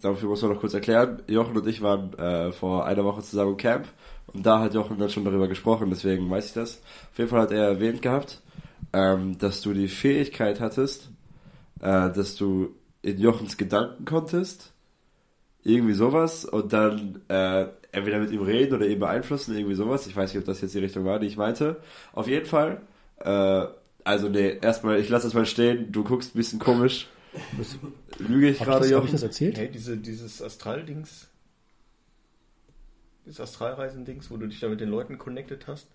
dafür 0.00 0.28
muss 0.28 0.42
man 0.42 0.52
noch 0.52 0.60
kurz 0.60 0.74
erklären. 0.74 1.22
Jochen 1.28 1.56
und 1.56 1.66
ich 1.66 1.82
waren 1.82 2.12
äh, 2.14 2.52
vor 2.52 2.86
einer 2.86 3.04
Woche 3.04 3.22
zusammen 3.22 3.52
im 3.52 3.56
Camp 3.56 3.86
und 4.26 4.44
da 4.44 4.60
hat 4.60 4.74
Jochen 4.74 4.98
dann 4.98 5.10
schon 5.10 5.24
darüber 5.24 5.48
gesprochen, 5.48 5.90
deswegen 5.90 6.28
weiß 6.30 6.46
ich 6.46 6.52
das. 6.52 6.80
Auf 7.12 7.18
jeden 7.18 7.30
Fall 7.30 7.42
hat 7.42 7.52
er 7.52 7.64
erwähnt 7.64 8.02
gehabt, 8.02 8.40
ähm, 8.92 9.38
dass 9.38 9.60
du 9.60 9.72
die 9.72 9.88
Fähigkeit 9.88 10.60
hattest, 10.60 11.10
äh, 11.80 12.10
dass 12.10 12.36
du 12.36 12.74
in 13.02 13.18
Jochens 13.20 13.56
Gedanken 13.56 14.04
konntest, 14.04 14.72
irgendwie 15.62 15.94
sowas, 15.94 16.44
und 16.44 16.72
dann 16.72 17.20
äh, 17.28 17.66
entweder 17.92 18.18
mit 18.18 18.32
ihm 18.32 18.42
reden 18.42 18.74
oder 18.74 18.86
ihn 18.86 18.98
beeinflussen, 18.98 19.56
irgendwie 19.56 19.74
sowas. 19.74 20.06
Ich 20.06 20.16
weiß 20.16 20.32
nicht, 20.32 20.40
ob 20.40 20.46
das 20.46 20.60
jetzt 20.60 20.74
die 20.74 20.80
Richtung 20.80 21.04
war, 21.04 21.18
die 21.18 21.26
ich 21.26 21.36
meinte. 21.36 21.76
Auf 22.12 22.26
jeden 22.26 22.46
Fall, 22.46 22.80
äh, 23.18 23.66
also 24.04 24.28
nee, 24.28 24.58
erstmal, 24.60 24.98
ich 24.98 25.08
lasse 25.08 25.26
das 25.26 25.34
mal 25.34 25.46
stehen, 25.46 25.92
du 25.92 26.02
guckst 26.04 26.34
ein 26.34 26.38
bisschen 26.38 26.58
komisch. 26.58 27.08
Lüge 28.18 28.50
ich 28.50 28.58
gerade, 28.58 28.86
Jochen? 28.86 28.96
Habe 28.96 29.06
ich 29.06 29.12
das 29.12 29.22
erzählt? 29.22 29.58
Hey, 29.58 29.70
diese, 29.70 29.96
dieses 29.96 30.42
Astral-Dings 30.42 31.28
das 33.26 33.40
Astralreisen-Dings, 33.40 34.30
wo 34.30 34.36
du 34.36 34.46
dich 34.46 34.60
da 34.60 34.68
mit 34.68 34.80
den 34.80 34.90
Leuten 34.90 35.18
connected 35.18 35.66
hast? 35.66 35.88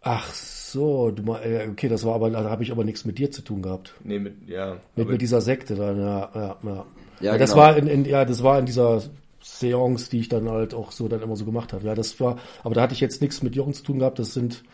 Ach 0.00 0.32
so, 0.34 1.10
du 1.10 1.22
mal, 1.22 1.40
okay, 1.70 1.88
das 1.88 2.04
war 2.04 2.14
aber, 2.14 2.30
da 2.30 2.44
habe 2.50 2.62
ich 2.62 2.70
aber 2.70 2.84
nichts 2.84 3.04
mit 3.04 3.18
dir 3.18 3.30
zu 3.30 3.42
tun 3.42 3.62
gehabt. 3.62 3.94
Nee, 4.04 4.18
mit, 4.18 4.48
ja. 4.48 4.76
Mit, 4.96 5.08
mit 5.08 5.22
dieser 5.22 5.40
Sekte 5.40 5.74
dann, 5.74 5.98
ja, 5.98 6.30
ja, 6.34 6.56
ja. 6.62 6.86
Ja, 7.20 7.38
das 7.38 7.50
genau. 7.50 7.62
war 7.62 7.76
in, 7.76 7.86
in, 7.86 8.04
ja, 8.04 8.24
das 8.24 8.42
war 8.42 8.58
in 8.58 8.66
dieser 8.66 9.02
Seance, 9.40 10.10
die 10.10 10.20
ich 10.20 10.28
dann 10.28 10.48
halt 10.48 10.74
auch 10.74 10.92
so 10.92 11.08
dann 11.08 11.22
immer 11.22 11.36
so 11.36 11.44
gemacht 11.44 11.72
habe. 11.72 11.86
Ja, 11.86 11.94
das 11.94 12.18
war, 12.20 12.38
aber 12.62 12.74
da 12.74 12.82
hatte 12.82 12.94
ich 12.94 13.00
jetzt 13.00 13.22
nichts 13.22 13.42
mit 13.42 13.54
Jochen 13.56 13.72
zu 13.72 13.82
tun 13.82 13.98
gehabt. 13.98 14.18
Das 14.18 14.34
sind 14.34 14.64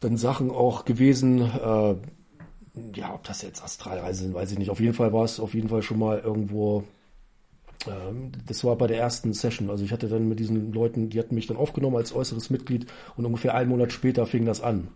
dann 0.00 0.16
Sachen 0.16 0.50
auch 0.50 0.84
gewesen, 0.84 1.40
äh, 1.40 1.94
ja, 2.94 3.14
ob 3.14 3.22
das 3.24 3.42
jetzt 3.42 3.62
Astralreisen 3.62 4.26
sind, 4.26 4.34
weiß 4.34 4.52
ich 4.52 4.58
nicht. 4.58 4.70
Auf 4.70 4.80
jeden 4.80 4.94
Fall 4.94 5.12
war 5.12 5.24
es 5.24 5.38
auf 5.38 5.54
jeden 5.54 5.68
Fall 5.68 5.82
schon 5.82 5.98
mal 5.98 6.18
irgendwo 6.18 6.84
das 8.46 8.64
war 8.64 8.76
bei 8.76 8.86
der 8.86 8.98
ersten 8.98 9.32
Session. 9.32 9.70
Also 9.70 9.84
ich 9.84 9.92
hatte 9.92 10.08
dann 10.08 10.28
mit 10.28 10.38
diesen 10.38 10.72
Leuten, 10.72 11.10
die 11.10 11.18
hatten 11.18 11.34
mich 11.34 11.46
dann 11.46 11.56
aufgenommen 11.56 11.96
als 11.96 12.14
äußeres 12.14 12.50
Mitglied 12.50 12.86
und 13.16 13.26
ungefähr 13.26 13.54
einen 13.54 13.70
Monat 13.70 13.92
später 13.92 14.26
fing 14.26 14.46
das 14.46 14.62
an. 14.62 14.88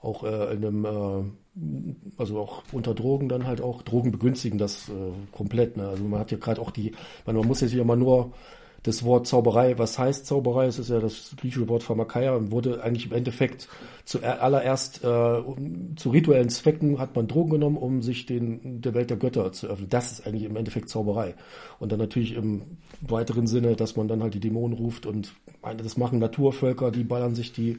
Auch 0.00 0.24
äh, 0.24 0.54
in 0.54 0.64
einem, 0.64 0.84
äh, 0.84 2.10
also 2.16 2.38
auch 2.38 2.62
unter 2.72 2.94
Drogen 2.94 3.28
dann 3.28 3.46
halt 3.46 3.60
auch. 3.60 3.82
Drogen 3.82 4.12
begünstigen 4.12 4.58
das 4.58 4.88
äh, 4.88 4.92
komplett. 5.32 5.76
Ne? 5.76 5.88
Also 5.88 6.04
man 6.04 6.20
hat 6.20 6.30
ja 6.30 6.38
gerade 6.38 6.60
auch 6.60 6.70
die, 6.70 6.92
man, 7.24 7.36
man 7.36 7.46
muss 7.46 7.60
jetzt 7.60 7.72
ja 7.72 7.84
mal 7.84 7.96
nur 7.96 8.32
das 8.86 9.02
Wort 9.02 9.26
Zauberei, 9.26 9.78
was 9.78 9.98
heißt 9.98 10.26
Zauberei? 10.26 10.66
Es 10.66 10.78
ist 10.78 10.90
ja 10.90 11.00
das 11.00 11.34
griechische 11.36 11.68
Wort 11.68 11.82
Pharmakeia 11.82 12.34
und 12.36 12.52
wurde 12.52 12.82
eigentlich 12.84 13.06
im 13.06 13.12
Endeffekt 13.12 13.68
zuallererst 14.04 15.02
äh, 15.02 15.42
zu 15.96 16.10
rituellen 16.10 16.48
Zwecken 16.48 17.00
hat 17.00 17.16
man 17.16 17.26
Drogen 17.26 17.50
genommen, 17.50 17.76
um 17.76 18.02
sich 18.02 18.26
den 18.26 18.80
der 18.80 18.94
Welt 18.94 19.10
der 19.10 19.16
Götter 19.16 19.50
zu 19.50 19.66
öffnen. 19.66 19.88
Das 19.88 20.12
ist 20.12 20.26
eigentlich 20.26 20.44
im 20.44 20.56
Endeffekt 20.56 20.88
Zauberei. 20.88 21.34
Und 21.80 21.90
dann 21.90 21.98
natürlich 21.98 22.34
im 22.34 22.62
weiteren 23.00 23.48
Sinne, 23.48 23.74
dass 23.74 23.96
man 23.96 24.06
dann 24.06 24.22
halt 24.22 24.34
die 24.34 24.40
Dämonen 24.40 24.76
ruft 24.76 25.04
und 25.04 25.34
das 25.76 25.96
machen 25.96 26.20
Naturvölker, 26.20 26.92
die 26.92 27.02
ballern 27.02 27.34
sich 27.34 27.52
die 27.52 27.78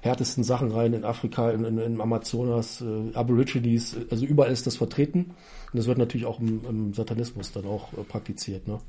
härtesten 0.00 0.42
Sachen 0.42 0.72
rein 0.72 0.94
in 0.94 1.04
Afrika, 1.04 1.50
in, 1.50 1.64
in, 1.64 1.78
in 1.78 2.00
Amazonas, 2.00 2.80
äh, 2.80 3.14
Aborigines, 3.14 3.96
also 4.10 4.24
überall 4.26 4.50
ist 4.50 4.66
das 4.66 4.76
vertreten. 4.76 5.34
Und 5.72 5.78
das 5.78 5.86
wird 5.86 5.98
natürlich 5.98 6.26
auch 6.26 6.40
im, 6.40 6.62
im 6.68 6.94
Satanismus 6.94 7.52
dann 7.52 7.66
auch 7.66 7.92
äh, 7.92 8.02
praktiziert. 8.02 8.66
Ne? 8.66 8.80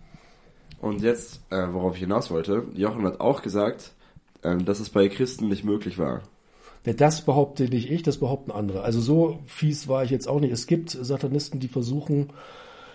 Und 0.82 1.04
jetzt, 1.04 1.42
äh, 1.52 1.68
worauf 1.72 1.94
ich 1.94 2.02
hinaus 2.02 2.32
wollte, 2.32 2.66
Jochen 2.74 3.06
hat 3.06 3.22
auch 3.22 3.44
gesagt, 3.44 3.94
ähm, 4.44 4.66
dass 4.66 4.80
es 4.80 4.90
bei 4.90 5.08
Christen 5.08 5.48
nicht 5.48 5.64
möglich 5.64 6.00
war. 6.00 6.24
Ja, 6.86 6.94
das 6.94 7.22
behaupte 7.22 7.66
nicht 7.66 7.92
ich, 7.92 8.02
das 8.02 8.18
behaupten 8.18 8.52
andere. 8.52 8.82
Also 8.82 9.00
so 9.00 9.40
fies 9.46 9.88
war 9.88 10.04
ich 10.04 10.10
jetzt 10.10 10.28
auch 10.28 10.40
nicht. 10.40 10.52
Es 10.52 10.66
gibt 10.66 10.90
Satanisten, 10.90 11.60
die 11.60 11.68
versuchen, 11.68 12.34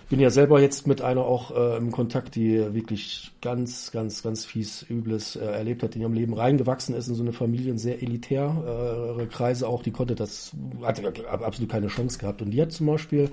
bin 0.08 0.18
ja 0.18 0.30
selber 0.30 0.60
jetzt 0.60 0.88
mit 0.88 1.00
einer 1.00 1.22
auch 1.22 1.52
äh, 1.56 1.76
im 1.76 1.92
Kontakt, 1.92 2.34
die 2.34 2.74
wirklich 2.74 3.32
ganz, 3.40 3.92
ganz, 3.92 4.24
ganz 4.24 4.44
fies 4.44 4.84
Übles 4.88 5.36
äh, 5.36 5.44
erlebt 5.44 5.84
hat, 5.84 5.94
in 5.94 6.02
ihrem 6.02 6.12
Leben 6.12 6.34
reingewachsen 6.34 6.94
ist 6.96 7.06
in 7.06 7.14
so 7.14 7.22
eine 7.22 7.32
Familie, 7.32 7.78
sehr 7.78 8.02
elitär, 8.02 9.16
äh, 9.20 9.26
Kreise 9.26 9.68
auch, 9.68 9.84
die 9.84 9.92
konnte 9.92 10.16
das, 10.16 10.50
hat 10.82 11.00
absolut 11.40 11.70
keine 11.70 11.86
Chance 11.86 12.18
gehabt. 12.18 12.42
Und 12.42 12.50
die 12.50 12.60
hat 12.60 12.72
zum 12.72 12.86
Beispiel 12.86 13.30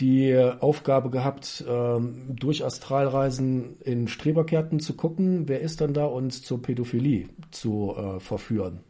die 0.00 0.36
Aufgabe 0.60 1.10
gehabt, 1.10 1.64
ähm, 1.68 2.24
durch 2.28 2.64
Astralreisen 2.64 3.76
in 3.80 4.08
Streberkärten 4.08 4.80
zu 4.80 4.94
gucken, 4.94 5.48
wer 5.48 5.60
ist 5.60 5.80
dann 5.80 5.94
da 5.94 6.06
und 6.06 6.32
zur 6.32 6.60
Pädophilie 6.60 7.28
zu 7.50 7.94
äh, 7.96 8.20
verführen. 8.20 8.80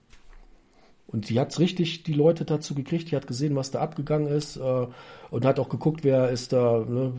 Und 1.07 1.28
die 1.28 1.38
hat 1.38 1.59
richtig 1.59 2.02
die 2.02 2.14
Leute 2.14 2.44
dazu 2.44 2.74
gekriegt, 2.74 3.11
die 3.11 3.16
hat 3.16 3.26
gesehen, 3.26 3.55
was 3.55 3.70
da 3.70 3.80
abgegangen 3.80 4.28
ist 4.28 4.57
äh, 4.57 4.86
und 5.30 5.44
hat 5.44 5.61
auch 5.61 5.68
geguckt, 5.68 6.05
wer 6.05 6.30
ist 6.30 6.52
da, 6.52 6.84
ne, 6.88 7.12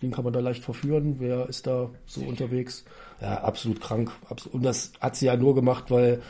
wen 0.00 0.10
kann 0.10 0.24
man 0.24 0.32
da 0.32 0.40
leicht 0.40 0.62
verführen, 0.62 1.16
wer 1.18 1.48
ist 1.48 1.66
da 1.66 1.90
so 2.06 2.20
unterwegs. 2.20 2.84
Ja, 3.20 3.42
absolut 3.42 3.80
krank. 3.80 4.12
Und 4.52 4.62
das 4.62 4.92
hat 5.00 5.16
sie 5.16 5.26
ja 5.26 5.36
nur 5.36 5.54
gemacht, 5.54 5.90
weil, 5.90 6.22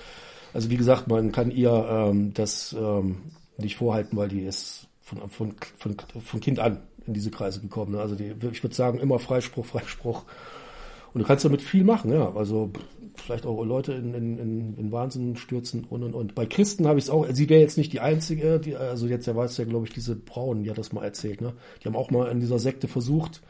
also 0.55 0.71
wie 0.71 0.77
gesagt, 0.77 1.09
man 1.09 1.33
kann 1.33 1.51
ihr 1.51 1.73
ähm, 1.73 2.33
das 2.35 2.75
ähm, 2.79 3.33
nicht 3.59 3.77
vorhalten, 3.77 4.17
weil 4.17 4.29
die 4.29 4.43
ist 4.43 4.89
von, 5.11 5.29
von, 5.29 5.55
von, 5.79 5.97
von 6.21 6.41
Kind 6.41 6.59
an 6.59 6.79
in 7.07 7.15
diese 7.15 7.31
Kreise 7.31 7.61
gekommen. 7.61 7.93
Ne? 7.93 8.01
Also 8.01 8.15
die, 8.15 8.35
ich 8.53 8.63
würde 8.63 8.75
sagen, 8.75 8.99
immer 8.99 9.19
Freispruch, 9.19 9.67
Freispruch. 9.67 10.25
Und 11.13 11.23
du 11.23 11.27
kannst 11.27 11.45
damit 11.45 11.61
viel 11.61 11.83
machen, 11.83 12.13
ja. 12.13 12.33
Also 12.35 12.71
vielleicht 13.17 13.45
auch 13.45 13.65
Leute 13.65 13.93
in, 13.95 14.15
in, 14.15 14.39
in, 14.39 14.79
in 14.79 14.93
Wahnsinn 14.93 15.37
stürzen 15.37 15.85
und 15.85 16.05
und 16.05 16.15
und. 16.15 16.35
Bei 16.37 16.47
Christen 16.47 16.87
habe 16.87 17.01
ich 17.01 17.07
es 17.07 17.11
auch, 17.11 17.27
sie 17.33 17.49
wäre 17.49 17.61
jetzt 17.61 17.77
nicht 17.77 17.93
die 17.93 17.99
einzige, 17.99 18.61
die, 18.61 18.77
also 18.77 19.09
jetzt 19.09 19.27
ja 19.27 19.45
es 19.45 19.57
ja, 19.57 19.65
glaube 19.65 19.87
ich, 19.87 19.93
diese 19.93 20.15
Braun, 20.15 20.63
die 20.63 20.71
hat 20.71 20.79
das 20.79 20.93
mal 20.93 21.03
erzählt, 21.03 21.41
ne? 21.41 21.53
Die 21.83 21.89
haben 21.89 21.97
auch 21.97 22.13
mal 22.13 22.31
in 22.31 22.39
dieser 22.39 22.61
Sekte 22.61 22.87
versucht, 22.87 23.43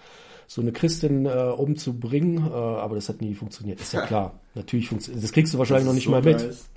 so 0.46 0.62
eine 0.62 0.72
Christin 0.72 1.26
äh, 1.26 1.28
umzubringen, 1.28 2.46
äh, 2.46 2.50
aber 2.50 2.94
das 2.94 3.10
hat 3.10 3.20
nie 3.20 3.34
funktioniert. 3.34 3.80
Ist 3.80 3.92
ja 3.92 4.06
klar. 4.06 4.40
Natürlich 4.54 4.88
funktioniert. 4.88 5.22
Das 5.22 5.32
kriegst 5.32 5.52
du 5.52 5.58
wahrscheinlich 5.58 5.86
noch 5.86 5.92
nicht 5.92 6.06
so 6.06 6.10
mal 6.10 6.22
mit. 6.22 6.38
nice. 6.38 6.68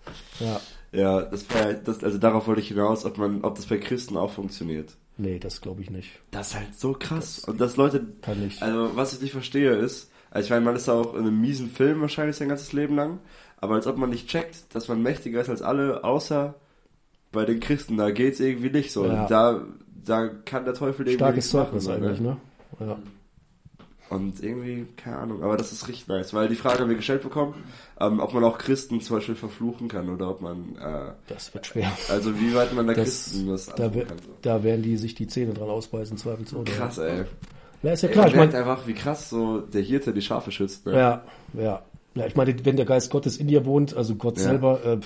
Ja. 0.42 0.60
Ja, 0.94 1.24
das 1.24 1.50
war 1.50 1.74
das, 1.74 2.04
also 2.04 2.18
darauf 2.18 2.48
wollte 2.48 2.62
ich 2.62 2.68
hinaus, 2.70 3.04
ob 3.06 3.18
man, 3.18 3.44
ob 3.44 3.56
das 3.56 3.66
bei 3.66 3.78
Christen 3.78 4.16
auch 4.16 4.32
funktioniert. 4.32 4.96
Nee, 5.18 5.39
das 5.39 5.62
glaube 5.62 5.82
ich 5.82 5.89
nicht. 5.89 6.10
Das 6.32 6.50
ist 6.50 6.56
halt 6.56 6.76
so 6.76 6.94
krass. 6.94 7.39
und 7.39 7.60
dass 7.60 7.78
Leute, 7.78 8.06
Kann 8.22 8.39
nicht. 8.39 8.62
also 8.62 8.96
was 8.96 9.14
ich 9.14 9.22
nicht 9.22 9.32
verstehe 9.32 9.72
ist, 9.76 10.12
also 10.32 10.46
ich 10.46 10.50
meine, 10.50 10.66
man 10.66 10.76
ist 10.76 10.89
auch 10.89 11.14
in 11.14 11.22
einem 11.22 11.39
miesen 11.39 11.70
Film 11.70 12.02
wahrscheinlich 12.02 12.36
sein 12.36 12.50
ganzes 12.50 12.74
Leben 12.74 12.96
lang, 12.96 13.20
aber 13.58 13.76
als 13.76 13.88
ob 13.88 13.98
man 13.98 14.10
nicht 14.10 14.28
checkt, 14.28 14.74
dass 14.74 14.88
man 14.88 15.02
mächtiger 15.02 15.41
ist 15.41 15.50
als 15.50 15.62
alle, 15.62 16.04
außer 16.04 16.56
bei 17.32 17.46
den 17.46 17.60
Christen, 17.60 17.98
da 17.98 18.12
geht's 18.12 18.39
irgendwie 18.39 18.70
nicht 18.70 18.91
so. 18.91 19.06
Ja. 19.06 19.28
Da, 19.28 19.64
da 20.06 20.28
kann 20.28 20.66
der 20.66 20.74
Teufel 20.74 21.08
irgendwie 21.08 21.24
Starkes 21.24 21.50
Zeugnis 21.50 21.84
so, 21.86 21.91
eigentlich, 21.91 22.20
ne? 22.20 22.38
Ja. 22.80 22.98
Und 24.14 24.43
irgendwie, 24.43 24.86
keine 24.97 25.18
Ahnung, 25.18 25.43
aber 25.43 25.57
das 25.57 25.72
ist 25.72 25.88
richtig 25.88 26.07
nice, 26.07 26.34
weil 26.34 26.47
die 26.47 26.55
Frage 26.55 26.80
haben 26.80 26.89
wir 26.89 26.95
gestellt 26.95 27.24
bekommen, 27.24 27.55
ähm, 27.99 28.20
ob 28.20 28.34
man 28.34 28.43
auch 28.43 28.57
Christen 28.57 29.01
zum 29.01 29.18
Beispiel 29.18 29.36
verfluchen 29.36 29.88
kann 29.88 30.09
oder 30.09 30.30
ob 30.30 30.41
man, 30.41 30.76
äh, 30.76 31.11
Das 31.28 31.53
wird 31.53 31.66
schwer. 31.68 31.91
also 32.09 32.39
wie 32.39 32.53
weit 32.53 32.74
man 32.74 32.88
da 32.88 32.93
Das, 32.93 33.03
Christen 33.05 33.47
das 33.47 33.66
da, 33.68 33.93
wer- 33.93 34.05
kann. 34.05 34.18
So. 34.20 34.30
da 34.41 34.64
werden 34.64 34.84
die 34.84 34.97
sich 34.97 35.16
die 35.16 35.28
Zähne 35.28 35.53
dran 35.53 35.70
ausbeißen, 35.70 36.18
zweifelsohne. 36.18 36.66
Krass, 36.66 36.97
ey. 36.99 37.24
Ja, 37.82 37.91
ist 37.93 38.01
ja 38.03 38.09
Ey, 38.09 38.14
klar. 38.14 38.28
Ich 38.28 38.34
man 38.36 38.39
merkt 38.49 38.53
meine, 38.53 38.66
einfach, 38.72 38.88
wie 38.88 38.93
krass 38.93 39.30
so 39.30 39.59
der 39.61 39.82
Hirte 39.82 40.14
die 40.14 40.22
Schafe 40.22 40.51
schützt. 40.51 40.86
Ne? 40.86 40.93
ja, 40.93 41.24
ja. 41.53 41.82
Ja, 42.16 42.28
ich 42.28 42.36
meine, 42.36 42.53
wenn 42.64 42.76
der 42.76 42.86
Geist 42.86 43.09
Gottes 43.09 43.38
in 43.38 43.47
dir 43.47 43.66
wohnt, 43.66 43.95
also 43.97 44.14
Gott 44.14 44.38
Ja. 44.38 44.43
selber, 44.43 44.86
äh, 44.86 44.99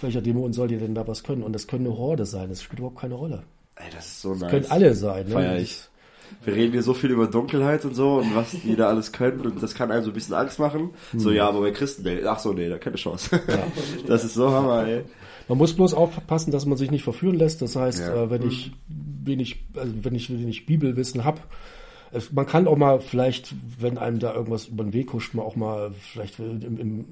welcher 0.00 0.22
Dämon 0.22 0.52
soll 0.52 0.68
dir 0.68 0.78
denn 0.78 0.94
da 0.94 1.08
was 1.08 1.24
können? 1.24 1.42
Und 1.42 1.52
das 1.52 1.66
können 1.66 1.84
eine 1.86 1.98
Horde 1.98 2.24
sein, 2.24 2.50
das 2.50 2.62
spielt 2.62 2.78
überhaupt 2.78 3.00
keine 3.00 3.14
Rolle. 3.14 3.42
Ey, 3.74 3.86
das 3.92 4.06
ist 4.06 4.20
so 4.22 4.32
nice. 4.36 4.48
Können 4.50 4.66
alle 4.70 4.94
sein. 4.94 5.26
Ne? 5.26 5.32
Feier 5.32 5.56
ich. 5.58 5.82
Wir 6.44 6.54
reden 6.54 6.72
hier 6.72 6.82
so 6.82 6.94
viel 6.94 7.10
über 7.10 7.26
Dunkelheit 7.26 7.84
und 7.84 7.94
so 7.94 8.14
und 8.18 8.34
was 8.34 8.50
die 8.52 8.76
da 8.76 8.88
alles 8.88 9.12
können 9.12 9.40
und 9.40 9.62
das 9.62 9.74
kann 9.74 9.90
einem 9.90 10.04
so 10.04 10.10
ein 10.10 10.14
bisschen 10.14 10.34
Angst 10.34 10.58
machen. 10.58 10.90
So, 11.16 11.30
Hm. 11.30 11.36
ja, 11.36 11.48
aber 11.48 11.60
bei 11.60 11.70
Christen, 11.70 12.02
nee, 12.02 12.24
ach 12.24 12.38
so, 12.38 12.52
nee, 12.52 12.68
da 12.68 12.78
keine 12.78 12.96
Chance. 12.96 13.40
Das 14.06 14.24
ist 14.24 14.34
so 14.34 14.50
Hammer, 14.50 14.86
ey. 14.86 15.04
Man 15.48 15.58
muss 15.58 15.74
bloß 15.74 15.94
aufpassen, 15.94 16.50
dass 16.52 16.66
man 16.66 16.78
sich 16.78 16.90
nicht 16.90 17.02
verführen 17.04 17.36
lässt. 17.36 17.62
Das 17.62 17.76
heißt, 17.76 18.00
Ja. 18.00 18.24
äh, 18.24 18.30
wenn 18.30 18.42
ich 18.46 18.72
wenig, 18.88 19.64
also 19.76 19.92
wenn 20.02 20.14
ich 20.14 20.30
wenig 20.30 20.66
Bibelwissen 20.66 21.24
hab, 21.24 21.40
es, 22.12 22.30
man 22.32 22.46
kann 22.46 22.66
auch 22.66 22.76
mal 22.76 23.00
vielleicht, 23.00 23.54
wenn 23.80 23.96
einem 23.96 24.18
da 24.18 24.34
irgendwas 24.34 24.66
über 24.66 24.84
den 24.84 24.92
Weg 24.92 25.12
huscht, 25.12 25.34
mal 25.34 25.42
auch 25.42 25.56
mal 25.56 25.92
vielleicht 25.92 26.38
im, 26.38 26.78
im, 26.78 27.04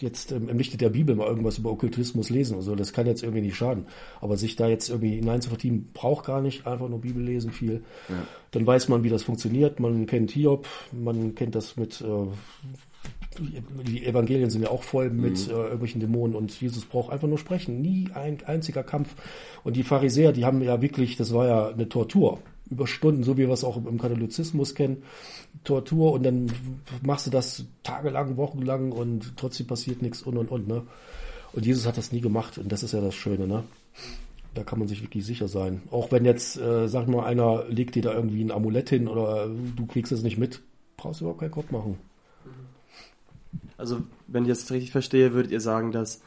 jetzt 0.00 0.32
im, 0.32 0.48
im 0.48 0.58
Lichte 0.58 0.76
der 0.76 0.90
Bibel 0.90 1.16
mal 1.16 1.26
irgendwas 1.26 1.58
über 1.58 1.70
Okkultismus 1.70 2.30
lesen 2.30 2.56
und 2.56 2.62
so. 2.62 2.74
Das 2.74 2.92
kann 2.92 3.06
jetzt 3.06 3.22
irgendwie 3.22 3.40
nicht 3.40 3.56
schaden. 3.56 3.86
Aber 4.20 4.36
sich 4.36 4.56
da 4.56 4.68
jetzt 4.68 4.90
irgendwie 4.90 5.16
hineinzuvertiefen, 5.16 5.90
braucht 5.94 6.26
gar 6.26 6.42
nicht 6.42 6.66
einfach 6.66 6.88
nur 6.88 7.00
Bibel 7.00 7.22
lesen 7.22 7.52
viel. 7.52 7.82
Dann 8.50 8.66
weiß 8.66 8.88
man, 8.88 9.02
wie 9.02 9.08
das 9.08 9.22
funktioniert. 9.22 9.80
Man 9.80 10.06
kennt 10.06 10.30
Hiob, 10.30 10.68
man 10.92 11.34
kennt 11.34 11.54
das 11.54 11.76
mit 11.76 12.00
äh, 12.02 12.26
die 13.38 14.06
Evangelien 14.06 14.50
sind 14.50 14.62
ja 14.62 14.70
auch 14.70 14.82
voll 14.82 15.10
mit 15.10 15.48
äh, 15.48 15.52
irgendwelchen 15.52 16.00
Dämonen 16.00 16.36
und 16.36 16.60
Jesus 16.60 16.84
braucht 16.84 17.12
einfach 17.12 17.26
nur 17.28 17.38
sprechen. 17.38 17.80
Nie 17.80 18.08
ein 18.14 18.38
einziger 18.46 18.82
Kampf. 18.82 19.14
Und 19.64 19.76
die 19.76 19.82
Pharisäer, 19.82 20.32
die 20.32 20.44
haben 20.44 20.62
ja 20.62 20.80
wirklich, 20.80 21.16
das 21.16 21.32
war 21.34 21.46
ja 21.46 21.68
eine 21.68 21.88
Tortur. 21.88 22.40
Über 22.70 22.86
Stunden, 22.86 23.24
so 23.24 23.36
wie 23.36 23.46
wir 23.46 23.50
es 23.50 23.64
auch 23.64 23.76
im 23.76 23.98
Katholizismus 23.98 24.74
kennen. 24.74 25.02
Tortur 25.64 26.12
und 26.12 26.22
dann 26.22 26.50
machst 27.02 27.26
du 27.26 27.30
das 27.30 27.64
tagelang, 27.82 28.36
wochenlang 28.36 28.90
und 28.92 29.36
trotzdem 29.36 29.66
passiert 29.66 30.02
nichts 30.02 30.22
und 30.22 30.36
und 30.38 30.50
und, 30.50 30.66
ne? 30.66 30.82
Und 31.52 31.66
Jesus 31.66 31.86
hat 31.86 31.96
das 31.96 32.10
nie 32.10 32.20
gemacht 32.20 32.58
und 32.58 32.72
das 32.72 32.82
ist 32.82 32.92
ja 32.92 33.00
das 33.00 33.14
Schöne, 33.14 33.46
ne? 33.46 33.64
Da 34.54 34.62
kann 34.62 34.78
man 34.78 34.88
sich 34.88 35.02
wirklich 35.02 35.26
sicher 35.26 35.48
sein. 35.48 35.82
Auch 35.90 36.10
wenn 36.12 36.24
jetzt, 36.24 36.56
äh, 36.56 36.88
sag 36.88 37.08
mal, 37.08 37.24
einer 37.24 37.64
legt 37.68 37.96
dir 37.96 38.02
da 38.02 38.14
irgendwie 38.14 38.42
ein 38.42 38.50
Amulett 38.50 38.88
hin 38.88 39.08
oder 39.08 39.48
du 39.48 39.86
kriegst 39.86 40.12
es 40.12 40.22
nicht 40.22 40.38
mit, 40.38 40.62
brauchst 40.96 41.20
du 41.20 41.24
überhaupt 41.24 41.40
keinen 41.40 41.50
Kopf 41.50 41.70
machen. 41.70 41.98
Also, 43.76 44.02
wenn 44.26 44.44
ich 44.44 44.48
das 44.48 44.70
richtig 44.70 44.92
verstehe, 44.92 45.32
würdet 45.32 45.52
ihr 45.52 45.60
sagen, 45.60 45.92
dass 45.92 46.20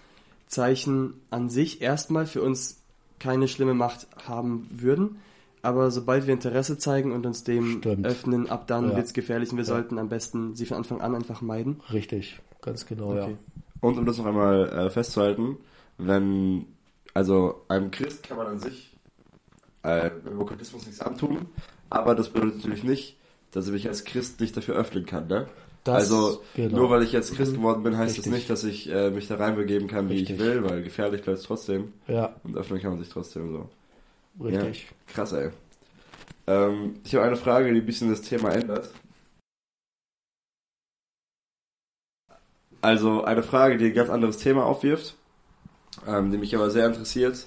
Zeichen 0.48 1.14
an 1.30 1.50
sich 1.50 1.82
erstmal 1.82 2.26
für 2.26 2.42
uns 2.42 2.82
keine 3.20 3.48
schlimme 3.48 3.74
Macht 3.74 4.08
haben 4.28 4.68
würden, 4.72 5.18
aber 5.62 5.92
sobald 5.92 6.28
wir 6.28 6.34
Interesse 6.34 6.78
zeigen 6.78 7.12
und 7.12 7.26
uns 7.26 7.44
dem 7.44 7.80
Stimmt. 7.80 8.06
öffnen, 8.06 8.50
ab 8.50 8.68
dann 8.68 8.90
Ja. 8.92 8.96
wird's 8.98 9.14
gefährlich 9.14 9.52
und 9.52 9.58
wir 9.58 9.64
Ja. 9.66 9.70
sollten 9.74 9.98
am 10.00 10.10
besten 10.10 10.56
sie 10.56 10.66
von 10.66 10.78
Anfang 10.78 11.02
an 11.02 11.16
einfach 11.16 11.42
meiden. 11.42 11.82
Richtig, 11.92 12.40
ganz 12.62 12.86
genau, 12.86 13.14
ja. 13.16 13.24
Okay. 13.26 13.38
Und 13.82 13.98
um 13.98 14.06
das 14.06 14.18
noch 14.18 14.26
einmal 14.26 14.70
äh, 14.70 14.90
festzuhalten, 14.90 15.58
wenn, 15.98 16.66
also 17.14 17.62
einem 17.68 17.92
Christ 17.92 18.24
kann 18.24 18.38
man 18.38 18.48
an 18.48 18.60
sich 18.60 18.96
äh, 19.84 20.10
im 20.30 20.40
Okkultismus 20.40 20.86
nichts 20.86 21.02
antun, 21.02 21.46
aber 21.90 22.16
das 22.16 22.30
bedeutet 22.30 22.58
natürlich 22.58 22.84
nicht, 22.84 23.18
dass 23.52 23.68
ich 23.68 23.72
mich 23.74 23.88
als 23.88 24.04
Christ 24.04 24.40
nicht 24.42 24.56
dafür 24.58 24.76
öffnen 24.76 25.06
kann, 25.06 25.28
ne? 25.28 25.48
Das- 25.84 25.96
also 26.12 26.42
genau. 26.54 26.78
nur 26.80 26.90
weil 26.90 27.04
ich 27.04 27.14
jetzt 27.14 27.34
Christ 27.36 27.54
geworden 27.54 27.82
bin, 27.84 27.98
heißt 27.98 28.18
Richtig. 28.18 28.26
das 28.26 28.34
nicht, 28.34 28.50
dass 28.50 28.64
ich 28.66 28.90
äh, 28.90 29.10
mich 29.10 29.28
da 29.30 29.36
reinbegeben 29.36 29.88
kann, 29.88 30.10
wie 30.10 30.16
ich 30.16 30.22
Richtig. 30.30 30.40
will, 30.40 30.64
weil 30.66 30.84
gefährlich 30.84 31.22
bleibt 31.22 31.40
es 31.40 31.46
trotzdem 31.46 31.94
Ja, 32.08 32.36
und 32.44 32.58
öffnen 32.58 32.82
kann 32.82 32.92
man 32.92 33.00
sich 33.00 33.08
trotzdem 33.10 33.54
so. 33.54 33.70
Richtig. 34.40 34.88
Ja, 34.90 35.14
krass, 35.14 35.34
ey. 35.34 35.52
Ähm, 36.48 36.96
ich 37.04 37.14
habe 37.16 37.26
eine 37.26 37.36
Frage, 37.36 37.74
die 37.74 37.82
ein 37.82 37.86
bisschen 37.86 38.10
das 38.10 38.22
Thema 38.22 38.54
ändert. 38.54 38.90
Also 42.82 43.24
eine 43.24 43.44
Frage, 43.44 43.78
die 43.78 43.88
ein 43.88 43.94
ganz 43.94 44.10
anderes 44.10 44.38
Thema 44.38 44.66
aufwirft, 44.66 45.16
ähm, 46.08 46.32
die 46.32 46.38
mich 46.38 46.56
aber 46.56 46.70
sehr 46.70 46.88
interessiert. 46.88 47.46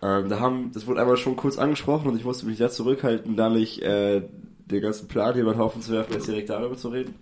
Ähm, 0.00 0.28
da 0.28 0.40
haben, 0.40 0.72
das 0.72 0.86
wurde 0.86 1.00
einmal 1.00 1.16
schon 1.16 1.36
kurz 1.36 1.58
angesprochen 1.58 2.08
und 2.08 2.16
ich 2.16 2.24
musste 2.24 2.46
mich 2.46 2.58
sehr 2.58 2.70
zurückhalten, 2.70 3.36
da 3.36 3.48
nicht 3.48 3.82
äh, 3.82 4.22
den 4.66 4.80
ganzen 4.82 5.08
Plan 5.08 5.34
hier 5.34 5.42
über 5.42 5.52
den 5.52 5.60
Haufen 5.60 5.82
zu 5.82 5.92
werfen, 5.92 6.14
jetzt 6.14 6.26
direkt 6.26 6.50
darüber 6.50 6.76
zu 6.76 6.88
reden. 6.88 7.14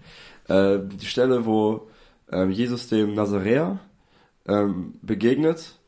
Äh, 0.49 0.79
die 0.83 1.07
Stelle, 1.07 1.45
wo 1.45 1.89
ähm, 2.31 2.51
Jesus 2.51 2.89
dem 2.89 3.15
Nazaräer 3.15 3.81
ähm, 4.47 4.95
begegnet 5.03 5.79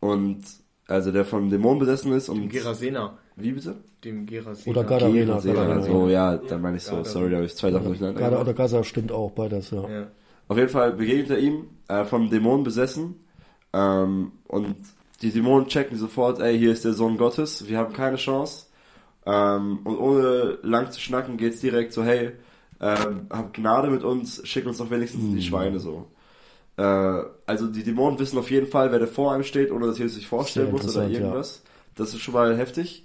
und 0.00 0.42
also 0.88 1.12
der 1.12 1.24
von 1.24 1.48
Dämonen 1.48 1.78
besessen 1.78 2.12
ist 2.12 2.28
und 2.28 2.48
Gerasena. 2.48 3.18
Wie 3.36 3.52
bitte? 3.52 3.76
Dem 4.04 4.26
Gerasena. 4.26 4.78
Oder. 4.78 4.88
Gadarena, 4.88 5.38
Gadarena. 5.38 5.82
So, 5.82 6.08
ja, 6.08 6.36
dann 6.36 6.60
meine 6.60 6.76
ich 6.76 6.82
so. 6.82 6.96
Gadarena. 6.96 7.10
Sorry, 7.10 7.30
da 7.30 7.36
habe 7.36 7.46
ich 7.46 7.54
zwei 7.56 7.70
Sachen 7.70 7.86
durcheinander 7.86 8.20
gemacht. 8.20 8.40
oder 8.40 8.54
Gaza 8.54 8.84
stimmt 8.84 9.12
auch 9.12 9.30
beides, 9.30 9.70
ja. 9.70 9.88
Ja. 9.88 10.06
Auf 10.48 10.56
jeden 10.56 10.68
Fall 10.68 10.92
begegnet 10.92 11.30
er 11.30 11.38
ihm, 11.38 11.66
äh, 11.88 12.04
vom 12.04 12.28
Dämon 12.28 12.64
besessen. 12.64 13.14
Ähm, 13.72 14.32
und 14.48 14.76
die 15.22 15.30
Dämonen 15.30 15.68
checken 15.68 15.96
sofort, 15.96 16.40
ey, 16.40 16.58
hier 16.58 16.72
ist 16.72 16.84
der 16.84 16.92
Sohn 16.92 17.16
Gottes, 17.16 17.68
wir 17.68 17.78
haben 17.78 17.92
keine 17.92 18.16
Chance. 18.16 18.66
Ähm, 19.24 19.78
und 19.84 19.96
ohne 19.98 20.58
lang 20.62 20.90
zu 20.90 21.00
schnacken 21.00 21.36
geht's 21.36 21.60
direkt 21.60 21.92
so, 21.92 22.02
hey, 22.02 22.32
ähm, 22.80 23.28
hab 23.30 23.54
Gnade 23.54 23.88
mit 23.88 24.02
uns, 24.02 24.46
schick 24.46 24.66
uns 24.66 24.78
doch 24.78 24.90
wenigstens 24.90 25.32
die 25.32 25.42
Schweine 25.42 25.78
so. 25.78 26.06
Äh, 26.82 27.24
also 27.46 27.68
die 27.68 27.84
Dämonen 27.84 28.18
wissen 28.18 28.38
auf 28.38 28.50
jeden 28.50 28.66
Fall, 28.66 28.90
wer 28.90 28.98
da 28.98 29.06
vor 29.06 29.32
einem 29.32 29.44
steht, 29.44 29.70
ohne 29.70 29.86
dass 29.86 29.98
Jesus 29.98 30.16
sich 30.16 30.26
vorstellen 30.26 30.66
Sehr 30.66 30.72
muss 30.72 30.82
oder 30.82 31.04
interessant, 31.04 31.14
ja. 31.14 31.20
irgendwas. 31.20 31.62
Das 31.94 32.14
ist 32.14 32.20
schon 32.20 32.34
mal 32.34 32.56
heftig. 32.56 33.04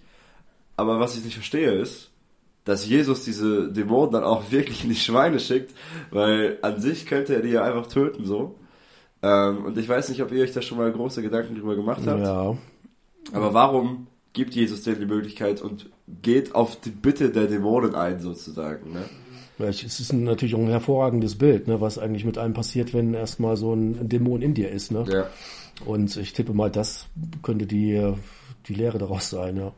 Aber 0.76 1.00
was 1.00 1.16
ich 1.16 1.24
nicht 1.24 1.36
verstehe 1.36 1.72
ist, 1.74 2.10
dass 2.66 2.88
Jesus 2.88 3.24
diese 3.24 3.72
Dämonen 3.72 4.12
dann 4.12 4.24
auch 4.24 4.44
wirklich 4.52 4.84
in 4.84 4.90
die 4.90 4.96
Schweine 4.96 5.40
schickt, 5.40 5.76
weil 6.10 6.58
an 6.64 6.82
sich 6.82 7.06
könnte 7.06 7.36
er 7.36 7.42
die 7.42 7.50
ja 7.50 7.64
einfach 7.64 7.88
töten 7.88 8.26
so. 8.26 8.56
Ähm, 9.22 9.66
und 9.66 9.78
ich 9.78 9.88
weiß 9.88 10.10
nicht, 10.10 10.22
ob 10.24 10.32
ihr 10.32 10.44
euch 10.44 10.54
da 10.54 10.62
schon 10.62 10.78
mal 10.78 10.92
große 10.92 11.22
Gedanken 11.22 11.56
drüber 11.56 11.76
gemacht 11.76 12.02
habt. 12.06 12.22
Ja, 12.22 12.56
Aber 13.32 13.54
warum 13.54 14.08
gibt 14.34 14.56
Jesus 14.56 14.84
denn 14.84 15.00
die 15.00 15.06
Möglichkeit 15.06 15.62
und 15.62 15.90
geht 16.22 16.56
auf 16.56 16.80
die 16.80 16.92
Bitte 16.92 17.30
der 17.32 17.48
Dämonen 17.48 17.96
ein 17.96 18.20
sozusagen? 18.20 18.94
Ne? 18.94 19.06
Es 19.60 20.00
ist 20.00 20.14
natürlich 20.14 20.54
auch 20.56 20.60
ein 20.60 20.68
hervorragendes 20.68 21.36
Bild, 21.38 21.68
ne, 21.68 21.82
was 21.82 21.98
eigentlich 21.98 22.26
mit 22.26 22.38
einem 22.38 22.54
passiert, 22.54 22.94
wenn 22.94 23.14
erstmal 23.14 23.58
so 23.58 23.74
ein 23.74 24.08
Dämon 24.08 24.42
in 24.42 24.54
dir 24.54 24.70
ist. 24.70 24.92
Ne? 24.92 25.06
Ja. 25.12 25.28
Und 25.86 26.16
ich 26.18 26.34
tippe 26.34 26.54
mal, 26.54 26.70
das 26.70 27.08
könnte 27.42 27.66
die, 27.66 28.14
die 28.68 28.74
Lehre 28.74 28.98
daraus 28.98 29.30
sein, 29.30 29.58
ja. 29.58 29.72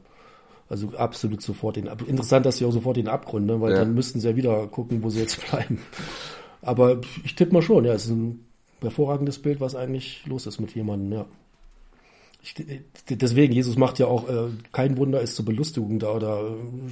Also 0.67 0.89
absolut 0.89 1.41
sofort 1.41 1.77
den 1.77 1.87
Ab 1.87 2.03
Interessant, 2.07 2.45
dass 2.45 2.57
sie 2.57 2.65
auch 2.65 2.71
sofort 2.71 2.97
den 2.97 3.07
Abgrund, 3.07 3.47
ne? 3.47 3.59
weil 3.59 3.71
Ja. 3.71 3.79
dann 3.79 3.95
müssten 3.95 4.19
sie 4.19 4.29
ja 4.29 4.35
wieder 4.35 4.67
gucken, 4.67 5.01
wo 5.01 5.09
sie 5.09 5.19
jetzt 5.19 5.39
bleiben. 5.49 5.79
Aber 6.61 7.01
ich 7.23 7.35
tippe 7.35 7.53
mal 7.53 7.61
schon, 7.61 7.85
ja, 7.85 7.93
es 7.93 8.05
ist 8.05 8.11
ein 8.11 8.45
hervorragendes 8.81 9.39
Bild, 9.39 9.61
was 9.61 9.75
eigentlich 9.75 10.25
los 10.25 10.45
ist 10.45 10.59
mit 10.59 10.75
jemandem, 10.75 11.19
ja. 11.19 11.25
Ich, 12.41 12.55
deswegen, 13.09 13.53
Jesus 13.53 13.77
macht 13.77 13.99
ja 13.99 14.07
auch 14.07 14.29
äh, 14.29 14.49
kein 14.71 14.95
Wunder 14.97 15.19
ist 15.21 15.35
zur 15.35 15.43
Belustigung 15.43 15.99
da 15.99 16.11
oder 16.13 16.41
äh, 16.41 16.89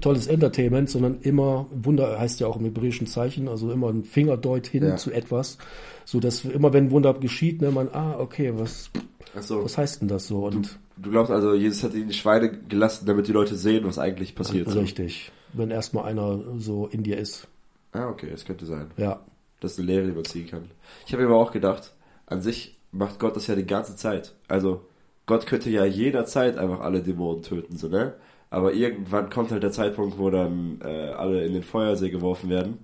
tolles 0.00 0.26
Entertainment, 0.26 0.88
sondern 0.90 1.20
immer, 1.22 1.66
Wunder 1.72 2.18
heißt 2.18 2.40
ja 2.40 2.46
auch 2.46 2.56
im 2.56 2.64
hebräischen 2.64 3.06
Zeichen, 3.06 3.48
also 3.48 3.70
immer 3.72 3.88
ein 3.88 4.04
Fingerdeut 4.04 4.66
hin 4.66 4.84
Ja. 4.84 4.96
zu 4.96 5.10
etwas, 5.12 5.58
so 6.04 6.20
dass 6.20 6.44
immer 6.44 6.72
wenn 6.72 6.90
Wunder 6.90 7.14
geschieht, 7.14 7.60
ne, 7.62 7.70
man, 7.70 7.88
ah, 7.92 8.18
okay, 8.18 8.52
was, 8.56 8.90
Achso. 9.34 9.64
was 9.64 9.76
heißt 9.78 10.00
denn 10.02 10.08
das 10.08 10.26
so? 10.26 10.46
Und 10.46 10.78
Du 10.98 11.10
glaubst 11.10 11.32
also, 11.32 11.54
Jesus 11.54 11.82
hat 11.82 11.94
ihn 11.94 12.02
in 12.02 12.08
die 12.08 12.14
Schweine 12.14 12.50
gelassen, 12.68 13.06
damit 13.06 13.26
die 13.26 13.32
Leute 13.32 13.56
sehen, 13.56 13.84
was 13.84 13.98
eigentlich 13.98 14.34
passiert. 14.34 14.68
so. 14.68 14.78
richtig, 14.80 15.32
wenn 15.54 15.70
erstmal 15.70 16.04
einer 16.04 16.38
so 16.58 16.86
in 16.86 17.02
dir 17.02 17.16
ist, 17.18 17.48
Ah, 17.92 18.08
okay, 18.08 18.28
das 18.30 18.44
könnte 18.44 18.66
sein. 18.66 18.90
ja. 18.96 19.20
dass 19.60 19.78
eine 19.78 19.86
Lehre 19.86 20.06
überziehen 20.08 20.48
kann. 20.48 20.70
Ich 21.06 21.12
habe 21.12 21.22
mir 21.22 21.28
aber 21.30 21.38
auch 21.38 21.52
gedacht, 21.52 21.92
an 22.26 22.40
sich 22.42 22.76
macht 22.90 23.18
Gott 23.20 23.36
das 23.36 23.46
ja 23.46 23.54
die 23.54 23.66
ganze 23.66 23.96
Zeit. 23.96 24.34
Also 24.48 24.82
Gott 25.26 25.46
könnte 25.46 25.70
ja 25.70 25.84
jederzeit 25.84 26.58
einfach 26.58 26.80
alle 26.80 27.00
Dämonen 27.00 27.42
töten, 27.42 27.76
so 27.76 27.88
ne? 27.88 28.14
Aber 28.52 28.74
irgendwann 28.74 29.30
kommt 29.30 29.50
halt 29.50 29.62
der 29.62 29.72
Zeitpunkt, 29.72 30.18
wo 30.18 30.28
dann 30.28 30.78
äh, 30.82 31.08
alle 31.08 31.42
in 31.46 31.54
den 31.54 31.62
Feuersee 31.62 32.10
geworfen 32.10 32.50
werden. 32.50 32.80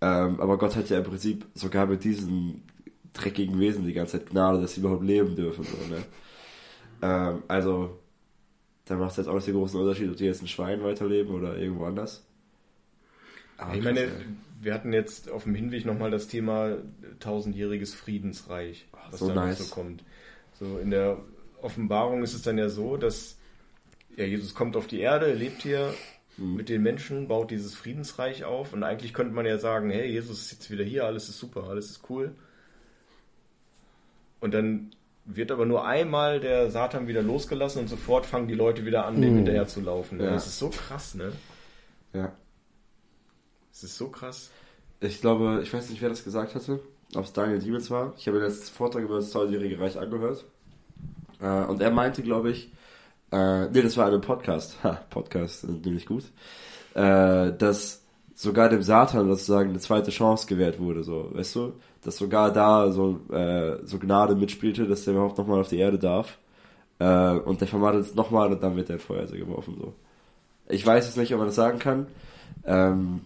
Ähm, 0.00 0.40
aber 0.40 0.58
Gott 0.58 0.74
hat 0.74 0.90
ja 0.90 0.98
im 0.98 1.04
Prinzip 1.04 1.46
sogar 1.54 1.86
mit 1.86 2.02
diesen 2.02 2.64
dreckigen 3.12 3.60
Wesen 3.60 3.86
die 3.86 3.92
ganze 3.92 4.18
Zeit 4.18 4.30
Gnade, 4.30 4.60
dass 4.60 4.74
sie 4.74 4.80
überhaupt 4.80 5.04
leben 5.04 5.36
dürfen, 5.36 5.62
so 5.62 5.76
ne? 5.94 6.02
Ähm, 7.00 7.44
also 7.46 7.96
da 8.86 8.96
macht 8.96 9.12
es 9.12 9.18
jetzt 9.18 9.28
auch 9.28 9.36
nicht 9.36 9.46
den 9.46 9.54
großen 9.54 9.80
Unterschied, 9.80 10.10
ob 10.10 10.16
die 10.16 10.24
jetzt 10.24 10.42
ein 10.42 10.48
Schwein 10.48 10.82
weiterleben 10.82 11.32
oder 11.32 11.56
irgendwo 11.56 11.84
anders. 11.84 12.26
Aber 13.56 13.76
Ich 13.76 13.84
meine, 13.84 14.10
wir 14.60 14.74
hatten 14.74 14.92
jetzt 14.92 15.30
auf 15.30 15.44
dem 15.44 15.54
Hinweg 15.54 15.86
nochmal 15.86 16.10
das 16.10 16.26
Thema 16.26 16.76
tausendjähriges 17.20 17.94
Friedensreich, 17.94 18.88
was 19.12 19.20
so 19.20 19.28
dann 19.28 19.36
nice. 19.36 19.58
so 19.68 19.72
kommt. 19.72 20.02
So 20.58 20.78
in 20.78 20.90
der 20.90 21.18
Offenbarung 21.62 22.24
ist 22.24 22.34
es 22.34 22.42
dann 22.42 22.58
ja 22.58 22.68
so, 22.68 22.96
dass 22.96 23.38
ja, 24.18 24.24
Jesus 24.24 24.54
kommt 24.54 24.76
auf 24.76 24.86
die 24.86 25.00
Erde, 25.00 25.32
lebt 25.32 25.62
hier 25.62 25.94
Mhm. 26.36 26.54
mit 26.56 26.68
den 26.68 26.82
Menschen, 26.82 27.26
baut 27.26 27.50
dieses 27.50 27.74
Friedensreich 27.74 28.44
auf 28.44 28.72
und 28.72 28.84
eigentlich 28.84 29.12
könnte 29.14 29.34
man 29.34 29.44
ja 29.46 29.58
sagen, 29.58 29.90
hey, 29.90 30.06
Jesus 30.08 30.42
ist 30.42 30.52
jetzt 30.52 30.70
wieder 30.70 30.84
hier, 30.84 31.04
alles 31.04 31.28
ist 31.28 31.38
super, 31.40 31.64
alles 31.64 31.90
ist 31.90 32.02
cool. 32.10 32.32
Und 34.40 34.54
dann 34.54 34.90
wird 35.24 35.50
aber 35.50 35.66
nur 35.66 35.84
einmal 35.84 36.40
der 36.40 36.70
Satan 36.70 37.08
wieder 37.08 37.22
losgelassen 37.22 37.82
und 37.82 37.88
sofort 37.88 38.24
fangen 38.24 38.48
die 38.48 38.54
Leute 38.54 38.86
wieder 38.86 39.04
an, 39.04 39.20
dem 39.20 39.32
Mhm. 39.32 39.36
hinterher 39.38 39.66
zu 39.66 39.80
laufen. 39.80 40.20
Ja. 40.20 40.30
Das 40.30 40.46
ist 40.46 40.58
so 40.58 40.70
krass, 40.70 41.14
ne? 41.14 41.32
ja. 42.12 42.32
Das 43.72 43.82
ist 43.84 43.96
so 43.96 44.08
krass. 44.08 44.50
Ich 45.00 45.20
glaube, 45.20 45.60
ich 45.62 45.72
weiß 45.72 45.90
nicht, 45.90 46.02
wer 46.02 46.08
das 46.08 46.24
gesagt 46.24 46.54
hatte, 46.54 46.80
ob 47.14 47.24
es 47.24 47.32
Daniel 47.32 47.60
Diemels 47.60 47.90
war. 47.90 48.14
Ich 48.16 48.26
habe 48.26 48.38
mir 48.40 48.46
jetzt 48.46 48.70
Vortrag 48.70 49.02
über 49.04 49.16
das 49.16 49.30
tausendjährige 49.30 49.78
Reich 49.80 49.96
angehört. 49.98 50.44
Äh, 51.40 51.64
und 51.64 51.80
er 51.80 51.90
meinte, 51.92 52.22
glaube 52.22 52.50
ich, 52.50 52.72
äh, 53.30 53.68
nee, 53.68 53.82
das 53.82 53.96
war 53.96 54.12
ein 54.12 54.20
Podcast, 54.20 54.82
ha, 54.82 55.00
Podcast, 55.10 55.64
äh, 55.64 55.68
nämlich 55.68 56.06
gut, 56.06 56.24
äh, 56.94 57.52
dass 57.52 58.02
sogar 58.34 58.68
dem 58.68 58.82
Satan 58.82 59.28
sozusagen 59.28 59.70
eine 59.70 59.80
zweite 59.80 60.10
Chance 60.10 60.46
gewährt 60.46 60.78
wurde, 60.78 61.02
so, 61.02 61.28
weißt 61.32 61.56
du? 61.56 61.72
Dass 62.04 62.16
sogar 62.16 62.52
da 62.52 62.90
so, 62.92 63.20
äh, 63.32 63.84
so 63.84 63.98
Gnade 63.98 64.36
mitspielte, 64.36 64.86
dass 64.86 65.04
der 65.04 65.14
überhaupt 65.14 65.36
nochmal 65.38 65.60
auf 65.60 65.68
die 65.68 65.78
Erde 65.78 65.98
darf. 65.98 66.38
Äh, 67.00 67.32
und 67.32 67.60
der 67.60 67.68
verwandelt 67.68 68.06
es 68.06 68.14
nochmal 68.14 68.52
und 68.52 68.62
dann 68.62 68.76
wird 68.76 68.88
der 68.88 68.96
in 68.96 69.02
Feuersee 69.02 69.38
geworfen, 69.38 69.76
so. 69.78 69.92
Ich 70.68 70.86
weiß 70.86 71.08
es 71.08 71.16
nicht, 71.16 71.32
ob 71.32 71.38
man 71.38 71.48
das 71.48 71.56
sagen 71.56 71.78
kann. 71.78 72.06
Ähm, 72.64 73.22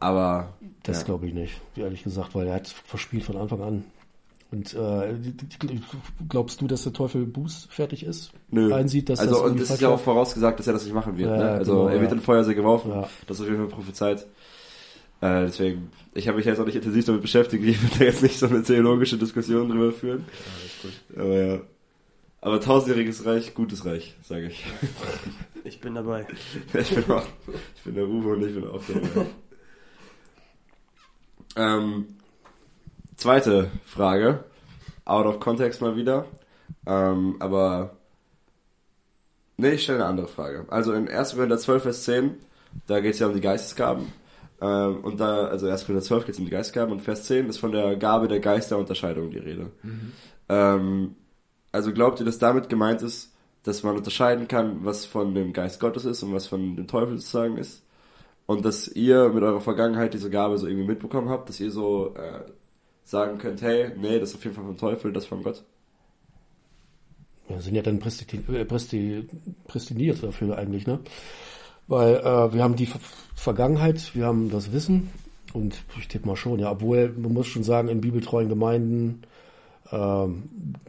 aber 0.00 0.54
Das 0.82 1.00
ja. 1.00 1.04
glaube 1.04 1.26
ich 1.26 1.34
nicht, 1.34 1.60
ehrlich 1.76 2.02
gesagt, 2.02 2.34
weil 2.34 2.46
er 2.48 2.54
hat 2.54 2.66
verspielt 2.66 3.24
von 3.24 3.36
Anfang 3.36 3.62
an. 3.62 3.84
Und 4.50 4.72
äh, 4.72 5.14
glaubst 6.28 6.62
du, 6.62 6.66
dass 6.66 6.82
der 6.82 6.94
Teufel 6.94 7.26
Buß 7.26 7.68
fertig 7.70 8.02
ist? 8.02 8.32
Nö. 8.50 8.72
Einsieht, 8.72 9.10
dass 9.10 9.20
also 9.20 9.34
das 9.34 9.42
und 9.42 9.60
es 9.60 9.70
ist 9.70 9.82
ja 9.82 9.88
auch 9.90 10.00
vorausgesagt, 10.00 10.58
dass 10.58 10.66
er 10.66 10.72
das 10.72 10.84
nicht 10.84 10.94
machen 10.94 11.18
wird. 11.18 11.28
Ja, 11.30 11.36
ne? 11.36 11.42
ja, 11.42 11.54
Also 11.54 11.72
genau, 11.72 11.88
er 11.88 12.00
wird 12.00 12.10
ja. 12.10 12.16
in 12.16 12.22
Feuersee 12.22 12.54
geworfen. 12.54 12.90
Ja. 12.90 13.08
Das 13.26 13.36
ist 13.36 13.42
auf 13.42 13.50
jeden 13.50 13.58
Fall 13.58 13.68
prophezeit. 13.68 14.26
Äh, 15.20 15.46
deswegen, 15.46 15.90
ich 16.14 16.28
habe 16.28 16.38
mich 16.38 16.46
jetzt 16.46 16.60
auch 16.60 16.64
nicht 16.64 16.76
intensiv 16.76 17.04
damit 17.04 17.20
beschäftigt. 17.20 17.62
Ich 17.62 17.82
will 17.82 17.90
da 17.98 18.04
jetzt 18.04 18.22
nicht 18.22 18.38
so 18.38 18.46
eine 18.46 18.62
theologische 18.62 19.18
Diskussion 19.18 19.68
drüber 19.68 19.92
führen. 19.92 20.24
Aber 21.14 21.34
ja. 21.34 21.60
Aber 22.40 22.60
tausendjähriges 22.60 23.26
Reich, 23.26 23.52
gutes 23.52 23.84
Reich, 23.84 24.16
sage 24.22 24.46
ich. 24.46 24.64
Ich 25.64 25.80
bin 25.80 25.94
dabei. 25.94 26.26
ich 26.72 26.94
bin 26.94 27.10
auch, 27.10 27.26
ich 27.76 27.82
bin 27.82 27.94
der 27.96 28.06
Uwe 28.08 28.34
und 28.34 28.46
ich 28.46 28.54
bin 28.54 28.66
auch 28.66 28.82
dabei. 28.86 29.26
ähm, 31.78 32.06
zweite 33.18 33.70
Frage. 33.84 34.44
Out 35.04 35.26
of 35.26 35.40
context 35.40 35.82
mal 35.82 35.96
wieder. 35.96 36.24
Ähm, 36.86 37.36
aber 37.40 37.98
Nee, 39.60 39.72
ich 39.72 39.82
stelle 39.82 39.98
eine 39.98 40.06
andere 40.06 40.28
Frage. 40.28 40.66
Also 40.68 40.92
in 40.92 41.08
1. 41.08 41.34
Korinther 41.34 41.58
12, 41.58 41.82
Vers 41.82 42.04
10, 42.04 42.36
da 42.86 43.00
geht 43.00 43.14
es 43.14 43.18
ja 43.18 43.26
um 43.26 43.34
die 43.34 43.40
Geistesgaben. 43.40 44.06
Ähm, 44.60 45.00
und 45.02 45.18
da, 45.18 45.48
also 45.48 45.68
1. 45.68 45.84
Korinther 45.84 46.04
12 46.04 46.26
geht 46.26 46.34
es 46.34 46.38
um 46.38 46.44
die 46.44 46.52
Geistesgaben 46.52 46.92
und 46.92 47.00
Vers 47.00 47.24
10 47.24 47.48
ist 47.48 47.58
von 47.58 47.72
der 47.72 47.96
Gabe 47.96 48.28
der 48.28 48.38
Geisterunterscheidung 48.38 49.32
die 49.32 49.38
Rede. 49.38 49.72
Ähm, 50.48 51.16
also 51.72 51.92
glaubt 51.92 52.20
ihr, 52.20 52.26
dass 52.26 52.38
damit 52.38 52.68
gemeint 52.68 53.02
ist, 53.02 53.34
dass 53.64 53.82
man 53.82 53.96
unterscheiden 53.96 54.46
kann, 54.46 54.84
was 54.84 55.04
von 55.04 55.34
dem 55.34 55.52
Geist 55.52 55.80
Gottes 55.80 56.04
ist 56.04 56.22
und 56.22 56.32
was 56.32 56.46
von 56.46 56.76
dem 56.76 56.86
Teufel 56.86 57.18
sozusagen 57.18 57.58
ist? 57.58 57.82
Und 58.46 58.64
dass 58.64 58.86
ihr 58.86 59.28
mit 59.30 59.42
eurer 59.42 59.60
Vergangenheit 59.60 60.14
diese 60.14 60.30
Gabe 60.30 60.56
so 60.56 60.68
irgendwie 60.68 60.86
mitbekommen 60.86 61.30
habt, 61.30 61.48
dass 61.48 61.58
ihr 61.58 61.72
so 61.72 62.14
äh, 62.14 62.48
sagen 63.08 63.38
könnt, 63.38 63.62
hey, 63.62 63.90
nee, 63.96 64.18
das 64.18 64.30
ist 64.30 64.36
auf 64.36 64.44
jeden 64.44 64.54
Fall 64.54 64.64
vom 64.64 64.76
Teufel, 64.76 65.12
das 65.14 65.24
von 65.24 65.42
Gott? 65.42 65.64
Ja, 67.48 67.58
sind 67.60 67.74
ja 67.74 67.80
dann 67.80 67.96
äh, 67.96 68.64
prästi- 68.64 69.26
prästiniert 69.66 70.22
dafür 70.22 70.58
eigentlich, 70.58 70.86
ne? 70.86 71.00
Weil 71.86 72.16
äh, 72.16 72.52
wir 72.52 72.62
haben 72.62 72.76
die 72.76 72.84
Ver 72.84 73.00
Vergangenheit, 73.34 74.14
wir 74.14 74.26
haben 74.26 74.50
das 74.50 74.72
Wissen 74.72 75.10
und 75.54 75.82
ich 75.98 76.08
tippe 76.08 76.26
mal 76.26 76.36
schon, 76.36 76.58
ja, 76.58 76.70
obwohl 76.70 77.14
man 77.16 77.32
muss 77.32 77.46
schon 77.46 77.62
sagen, 77.62 77.88
in 77.88 78.02
bibeltreuen 78.02 78.48
Gemeinden 78.48 79.22
ähm, 79.90 80.42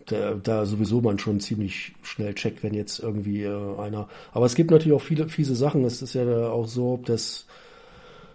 da, 0.07 0.33
da 0.33 0.65
sowieso 0.65 0.99
man 0.99 1.19
schon 1.19 1.39
ziemlich 1.39 1.93
schnell 2.03 2.33
checkt, 2.33 2.63
wenn 2.63 2.73
jetzt 2.73 2.99
irgendwie 2.99 3.43
äh, 3.43 3.77
einer. 3.79 4.09
Aber 4.33 4.45
es 4.45 4.55
gibt 4.55 4.71
natürlich 4.71 4.93
auch 4.93 5.01
viele 5.01 5.29
fiese 5.29 5.55
Sachen. 5.55 5.85
Es 5.85 6.01
ist 6.01 6.15
ja 6.15 6.49
auch 6.49 6.67
so, 6.67 6.97
dass 6.97 7.45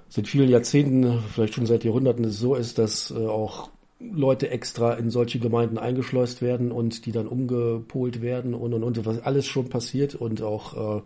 seit 0.09 0.27
vielen 0.29 0.49
Jahrzehnten, 0.49 1.21
vielleicht 1.35 1.55
schon 1.55 1.67
seit 1.67 1.85
Jahrhunderten, 1.85 2.25
es 2.25 2.39
so 2.39 2.55
ist, 2.55 2.79
dass 2.79 3.11
äh, 3.11 3.27
auch 3.27 3.69
Leute 4.01 4.51
extra 4.51 4.95
in 4.95 5.11
solche 5.11 5.39
Gemeinden 5.39 5.79
eingeschleust 5.79 6.43
werden 6.43 6.73
und 6.73 7.07
die 7.07 7.13
dann 7.13 7.27
umgepolt 7.27 8.21
werden 8.21 8.55
und 8.55 8.75
und 8.75 8.83
und 8.83 9.07
was 9.07 9.23
alles 9.23 9.47
schon 9.47 9.69
passiert 9.69 10.15
und 10.15 10.43
auch 10.43 10.99
äh, 10.99 11.03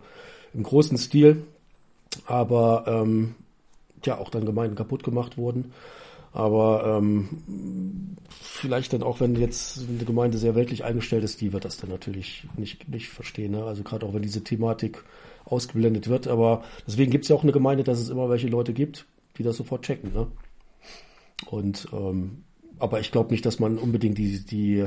im 0.53 0.63
großen 0.63 0.97
Stil, 0.97 1.43
aber 2.25 2.85
ähm, 2.87 3.35
ja 4.05 4.17
auch 4.17 4.29
dann 4.29 4.45
Gemeinden 4.45 4.75
kaputt 4.75 5.03
gemacht 5.03 5.37
wurden. 5.37 5.73
Aber 6.31 6.85
ähm, 6.85 8.17
vielleicht 8.39 8.93
dann 8.93 9.01
auch, 9.01 9.19
wenn 9.19 9.35
jetzt 9.35 9.79
eine 9.89 10.05
Gemeinde 10.05 10.37
sehr 10.37 10.53
weltlich 10.53 10.83
eingestellt 10.83 11.23
ist, 11.23 11.41
die 11.41 11.53
wird 11.53 11.65
das 11.65 11.77
dann 11.77 11.89
natürlich 11.89 12.47
nicht, 12.55 12.87
nicht 12.87 13.09
verstehen. 13.09 13.53
Ne? 13.53 13.63
Also 13.63 13.81
gerade 13.81 14.05
auch 14.05 14.13
wenn 14.13 14.21
diese 14.21 14.43
Thematik 14.43 15.03
ausgeblendet 15.45 16.07
wird. 16.07 16.27
Aber 16.27 16.63
deswegen 16.85 17.09
gibt 17.09 17.25
es 17.25 17.29
ja 17.29 17.35
auch 17.35 17.43
eine 17.43 17.51
Gemeinde, 17.51 17.83
dass 17.83 17.99
es 17.99 18.09
immer 18.09 18.29
welche 18.29 18.47
Leute 18.47 18.73
gibt, 18.73 19.05
die 19.37 19.43
das 19.43 19.57
sofort 19.57 19.81
checken. 19.83 20.13
Ne? 20.13 20.27
Und 21.47 21.87
ähm, 21.93 22.43
aber 22.79 22.99
ich 22.99 23.11
glaube 23.11 23.31
nicht, 23.31 23.45
dass 23.45 23.59
man 23.59 23.77
unbedingt 23.77 24.17
die, 24.17 24.43
die, 24.45 24.85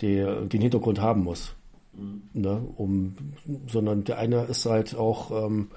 die, 0.00 0.24
den 0.48 0.60
Hintergrund 0.60 1.00
haben 1.00 1.24
muss. 1.24 1.54
Mhm. 1.94 2.22
Ne? 2.32 2.62
Um, 2.76 3.16
sondern 3.66 4.04
der 4.04 4.18
eine 4.18 4.44
ist 4.44 4.66
halt 4.66 4.96
auch 4.96 5.46
ähm, 5.46 5.68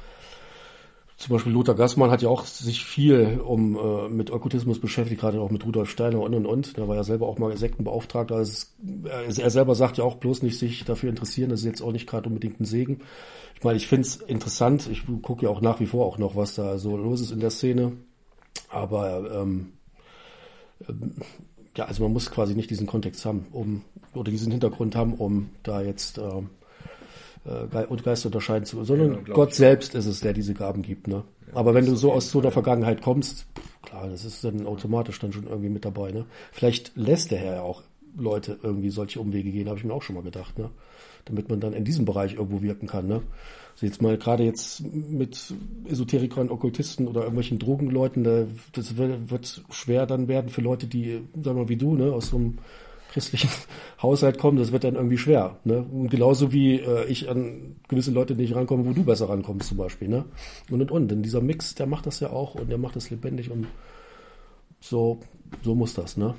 zum 1.19 1.35
Beispiel 1.35 1.51
Lothar 1.51 1.75
Gassmann 1.75 2.11
hat 2.11 2.21
ja 2.21 2.29
auch 2.29 2.45
sich 2.45 2.85
viel 2.85 3.41
um 3.43 3.77
äh, 3.77 4.07
mit 4.07 4.31
Okkultismus 4.31 4.79
beschäftigt, 4.79 5.19
gerade 5.19 5.41
auch 5.41 5.51
mit 5.51 5.65
Rudolf 5.65 5.89
Steiner 5.89 6.21
und 6.21 6.33
und 6.33 6.45
und. 6.45 6.77
Der 6.77 6.87
war 6.87 6.95
ja 6.95 7.03
selber 7.03 7.27
auch 7.27 7.37
mal 7.37 7.55
Sektenbeauftragter. 7.57 8.35
Also 8.35 8.67
er 9.41 9.49
selber 9.49 9.75
sagt 9.75 9.97
ja 9.97 10.05
auch 10.05 10.15
bloß 10.15 10.43
nicht 10.43 10.57
sich 10.57 10.85
dafür 10.85 11.09
interessieren. 11.09 11.49
Das 11.49 11.59
ist 11.59 11.65
jetzt 11.65 11.81
auch 11.81 11.91
nicht 11.91 12.07
gerade 12.07 12.29
unbedingt 12.29 12.61
ein 12.61 12.65
Segen. 12.65 13.01
Ich 13.57 13.65
meine, 13.65 13.75
ich 13.75 13.87
finde 13.87 14.07
es 14.07 14.15
interessant. 14.15 14.87
Ich 14.89 15.03
gucke 15.21 15.43
ja 15.43 15.49
auch 15.49 15.59
nach 15.59 15.81
wie 15.81 15.87
vor 15.87 16.05
auch 16.05 16.19
noch, 16.19 16.37
was 16.37 16.55
da 16.55 16.77
so 16.77 16.95
los 16.95 17.19
ist 17.19 17.31
in 17.31 17.41
der 17.41 17.51
Szene. 17.51 17.97
Aber 18.69 19.41
ähm, 19.41 19.73
ja, 21.75 21.85
also 21.85 22.03
man 22.03 22.13
muss 22.13 22.31
quasi 22.31 22.55
nicht 22.55 22.69
diesen 22.69 22.87
Kontext 22.87 23.25
haben, 23.25 23.47
um 23.51 23.83
oder 24.13 24.31
diesen 24.31 24.51
Hintergrund 24.51 24.95
haben, 24.95 25.13
um 25.13 25.49
da 25.63 25.81
jetzt 25.81 26.17
äh, 26.17 26.41
äh, 27.45 27.97
Geist 28.03 28.25
unterscheiden 28.25 28.65
zu, 28.65 28.83
sondern 28.83 29.25
ja, 29.25 29.33
Gott 29.33 29.53
selbst 29.53 29.95
ist 29.95 30.05
es, 30.05 30.19
der 30.21 30.33
diese 30.33 30.53
Gaben 30.53 30.81
gibt. 30.81 31.07
Ne? 31.07 31.23
Ja, 31.47 31.55
Aber 31.55 31.73
wenn 31.73 31.85
du 31.85 31.95
so 31.95 32.11
aus 32.11 32.31
so 32.31 32.39
einer 32.39 32.51
Vergangenheit 32.51 33.01
kommst, 33.01 33.45
klar, 33.83 34.09
das 34.09 34.25
ist 34.25 34.43
dann 34.43 34.65
automatisch 34.65 35.19
dann 35.19 35.31
schon 35.31 35.47
irgendwie 35.47 35.69
mit 35.69 35.85
dabei. 35.85 36.11
Ne? 36.11 36.25
Vielleicht 36.51 36.95
lässt 36.95 37.31
der 37.31 37.39
Herr 37.39 37.55
ja 37.55 37.61
auch 37.61 37.83
Leute 38.17 38.59
irgendwie 38.61 38.89
solche 38.89 39.19
Umwege 39.19 39.51
gehen, 39.51 39.69
habe 39.69 39.77
ich 39.77 39.85
mir 39.85 39.93
auch 39.93 40.03
schon 40.03 40.15
mal 40.15 40.23
gedacht, 40.23 40.57
ne? 40.57 40.69
damit 41.25 41.49
man 41.49 41.59
dann 41.59 41.73
in 41.73 41.85
diesem 41.85 42.05
Bereich 42.05 42.33
irgendwo 42.33 42.61
wirken 42.61 42.87
kann. 42.87 43.07
Ne? 43.07 43.21
Also 43.73 43.85
jetzt 43.85 44.01
mal 44.01 44.17
gerade 44.17 44.43
jetzt 44.43 44.83
mit 44.83 45.53
Esoterikern, 45.87 46.49
Okkultisten 46.49 47.07
oder 47.07 47.21
irgendwelchen 47.21 47.59
Drogenleuten, 47.59 48.23
da, 48.23 48.45
das 48.73 48.97
wird 48.97 49.63
schwer 49.71 50.05
dann 50.05 50.27
werden 50.27 50.49
für 50.49 50.61
Leute, 50.61 50.87
die, 50.87 51.21
sagen 51.33 51.57
wir 51.57 51.63
mal, 51.63 51.69
wie 51.69 51.77
du, 51.77 51.95
ne, 51.95 52.11
aus 52.11 52.29
so 52.29 52.37
einem 52.37 52.57
christlichen 53.11 53.49
Haushalt 54.01 54.37
kommen, 54.37 54.57
das 54.57 54.71
wird 54.71 54.83
dann 54.83 54.95
irgendwie 54.95 55.17
schwer. 55.17 55.57
Ne? 55.63 55.79
Und 55.79 56.09
genauso 56.09 56.51
wie 56.51 56.79
äh, 56.79 57.05
ich 57.05 57.29
an 57.29 57.75
gewisse 57.87 58.11
Leute 58.11 58.35
nicht 58.35 58.55
rankomme, 58.55 58.85
wo 58.85 58.93
du 58.93 59.03
besser 59.03 59.29
rankommst 59.29 59.69
zum 59.69 59.77
Beispiel. 59.77 60.07
Ne? 60.07 60.25
Und 60.69 60.81
und 60.81 60.91
und. 60.91 61.07
Denn 61.09 61.23
dieser 61.23 61.41
Mix, 61.41 61.75
der 61.75 61.87
macht 61.87 62.05
das 62.05 62.19
ja 62.19 62.29
auch 62.29 62.55
und 62.55 62.69
der 62.69 62.77
macht 62.77 62.95
das 62.95 63.09
lebendig 63.09 63.51
und 63.51 63.67
so, 64.79 65.19
so 65.63 65.75
muss 65.75 65.93
das, 65.93 66.15
ne? 66.15 66.35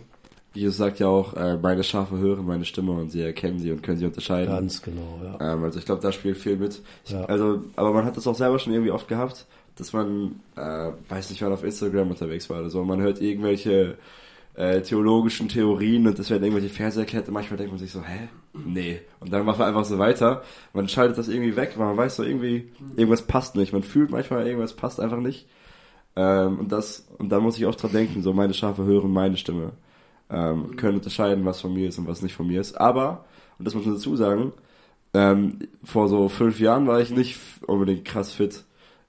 Jesus 0.53 0.77
sagt 0.79 0.99
ja 0.99 1.07
auch, 1.07 1.35
äh, 1.35 1.57
meine 1.57 1.85
Schafe 1.85 2.19
hören 2.19 2.45
meine 2.45 2.65
Stimme 2.65 2.93
und 2.93 3.11
sie 3.11 3.23
erkennen 3.23 3.59
sie 3.59 3.71
und 3.71 3.83
können 3.83 3.99
sie 3.99 4.07
unterscheiden. 4.07 4.53
Ganz 4.53 4.83
genau, 4.83 5.21
ja. 5.23 5.55
Ähm, 5.55 5.65
also 5.65 5.79
ich 5.79 5.85
glaube, 5.85 6.03
da 6.03 6.11
spielt 6.11 6.39
viel 6.39 6.57
mit. 6.57 6.83
Ich, 7.05 7.13
ja. 7.13 7.25
Also, 7.25 7.65
aber 7.77 7.93
man 7.93 8.05
hat 8.05 8.17
das 8.17 8.27
auch 8.27 8.35
selber 8.35 8.59
schon 8.59 8.73
irgendwie 8.73 8.91
oft 8.91 9.07
gehabt, 9.07 9.47
dass 9.77 9.93
man, 9.93 10.41
äh, 10.57 10.91
weiß 11.09 11.31
nicht, 11.31 11.41
wann 11.43 11.53
auf 11.53 11.63
Instagram 11.63 12.11
unterwegs 12.11 12.51
war 12.51 12.61
oder 12.61 12.71
so, 12.71 12.85
man 12.85 13.01
hört 13.01 13.21
irgendwelche 13.21 13.97
äh, 14.55 14.83
theologischen 14.83 15.49
Theorien 15.49 16.07
und 16.09 16.19
es 16.19 16.31
werden 16.31 16.43
irgendwelche 16.43 16.75
Verse 16.75 16.99
erklärt 16.99 17.29
und 17.29 17.35
manchmal 17.35 17.57
denkt 17.57 17.73
man 17.73 17.79
sich 17.79 17.93
so, 17.93 18.03
hä? 18.03 18.29
Nee. 18.53 19.01
Und 19.21 19.33
dann 19.33 19.47
macht 19.47 19.59
man 19.61 19.69
einfach 19.69 19.85
so 19.85 19.99
weiter. 19.99 20.43
Man 20.73 20.89
schaltet 20.89 21.17
das 21.17 21.29
irgendwie 21.29 21.55
weg, 21.55 21.75
weil 21.77 21.87
man 21.87 21.97
weiß 21.97 22.17
so 22.17 22.25
irgendwie, 22.25 22.69
irgendwas 22.97 23.23
passt 23.23 23.55
nicht. 23.55 23.73
Man 23.73 23.85
fühlt 23.85 24.11
manchmal, 24.11 24.47
irgendwas 24.47 24.75
passt 24.75 24.99
einfach 24.99 25.21
nicht. 25.21 25.47
Ähm, 26.17 26.59
und 26.59 26.73
das, 26.73 27.07
und 27.19 27.29
dann 27.31 27.43
muss 27.43 27.57
ich 27.57 27.67
auch 27.67 27.77
dran 27.77 27.93
denken, 27.93 28.23
so 28.23 28.33
meine 28.33 28.55
Schafe 28.55 28.85
hören 28.85 29.13
meine 29.13 29.37
Stimme. 29.37 29.73
Ähm, 30.31 30.77
können 30.77 30.98
unterscheiden, 30.98 31.44
was 31.44 31.61
von 31.61 31.74
mir 31.74 31.89
ist 31.89 31.98
und 31.98 32.07
was 32.07 32.23
nicht 32.23 32.35
von 32.35 32.47
mir 32.47 32.61
ist. 32.61 32.81
Aber, 32.81 33.24
und 33.59 33.66
das 33.66 33.74
muss 33.74 33.85
man 33.85 33.94
dazu 33.94 34.15
sagen, 34.16 34.52
ähm, 35.12 35.59
vor 35.82 36.09
so 36.09 36.28
fünf 36.28 36.61
Jahren 36.61 36.86
war 36.86 37.01
ich 37.01 37.11
nicht 37.11 37.39
unbedingt 37.66 38.05
krass 38.05 38.32
fit, 38.32 38.65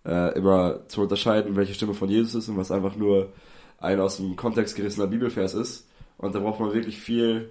äh, 0.05 0.35
immer 0.35 0.87
zu 0.87 1.01
unterscheiden, 1.01 1.55
welche 1.55 1.73
Stimme 1.75 1.93
von 1.93 2.09
Jesus 2.09 2.33
ist 2.33 2.49
und 2.49 2.57
was 2.57 2.71
einfach 2.71 2.95
nur 2.95 3.29
ein 3.77 3.99
aus 3.99 4.17
dem 4.17 4.35
Kontext 4.35 4.75
gerissener 4.75 5.07
Bibelvers 5.07 5.53
ist. 5.53 5.87
Und 6.17 6.35
da 6.35 6.39
braucht 6.39 6.59
man 6.59 6.73
wirklich 6.73 6.99
viel 6.99 7.49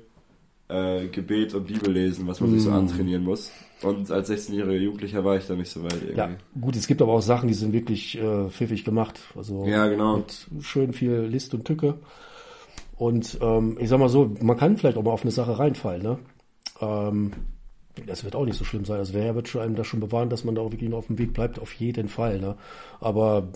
äh, 0.69 1.09
Gebet 1.09 1.55
und 1.55 1.67
Bibellesen, 1.67 2.27
was 2.27 2.41
man 2.41 2.51
mm. 2.51 2.55
sich 2.55 2.63
so 2.63 2.71
mm. 2.71 2.75
antrainieren 2.75 3.25
muss. 3.25 3.51
Und 3.83 4.11
als 4.11 4.31
16-jähriger 4.31 4.79
Jugendlicher 4.79 5.25
war 5.25 5.37
ich 5.37 5.47
da 5.47 5.55
nicht 5.55 5.71
so 5.71 5.83
weit 5.83 5.95
irgendwie. 5.95 6.19
Ja, 6.19 6.31
gut, 6.61 6.77
es 6.77 6.87
gibt 6.87 7.03
aber 7.03 7.13
auch 7.13 7.23
Sachen, 7.23 7.49
die 7.49 7.55
sind 7.55 7.73
wirklich 7.73 8.19
äh, 8.19 8.49
pfiffig 8.49 8.85
gemacht. 8.85 9.21
Also 9.35 9.65
ja, 9.67 9.89
genau. 9.89 10.19
mit 10.19 10.47
schön 10.61 10.93
viel 10.93 11.21
List 11.23 11.55
und 11.55 11.65
Tücke. 11.65 11.99
Und 13.01 13.39
ähm, 13.41 13.79
ich 13.81 13.89
sag 13.89 13.99
mal 13.99 14.11
so, 14.11 14.31
man 14.43 14.59
kann 14.59 14.77
vielleicht 14.77 14.99
auch 14.99 15.03
mal 15.03 15.13
auf 15.13 15.23
eine 15.23 15.31
Sache 15.31 15.59
reinfallen, 15.59 16.03
ne? 16.03 16.19
Ähm, 16.83 17.33
das 18.07 18.25
wird 18.25 18.37
auch 18.37 18.45
nicht 18.45 18.59
so 18.59 18.65
schlimm 18.67 18.85
sein. 18.85 18.99
Also 18.99 19.15
der 19.15 19.23
Herr 19.23 19.35
wird 19.35 19.49
schon 19.49 19.63
einem 19.63 19.75
da 19.75 19.85
schon 19.85 20.01
bewahren, 20.01 20.29
dass 20.29 20.45
man 20.45 20.55
da 20.55 20.61
auch 20.61 20.71
wirklich 20.71 20.93
auf 20.93 21.07
dem 21.07 21.19
Weg 21.19 21.33
bleibt, 21.33 21.59
auf 21.59 21.73
jeden 21.73 22.09
Fall. 22.09 22.39
Ne? 22.41 22.57
Aber 23.01 23.49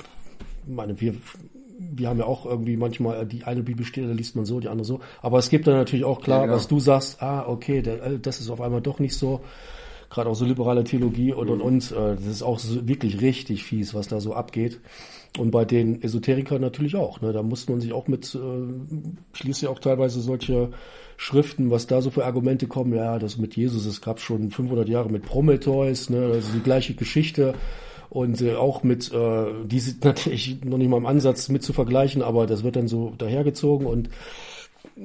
meine, 0.66 0.98
wir 0.98 1.14
wir 1.78 2.08
haben 2.08 2.18
ja 2.18 2.24
auch 2.24 2.46
irgendwie 2.46 2.78
manchmal 2.78 3.26
die 3.26 3.44
eine 3.44 3.62
Bibelstelle, 3.62 4.08
da 4.08 4.14
liest 4.14 4.34
man 4.34 4.46
so, 4.46 4.60
die 4.60 4.68
andere 4.68 4.86
so. 4.86 5.00
Aber 5.20 5.38
es 5.38 5.50
gibt 5.50 5.66
dann 5.66 5.74
natürlich 5.74 6.06
auch 6.06 6.22
klar, 6.22 6.38
ja, 6.38 6.44
genau. 6.46 6.56
was 6.56 6.66
du 6.66 6.80
sagst, 6.80 7.20
ah, 7.22 7.46
okay, 7.46 7.82
der, 7.82 8.02
äh, 8.02 8.18
das 8.18 8.40
ist 8.40 8.48
auf 8.48 8.62
einmal 8.62 8.80
doch 8.80 8.98
nicht 8.98 9.14
so. 9.14 9.42
Gerade 10.08 10.30
auch 10.30 10.36
so 10.36 10.46
liberale 10.46 10.84
Theologie 10.84 11.34
und 11.34 11.50
und 11.50 11.60
und. 11.60 11.92
Äh, 11.92 12.14
das 12.14 12.26
ist 12.26 12.42
auch 12.42 12.58
so 12.58 12.88
wirklich 12.88 13.20
richtig 13.20 13.64
fies, 13.64 13.92
was 13.92 14.08
da 14.08 14.20
so 14.20 14.32
abgeht. 14.32 14.80
Und 15.36 15.51
bei 15.51 15.65
den 15.65 16.01
Esoterikern 16.01 16.61
natürlich 16.61 16.94
auch. 16.94 17.20
Ne? 17.20 17.32
Da 17.32 17.43
muss 17.43 17.69
man 17.69 17.81
sich 17.81 17.93
auch 17.93 18.06
mit, 18.06 18.35
äh, 18.36 18.39
schließt 19.32 19.62
ja 19.62 19.69
auch 19.70 19.81
teilweise 19.81 20.20
solche 20.20 20.70
Schriften, 21.16 21.73
was 21.73 21.89
da 21.89 22.02
so 22.02 22.11
für 22.11 22.24
Argumente 22.24 22.69
kommen. 22.69 22.94
Ja, 22.94 23.19
das 23.19 23.36
mit 23.36 23.56
Jesus, 23.56 23.85
es 23.85 24.01
gab 24.01 24.20
schon 24.20 24.52
500 24.52 24.89
Jahre 24.89 25.11
mit 25.11 25.24
Prometheus, 25.24 26.09
ne? 26.09 26.27
ist 26.36 26.55
die 26.55 26.61
gleiche 26.61 26.94
Geschichte 26.94 27.55
und 28.11 28.40
äh, 28.43 28.55
auch 28.55 28.85
mit, 28.85 29.12
äh, 29.12 29.47
die 29.65 29.81
sind 29.81 30.05
natürlich 30.05 30.65
noch 30.65 30.78
nicht 30.78 30.89
mal 30.89 30.98
im 30.98 31.06
Ansatz 31.06 31.48
mit 31.48 31.65
zu 31.65 31.73
vergleichen, 31.73 32.23
aber 32.23 32.47
das 32.47 32.62
wird 32.62 32.77
dann 32.77 32.89
so 32.89 33.12
dahergezogen 33.19 33.86
und 33.86 34.09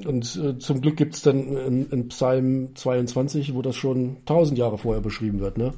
und 0.06 0.36
äh, 0.36 0.60
zum 0.60 0.82
Glück 0.82 0.98
gibt's 0.98 1.24
dann 1.24 1.56
in, 1.58 1.90
in 1.90 2.08
Psalm 2.10 2.76
22, 2.76 3.56
wo 3.56 3.64
das 3.64 3.76
schon 3.76 4.18
tausend 4.26 4.60
Jahre 4.60 4.78
vorher 4.78 5.02
beschrieben 5.02 5.40
wird, 5.40 5.58
ne? 5.58 5.74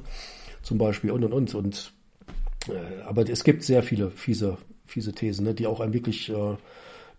Zum 0.60 0.76
Beispiel 0.76 1.12
und 1.12 1.24
und 1.24 1.32
und 1.32 1.54
und 1.54 1.94
aber 3.06 3.28
es 3.28 3.44
gibt 3.44 3.62
sehr 3.62 3.82
viele 3.82 4.10
fiese 4.10 4.58
fiese 4.86 5.12
Thesen, 5.12 5.46
ne, 5.46 5.54
die 5.54 5.66
auch 5.66 5.80
einem 5.80 5.94
wirklich 5.94 6.28
äh, 6.28 6.56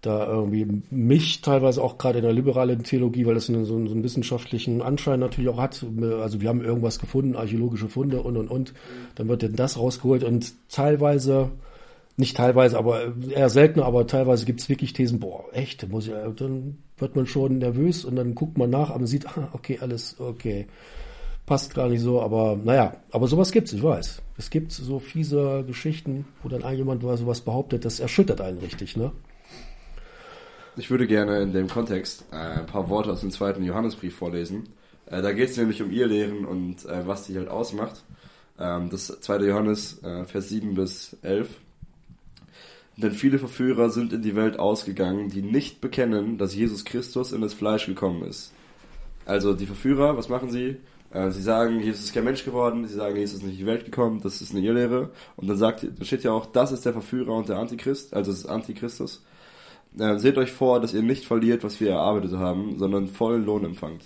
da 0.02 0.28
irgendwie 0.28 0.68
mich 0.92 1.42
teilweise 1.42 1.82
auch 1.82 1.98
gerade 1.98 2.20
in 2.20 2.26
der 2.26 2.34
liberalen 2.34 2.84
Theologie, 2.84 3.26
weil 3.26 3.36
das 3.36 3.48
so, 3.48 3.54
einen, 3.54 3.66
so 3.66 3.76
einen 3.76 4.04
wissenschaftlichen 4.04 4.82
Anschein 4.82 5.20
natürlich 5.20 5.50
auch 5.50 5.58
hat. 5.58 5.86
Also 6.22 6.42
wir 6.42 6.50
haben 6.50 6.64
irgendwas 6.64 7.00
gefunden, 7.00 7.36
archäologische 7.36 7.88
Funde 7.88 8.22
und 8.22 8.36
und 8.36 8.50
und. 8.50 8.74
Dann 9.16 9.30
wird 9.30 9.44
denn 9.44 9.56
das 9.56 9.78
rausgeholt 9.78 10.24
und 10.26 10.54
teilweise, 10.70 11.52
nicht 12.18 12.36
teilweise, 12.36 12.78
aber 12.78 13.14
eher 13.30 13.50
seltener, 13.50 13.86
aber 13.86 14.06
teilweise 14.06 14.46
gibt 14.46 14.60
es 14.60 14.68
wirklich 14.68 14.92
Thesen, 14.92 15.20
boah, 15.20 15.46
echt, 15.54 15.88
muss 15.90 16.08
ich, 16.08 16.14
dann 16.36 16.78
wird 16.98 17.16
man 17.16 17.26
schon 17.26 17.60
nervös 17.60 18.04
und 18.04 18.18
dann 18.18 18.36
guckt 18.36 18.58
man 18.58 18.70
nach, 18.70 18.90
aber 18.90 19.00
man 19.00 19.08
sieht, 19.08 19.26
ah, 19.38 19.50
okay, 19.54 19.80
alles 19.82 20.20
okay. 20.20 20.68
Passt 21.46 21.76
gar 21.76 21.90
nicht 21.90 22.02
so, 22.02 22.22
aber 22.22 22.58
naja, 22.62 22.96
aber 23.12 23.28
sowas 23.28 23.52
gibt's, 23.52 23.74
ich 23.74 23.84
weiß. 23.84 24.22
Es 24.38 24.50
gibt 24.50 24.72
so 24.72 25.00
fiese 25.00 25.64
Geschichten, 25.68 26.26
wo 26.42 26.50
dann 26.50 26.62
jemand 26.76 27.02
sowas 27.02 27.42
behauptet, 27.42 27.84
das 27.84 28.00
erschüttert 28.00 28.40
einen 28.40 28.60
richtig, 28.60 28.96
ne? 28.96 29.12
Ich 30.76 30.90
würde 30.90 31.06
gerne 31.06 31.40
in 31.42 31.54
dem 31.54 31.68
Kontext 31.68 32.26
äh, 32.32 32.36
ein 32.36 32.66
paar 32.66 32.90
Worte 32.90 33.12
aus 33.12 33.20
dem 33.20 33.30
zweiten 33.30 33.64
Johannesbrief 33.64 34.16
vorlesen. 34.16 34.70
Äh, 35.06 35.22
da 35.22 35.32
geht 35.32 35.50
es 35.50 35.58
nämlich 35.58 35.84
um 35.84 35.92
ihr 35.92 36.08
Lehren 36.08 36.46
und 36.46 36.86
äh, 36.86 37.06
was 37.06 37.28
die 37.28 37.38
halt 37.38 37.48
ausmacht. 37.48 38.04
Ähm, 38.58 38.90
das 38.90 39.08
zweite 39.20 39.46
Johannes, 39.46 40.00
Vers 40.26 40.50
7 40.50 40.74
bis 40.74 41.16
11. 41.22 41.50
Denn 42.98 43.12
viele 43.12 43.38
Verführer 43.38 43.90
sind 43.90 44.14
in 44.14 44.22
die 44.22 44.36
Welt 44.36 44.58
ausgegangen, 44.58 45.30
die 45.30 45.42
nicht 45.42 45.82
bekennen, 45.82 46.38
dass 46.38 46.56
Jesus 46.56 46.86
Christus 46.86 47.32
in 47.32 47.42
das 47.42 47.54
Fleisch 47.54 47.86
gekommen 47.86 48.24
ist. 48.24 48.52
Also 49.26 49.54
die 49.54 49.66
Verführer, 49.66 50.18
was 50.18 50.30
machen 50.30 50.52
sie? 50.52 50.78
Äh, 51.14 51.32
sie 51.32 51.42
sagen, 51.42 51.80
Jesus 51.80 52.06
ist 52.06 52.14
kein 52.14 52.26
Mensch 52.26 52.44
geworden, 52.44 52.86
sie 52.88 52.96
sagen, 52.96 53.16
Jesus 53.16 53.40
ist 53.40 53.44
nicht 53.44 53.54
in 53.54 53.60
die 53.60 53.66
Welt 53.66 53.86
gekommen, 53.86 54.20
das 54.22 54.42
ist 54.42 54.52
eine 54.52 54.66
Irrlehre. 54.66 55.12
Und 55.36 55.48
dann 55.48 55.58
sagt, 55.58 55.88
da 55.98 56.06
steht 56.06 56.24
ja 56.24 56.32
auch, 56.32 56.46
das 56.48 56.72
ist 56.72 56.86
der 56.86 56.94
Verführer 56.94 57.34
und 57.36 57.50
der 57.50 57.58
Antichrist, 57.58 58.14
also 58.14 58.32
es 58.32 58.40
ist 58.40 58.46
Antichristus 58.48 59.24
äh, 60.00 60.18
seht 60.18 60.38
euch 60.38 60.52
vor, 60.52 60.80
dass 60.80 60.94
ihr 60.94 61.02
nicht 61.02 61.26
verliert, 61.26 61.64
was 61.64 61.80
wir 61.80 61.92
erarbeitet 61.92 62.34
haben, 62.34 62.78
sondern 62.78 63.08
vollen 63.08 63.46
Lohn 63.46 63.66
empfangt. 63.66 64.04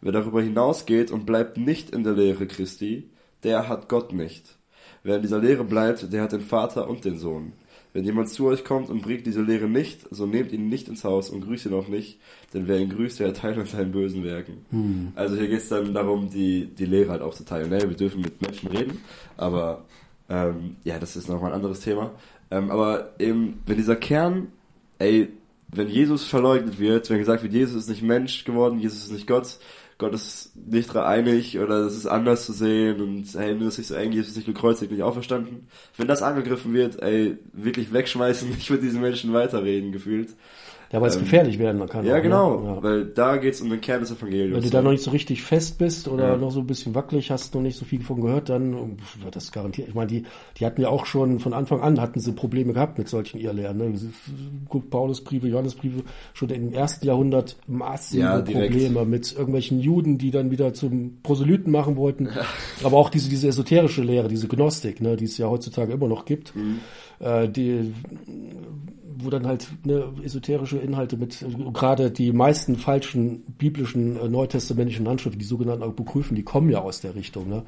Wer 0.00 0.12
darüber 0.12 0.42
hinausgeht 0.42 1.10
und 1.10 1.26
bleibt 1.26 1.56
nicht 1.56 1.90
in 1.90 2.04
der 2.04 2.12
Lehre 2.12 2.46
Christi, 2.46 3.10
der 3.42 3.68
hat 3.68 3.88
Gott 3.88 4.12
nicht. 4.12 4.56
Wer 5.02 5.16
in 5.16 5.22
dieser 5.22 5.38
Lehre 5.38 5.64
bleibt, 5.64 6.12
der 6.12 6.22
hat 6.22 6.32
den 6.32 6.40
Vater 6.40 6.88
und 6.88 7.04
den 7.04 7.18
Sohn. 7.18 7.52
Wenn 7.94 8.04
jemand 8.04 8.28
zu 8.28 8.46
euch 8.46 8.64
kommt 8.64 8.90
und 8.90 9.00
bringt 9.00 9.24
diese 9.24 9.40
Lehre 9.40 9.68
nicht, 9.68 10.00
so 10.10 10.26
nehmt 10.26 10.52
ihn 10.52 10.68
nicht 10.68 10.88
ins 10.88 11.04
Haus 11.04 11.30
und 11.30 11.40
grüßt 11.40 11.66
ihn 11.66 11.74
auch 11.74 11.88
nicht, 11.88 12.18
denn 12.52 12.68
wer 12.68 12.78
ihn 12.78 12.90
grüßt, 12.90 13.20
der 13.20 13.32
teilt 13.32 13.56
an 13.56 13.66
seinen 13.66 13.92
bösen 13.92 14.24
Werken. 14.24 14.66
Hm. 14.70 15.12
Also 15.14 15.36
hier 15.36 15.48
geht 15.48 15.60
es 15.60 15.68
dann 15.68 15.94
darum, 15.94 16.28
die, 16.28 16.66
die 16.66 16.86
Lehre 16.86 17.12
halt 17.12 17.22
auch 17.22 17.34
zu 17.34 17.44
teilen. 17.44 17.70
Nee, 17.70 17.80
wir 17.80 17.96
dürfen 17.96 18.20
mit 18.20 18.42
Menschen 18.42 18.68
reden, 18.68 18.98
aber 19.38 19.84
ähm, 20.28 20.76
ja, 20.84 20.98
das 20.98 21.16
ist 21.16 21.28
nochmal 21.28 21.52
ein 21.52 21.56
anderes 21.56 21.80
Thema. 21.80 22.10
Ähm, 22.50 22.70
aber 22.70 23.12
eben, 23.18 23.62
wenn 23.64 23.76
dieser 23.76 23.96
Kern 23.96 24.48
ey, 24.98 25.28
wenn 25.68 25.88
Jesus 25.88 26.24
verleugnet 26.24 26.78
wird, 26.78 27.10
wenn 27.10 27.18
gesagt 27.18 27.42
wird, 27.42 27.52
Jesus 27.52 27.74
ist 27.74 27.88
nicht 27.88 28.02
Mensch 28.02 28.44
geworden, 28.44 28.78
Jesus 28.78 29.04
ist 29.04 29.12
nicht 29.12 29.26
Gott, 29.26 29.58
Gott 29.98 30.12
ist 30.12 30.56
nicht 30.56 30.92
dreieinig 30.92 31.58
oder 31.58 31.80
es 31.80 31.96
ist 31.96 32.06
anders 32.06 32.46
zu 32.46 32.52
sehen 32.52 33.00
und 33.00 33.26
hey, 33.34 33.54
nur 33.54 33.68
ist 33.68 33.78
nicht 33.78 33.86
so 33.86 33.94
eng, 33.94 34.12
Jesus 34.12 34.30
ist 34.30 34.36
nicht 34.36 34.46
gekreuzigt, 34.46 34.90
nicht 34.90 35.02
auferstanden. 35.02 35.68
Wenn 35.96 36.08
das 36.08 36.22
angegriffen 36.22 36.74
wird, 36.74 37.00
ey, 37.02 37.38
wirklich 37.52 37.92
wegschmeißen, 37.92 38.48
nicht 38.54 38.70
mit 38.70 38.82
diesen 38.82 39.00
Menschen 39.00 39.32
weiterreden, 39.32 39.92
gefühlt. 39.92 40.30
Ja, 40.94 41.00
weil 41.00 41.08
es 41.08 41.16
Ähm, 41.16 41.22
gefährlich 41.24 41.58
werden 41.58 41.84
kann. 41.88 42.06
Ja, 42.06 42.18
auch, 42.18 42.22
genau, 42.22 42.60
Ne? 42.60 42.66
Ja. 42.76 42.82
weil 42.84 43.04
da 43.06 43.36
geht's 43.36 43.60
um 43.60 43.68
den 43.68 43.80
Kern 43.80 43.98
des 44.00 44.10
Wenn 44.10 44.18
Evangeliums. 44.28 44.64
du 44.64 44.70
da 44.70 44.80
noch 44.80 44.92
nicht 44.92 45.02
so 45.02 45.10
richtig 45.10 45.42
fest 45.42 45.76
bist 45.76 46.06
oder 46.06 46.28
Ja. 46.28 46.36
noch 46.36 46.52
so 46.52 46.60
ein 46.60 46.68
bisschen 46.68 46.94
wackelig, 46.94 47.32
hast 47.32 47.52
noch 47.52 47.62
nicht 47.62 47.76
so 47.76 47.84
viel 47.84 48.00
von 48.00 48.20
gehört, 48.20 48.48
dann 48.48 48.96
wird 49.20 49.34
das 49.34 49.50
garantiert. 49.50 49.88
Ich 49.88 49.94
meine, 49.94 50.06
die, 50.06 50.22
die 50.56 50.64
hatten 50.64 50.80
ja 50.80 50.88
auch 50.90 51.04
schon 51.04 51.40
von 51.40 51.52
Anfang 51.52 51.80
an 51.80 52.00
hatten 52.00 52.20
sie 52.20 52.30
Probleme 52.30 52.72
gehabt 52.74 52.96
mit 52.96 53.08
solchen 53.08 53.40
Irrlehren. 53.40 53.76
Ne? 53.76 53.92
Guckt 54.68 54.88
Paulusbriefe, 54.90 55.48
Johannesbriefe, 55.48 56.04
schon 56.32 56.50
im 56.50 56.72
ersten 56.72 57.04
Jahrhundert 57.06 57.56
massive 57.66 58.22
Ja. 58.22 58.38
Probleme 58.40 59.04
mit 59.04 59.32
irgendwelchen 59.32 59.80
Juden, 59.80 60.16
die 60.16 60.30
dann 60.30 60.52
wieder 60.52 60.74
zum 60.74 61.18
Proselyten 61.24 61.72
machen 61.72 61.96
wollten. 61.96 62.28
Aber 62.84 62.96
auch 62.98 63.10
diese, 63.10 63.28
diese 63.28 63.48
esoterische 63.48 64.02
Lehre, 64.02 64.28
diese 64.28 64.46
Gnostik, 64.46 65.00
ne, 65.00 65.16
die 65.16 65.24
es 65.24 65.38
ja 65.38 65.48
heutzutage 65.48 65.92
immer 65.92 66.06
noch 66.06 66.24
gibt, 66.24 66.54
Mhm. 66.54 66.78
äh, 67.18 67.48
die 67.48 67.92
wo 69.18 69.30
dann 69.30 69.46
halt 69.46 69.68
ne, 69.84 70.12
esoterische 70.22 70.78
Inhalte 70.78 71.16
mit, 71.16 71.42
äh, 71.42 71.46
gerade 71.72 72.10
die 72.10 72.32
meisten 72.32 72.76
falschen 72.76 73.42
biblischen 73.58 74.16
äh, 74.16 74.28
neutestamentlichen 74.28 75.08
Handschriften, 75.08 75.38
die 75.38 75.44
sogenannten 75.46 75.82
Apokryphen, 75.82 76.36
die 76.36 76.42
kommen 76.42 76.70
ja 76.70 76.80
aus 76.80 77.00
der 77.00 77.14
Richtung. 77.14 77.48
Ne? 77.48 77.64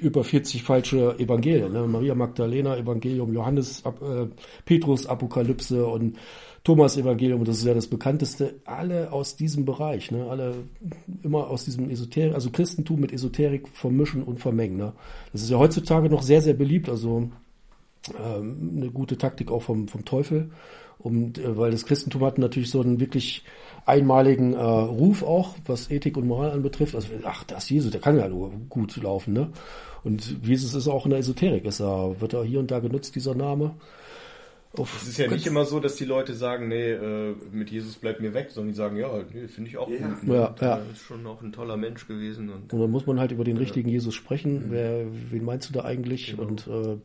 Über 0.00 0.24
40 0.24 0.62
falsche 0.62 1.18
Evangelien. 1.18 1.72
Ne? 1.72 1.86
Maria 1.86 2.14
Magdalena 2.14 2.76
Evangelium, 2.76 3.32
Johannes, 3.32 3.82
äh, 3.84 4.26
Petrus 4.64 5.06
Apokalypse 5.06 5.86
und 5.86 6.18
Thomas 6.64 6.96
Evangelium, 6.96 7.44
das 7.44 7.58
ist 7.58 7.64
ja 7.64 7.74
das 7.74 7.88
bekannteste, 7.88 8.60
alle 8.64 9.12
aus 9.12 9.34
diesem 9.34 9.64
Bereich, 9.64 10.12
ne? 10.12 10.26
alle 10.30 10.54
immer 11.24 11.48
aus 11.48 11.64
diesem 11.64 11.90
Esoterik, 11.90 12.34
also 12.34 12.50
Christentum 12.50 13.00
mit 13.00 13.12
Esoterik 13.12 13.66
vermischen 13.68 14.22
und 14.22 14.38
vermengen. 14.38 14.76
Ne? 14.76 14.92
Das 15.32 15.42
ist 15.42 15.50
ja 15.50 15.58
heutzutage 15.58 16.08
noch 16.08 16.22
sehr, 16.22 16.40
sehr 16.40 16.54
beliebt, 16.54 16.88
also 16.88 17.30
ähm, 18.10 18.74
eine 18.76 18.90
gute 18.90 19.18
Taktik 19.18 19.50
auch 19.50 19.62
vom, 19.62 19.88
vom 19.88 20.04
Teufel. 20.04 20.50
Und 20.98 21.38
äh, 21.38 21.56
weil 21.56 21.72
das 21.72 21.84
Christentum 21.84 22.24
hat 22.24 22.38
natürlich 22.38 22.70
so 22.70 22.80
einen 22.80 23.00
wirklich 23.00 23.44
einmaligen 23.86 24.54
äh, 24.54 24.58
Ruf 24.62 25.22
auch, 25.22 25.56
was 25.66 25.90
Ethik 25.90 26.16
und 26.16 26.26
Moral 26.26 26.52
anbetrifft. 26.52 26.94
Also, 26.94 27.08
ach, 27.24 27.42
das 27.44 27.64
ist 27.64 27.70
Jesus, 27.70 27.90
der 27.90 28.00
kann 28.00 28.16
ja 28.16 28.28
nur 28.28 28.52
gut 28.68 28.96
laufen, 28.96 29.32
ne? 29.32 29.50
Und 30.04 30.38
Jesus 30.46 30.74
ist 30.74 30.88
auch 30.88 31.04
in 31.04 31.10
der 31.10 31.20
Esoterik, 31.20 31.64
ist 31.64 31.80
er, 31.80 32.20
wird 32.20 32.34
er 32.34 32.44
hier 32.44 32.60
und 32.60 32.70
da 32.70 32.80
genutzt, 32.80 33.14
dieser 33.14 33.34
Name. 33.34 33.74
Auf, 34.78 35.02
Es 35.02 35.08
ist 35.08 35.18
ja 35.18 35.28
nicht 35.30 35.46
immer 35.46 35.66
so, 35.66 35.80
dass 35.80 35.96
die 35.96 36.06
Leute 36.06 36.34
sagen, 36.34 36.68
nee, 36.68 36.92
äh, 36.92 37.34
mit 37.52 37.70
Jesus 37.70 37.96
bleibt 37.96 38.20
mir 38.20 38.32
weg, 38.32 38.48
sondern 38.50 38.72
die 38.72 38.76
sagen, 38.76 38.96
ja, 38.96 39.22
nee, 39.32 39.46
finde 39.46 39.68
ich 39.68 39.76
auch 39.76 39.90
Ja. 39.90 40.08
gut. 40.08 40.22
Ne? 40.22 40.34
Ja, 40.34 40.54
ja. 40.60 40.76
Ist 40.90 41.02
schon 41.02 41.26
auch 41.26 41.42
ein 41.42 41.52
toller 41.52 41.76
Mensch 41.76 42.08
gewesen. 42.08 42.48
Und 42.48 42.72
und 42.72 42.80
dann 42.80 42.90
muss 42.90 43.06
man 43.06 43.20
halt 43.20 43.32
über 43.32 43.44
den 43.44 43.58
richtigen 43.58 43.88
Jesus 43.90 44.14
sprechen. 44.14 44.66
Wer, 44.70 45.04
wen 45.30 45.44
meinst 45.44 45.68
du 45.68 45.74
da 45.74 45.84
eigentlich? 45.84 46.30
Genau. 46.30 46.44
Und 46.44 46.66
äh, 46.68 46.96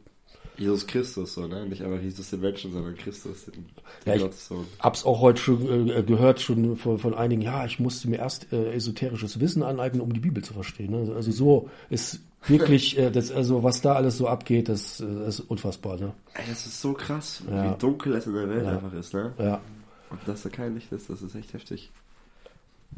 Jesus 0.58 0.88
Christus, 0.88 1.34
so, 1.36 1.46
ne? 1.48 1.66
Nicht 1.68 1.84
einfach 1.84 2.02
Jesus 2.02 2.30
den 2.32 2.40
Menschen, 2.42 2.72
sondern 2.74 2.96
Christus, 2.96 3.46
den, 3.46 3.54
den 3.54 3.64
Ja, 4.06 4.16
ich- 4.16 4.22
Gottessohn. 4.22 4.66
hab's 4.80 5.06
auch 5.06 5.22
heute 5.22 5.40
schon 5.42 5.90
äh, 5.90 6.04
gehört, 6.04 6.42
schon 6.42 6.76
von, 6.78 6.98
von 6.98 7.14
einigen, 7.14 7.42
ja, 7.42 7.66
ich 7.66 7.80
musste 7.80 8.10
mir 8.10 8.18
erst 8.18 8.52
äh, 8.52 8.74
esoterisches 8.74 9.40
Wissen 9.40 9.62
aneignen, 9.64 10.02
um 10.02 10.12
die 10.14 10.20
Bibel 10.20 10.44
zu 10.44 10.54
verstehen. 10.54 10.92
Ne? 10.92 11.14
Also 11.16 11.32
so 11.32 11.70
ist 11.90 12.20
wirklich, 12.48 12.98
äh, 13.00 13.12
das, 13.12 13.32
also 13.32 13.62
was 13.64 13.82
da 13.82 13.94
alles 13.94 14.18
so 14.18 14.28
abgeht, 14.28 14.68
das, 14.70 15.00
äh, 15.00 15.28
ist 15.28 15.40
unfassbar. 15.42 15.98
Ne? 15.98 16.14
Ey, 16.34 16.44
das 16.50 16.66
ist 16.66 16.82
so 16.82 16.94
krass, 16.94 17.44
Ja. 17.50 17.72
wie 17.74 17.78
dunkel 17.80 18.14
es 18.16 18.26
in 18.26 18.34
der 18.34 18.50
Welt 18.50 18.66
Ja. 18.66 18.72
einfach 18.72 18.94
ist, 18.94 19.14
ne? 19.14 19.34
Ja, 19.38 19.62
Und 20.10 20.20
dass 20.26 20.42
da 20.44 20.50
kein 20.50 20.74
Licht 20.74 20.92
ist, 20.92 21.10
das 21.10 21.22
ist 21.22 21.36
echt 21.36 21.54
heftig. 21.54 21.92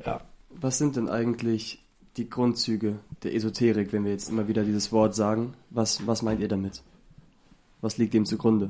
ja. 0.05 0.21
Was 0.61 0.77
sind 0.79 0.95
denn 0.95 1.09
eigentlich 1.09 1.83
die 2.17 2.27
Grundzüge 2.29 2.95
der 3.21 3.35
Esoterik, 3.35 3.93
wenn 3.93 4.03
wir 4.03 4.11
jetzt 4.11 4.29
immer 4.29 4.47
wieder 4.47 4.63
dieses 4.63 4.91
Wort 4.91 5.13
sagen? 5.13 5.53
Was, 5.69 6.07
was 6.07 6.23
meint 6.23 6.39
ihr 6.41 6.47
damit? 6.47 6.81
Was 7.81 7.97
liegt 7.97 8.13
dem 8.13 8.25
zugrunde? 8.25 8.69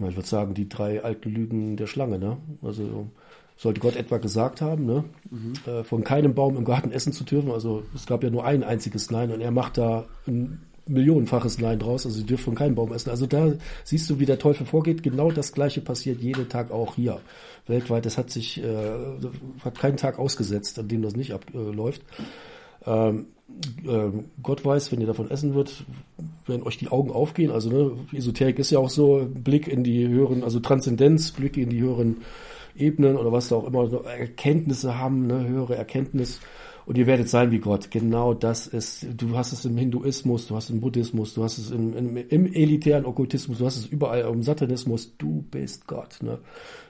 Ja, 0.00 0.08
Ich 0.08 0.16
würde 0.16 0.28
sagen, 0.28 0.54
die 0.54 0.68
drei 0.68 1.02
alten 1.02 1.30
Lügen 1.30 1.76
der 1.76 1.86
Schlange. 1.86 2.18
Ne? 2.18 2.38
Also 2.62 3.08
sollte 3.56 3.80
Gott 3.80 3.96
etwa 3.96 4.16
gesagt 4.18 4.62
haben, 4.62 4.86
ne? 4.86 5.04
äh, 5.66 5.84
von 5.84 6.02
keinem 6.02 6.34
Baum 6.34 6.56
im 6.56 6.64
Garten 6.64 6.92
essen 6.92 7.12
zu 7.12 7.24
dürfen. 7.24 7.50
Also 7.50 7.82
es 7.94 8.06
gab 8.06 8.22
ja 8.24 8.30
nur 8.30 8.44
ein 8.44 8.64
einziges 8.64 9.10
Nein 9.10 9.30
und 9.32 9.40
er 9.40 9.50
macht 9.50 9.76
da 9.76 10.06
ein 10.26 10.62
millionenfaches 10.86 11.58
Nein 11.58 11.78
draus. 11.78 12.06
Also 12.06 12.18
sie 12.18 12.24
dürfen 12.26 12.44
von 12.44 12.54
keinem 12.54 12.74
Baum 12.74 12.92
essen. 12.92 13.10
Also 13.10 13.26
da 13.26 13.52
siehst 13.84 14.08
du, 14.08 14.18
wie 14.18 14.26
der 14.26 14.38
Teufel 14.38 14.66
vorgeht. 14.66 15.02
Genau 15.02 15.30
das 15.30 15.52
Gleiche 15.52 15.80
passiert 15.82 16.20
jeden 16.20 16.48
Tag 16.48 16.70
auch 16.70 16.94
hier 16.94 17.20
weltweit. 17.66 18.06
Das 18.06 18.16
hat 18.16 18.30
sich 18.30 18.62
äh, 18.62 18.92
hat 19.62 19.78
keinen 19.78 19.96
Tag 19.96 20.18
ausgesetzt, 20.18 20.78
an 20.78 20.88
dem 20.88 21.02
das 21.02 21.14
nicht 21.14 21.32
abläuft. 21.32 22.02
Ähm, 22.86 23.26
ähm, 23.86 24.26
Gott 24.42 24.64
weiß, 24.64 24.92
wenn 24.92 25.00
ihr 25.00 25.06
davon 25.06 25.30
essen 25.30 25.54
wird, 25.54 25.84
werden 26.46 26.62
euch 26.62 26.78
die 26.78 26.88
Augen 26.88 27.10
aufgehen. 27.10 27.50
Also 27.50 27.70
ne, 27.70 27.92
Esoterik 28.16 28.58
ist 28.58 28.70
ja 28.70 28.78
auch 28.78 28.90
so 28.90 29.26
Blick 29.32 29.68
in 29.68 29.84
die 29.84 30.06
höheren, 30.06 30.44
also 30.44 30.60
Transzendenz, 30.60 31.32
Blick 31.32 31.56
in 31.56 31.70
die 31.70 31.80
höheren 31.80 32.18
Ebenen 32.76 33.16
oder 33.16 33.32
was 33.32 33.48
da 33.48 33.56
auch 33.56 33.66
immer, 33.66 33.90
Erkenntnisse 34.06 34.98
haben, 34.98 35.26
ne, 35.26 35.46
höhere 35.46 35.76
Erkenntnis. 35.76 36.40
Und 36.86 36.98
ihr 36.98 37.06
werdet 37.06 37.28
sein 37.28 37.50
wie 37.50 37.58
Gott. 37.58 37.90
Genau 37.90 38.34
das 38.34 38.66
ist, 38.66 39.06
du 39.16 39.36
hast 39.36 39.52
es 39.52 39.64
im 39.64 39.76
Hinduismus, 39.76 40.46
du 40.46 40.56
hast 40.56 40.64
es 40.64 40.70
im 40.70 40.80
Buddhismus, 40.80 41.34
du 41.34 41.44
hast 41.44 41.58
es 41.58 41.70
im, 41.70 41.96
im, 41.96 42.16
im 42.16 42.52
elitären 42.52 43.04
Okkultismus, 43.04 43.58
du 43.58 43.66
hast 43.66 43.76
es 43.76 43.86
überall 43.86 44.20
im 44.22 44.42
Satanismus. 44.42 45.16
Du 45.16 45.44
bist 45.50 45.86
Gott. 45.86 46.18
Ne? 46.22 46.38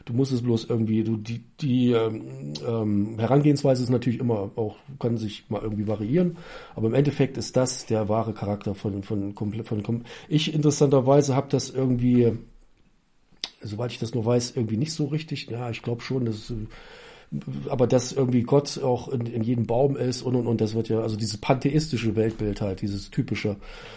Du 0.04 0.14
musst 0.14 0.32
es 0.32 0.42
bloß 0.42 0.64
irgendwie, 0.64 1.04
du, 1.04 1.16
die, 1.16 1.44
die 1.60 1.92
ähm, 1.92 2.54
ähm, 2.66 3.18
Herangehensweise 3.18 3.82
ist 3.82 3.90
natürlich 3.90 4.18
immer 4.18 4.50
auch, 4.56 4.76
kann 4.98 5.18
sich 5.18 5.44
mal 5.50 5.62
irgendwie 5.62 5.86
variieren, 5.86 6.38
aber 6.74 6.88
im 6.88 6.94
Endeffekt 6.94 7.36
ist 7.36 7.56
das 7.56 7.86
der 7.86 8.08
wahre 8.08 8.32
Charakter 8.32 8.74
von, 8.74 9.02
von, 9.02 9.34
von, 9.34 9.82
kom 9.82 10.02
ich 10.28 10.54
interessanterweise 10.54 11.36
habe 11.36 11.48
das 11.50 11.70
irgendwie, 11.70 12.32
soweit 13.62 13.92
ich 13.92 13.98
das 13.98 14.14
nur 14.14 14.24
weiß, 14.24 14.56
irgendwie 14.56 14.78
nicht 14.78 14.92
so 14.92 15.06
richtig, 15.06 15.48
ja, 15.50 15.70
ich 15.70 15.82
glaube 15.82 16.00
schon, 16.00 16.24
dass, 16.24 16.50
äh, 16.50 16.66
aber 17.68 17.86
dass 17.86 18.12
irgendwie 18.12 18.42
Gott 18.42 18.82
auch 18.82 19.08
in, 19.08 19.26
in 19.26 19.42
jedem 19.42 19.66
Baum 19.66 19.96
ist 19.96 20.22
und 20.22 20.34
und 20.34 20.46
und 20.46 20.60
das 20.60 20.74
wird 20.74 20.88
ja, 20.88 21.00
also 21.00 21.16
dieses 21.16 21.38
pantheistische 21.38 22.16
Weltbild 22.16 22.60
halt, 22.60 22.82
dieses 22.82 23.10
typische, 23.10 23.56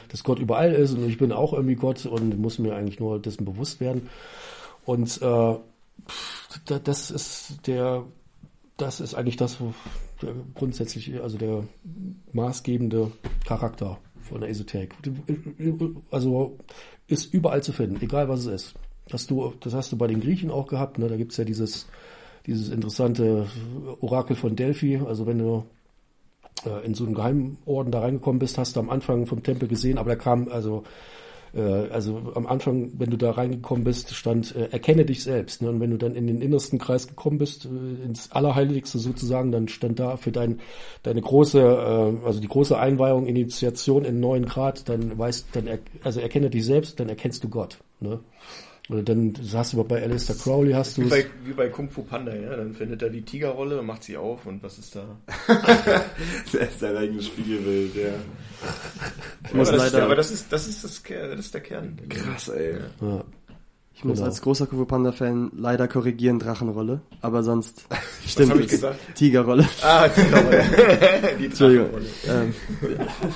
dass 0.10 0.24
Gott 0.24 0.40
überall 0.40 0.72
ist 0.74 0.94
und 0.94 1.08
ich 1.10 1.18
bin 1.18 1.32
auch 1.32 1.54
irgendwie 1.54 1.76
Gott 1.76 2.06
und 2.06 2.38
muss 2.40 2.60
mir 2.60 2.76
eigentlich 2.76 3.00
nur 3.00 3.20
dessen 3.20 3.46
bewusst 3.46 3.80
werden. 3.80 4.10
Und 4.86 5.20
äh, 5.22 5.56
das 6.84 7.10
ist 7.10 7.66
der, 7.66 8.04
das 8.78 9.00
ist 9.00 9.16
eigentlich 9.16 9.38
das, 9.38 9.58
der 10.22 10.34
grundsätzlich, 10.54 11.20
also 11.22 11.38
der 11.38 11.64
maßgebende 12.34 13.12
Charakter 13.46 13.98
von 14.22 14.42
der 14.42 14.50
Esoterik. 14.50 14.94
Also 16.12 16.58
ist 17.08 17.34
überall 17.34 17.64
zu 17.64 17.74
finden, 17.74 18.02
egal 18.02 18.30
was 18.30 18.42
es 18.42 18.48
ist. 18.48 18.76
Hast 19.12 19.30
du, 19.32 19.54
das 19.60 19.74
hast 19.74 19.92
du 19.92 19.98
bei 19.98 20.08
den 20.08 20.22
Griechen 20.22 20.50
auch 20.50 20.68
gehabt, 20.68 20.98
ne? 20.98 21.08
Da 21.08 21.18
gibt's 21.18 21.38
ja 21.38 21.44
dieses, 21.44 21.88
dieses 22.46 22.70
interessante 22.70 23.48
Orakel 24.02 24.36
von 24.36 24.56
Delphi. 24.56 24.98
Also 24.98 25.26
wenn 25.26 25.40
du 25.40 25.66
äh, 26.66 26.86
in 26.86 26.94
so 26.94 27.06
einen 27.06 27.16
Geheimorden 27.16 27.92
da 27.92 28.02
reingekommen 28.02 28.40
bist, 28.40 28.58
hast 28.58 28.76
du 28.76 28.80
am 28.80 28.90
Anfang 28.90 29.26
vom 29.26 29.44
Tempel 29.44 29.68
gesehen, 29.68 29.98
aber 29.98 30.12
da 30.12 30.16
kam 30.16 30.50
also 30.50 30.84
äh, 31.54 31.62
also 31.62 32.34
am 32.36 32.48
Anfang, 32.48 32.92
wenn 32.98 33.10
du 33.10 33.18
da 33.18 33.32
reingekommen 33.32 33.84
bist, 33.84 34.14
stand 34.14 34.56
äh, 34.56 34.70
erkenne 34.72 35.06
dich 35.06 35.24
selbst. 35.24 35.62
Ne? 35.62 35.70
Und 35.70 35.80
wenn 35.80 35.92
du 35.92 35.98
dann 35.98 36.16
in 36.16 36.28
den 36.28 36.42
innersten 36.42 36.80
Kreis 36.80 37.08
gekommen 37.08 37.38
bist, 37.38 37.66
äh, 37.66 38.06
ins 38.06 38.32
Allerheiligste 38.32 39.00
sozusagen, 39.00 39.52
dann 39.52 39.68
stand 39.68 40.00
da 40.00 40.18
für 40.18 40.32
dein 40.32 40.60
deine 41.04 41.22
große, 41.22 41.60
äh, 41.60 42.26
also 42.26 42.40
die 42.40 42.48
große 42.48 42.78
Einweihung, 42.78 43.28
Initiation 43.28 44.06
in 44.06 44.20
neuen 44.20 44.46
Grad, 44.46 44.90
dann 44.90 45.18
weißt, 45.18 45.48
dann 45.54 45.68
er, 45.68 45.80
also 46.04 46.20
erkenne 46.20 46.50
dich 46.50 46.66
selbst, 46.66 47.00
dann 47.00 47.10
erkennst 47.10 47.44
du 47.44 47.50
Gott. 47.50 47.80
Ne? 48.00 48.20
Oder 48.90 49.02
dann 49.02 49.34
hast 49.54 49.74
du 49.74 49.84
bei 49.86 50.04
Alistair 50.04 50.36
Crowley 50.36 50.74
hast 50.74 50.98
du 50.98 51.06
wie, 51.06 51.10
bei, 51.10 51.26
wie 51.46 51.54
bei 51.54 51.70
Kung 51.70 51.90
Fu 51.90 52.04
Panda, 52.04 52.36
ja. 52.36 52.56
Dann 52.56 52.74
findet 52.74 53.02
er 53.02 53.10
die 53.10 53.22
Tigerrolle 53.22 53.80
und 53.80 53.86
macht 53.86 54.04
sie 54.04 54.18
auf 54.18 54.46
und 54.46 54.62
was 54.62 54.78
ist 54.78 54.96
da? 54.96 55.18
Das 56.52 56.70
ist 56.70 56.80
sein 56.82 56.98
eigenes 56.98 57.28
Spiegelbild, 57.28 57.96
ja. 57.96 58.10
Ich 59.46 59.54
muss 59.54 59.70
aber, 59.70 59.78
das 59.78 59.88
ist, 59.88 59.94
leider, 59.94 60.06
aber 60.06 60.16
das 60.16 60.32
ist, 60.32 60.52
das 60.52 60.68
ist 60.68 60.84
das, 60.84 61.02
das 61.02 61.40
ist 61.40 61.54
der 61.54 61.62
Kern. 61.62 61.98
Krass, 62.10 62.50
ey. 62.50 62.76
ja. 63.02 63.24
Ich 63.96 64.04
muss 64.04 64.16
genau. 64.18 64.26
als 64.28 64.42
großer 64.42 64.66
Kung 64.68 64.80
Fu 64.80 64.86
Panda 64.86 65.12
Fan 65.12 65.52
leider 65.56 65.88
korrigieren 65.88 66.40
Drachenrolle, 66.40 67.02
aber 67.22 67.44
sonst 67.44 67.86
stimmt 68.28 68.56
es. 68.56 68.68
gesagt? 68.72 69.00
Tigerrolle. 69.16 69.68
Ah, 69.82 70.08
Tigerrolle. 70.10 70.64
die 71.40 71.46
Entschuldigung. 71.46 71.90
Ähm, 72.28 72.54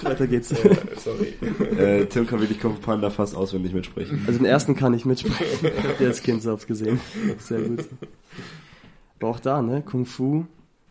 weiter 0.03 0.27
geht's. 0.27 0.51
Äh, 0.51 0.75
sorry. 0.97 1.33
Äh, 1.79 2.05
Tim 2.07 2.25
kann 2.27 2.39
wirklich 2.39 2.59
Kung 2.59 2.75
Fu 2.75 2.81
Panda 2.81 3.09
fast 3.09 3.35
auswendig 3.35 3.73
mitsprechen. 3.73 4.23
Also 4.27 4.39
den 4.39 4.45
ersten 4.45 4.75
kann 4.75 4.93
ich 4.93 5.05
mitsprechen. 5.05 5.69
Ich 5.77 5.83
hab 5.83 6.01
als 6.01 6.21
Kind 6.23 6.41
selbst 6.41 6.67
gesehen. 6.67 6.99
Sehr 7.39 7.61
gut. 7.61 7.85
Aber 9.19 9.29
auch 9.29 9.39
da, 9.39 9.61
ne? 9.61 9.81
Kung 9.83 10.05
Fu 10.05 10.45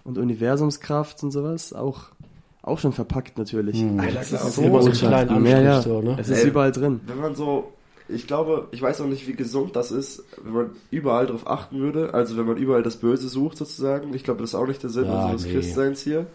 und 0.05 0.19
Universumskraft 0.19 1.23
und 1.23 1.31
sowas, 1.33 1.73
auch, 1.73 2.07
auch 2.63 2.79
schon 2.79 2.93
verpackt 2.93 3.39
natürlich. 3.39 3.81
Hm. 3.81 3.99
Alter, 4.01 4.21
klar, 4.23 4.51
So 4.51 4.63
Immer 4.63 4.83
so 4.83 4.89
Botschaften. 4.89 5.09
klein 5.29 5.47
ja, 5.47 5.61
ja. 5.61 5.83
So, 5.83 6.01
ne? 6.03 6.17
Es 6.19 6.29
ist 6.29 6.43
Ey. 6.45 6.49
überall 6.49 6.73
drin. 6.73 7.01
Wenn 7.07 7.19
man 7.21 7.35
so, 7.35 7.73
ich 8.09 8.27
glaube, 8.27 8.69
ich 8.71 8.81
weiß 8.81 9.01
auch 9.01 9.07
nicht, 9.07 9.27
wie 9.27 9.33
gesund 9.35 9.75
das 9.77 9.91
ist, 9.91 10.25
wenn 10.43 10.53
man 10.53 10.71
überall 10.91 11.27
darauf 11.27 11.47
achten 11.47 11.79
würde. 11.81 12.15
Also 12.15 12.37
wenn 12.37 12.47
man 12.47 12.57
überall 12.57 12.83
das 12.83 12.97
Böse 12.97 13.29
sucht 13.29 13.57
sozusagen. 13.57 14.15
Ich 14.15 14.23
glaube, 14.25 14.41
das 14.41 14.51
ist 14.51 14.55
auch 14.55 14.67
nicht 14.67 14.83
der 14.83 14.91
Sinn 14.91 15.07
Ja, 15.07 15.25
unseres 15.27 15.45
nee. 15.47 15.53
Christseins 15.55 16.03
hier. 16.03 16.27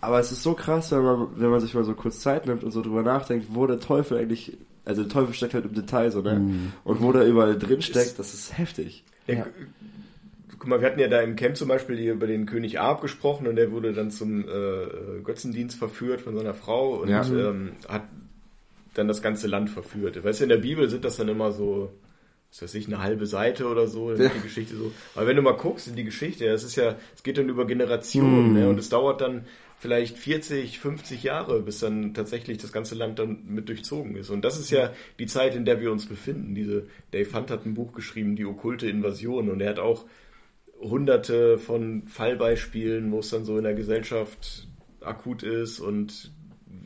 Aber 0.00 0.18
es 0.20 0.32
ist 0.32 0.42
so 0.42 0.54
krass, 0.54 0.90
wenn 0.92 1.02
man, 1.02 1.28
wenn 1.36 1.50
man 1.50 1.60
sich 1.60 1.72
mal 1.74 1.84
so 1.84 1.94
kurz 1.94 2.20
Zeit 2.20 2.46
nimmt 2.46 2.62
und 2.64 2.72
so 2.72 2.82
drüber 2.82 3.02
nachdenkt, 3.02 3.46
wo 3.50 3.66
der 3.66 3.80
Teufel 3.80 4.18
eigentlich, 4.18 4.56
also 4.84 5.02
der 5.02 5.10
Teufel 5.10 5.32
steckt 5.34 5.54
halt 5.54 5.64
im 5.64 5.72
Detail 5.74 6.10
so, 6.10 6.20
ne? 6.20 6.40
Mhm. 6.40 6.72
Und 6.84 7.00
wo 7.00 7.10
der 7.12 7.26
überall 7.26 7.58
drin 7.58 7.80
steckt, 7.80 8.18
das 8.18 8.34
ist 8.34 8.58
heftig. 8.58 9.04
Ja. 9.26 9.46
Guck 10.58 10.68
mal, 10.68 10.80
wir 10.80 10.88
hatten 10.88 11.00
ja 11.00 11.08
da 11.08 11.20
im 11.20 11.36
Camp 11.36 11.56
zum 11.56 11.68
Beispiel 11.68 11.96
hier 11.96 12.12
über 12.12 12.26
den 12.26 12.44
König 12.46 12.80
Ahab 12.80 13.00
gesprochen 13.02 13.46
und 13.46 13.56
der 13.56 13.70
wurde 13.72 13.92
dann 13.92 14.10
zum 14.10 14.40
äh, 14.40 15.20
Götzendienst 15.22 15.76
verführt 15.78 16.20
von 16.20 16.36
seiner 16.36 16.54
Frau 16.54 16.96
und 17.00 17.08
Ja. 17.08 17.22
ähm, 17.26 17.72
hat 17.88 18.02
dann 18.94 19.08
das 19.08 19.22
ganze 19.22 19.46
Land 19.46 19.70
verführt. 19.70 20.22
Weißt 20.22 20.40
du, 20.40 20.44
in 20.44 20.50
der 20.50 20.58
Bibel 20.58 20.88
sind 20.88 21.04
das 21.04 21.16
dann 21.16 21.28
immer 21.28 21.52
so, 21.52 21.92
was 22.50 22.62
weiß 22.62 22.74
ich, 22.76 22.86
eine 22.86 23.02
halbe 23.02 23.26
Seite 23.26 23.66
oder 23.66 23.86
so, 23.86 24.12
Ja. 24.12 24.28
die 24.28 24.40
Geschichte 24.40 24.76
so. 24.76 24.92
Aber 25.14 25.26
wenn 25.26 25.36
du 25.36 25.42
mal 25.42 25.56
guckst 25.56 25.88
in 25.88 25.96
die 25.96 26.04
Geschichte, 26.04 26.46
das 26.46 26.64
ist 26.64 26.76
ja, 26.76 26.96
es 27.14 27.22
geht 27.22 27.36
dann 27.38 27.48
über 27.48 27.66
Generationen 27.66 28.52
ne, 28.54 28.68
und 28.68 28.78
es 28.78 28.88
dauert 28.88 29.20
dann 29.20 29.44
vielleicht 29.78 30.16
40, 30.16 30.78
50 30.78 31.24
Jahre, 31.24 31.60
bis 31.60 31.80
dann 31.80 32.14
tatsächlich 32.14 32.58
das 32.58 32.72
ganze 32.72 32.94
Land 32.94 33.18
dann 33.18 33.44
mit 33.46 33.68
durchzogen 33.68 34.16
ist. 34.16 34.30
Und 34.30 34.42
das 34.44 34.58
ist 34.58 34.70
ja 34.70 34.92
die 35.18 35.26
Zeit, 35.26 35.54
in 35.54 35.64
der 35.64 35.80
wir 35.80 35.92
uns 35.92 36.06
befinden. 36.06 36.54
Diese, 36.54 36.86
Dave 37.10 37.30
Hunt 37.36 37.50
hat 37.50 37.66
ein 37.66 37.74
Buch 37.74 37.92
geschrieben, 37.92 38.36
die 38.36 38.46
okkulte 38.46 38.88
Invasion, 38.88 39.50
und 39.50 39.60
er 39.60 39.70
hat 39.70 39.78
auch 39.78 40.06
hunderte 40.80 41.58
von 41.58 42.06
Fallbeispielen, 42.08 43.10
wo 43.12 43.18
es 43.20 43.30
dann 43.30 43.44
so 43.44 43.56
in 43.58 43.64
der 43.64 43.74
Gesellschaft 43.74 44.68
akut 45.00 45.42
ist 45.42 45.80
und 45.80 46.32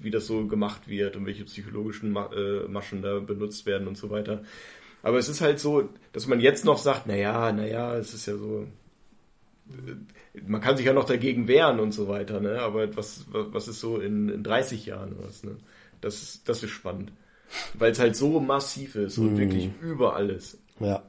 wie 0.01 0.11
das 0.11 0.27
so 0.27 0.47
gemacht 0.47 0.89
wird 0.89 1.17
und 1.17 1.27
welche 1.27 1.45
psychologischen 1.45 2.11
Ma 2.13 2.31
äh, 2.35 2.69
Maschen 2.69 3.03
da 3.03 3.19
benutzt 3.21 3.67
werden 3.67 3.89
und 3.89 3.97
so 3.97 4.11
weiter. 4.11 4.43
Aber 5.03 5.19
es 5.19 5.29
ist 5.29 5.41
halt 5.41 5.61
so, 5.61 5.89
dass 6.13 6.27
man 6.27 6.41
jetzt 6.41 6.65
noch 6.65 6.79
sagt, 6.79 7.07
naja, 7.07 7.53
naja, 7.53 7.97
es 7.97 8.15
ist 8.15 8.27
ja 8.27 8.37
so, 8.37 8.67
äh, 9.71 10.41
man 10.47 10.61
kann 10.61 10.77
sich 10.77 10.87
ja 10.87 10.93
noch 10.93 11.05
dagegen 11.05 11.49
wehren 11.49 11.81
und 11.81 11.93
so 11.93 12.09
weiter, 12.09 12.41
ne? 12.41 12.61
aber 12.61 12.97
was, 12.97 13.25
was 13.31 13.69
ist 13.69 13.81
so 13.81 13.99
in, 13.99 14.29
in 14.29 14.43
30 14.43 14.87
Jahren 14.87 15.15
was, 15.21 15.45
ne? 15.45 15.57
Das, 16.01 16.23
ist- 16.23 16.49
das 16.49 16.63
ist 16.63 16.71
spannend. 16.71 17.13
Weil 17.75 17.93
es 17.93 17.99
halt 17.99 18.15
so 18.15 18.41
massiv 18.41 18.95
ist 18.95 19.19
und 19.19 19.33
Mhm. 19.35 19.39
wirklich 19.39 19.71
überall 19.81 20.31
ist. 20.31 20.59
Ja. 20.81 21.03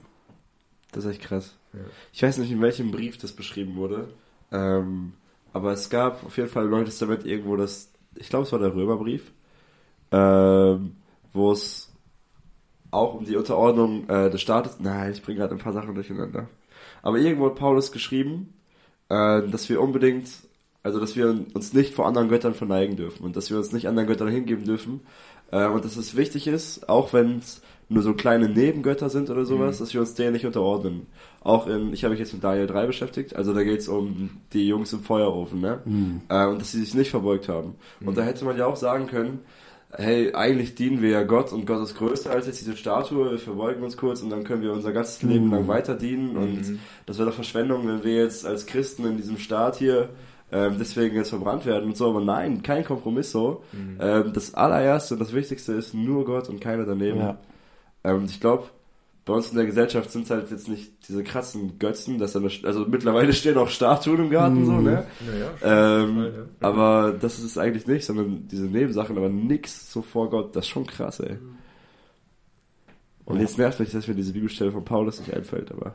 Das 0.91 1.03
ist 1.05 1.11
echt 1.11 1.21
krass. 1.21 1.55
Ja. 1.73 1.79
Ich 2.13 2.23
weiß 2.23 2.37
nicht, 2.39 2.49
in 2.51 2.61
welchem 2.61 2.91
Brief 2.91 3.17
das 3.17 3.31
beschrieben 3.33 3.75
wurde. 3.75 4.07
Ähm, 4.51 5.13
aber 5.53 5.73
es 5.73 5.89
gab 5.89 6.23
auf 6.25 6.37
jeden 6.37 6.49
Fall 6.49 6.65
im 6.65 6.71
Neuen 6.71 6.85
Testament 6.85 7.25
irgendwo 7.25 7.55
das, 7.57 7.88
ich 8.15 8.29
glaube, 8.29 8.45
es 8.45 8.51
war 8.51 8.59
der 8.59 8.73
Römerbrief, 8.73 9.31
ähm, 10.11 10.95
wo 11.33 11.51
es 11.51 11.91
auch 12.91 13.15
um 13.15 13.25
die 13.25 13.35
Unterordnung 13.35 14.09
äh, 14.09 14.29
des 14.29 14.41
Staates, 14.41 14.79
nein, 14.79 15.11
ich 15.11 15.21
bringe 15.21 15.39
gerade 15.39 15.53
ein 15.53 15.59
paar 15.59 15.73
Sachen 15.73 15.95
durcheinander. 15.95 16.47
Aber 17.01 17.17
irgendwo 17.17 17.45
hat 17.47 17.55
Paulus 17.55 17.91
geschrieben, 17.91 18.53
äh, 19.09 19.43
dass 19.47 19.69
wir 19.69 19.81
unbedingt, 19.81 20.29
also 20.83 20.99
dass 20.99 21.15
wir 21.15 21.45
uns 21.53 21.73
nicht 21.73 21.93
vor 21.93 22.07
anderen 22.07 22.29
Göttern 22.29 22.53
verneigen 22.53 22.95
dürfen 22.95 23.23
und 23.23 23.35
dass 23.35 23.49
wir 23.49 23.57
uns 23.57 23.71
nicht 23.71 23.87
anderen 23.87 24.07
Göttern 24.07 24.29
hingeben 24.29 24.65
dürfen 24.65 25.01
äh, 25.51 25.67
und 25.67 25.85
dass 25.85 25.97
es 25.97 26.15
wichtig 26.15 26.47
ist, 26.47 26.89
auch 26.89 27.13
wenn 27.13 27.39
es 27.39 27.61
nur 27.89 28.03
so 28.03 28.13
kleine 28.13 28.47
Nebengötter 28.47 29.09
sind 29.09 29.29
oder 29.29 29.45
sowas, 29.45 29.79
dass 29.79 29.93
wir 29.93 30.01
uns 30.01 30.13
denen 30.13 30.33
nicht 30.33 30.45
unterordnen. 30.45 31.07
Auch 31.41 31.67
in, 31.67 31.93
ich 31.93 32.03
habe 32.03 32.11
mich 32.11 32.19
jetzt 32.19 32.33
mit 32.33 32.43
Daniel 32.43 32.67
3 32.67 32.85
beschäftigt, 32.87 33.35
also 33.35 33.53
da 33.53 33.63
geht's 33.63 33.87
um 33.87 34.29
die 34.51 34.67
Jungs 34.67 34.91
im 34.91 35.01
Feuerofen, 35.01 35.61
ne? 35.61 35.79
Äh, 36.29 36.47
und 36.47 36.59
dass 36.59 36.71
sie 36.71 36.81
sich 36.81 36.93
nicht 36.93 37.11
verbeugt 37.11 37.47
haben. 37.47 37.75
Und 38.05 38.17
da 38.17 38.23
hätte 38.23 38.43
man 38.43 38.57
ja 38.57 38.65
auch 38.65 38.75
sagen 38.75 39.07
können, 39.07 39.39
hey, 39.91 40.33
eigentlich 40.33 40.75
dienen 40.75 41.01
wir 41.01 41.09
ja 41.09 41.23
Gott 41.23 41.51
und 41.51 41.65
Gott 41.65 41.81
ist 41.81 41.97
größer 41.97 42.29
als 42.29 42.45
jetzt 42.45 42.61
diese 42.61 42.77
Statue, 42.77 43.31
wir 43.31 43.39
verbeugen 43.39 43.83
uns 43.83 43.97
kurz 43.97 44.21
und 44.21 44.29
dann 44.29 44.43
können 44.43 44.61
wir 44.61 44.71
unser 44.71 44.91
ganzes 44.91 45.23
Leben 45.23 45.49
lang 45.49 45.67
weiter 45.67 45.95
dienen 45.95 46.37
und 46.37 46.79
das 47.05 47.17
wäre 47.17 47.29
doch 47.29 47.35
Verschwendung, 47.35 47.87
wenn 47.87 48.03
wir 48.03 48.15
jetzt 48.15 48.45
als 48.45 48.65
Christen 48.65 49.05
in 49.05 49.17
diesem 49.17 49.37
Staat 49.37 49.77
hier 49.77 50.09
ähm, 50.51 50.75
deswegen 50.79 51.15
jetzt 51.15 51.29
verbrannt 51.29 51.65
werden 51.65 51.85
und 51.85 51.97
so, 51.97 52.09
aber 52.09 52.21
nein, 52.21 52.63
kein 52.63 52.83
Kompromiss 52.83 53.31
so. 53.31 53.63
Ähm, 53.99 54.33
das 54.33 54.53
allererste 54.53 55.15
und 55.15 55.19
das 55.19 55.33
Wichtigste 55.33 55.73
ist 55.73 55.93
nur 55.93 56.25
Gott 56.25 56.49
und 56.49 56.59
keiner 56.59 56.85
daneben. 56.85 57.19
Ja. 57.19 57.37
Ähm, 58.03 58.17
und 58.17 58.31
ich 58.31 58.39
glaube, 58.39 58.65
bei 59.25 59.33
uns 59.33 59.51
in 59.51 59.57
der 59.57 59.65
Gesellschaft 59.65 60.11
sind 60.11 60.23
es 60.23 60.31
halt 60.31 60.49
jetzt 60.49 60.67
nicht 60.67 61.07
diese 61.07 61.23
krassen 61.23 61.77
Götzen, 61.77 62.17
dass 62.17 62.33
dann, 62.33 62.49
also 62.63 62.85
mittlerweile 62.87 63.33
stehen 63.33 63.57
auch 63.57 63.69
Statuen 63.69 64.19
im 64.19 64.29
Garten, 64.29 64.65
so, 64.65 64.73
ne? 64.73 65.05
Naja, 65.25 65.51
Ähm, 65.61 66.15
Fall, 66.15 66.33
ja. 66.35 66.67
aber 66.67 67.13
das 67.19 67.37
ist 67.37 67.45
es 67.45 67.57
eigentlich 67.57 67.85
nicht, 67.85 68.05
sondern 68.05 68.47
diese 68.47 68.65
Nebensachen, 68.65 69.17
aber 69.17 69.29
nix 69.29 69.91
so 69.91 70.01
vor 70.01 70.29
Gott, 70.29 70.55
das 70.55 70.65
ist 70.65 70.69
schon 70.69 70.87
krass, 70.87 71.19
ey. 71.19 71.37
Und 73.25 73.39
jetzt 73.39 73.59
nervt 73.59 73.79
mich, 73.79 73.91
dass 73.91 74.07
mir 74.07 74.15
diese 74.15 74.33
Bibelstelle 74.33 74.71
von 74.71 74.83
Paulus 74.83 75.19
nicht 75.19 75.33
einfällt, 75.35 75.71
aber 75.71 75.93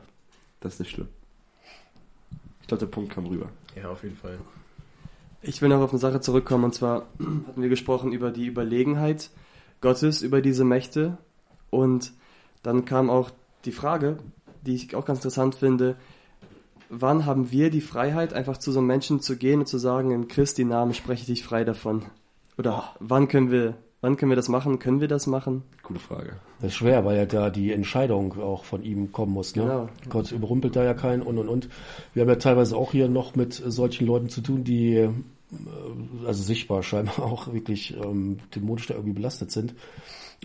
das 0.61 0.75
ist 0.75 0.79
nicht 0.79 0.91
schlimm. 0.91 1.09
Ich 2.61 2.67
glaube, 2.67 2.79
der 2.79 2.91
Punkt 2.91 3.11
kam 3.11 3.25
rüber. 3.25 3.49
ja, 3.75 3.89
auf 3.89 4.03
jeden 4.03 4.15
Fall. 4.15 4.37
Ich 5.41 5.61
will 5.61 5.69
noch 5.69 5.81
auf 5.81 5.91
eine 5.91 5.99
Sache 5.99 6.21
zurückkommen 6.21 6.63
und 6.63 6.73
zwar 6.73 7.07
hatten 7.47 7.61
wir 7.61 7.69
gesprochen 7.69 8.13
über 8.13 8.31
die 8.31 8.45
Überlegenheit 8.47 9.29
Gottes 9.81 10.21
über 10.21 10.41
diese 10.41 10.63
Mächte 10.63 11.17
und 11.69 12.13
dann 12.65 12.85
kam 12.85 13.09
auch 13.09 13.29
die 13.65 13.71
Frage, 13.71 14.17
die 14.65 14.75
ich 14.75 14.95
auch 14.95 15.05
ganz 15.05 15.19
interessant 15.19 15.55
finde, 15.55 15.95
wann 16.89 17.25
haben 17.25 17.51
wir 17.51 17.69
die 17.69 17.81
Freiheit, 17.81 18.33
einfach 18.33 18.57
zu 18.57 18.71
so 18.71 18.79
einem 18.79 18.87
Menschen 18.87 19.21
zu 19.21 19.37
gehen 19.37 19.59
und 19.59 19.67
zu 19.67 19.77
sagen, 19.77 20.11
in 20.11 20.27
Christi 20.27 20.65
Namen 20.65 20.93
spreche 20.93 21.21
ich 21.21 21.27
dich 21.27 21.43
frei 21.43 21.63
davon? 21.63 22.05
Oder 22.57 22.95
wann 22.99 23.27
können 23.27 23.51
wir, 23.51 23.75
wann 24.01 24.17
können 24.17 24.31
wir 24.31 24.35
das 24.35 24.49
machen? 24.49 24.79
Können 24.79 25.01
wir 25.01 25.07
das 25.07 25.27
machen? 25.27 25.63
Gute 25.83 25.99
Frage. 25.99 26.37
Das 26.59 26.69
ist 26.69 26.75
schwer, 26.75 27.05
weil 27.05 27.17
ja 27.17 27.25
da 27.25 27.49
die 27.49 27.71
Entscheidung 27.71 28.39
auch 28.39 28.63
von 28.63 28.81
ihm 28.83 29.11
kommen 29.11 29.33
muss. 29.33 29.55
Ne? 29.55 29.63
Genau. 29.63 29.89
Gott 30.09 30.31
überrumpelt 30.31 30.75
da 30.75 30.83
ja 30.83 30.93
keinen 30.93 31.21
und 31.21 31.37
und 31.37 31.49
und. 31.49 31.69
Wir 32.13 32.21
haben 32.21 32.29
ja 32.29 32.35
teilweise 32.35 32.77
auch 32.77 32.91
hier 32.91 33.09
noch 33.09 33.35
mit 33.35 33.53
solchen 33.53 34.07
Leuten 34.07 34.29
zu 34.29 34.41
tun, 34.41 34.63
die 34.63 34.95
äh, 34.95 35.09
also 36.25 36.41
sichtbar 36.41 36.81
scheinbar 36.81 37.19
auch 37.23 37.53
wirklich 37.53 37.95
ähm, 37.97 38.39
dämonisch 38.55 38.87
da 38.87 38.95
irgendwie 38.95 39.13
belastet 39.13 39.51
sind. 39.51 39.75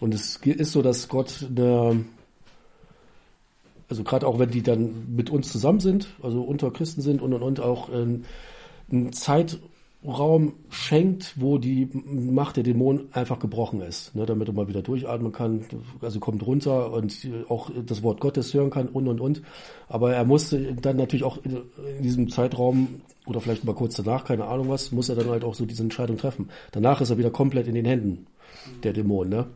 Und 0.01 0.15
es 0.15 0.37
ist 0.37 0.73
so, 0.73 0.83
dass 0.83 1.09
Gott 1.09 1.47
eine, 1.49 2.05
also 3.89 4.05
gerade 4.05 4.27
auch 4.27 4.39
wenn 4.39 4.51
die 4.51 4.62
dann 4.62 5.15
mit 5.15 5.31
uns 5.31 5.51
zusammen 5.51 5.81
sind, 5.81 6.09
also 6.23 6.43
unter 6.43 6.71
Christen 6.71 7.03
sind 7.03 7.21
und 7.21 7.33
und 7.33 7.43
und 7.43 7.61
auch 7.61 7.91
ähm, 7.93 8.25
einen 8.91 9.12
Zeitraum 9.12 10.55
schenkt, 10.71 11.35
wo 11.37 11.59
die 11.59 11.89
Macht 11.93 12.57
der 12.57 12.65
Dämonen 12.65 13.12
einfach 13.12 13.39
gebrochen 13.39 13.83
ist, 13.83 14.15
ne, 14.15 14.25
damit 14.25 14.49
er 14.49 14.55
mal 14.55 14.69
wieder 14.69 14.83
durchatmen 14.83 15.33
kann, 15.33 15.65
also 16.01 16.19
kommt 16.19 16.47
runter 16.47 16.93
und 16.93 17.15
auch 17.49 17.71
das 17.85 18.03
Wort 18.03 18.21
Gottes 18.21 18.55
hören 18.55 18.71
kann 18.71 18.89
und 18.89 19.07
und 19.07 19.21
und. 19.21 19.43
Aber 19.89 20.15
er 20.15 20.25
musste 20.25 20.75
dann 20.77 20.97
natürlich 20.97 21.25
auch 21.25 21.39
in, 21.45 21.59
in 21.99 22.03
diesem 22.03 22.31
Zeitraum 22.31 23.03
oder 23.27 23.41
vielleicht 23.41 23.65
mal 23.65 23.75
kurz 23.75 23.97
danach, 23.97 24.25
keine 24.25 24.47
Ahnung 24.47 24.69
was, 24.71 24.93
muss 24.93 25.09
er 25.09 25.17
dann 25.17 25.29
halt 25.29 25.45
auch 25.45 25.55
so 25.55 25.67
diese 25.67 25.83
Entscheidung 25.83 26.17
treffen. 26.17 26.49
Danach 26.73 27.01
ist 27.01 27.11
er 27.11 27.19
wieder 27.19 27.31
komplett 27.31 27.67
in 27.67 27.75
den 27.75 27.85
Händen 27.85 28.27
der 28.83 28.93
Dämonen, 28.93 29.31
ne? 29.31 29.47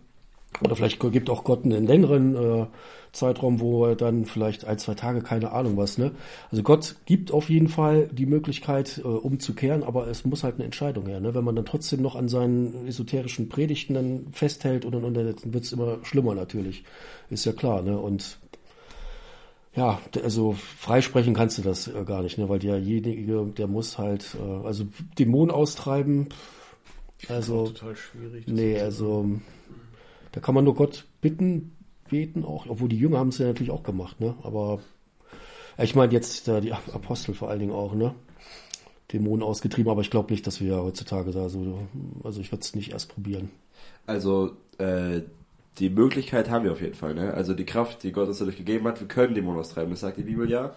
Oder 0.62 0.76
vielleicht 0.76 1.00
gibt 1.12 1.30
auch 1.30 1.44
Gott 1.44 1.64
einen 1.64 1.86
längeren 1.86 2.34
äh, 2.36 2.66
Zeitraum, 3.12 3.60
wo 3.60 3.84
er 3.86 3.96
dann 3.96 4.24
vielleicht 4.24 4.64
ein, 4.64 4.78
zwei 4.78 4.94
Tage, 4.94 5.20
keine 5.20 5.52
Ahnung 5.52 5.76
was, 5.76 5.98
ne? 5.98 6.12
Also 6.50 6.62
Gott 6.62 6.96
gibt 7.06 7.32
auf 7.32 7.50
jeden 7.50 7.68
Fall 7.68 8.08
die 8.12 8.26
Möglichkeit, 8.26 8.98
äh, 8.98 9.02
umzukehren, 9.06 9.82
aber 9.82 10.06
es 10.06 10.24
muss 10.24 10.44
halt 10.44 10.54
eine 10.56 10.64
Entscheidung 10.64 11.06
her, 11.06 11.20
ne? 11.20 11.34
Wenn 11.34 11.44
man 11.44 11.56
dann 11.56 11.64
trotzdem 11.66 12.02
noch 12.02 12.14
an 12.14 12.28
seinen 12.28 12.86
esoterischen 12.86 13.48
Predigten 13.48 13.94
dann 13.94 14.26
festhält 14.32 14.84
und, 14.84 14.94
und, 14.94 15.04
und 15.04 15.14
dann 15.14 15.34
wird's 15.44 15.72
immer 15.72 15.98
schlimmer 16.04 16.34
natürlich. 16.34 16.84
Ist 17.30 17.44
ja 17.46 17.52
klar, 17.52 17.82
ne? 17.82 17.98
Und 17.98 18.38
ja, 19.74 20.00
also 20.22 20.52
freisprechen 20.52 21.34
kannst 21.34 21.58
du 21.58 21.62
das 21.62 21.88
äh, 21.88 22.04
gar 22.04 22.22
nicht, 22.22 22.38
ne? 22.38 22.48
Weil 22.48 22.60
derjenige, 22.60 23.44
der 23.46 23.66
muss 23.66 23.98
halt, 23.98 24.36
äh, 24.40 24.66
also 24.66 24.84
Dämonen 25.18 25.50
austreiben, 25.52 26.28
also 27.28 27.68
total 27.68 27.96
schwierig. 27.96 28.44
das 28.46 28.54
Nee, 28.54 28.74
ist- 28.76 28.82
also 28.82 29.26
da 30.34 30.40
kann 30.40 30.54
man 30.54 30.64
nur 30.64 30.74
Gott 30.74 31.04
bitten, 31.20 31.76
beten 32.10 32.44
auch, 32.44 32.66
obwohl 32.68 32.88
die 32.88 32.98
Jünger 32.98 33.18
haben 33.18 33.28
es 33.28 33.38
ja 33.38 33.46
natürlich 33.46 33.70
auch 33.70 33.84
gemacht, 33.84 34.20
ne? 34.20 34.34
Aber 34.42 34.80
ich 35.78 35.94
meine 35.94 36.12
jetzt 36.12 36.48
äh, 36.48 36.60
die 36.60 36.72
Apostel 36.72 37.34
vor 37.34 37.50
allen 37.50 37.60
Dingen 37.60 37.72
auch, 37.72 37.94
ne? 37.94 38.14
Dämonen 39.12 39.42
ausgetrieben, 39.44 39.90
aber 39.90 40.00
ich 40.00 40.10
glaube 40.10 40.32
nicht, 40.32 40.46
dass 40.46 40.60
wir 40.60 40.82
heutzutage 40.82 41.30
da 41.30 41.48
so, 41.48 41.86
also 42.24 42.40
ich 42.40 42.50
würde 42.50 42.62
es 42.62 42.74
nicht 42.74 42.90
erst 42.92 43.12
probieren. 43.14 43.50
Also, 44.06 44.52
äh, 44.78 45.20
die 45.78 45.90
Möglichkeit 45.90 46.50
haben 46.50 46.64
wir 46.64 46.72
auf 46.72 46.80
jeden 46.80 46.94
Fall, 46.94 47.14
ne? 47.14 47.32
Also 47.34 47.54
die 47.54 47.64
Kraft, 47.66 48.02
die 48.02 48.12
Gott 48.12 48.28
uns 48.28 48.38
dadurch 48.38 48.56
gegeben 48.56 48.86
hat, 48.86 49.00
wir 49.00 49.06
können 49.08 49.34
Dämonen 49.34 49.60
austreiben, 49.60 49.90
das 49.90 50.00
sagt 50.00 50.16
die 50.18 50.22
Bibel 50.22 50.50
ja. 50.50 50.74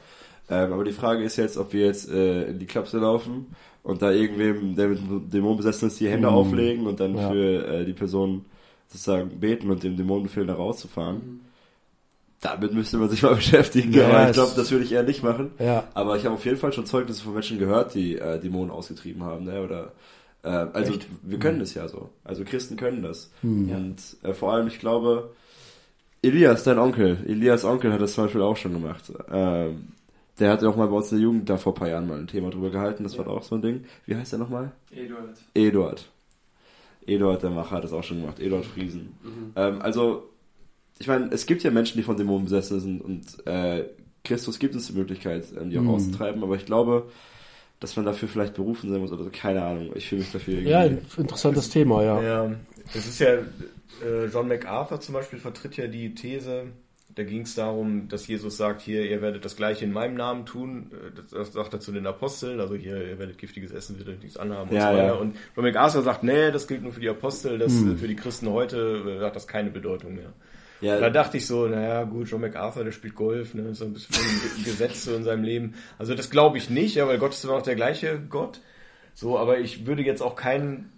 Ähm, 0.49 0.71
aber 0.71 0.83
die 0.83 0.91
Frage 0.93 1.23
ist 1.23 1.35
jetzt, 1.37 1.57
ob 1.57 1.73
wir 1.73 1.85
jetzt 1.87 2.09
äh, 2.09 2.49
in 2.51 2.59
die 2.59 2.67
Klapse 2.67 2.99
laufen 2.99 3.47
und 3.83 4.01
da 4.01 4.11
irgendwem, 4.11 4.75
der 4.75 4.87
mit 4.89 4.99
einem 4.99 5.29
Dämon 5.29 5.57
besessen 5.57 5.87
ist, 5.89 5.99
die 5.99 6.09
Hände 6.09 6.27
Mhm. 6.27 6.33
auflegen 6.33 6.87
und 6.87 6.99
dann 6.99 7.15
Ja. 7.17 7.29
für 7.31 7.67
äh, 7.67 7.85
die 7.85 7.93
Person 7.93 8.45
sozusagen 8.87 9.39
beten 9.39 9.69
und 9.69 9.83
dem 9.83 9.97
Dämon 9.97 10.23
befehlen, 10.23 10.47
da 10.47 10.53
rauszufahren. 10.55 11.41
Damit 12.41 12.73
müsste 12.73 12.97
man 12.97 13.09
sich 13.09 13.23
mal 13.23 13.35
beschäftigen, 13.35 13.93
Ja, 13.93 14.07
aber 14.07 14.27
ich 14.27 14.33
glaube, 14.33 14.53
das 14.55 14.71
würde 14.71 14.85
ich 14.85 14.91
eher 14.91 15.03
nicht 15.03 15.23
machen. 15.23 15.51
Ja. 15.59 15.85
Aber 15.93 16.17
ich 16.17 16.25
habe 16.25 16.35
auf 16.35 16.45
jeden 16.45 16.57
Fall 16.57 16.71
schon 16.71 16.85
Zeugnisse 16.85 17.23
von 17.23 17.33
Menschen 17.33 17.57
gehört, 17.57 17.95
die 17.95 18.15
äh, 18.17 18.39
Dämonen 18.39 18.71
ausgetrieben 18.71 19.23
haben, 19.23 19.45
ne? 19.45 19.61
Oder 19.61 19.91
äh, 20.43 20.49
also 20.49 20.93
wir 21.23 21.39
können 21.39 21.59
das 21.59 21.73
ja 21.73 21.87
so. 21.87 22.09
Also 22.23 22.43
Christen 22.43 22.77
können 22.77 23.01
das. 23.01 23.31
Und 23.41 23.97
äh, 24.23 24.33
vor 24.33 24.53
allem, 24.53 24.67
ich 24.67 24.79
glaube, 24.79 25.31
Elias, 26.21 26.63
dein 26.63 26.79
Onkel, 26.79 27.17
Elias 27.27 27.65
Onkel 27.65 27.91
hat 27.91 28.01
das 28.01 28.13
zum 28.13 28.25
Beispiel 28.25 28.41
auch 28.41 28.57
schon 28.57 28.73
gemacht. 28.73 29.11
Ähm, 29.31 29.89
der 30.39 30.51
hat 30.51 30.61
ja 30.61 30.69
auch 30.69 30.75
mal 30.75 30.87
bei 30.87 30.95
uns 30.95 31.11
in 31.11 31.17
der 31.17 31.23
Jugend 31.23 31.49
da 31.49 31.57
vor 31.57 31.73
ein 31.73 31.79
paar 31.79 31.89
Jahren 31.89 32.07
mal 32.07 32.19
ein 32.19 32.27
Thema 32.27 32.49
drüber 32.49 32.69
gehalten, 32.69 33.03
das 33.03 33.17
war 33.17 33.27
auch 33.27 33.43
so 33.43 33.55
ein 33.55 33.61
Ding. 33.61 33.85
Wie 34.05 34.15
heißt 34.15 34.31
der 34.31 34.39
nochmal? 34.39 34.71
Eduard. 34.91 35.37
Eduard. 35.53 36.09
Eduard, 37.07 37.41
der 37.43 37.49
Macher, 37.49 37.77
hat 37.77 37.83
das 37.83 37.93
auch 37.93 38.03
schon 38.03 38.21
gemacht. 38.21 38.39
Eduard 38.39 38.65
Friesen. 38.65 39.13
Ähm, 39.55 39.81
also, 39.81 40.29
ich 40.99 41.07
meine, 41.07 41.29
es 41.31 41.45
gibt 41.45 41.63
ja 41.63 41.71
Menschen, 41.71 41.97
die 41.97 42.03
von 42.03 42.17
Dämonen 42.17 42.45
besessen 42.45 42.79
sind 42.79 43.01
und 43.01 43.47
äh, 43.47 43.85
Christus 44.23 44.59
gibt 44.59 44.75
uns 44.75 44.87
die 44.87 44.93
Möglichkeit, 44.93 45.45
ähm, 45.59 45.69
die 45.69 45.77
auch 45.77 45.83
Mhm. 45.83 45.89
auszutreiben, 45.89 46.43
aber 46.43 46.55
ich 46.55 46.65
glaube, 46.65 47.09
dass 47.79 47.95
man 47.95 48.05
dafür 48.05 48.27
vielleicht 48.27 48.55
berufen 48.55 48.89
sein 48.91 48.99
muss 48.99 49.11
oder 49.11 49.23
so, 49.23 49.29
keine 49.31 49.63
Ahnung. 49.63 49.91
Ich 49.95 50.07
fühle 50.09 50.21
mich 50.21 50.31
dafür 50.31 50.55
irgendwie. 50.55 50.71
Ja, 50.71 50.83
interessantes 50.83 51.69
Thema, 51.69 52.03
ja. 52.03 52.21
Ja, 52.21 52.55
das 52.93 53.05
ist 53.07 53.19
ja, 53.19 53.33
äh, 53.35 54.25
John 54.33 54.47
MacArthur 54.47 54.99
zum 54.99 55.13
Beispiel 55.13 55.39
vertritt 55.39 55.77
ja 55.77 55.87
die 55.87 56.13
These, 56.15 56.63
da 57.17 57.23
ging 57.23 57.41
es 57.41 57.55
darum, 57.55 58.07
dass 58.09 58.27
Jesus 58.27 58.57
sagt, 58.57 58.81
hier, 58.81 59.03
ihr 59.09 59.21
werdet 59.21 59.43
das 59.43 59.55
Gleiche 59.55 59.83
in 59.85 59.91
meinem 59.91 60.15
Namen 60.15 60.45
tun, 60.45 60.91
Äh, 60.93 61.21
das, 61.35 61.51
sagt 61.53 61.73
er 61.73 61.79
zu 61.79 61.91
den 61.91 62.05
Aposteln, 62.07 62.59
also 62.59 62.75
hier, 62.75 62.95
ihr 63.05 63.17
werdet 63.19 63.37
giftiges 63.37 63.71
Essen, 63.71 63.97
werdet 63.97 64.21
nichts 64.23 64.37
anhaben 64.37 64.69
und 64.69 64.75
Ja, 64.75 64.91
so 64.91 64.97
weiter. 64.97 65.05
ja. 65.07 65.13
Und 65.13 65.35
John 65.55 65.65
MacArthur 65.65 66.01
sagt, 66.03 66.23
nee, 66.23 66.51
das 66.51 66.67
gilt 66.67 66.83
nur 66.83 66.91
für 66.93 66.99
die 67.01 67.09
Apostel, 67.09 67.57
das 67.57 67.73
Hm. 67.73 67.97
für 67.97 68.07
die 68.07 68.15
Christen 68.15 68.49
heute 68.49 69.19
äh, 69.19 69.25
hat 69.25 69.35
das 69.35 69.47
keine 69.47 69.71
Bedeutung 69.71 70.15
mehr. 70.15 70.31
ja, 70.81 70.99
Da 70.99 71.09
dachte 71.09 71.37
ich 71.37 71.47
so, 71.47 71.67
naja, 71.67 72.03
gut, 72.03 72.29
John 72.29 72.41
MacArthur, 72.41 72.83
der 72.83 72.91
spielt 72.91 73.15
Golf, 73.15 73.55
ne, 73.55 73.73
so 73.73 73.85
ein 73.85 73.93
bisschen 73.93 74.15
ein 74.57 74.63
Gesetz 74.63 75.05
so 75.05 75.15
in 75.15 75.23
seinem 75.23 75.43
Leben. 75.43 75.73
Also 75.97 76.13
das 76.13 76.29
glaube 76.29 76.57
ich 76.59 76.69
nicht, 76.69 76.93
ja, 76.95 77.07
weil 77.07 77.17
Gott 77.17 77.31
ist 77.33 77.43
immer 77.43 77.53
noch 77.55 77.63
der 77.63 77.75
gleiche 77.75 78.19
Gott. 78.29 78.61
So, 79.15 79.39
aber 79.39 79.57
ich 79.59 79.87
würde 79.87 80.03
jetzt 80.03 80.21
auch 80.21 80.35
kein 80.35 80.91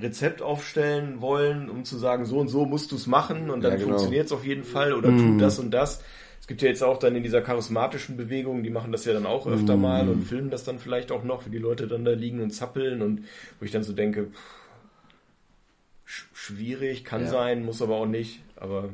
Rezept 0.00 0.42
aufstellen 0.42 1.20
wollen, 1.20 1.68
um 1.70 1.84
zu 1.84 1.96
sagen, 1.98 2.24
so 2.26 2.38
und 2.38 2.48
so 2.48 2.64
musst 2.64 2.92
du 2.92 2.96
es 2.96 3.06
machen 3.06 3.50
und 3.50 3.62
dann 3.62 3.72
Ja, 3.72 3.76
genau. 3.78 3.88
funktioniert 3.90 4.26
es 4.26 4.32
auf 4.32 4.44
jeden 4.44 4.64
Fall 4.64 4.92
oder 4.92 5.16
tu 5.16 5.36
das 5.38 5.58
und 5.58 5.70
das. 5.70 6.02
Es 6.40 6.46
gibt 6.46 6.62
ja 6.62 6.68
jetzt 6.68 6.82
auch 6.82 6.96
dann 6.98 7.14
in 7.14 7.22
dieser 7.22 7.42
charismatischen 7.42 8.16
Bewegung, 8.16 8.62
die 8.62 8.70
machen 8.70 8.90
das 8.92 9.04
ja 9.04 9.12
dann 9.12 9.26
auch 9.26 9.46
öfter 9.46 9.76
mal 9.76 10.08
und 10.08 10.22
filmen 10.22 10.50
das 10.50 10.64
dann 10.64 10.78
vielleicht 10.78 11.12
auch 11.12 11.22
noch, 11.24 11.44
wie 11.46 11.50
die 11.50 11.58
Leute 11.58 11.86
dann 11.86 12.04
da 12.04 12.12
liegen 12.12 12.40
und 12.40 12.50
zappeln 12.50 13.02
und 13.02 13.24
wo 13.58 13.64
ich 13.66 13.70
dann 13.70 13.82
so 13.82 13.92
denke, 13.92 14.28
pff, 14.32 14.38
sch- 16.06 16.24
schwierig, 16.34 17.04
kann 17.04 17.22
Ja. 17.22 17.28
sein, 17.28 17.64
muss 17.64 17.82
aber 17.82 17.96
auch 17.96 18.06
nicht, 18.06 18.40
aber 18.56 18.88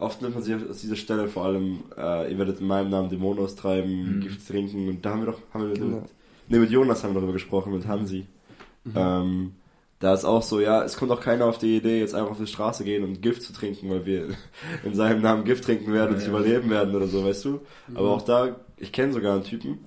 Oft 0.00 0.22
nimmt 0.22 0.34
man 0.34 0.44
sich 0.44 0.54
aus 0.54 0.80
dieser 0.80 0.94
Stelle 0.94 1.26
vor 1.26 1.44
allem, 1.46 1.80
äh, 1.96 2.30
ihr 2.30 2.38
werdet 2.38 2.60
in 2.60 2.68
meinem 2.68 2.88
Namen 2.88 3.08
Dämonen 3.10 3.42
austreiben, 3.42 4.18
Mhm. 4.18 4.20
Gift 4.20 4.46
trinken 4.46 4.88
und 4.88 5.04
da 5.04 5.10
haben 5.10 5.22
wir 5.26 5.32
doch, 5.32 5.40
haben 5.52 5.62
wir 5.62 5.68
mit, 5.70 5.78
Genau. 5.78 6.08
nee, 6.46 6.58
mit 6.60 6.70
Jonas 6.70 7.02
haben 7.02 7.10
wir 7.10 7.14
darüber 7.14 7.32
gesprochen, 7.32 7.72
mit 7.72 7.84
Hansi. 7.88 8.24
Ähm, 8.94 9.54
da 10.00 10.14
ist 10.14 10.24
auch 10.24 10.42
so, 10.42 10.60
ja, 10.60 10.84
es 10.84 10.96
kommt 10.96 11.10
auch 11.10 11.20
keiner 11.20 11.46
auf 11.46 11.58
die 11.58 11.76
Idee, 11.76 11.98
jetzt 12.00 12.14
einfach 12.14 12.30
auf 12.32 12.38
die 12.38 12.46
Straße 12.46 12.84
gehen 12.84 13.04
und 13.04 13.20
Gift 13.22 13.42
zu 13.42 13.52
trinken, 13.52 13.90
weil 13.90 14.06
wir 14.06 14.28
in 14.84 14.94
seinem 14.94 15.22
Namen 15.22 15.44
Gift 15.44 15.64
trinken 15.64 15.92
werden 15.92 16.10
und 16.14 16.16
Ja, 16.16 16.20
sie 16.20 16.26
ja. 16.26 16.30
überleben 16.30 16.70
werden 16.70 16.94
oder 16.94 17.06
so, 17.08 17.24
weißt 17.24 17.44
du? 17.44 17.60
Aber 17.94 18.10
auch 18.10 18.22
da, 18.22 18.56
ich 18.76 18.92
kenne 18.92 19.12
sogar 19.12 19.34
einen 19.34 19.44
Typen, 19.44 19.78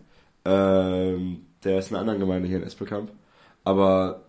ähm, 0.46 1.46
der 1.64 1.80
ist 1.80 1.90
in 1.92 1.96
einer 1.96 2.02
anderen 2.02 2.20
Gemeinde 2.20 2.48
hier 2.48 2.58
in 2.58 2.64
Espelkamp, 2.64 3.12
aber 3.64 4.24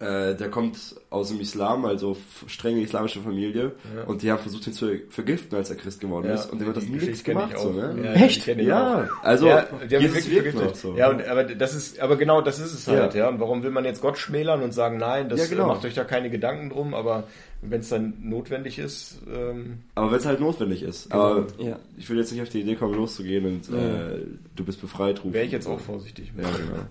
äh, 0.00 0.34
der 0.36 0.48
kommt 0.50 0.94
aus 1.10 1.28
dem 1.30 1.40
Islam, 1.40 1.84
also 1.84 2.16
strenge 2.46 2.80
islamische 2.82 3.20
Familie, 3.20 3.72
Ja. 3.96 4.04
und 4.04 4.22
die 4.22 4.30
haben 4.30 4.38
versucht, 4.40 4.66
ihn 4.68 4.72
zu 4.72 5.00
vergiften, 5.10 5.56
als 5.56 5.70
er 5.70 5.76
Christ 5.76 6.00
geworden 6.00 6.30
ist, 6.30 6.52
und 6.52 6.60
dem 6.60 6.68
hat 6.68 6.76
das 6.76 6.84
die 6.84 6.90
nichts 6.90 7.06
Geschichte 7.06 7.32
kenn 7.32 7.38
ich 7.42 7.54
gemacht, 7.54 7.58
so, 7.62 7.72
ne? 7.72 8.04
Ja, 8.04 8.12
Echt? 8.12 8.46
Ja, 8.46 9.08
also, 9.22 9.46
ja, 9.48 9.62
die 9.62 9.96
haben 9.96 10.04
ihn 10.04 10.12
Jesus 10.14 10.30
wirklich 10.30 10.54
vergiftet. 10.54 10.76
so. 10.76 10.96
Ja, 10.96 11.10
und, 11.10 11.26
aber 11.26 11.42
das 11.44 11.74
ist, 11.74 11.98
aber 11.98 12.16
genau 12.16 12.40
das 12.42 12.60
ist 12.60 12.74
es 12.74 12.86
halt, 12.86 13.14
Ja. 13.14 13.20
ja. 13.24 13.28
Und 13.28 13.40
warum 13.40 13.62
will 13.64 13.70
man 13.70 13.84
jetzt 13.84 14.00
Gott 14.00 14.18
schmälern 14.18 14.62
und 14.62 14.72
sagen, 14.72 14.98
nein, 14.98 15.28
das 15.28 15.40
Ja, 15.40 15.46
genau. 15.46 15.66
macht 15.66 15.84
euch 15.84 15.94
da 15.94 16.04
keine 16.04 16.30
Gedanken 16.30 16.70
drum, 16.70 16.94
aber 16.94 17.24
wenn 17.60 17.80
es 17.80 17.88
dann 17.88 18.14
notwendig 18.22 18.78
ist, 18.78 19.18
ähm, 19.34 19.78
Aber 19.96 20.12
wenn 20.12 20.18
es 20.18 20.26
halt 20.26 20.38
notwendig 20.38 20.84
ist. 20.84 21.10
Aber 21.10 21.46
Ja. 21.58 21.76
ich 21.96 22.08
will 22.08 22.18
jetzt 22.18 22.30
nicht 22.30 22.40
auf 22.42 22.48
die 22.50 22.60
Idee 22.60 22.76
kommen, 22.76 22.94
loszugehen 22.94 23.44
und 23.46 23.68
äh, 23.76 24.20
du 24.54 24.64
bist 24.64 24.80
befreit 24.80 25.18
rufen. 25.24 25.32
wäre 25.34 25.44
ich 25.44 25.50
jetzt 25.50 25.66
auch 25.66 25.80
vorsichtig. 25.80 26.30
Ja, 26.36 26.44
genau. 26.44 26.84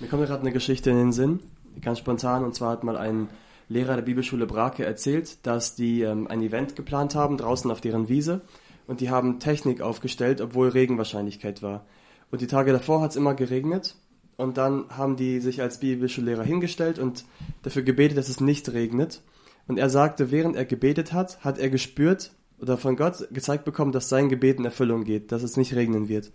Mir 0.00 0.08
kommt 0.08 0.26
gerade 0.26 0.40
eine 0.40 0.50
Geschichte 0.50 0.90
in 0.90 0.96
den 0.96 1.12
Sinn, 1.12 1.38
ganz 1.80 1.98
spontan, 1.98 2.44
und 2.44 2.54
zwar 2.54 2.72
hat 2.72 2.84
mal 2.84 2.96
ein 2.96 3.28
Lehrer 3.68 3.94
der 3.94 4.02
Bibelschule 4.02 4.46
Brake 4.46 4.84
erzählt, 4.84 5.46
dass 5.46 5.74
die 5.74 6.02
ähm, 6.02 6.26
ein 6.26 6.42
Event 6.42 6.76
geplant 6.76 7.14
haben, 7.14 7.36
draußen 7.36 7.70
auf 7.70 7.80
deren 7.80 8.08
Wiese, 8.08 8.40
und 8.86 9.00
die 9.00 9.10
haben 9.10 9.38
Technik 9.38 9.80
aufgestellt, 9.80 10.40
obwohl 10.40 10.68
Regenwahrscheinlichkeit 10.68 11.62
war. 11.62 11.86
Und 12.30 12.40
die 12.40 12.48
Tage 12.48 12.72
davor 12.72 13.00
hat 13.00 13.10
es 13.10 13.16
immer 13.16 13.34
geregnet, 13.34 13.96
und 14.40 14.56
dann 14.56 14.86
haben 14.88 15.16
die 15.16 15.38
sich 15.40 15.60
als 15.60 15.80
Bibelschullehrer 15.80 16.42
hingestellt 16.42 16.98
und 16.98 17.26
dafür 17.62 17.82
gebetet, 17.82 18.16
dass 18.16 18.30
es 18.30 18.40
nicht 18.40 18.72
regnet. 18.72 19.20
Und 19.68 19.78
er 19.78 19.90
sagte, 19.90 20.30
während 20.30 20.56
er 20.56 20.64
gebetet 20.64 21.12
hat, 21.12 21.44
hat 21.44 21.58
er 21.58 21.68
gespürt 21.68 22.32
oder 22.58 22.78
von 22.78 22.96
Gott 22.96 23.28
gezeigt 23.32 23.64
bekommen, 23.64 23.92
dass 23.92 24.08
sein 24.08 24.30
Gebet 24.30 24.58
in 24.58 24.64
Erfüllung 24.64 25.04
geht, 25.04 25.30
dass 25.30 25.42
es 25.42 25.58
nicht 25.58 25.74
regnen 25.74 26.08
wird. 26.08 26.32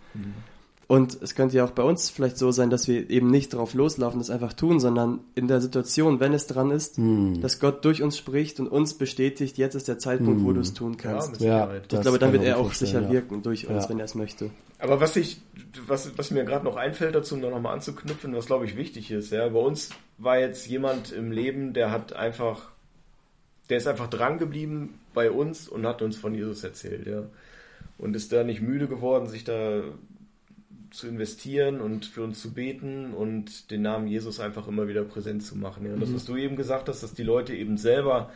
Und 0.88 1.18
es 1.22 1.34
könnte 1.34 1.58
ja 1.58 1.66
auch 1.66 1.72
bei 1.72 1.82
uns 1.82 2.12
vielleicht 2.12 2.38
so 2.38 2.52
sein, 2.52 2.70
dass 2.70 2.88
wir 2.88 3.10
eben 3.10 3.32
nicht 3.32 3.54
drauf 3.56 3.74
loslaufen, 3.74 4.20
das 4.20 4.30
einfach 4.30 4.54
tun, 4.54 4.80
sondern 4.80 5.20
in 5.34 5.48
der 5.48 5.60
Situation, 5.60 6.20
wenn 6.20 6.32
es 6.34 6.46
dran 6.46 6.70
ist, 6.70 7.00
dass 7.42 7.60
Gott 7.60 7.84
durch 7.84 8.04
uns 8.04 8.16
spricht 8.18 8.60
und 8.60 8.68
uns 8.68 8.94
bestätigt, 8.94 9.58
jetzt 9.58 9.74
ist 9.74 9.88
der 9.88 9.98
Zeitpunkt, 9.98 10.44
wo 10.44 10.54
du 10.54 10.60
es 10.62 10.76
tun 10.76 10.96
kannst. 10.98 11.32
mit 11.32 11.42
Ja, 11.42 11.62
Sicherheit. 11.66 11.92
ich 11.92 12.02
glaube, 12.02 12.20
dann 12.20 12.34
wird 12.34 12.44
er 12.44 12.60
auch 12.60 12.72
sicher 12.72 13.02
ja. 13.02 13.12
wirken 13.12 13.42
durch 13.42 13.68
uns, 13.68 13.84
Ja. 13.86 13.90
wenn 13.90 13.98
er 14.00 14.06
es 14.06 14.14
möchte. 14.14 14.52
Aber 14.78 15.00
was 15.02 15.16
ich, 15.16 15.42
was, 15.88 16.16
was 16.20 16.30
mir 16.30 16.44
gerade 16.46 16.64
noch 16.66 16.76
einfällt 16.76 17.16
dazu, 17.16 17.34
um 17.34 17.42
da 17.42 17.50
nochmal 17.50 17.74
anzuknüpfen, 17.74 18.36
was 18.36 18.46
glaube 18.46 18.66
ich 18.66 18.76
wichtig 18.78 19.10
ist, 19.10 19.32
ja, 19.32 19.48
bei 19.50 19.60
uns 19.60 19.90
war 20.20 20.38
jetzt 20.38 20.68
jemand 20.68 21.12
im 21.12 21.32
Leben, 21.32 21.74
der 21.74 21.90
hat 21.90 22.14
einfach, 22.14 22.70
der 23.72 23.78
ist 23.78 23.88
einfach 23.88 24.08
dran 24.08 24.38
geblieben 24.38 25.00
bei 25.16 25.32
uns 25.32 25.68
und 25.68 25.88
hat 25.88 26.04
uns 26.04 26.16
von 26.18 26.36
Jesus 26.36 26.64
erzählt, 26.64 27.08
ja. 27.08 27.24
Und 27.98 28.16
ist 28.16 28.32
da 28.34 28.44
nicht 28.44 28.62
müde 28.62 28.88
geworden, 28.88 29.28
sich 29.30 29.46
da 29.46 29.82
zu 30.96 31.08
investieren 31.08 31.82
und 31.82 32.06
für 32.06 32.24
uns 32.24 32.42
zu 32.42 32.54
beten 32.54 33.14
und 33.14 33.70
den 33.72 33.82
Namen 33.82 34.08
Jesus 34.08 34.40
einfach 34.40 34.68
immer 34.68 34.88
wieder 34.88 35.04
präsent 35.04 35.44
zu 35.44 35.58
machen. 35.58 35.86
Ja. 35.86 35.94
Und 35.94 36.02
das, 36.02 36.14
was 36.14 36.26
du 36.26 36.36
eben 36.38 36.56
gesagt 36.56 36.90
hast, 36.90 37.04
dass 37.04 37.14
die 37.14 37.24
Leute 37.24 37.54
eben 37.54 37.78
selber 37.78 38.32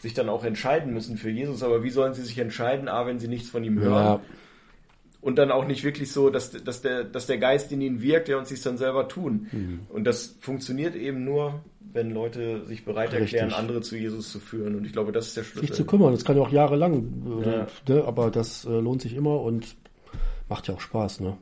sich 0.00 0.14
dann 0.14 0.28
auch 0.28 0.44
entscheiden 0.44 0.92
müssen 0.92 1.16
für 1.16 1.30
Jesus, 1.30 1.62
aber 1.62 1.82
wie 1.82 1.90
sollen 1.90 2.14
sie 2.14 2.22
sich 2.22 2.38
entscheiden, 2.38 2.88
A, 2.88 3.06
wenn 3.06 3.18
sie 3.18 3.28
nichts 3.28 3.48
von 3.50 3.64
ihm 3.64 3.78
hören? 3.78 4.04
Ja, 4.04 4.20
und 5.24 5.36
dann 5.36 5.50
auch 5.50 5.66
nicht 5.66 5.84
wirklich 5.84 6.12
so, 6.12 6.28
dass, 6.28 6.50
dass, 6.50 6.82
der, 6.82 7.02
dass 7.02 7.26
der 7.26 7.38
Geist 7.38 7.72
in 7.72 7.80
ihnen 7.80 8.02
wirkt, 8.02 8.28
der 8.28 8.36
uns 8.38 8.50
sich 8.50 8.60
dann 8.60 8.76
selber 8.76 9.08
tun. 9.08 9.80
Und 9.88 10.04
das 10.04 10.36
funktioniert 10.40 10.94
eben 10.94 11.24
nur, 11.24 11.62
wenn 11.80 12.10
Leute 12.10 12.66
sich 12.66 12.84
bereit 12.84 13.12
Richtig. 13.14 13.32
erklären, 13.40 13.58
andere 13.58 13.80
zu 13.80 13.96
Jesus 13.96 14.30
zu 14.30 14.38
führen. 14.38 14.74
Und 14.74 14.84
ich 14.84 14.92
glaube, 14.92 15.12
das 15.12 15.28
ist 15.28 15.36
der 15.38 15.44
sich 15.44 15.52
Schlüssel. 15.54 15.76
zu 15.76 15.84
kümmern, 15.86 16.12
das 16.12 16.26
kann 16.26 16.36
ja 16.36 16.42
auch 16.42 16.50
jahrelang, 16.52 17.42
Ja. 17.42 17.62
äh, 17.62 17.66
ne, 17.88 18.04
aber 18.04 18.30
das 18.30 18.66
äh, 18.66 18.68
lohnt 18.68 19.00
sich 19.00 19.14
immer 19.14 19.40
und 19.40 19.74
macht 20.50 20.68
ja 20.68 20.74
auch 20.74 20.80
Spaß, 20.82 21.20
ne? 21.20 21.38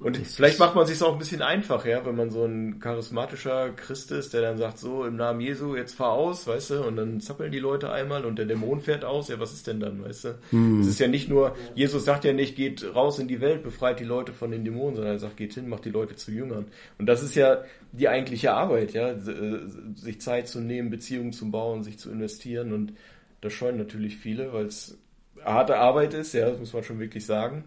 Und 0.00 0.16
vielleicht 0.16 0.58
macht 0.58 0.74
man 0.74 0.86
sich 0.86 1.02
auch 1.02 1.12
ein 1.12 1.18
bisschen 1.18 1.42
einfach, 1.42 1.84
ja, 1.84 2.06
wenn 2.06 2.14
man 2.14 2.30
so 2.30 2.44
ein 2.44 2.78
charismatischer 2.78 3.70
Christ 3.70 4.12
ist, 4.12 4.32
der 4.32 4.42
dann 4.42 4.56
sagt, 4.56 4.78
so 4.78 5.04
im 5.04 5.16
Namen 5.16 5.40
Jesu, 5.40 5.74
jetzt 5.74 5.94
fahr 5.94 6.12
aus, 6.12 6.46
weißt 6.46 6.70
du, 6.70 6.84
und 6.84 6.96
dann 6.96 7.20
zappeln 7.20 7.50
die 7.50 7.58
Leute 7.58 7.90
einmal 7.90 8.24
und 8.24 8.38
der 8.38 8.46
Dämon 8.46 8.80
fährt 8.80 9.04
aus, 9.04 9.28
ja, 9.28 9.40
was 9.40 9.52
ist 9.52 9.66
denn 9.66 9.80
dann, 9.80 10.02
weißt 10.04 10.24
du? 10.24 10.38
Es 10.80 10.86
ist 10.86 11.00
ja 11.00 11.08
nicht 11.08 11.28
nur, 11.28 11.56
Jesus 11.74 12.04
sagt 12.04 12.24
ja 12.24 12.32
nicht, 12.32 12.56
geht 12.56 12.84
raus 12.94 13.18
in 13.18 13.26
die 13.26 13.40
Welt, 13.40 13.62
befreit 13.62 13.98
die 14.00 14.04
Leute 14.04 14.32
von 14.32 14.50
den 14.50 14.64
Dämonen, 14.64 14.94
sondern 14.94 15.14
er 15.14 15.18
sagt, 15.18 15.36
geht 15.36 15.54
hin, 15.54 15.68
macht 15.68 15.84
die 15.84 15.90
Leute 15.90 16.14
zu 16.14 16.30
Jüngern. 16.30 16.66
Und 16.98 17.06
das 17.06 17.22
ist 17.22 17.34
ja 17.34 17.62
die 17.92 18.08
eigentliche 18.08 18.52
Arbeit, 18.52 18.92
ja, 18.92 19.10
äh, 19.10 19.60
sich 19.94 20.20
Zeit 20.20 20.48
zu 20.48 20.60
nehmen, 20.60 20.90
Beziehungen 20.90 21.32
zu 21.32 21.50
bauen, 21.50 21.82
sich 21.82 21.98
zu 21.98 22.10
investieren 22.10 22.72
und 22.72 22.92
das 23.40 23.52
scheuen 23.52 23.76
natürlich 23.76 24.16
viele, 24.16 24.52
weil 24.52 24.66
es 24.66 24.98
harte 25.44 25.76
Arbeit 25.78 26.14
ist, 26.14 26.32
ja, 26.32 26.50
das 26.50 26.58
muss 26.58 26.72
man 26.72 26.82
schon 26.82 26.98
wirklich 26.98 27.24
sagen. 27.26 27.64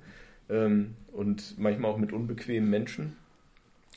Ähm, 0.51 0.95
und 1.11 1.57
manchmal 1.57 1.91
auch 1.91 1.97
mit 1.97 2.13
unbequemen 2.13 2.69
Menschen. 2.69 3.15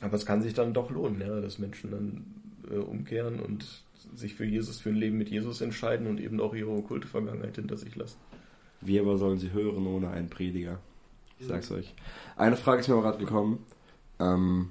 Aber 0.01 0.15
es 0.15 0.25
kann 0.25 0.41
sich 0.41 0.53
dann 0.53 0.73
doch 0.73 0.89
lohnen, 0.89 1.21
ja, 1.21 1.39
dass 1.39 1.59
Menschen 1.59 1.91
dann 1.91 2.25
äh, 2.69 2.79
umkehren 2.79 3.39
und 3.39 3.83
sich 4.15 4.35
für 4.35 4.45
Jesus, 4.45 4.79
für 4.79 4.89
ein 4.89 4.95
Leben 4.95 5.17
mit 5.17 5.29
Jesus 5.29 5.61
entscheiden 5.61 6.07
und 6.07 6.19
eben 6.19 6.39
auch 6.39 6.53
ihre 6.53 6.71
okkulte 6.71 7.07
Vergangenheit 7.07 7.55
hinter 7.55 7.77
sich 7.77 7.95
lassen. 7.95 8.17
Wie 8.81 8.99
aber 8.99 9.17
sollen 9.17 9.39
sie 9.39 9.51
hören 9.51 9.87
ohne 9.87 10.09
einen 10.09 10.29
Prediger? 10.29 10.79
Ich 11.39 11.47
sag's 11.47 11.71
euch. 11.71 11.93
Eine 12.37 12.55
Frage 12.55 12.81
ist 12.81 12.87
mir 12.87 12.95
aber 12.95 13.03
gerade 13.03 13.17
gekommen. 13.17 13.65
Ähm, 14.19 14.69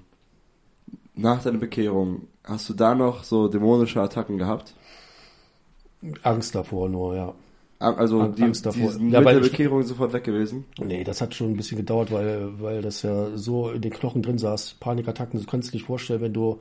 nach 1.14 1.42
deiner 1.42 1.58
Bekehrung, 1.58 2.28
hast 2.42 2.68
du 2.68 2.74
da 2.74 2.94
noch 2.94 3.24
so 3.24 3.48
dämonische 3.48 4.00
Attacken 4.00 4.38
gehabt? 4.38 4.74
Angst 6.22 6.54
davor 6.54 6.88
nur, 6.88 7.16
ja. 7.16 7.34
Also 7.92 8.20
Ang- 8.20 8.34
die, 8.34 8.42
Angst 8.42 8.64
davor. 8.66 8.92
die 8.92 9.10
Ja, 9.10 9.20
mit 9.20 9.28
der 9.28 9.40
Bekehrung 9.40 9.82
sofort 9.82 10.12
weg 10.12 10.24
gewesen? 10.24 10.64
Nee, 10.78 11.04
das 11.04 11.20
hat 11.20 11.34
schon 11.34 11.50
ein 11.50 11.56
bisschen 11.56 11.76
gedauert, 11.78 12.10
weil, 12.12 12.48
weil 12.60 12.82
das 12.82 13.02
ja 13.02 13.36
so 13.36 13.70
in 13.70 13.80
den 13.82 13.92
Knochen 13.92 14.22
drin 14.22 14.38
saß. 14.38 14.76
Panikattacken, 14.80 15.40
du 15.40 15.46
kannst 15.46 15.72
dir 15.72 15.76
nicht 15.76 15.86
vorstellen, 15.86 16.20
wenn 16.20 16.32
du 16.32 16.60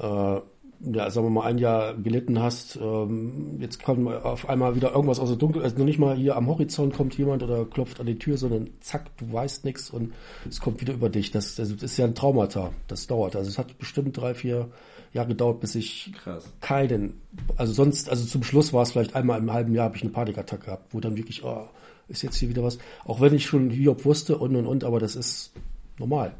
äh, 0.00 0.40
ja, 0.84 1.10
sagen 1.10 1.26
wir 1.26 1.30
mal, 1.30 1.44
ein 1.46 1.58
Jahr 1.58 1.94
gelitten 1.94 2.40
hast, 2.40 2.76
ähm, 2.76 3.58
jetzt 3.60 3.82
kommt 3.82 4.06
auf 4.08 4.48
einmal 4.48 4.74
wieder 4.74 4.92
irgendwas 4.92 5.20
aus 5.20 5.28
der 5.28 5.38
Dunkel, 5.38 5.62
also 5.62 5.78
noch 5.78 5.84
nicht 5.84 5.98
mal 5.98 6.16
hier 6.16 6.36
am 6.36 6.48
Horizont 6.48 6.94
kommt 6.94 7.16
jemand 7.16 7.42
oder 7.42 7.64
klopft 7.64 8.00
an 8.00 8.06
die 8.06 8.18
Tür, 8.18 8.36
sondern 8.36 8.70
zack, 8.80 9.16
du 9.18 9.32
weißt 9.32 9.64
nichts 9.64 9.90
und 9.90 10.12
es 10.48 10.60
kommt 10.60 10.80
wieder 10.80 10.94
über 10.94 11.08
dich. 11.08 11.30
Das, 11.30 11.54
das 11.54 11.70
ist 11.70 11.96
ja 11.96 12.04
ein 12.04 12.14
Traumata. 12.14 12.72
Das 12.88 13.06
dauert. 13.06 13.36
Also 13.36 13.48
es 13.48 13.58
hat 13.58 13.78
bestimmt 13.78 14.16
drei, 14.16 14.34
vier 14.34 14.70
Jahre 15.12 15.28
gedauert, 15.28 15.60
bis 15.60 15.74
ich 15.74 16.12
Krass. 16.22 16.52
keinen, 16.60 17.20
also 17.56 17.72
sonst, 17.72 18.10
also 18.10 18.24
zum 18.24 18.42
Schluss 18.42 18.72
war 18.72 18.82
es 18.82 18.92
vielleicht 18.92 19.14
einmal 19.14 19.38
im 19.38 19.52
halben 19.52 19.74
Jahr, 19.74 19.84
habe 19.84 19.96
ich 19.96 20.02
eine 20.02 20.12
Panikattacke 20.12 20.64
gehabt, 20.66 20.94
wo 20.94 21.00
dann 21.00 21.16
wirklich, 21.16 21.44
oh, 21.44 21.68
ist 22.08 22.22
jetzt 22.22 22.36
hier 22.36 22.48
wieder 22.48 22.64
was. 22.64 22.78
Auch 23.04 23.20
wenn 23.20 23.34
ich 23.34 23.46
schon 23.46 23.70
Hiob 23.70 24.04
wusste 24.04 24.38
und 24.38 24.56
und 24.56 24.66
und, 24.66 24.84
aber 24.84 24.98
das 24.98 25.14
ist 25.14 25.52
normal. 25.98 26.34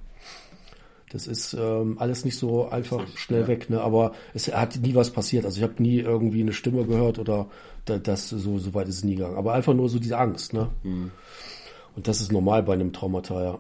Das 1.13 1.27
ist 1.27 1.55
ähm, 1.55 1.97
alles 1.99 2.25
nicht 2.25 2.39
so 2.39 2.69
einfach 2.69 3.07
schnell 3.17 3.43
ja. 3.43 3.49
weg, 3.49 3.69
ne? 3.69 3.83
Aber 3.83 4.13
es 4.33 4.49
hat 4.49 4.77
nie 4.77 4.95
was 4.95 5.11
passiert. 5.11 5.45
Also 5.45 5.59
ich 5.59 5.63
habe 5.63 5.83
nie 5.83 5.99
irgendwie 5.99 6.41
eine 6.41 6.55
Stimme 6.55 6.87
gehört 6.87 7.19
oder 7.19 7.49
da, 7.85 7.99
das 7.99 8.31
so 8.31 8.59
so 8.59 8.75
weit 8.75 8.89
ist 8.89 8.97
es 8.97 9.05
nie 9.05 9.17
gegangen. 9.17 9.37
Aber 9.37 9.53
einfach 9.53 9.75
nur 9.75 9.91
so 9.91 9.99
diese 9.99 10.17
Angst, 10.17 10.55
ne? 10.55 10.69
Und 10.85 12.09
das 12.09 12.23
ist 12.23 12.33
normal 12.33 12.63
bei 12.63 12.73
einem 12.73 12.93
Traumata, 12.95 13.43
ja. 13.43 13.59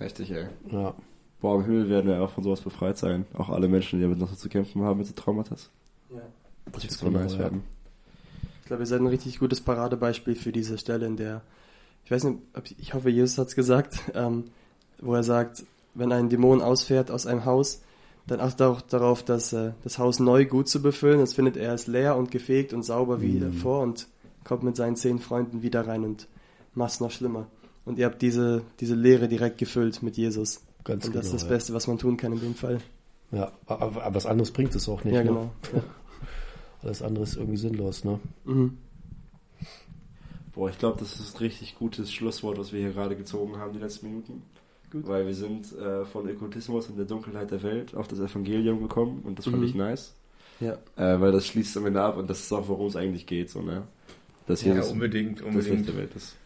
Richtig, 0.00 0.32
ey. 0.32 0.46
ja. 0.72 0.94
Boah, 1.40 1.54
im 1.54 1.64
Himmel 1.64 1.88
werden 1.88 2.08
wir 2.10 2.20
auch 2.20 2.30
von 2.30 2.42
sowas 2.42 2.60
befreit 2.60 2.98
sein. 2.98 3.24
Auch 3.34 3.48
alle 3.48 3.68
Menschen, 3.68 3.98
die 4.00 4.02
damit 4.02 4.18
noch 4.18 4.28
so 4.28 4.34
zu 4.34 4.48
kämpfen 4.48 4.82
haben 4.82 4.98
mit 4.98 5.06
so 5.06 5.14
Traumata. 5.14 5.54
Ja. 6.10 6.22
Das 6.72 6.82
wird 6.82 6.92
so 6.92 7.08
nice 7.08 7.34
ja. 7.34 7.38
werden. 7.38 7.62
Ich 8.62 8.66
glaube, 8.66 8.82
ihr 8.82 8.86
seid 8.86 9.00
ein 9.00 9.06
richtig 9.06 9.38
gutes 9.38 9.60
Paradebeispiel 9.60 10.34
für 10.34 10.52
diese 10.52 10.76
Stelle, 10.76 11.06
in 11.06 11.16
der, 11.16 11.42
ich 12.04 12.10
weiß 12.10 12.24
nicht, 12.24 12.38
ob, 12.54 12.64
ich 12.70 12.94
hoffe, 12.94 13.10
Jesus 13.10 13.38
hat's 13.38 13.54
gesagt, 13.54 14.00
ähm, 14.14 14.44
wo 15.00 15.14
er 15.14 15.22
sagt, 15.22 15.64
wenn 15.98 16.12
ein 16.12 16.28
Dämon 16.28 16.62
ausfährt 16.62 17.10
aus 17.10 17.26
einem 17.26 17.44
Haus, 17.44 17.82
dann 18.26 18.40
achtet 18.40 18.62
auch 18.62 18.80
darauf, 18.80 19.22
dass 19.22 19.52
äh, 19.52 19.72
das 19.82 19.98
Haus 19.98 20.20
neu 20.20 20.44
gut 20.44 20.68
zu 20.68 20.82
befüllen. 20.82 21.20
Das 21.20 21.34
findet 21.34 21.56
er 21.56 21.72
es 21.72 21.86
leer 21.86 22.16
und 22.16 22.30
gefegt 22.30 22.72
und 22.72 22.82
sauber 22.82 23.20
wie 23.20 23.40
davor 23.40 23.80
und 23.80 24.06
kommt 24.44 24.62
mit 24.62 24.76
seinen 24.76 24.96
zehn 24.96 25.18
Freunden 25.18 25.62
wieder 25.62 25.86
rein 25.86 26.04
und 26.04 26.28
macht's 26.74 27.00
noch 27.00 27.10
schlimmer. 27.10 27.46
Und 27.84 27.98
ihr 27.98 28.06
habt 28.06 28.20
diese, 28.20 28.62
diese 28.80 28.94
Leere 28.94 29.28
direkt 29.28 29.58
gefüllt 29.58 30.02
mit 30.02 30.16
Jesus. 30.16 30.60
Ganz 30.84 31.06
und 31.06 31.14
das 31.14 31.26
ist 31.26 31.30
genau, 31.30 31.40
das 31.40 31.42
ja. 31.42 31.48
Beste, 31.48 31.74
was 31.74 31.86
man 31.86 31.98
tun 31.98 32.16
kann 32.16 32.32
in 32.32 32.40
dem 32.40 32.54
Fall. 32.54 32.80
Ja, 33.32 33.52
aber, 33.66 34.02
aber 34.04 34.14
was 34.14 34.26
anderes 34.26 34.50
bringt 34.50 34.74
es 34.74 34.88
auch 34.88 35.04
nicht. 35.04 35.14
ja, 35.14 35.22
ne? 35.22 35.28
genau. 35.28 35.50
Ja. 35.72 35.82
Alles 36.82 37.02
andere 37.02 37.24
ist 37.24 37.36
irgendwie 37.36 37.56
sinnlos, 37.56 38.04
ne? 38.04 38.20
Mhm. 38.44 38.78
Boah, 40.54 40.70
ich 40.70 40.78
glaube, 40.78 40.98
das 40.98 41.18
ist 41.18 41.36
ein 41.36 41.38
richtig 41.38 41.76
gutes 41.76 42.12
Schlusswort, 42.12 42.58
was 42.58 42.72
wir 42.72 42.80
hier 42.80 42.92
gerade 42.92 43.16
gezogen 43.16 43.56
haben, 43.58 43.72
die 43.72 43.78
letzten 43.78 44.06
Minuten. 44.06 44.42
Gut. 44.90 45.06
Weil 45.06 45.26
wir 45.26 45.34
sind 45.34 45.66
äh, 45.78 46.04
von 46.06 46.28
Okkultismus 46.30 46.86
und 46.88 46.96
der 46.96 47.04
Dunkelheit 47.06 47.50
der 47.50 47.62
Welt 47.62 47.94
auf 47.94 48.08
das 48.08 48.20
Evangelium 48.20 48.80
gekommen 48.82 49.22
und 49.24 49.38
das 49.38 49.44
fand 49.44 49.58
Mhm. 49.58 49.64
ich 49.64 49.74
nice. 49.74 50.14
Ja. 50.60 50.72
Äh, 50.96 51.20
weil 51.20 51.30
das 51.32 51.46
schließt 51.46 51.76
am 51.76 51.86
Ende 51.86 52.00
ab 52.00 52.16
und 52.16 52.28
das 52.30 52.40
ist 52.40 52.52
auch, 52.52 52.66
worum 52.68 52.86
es 52.88 52.96
eigentlich 52.96 53.26
geht, 53.26 53.50
so, 53.50 53.60
ne? 53.62 53.82
Dass 54.46 54.62
Ja, 54.64 54.74
Jesus 54.74 54.92
unbedingt, 54.92 55.40
das 55.40 55.46
Licht 55.46 55.56
unbedingt. 55.56 55.88
der 55.88 55.96
Welt 55.98 56.10
ist. 56.16 56.36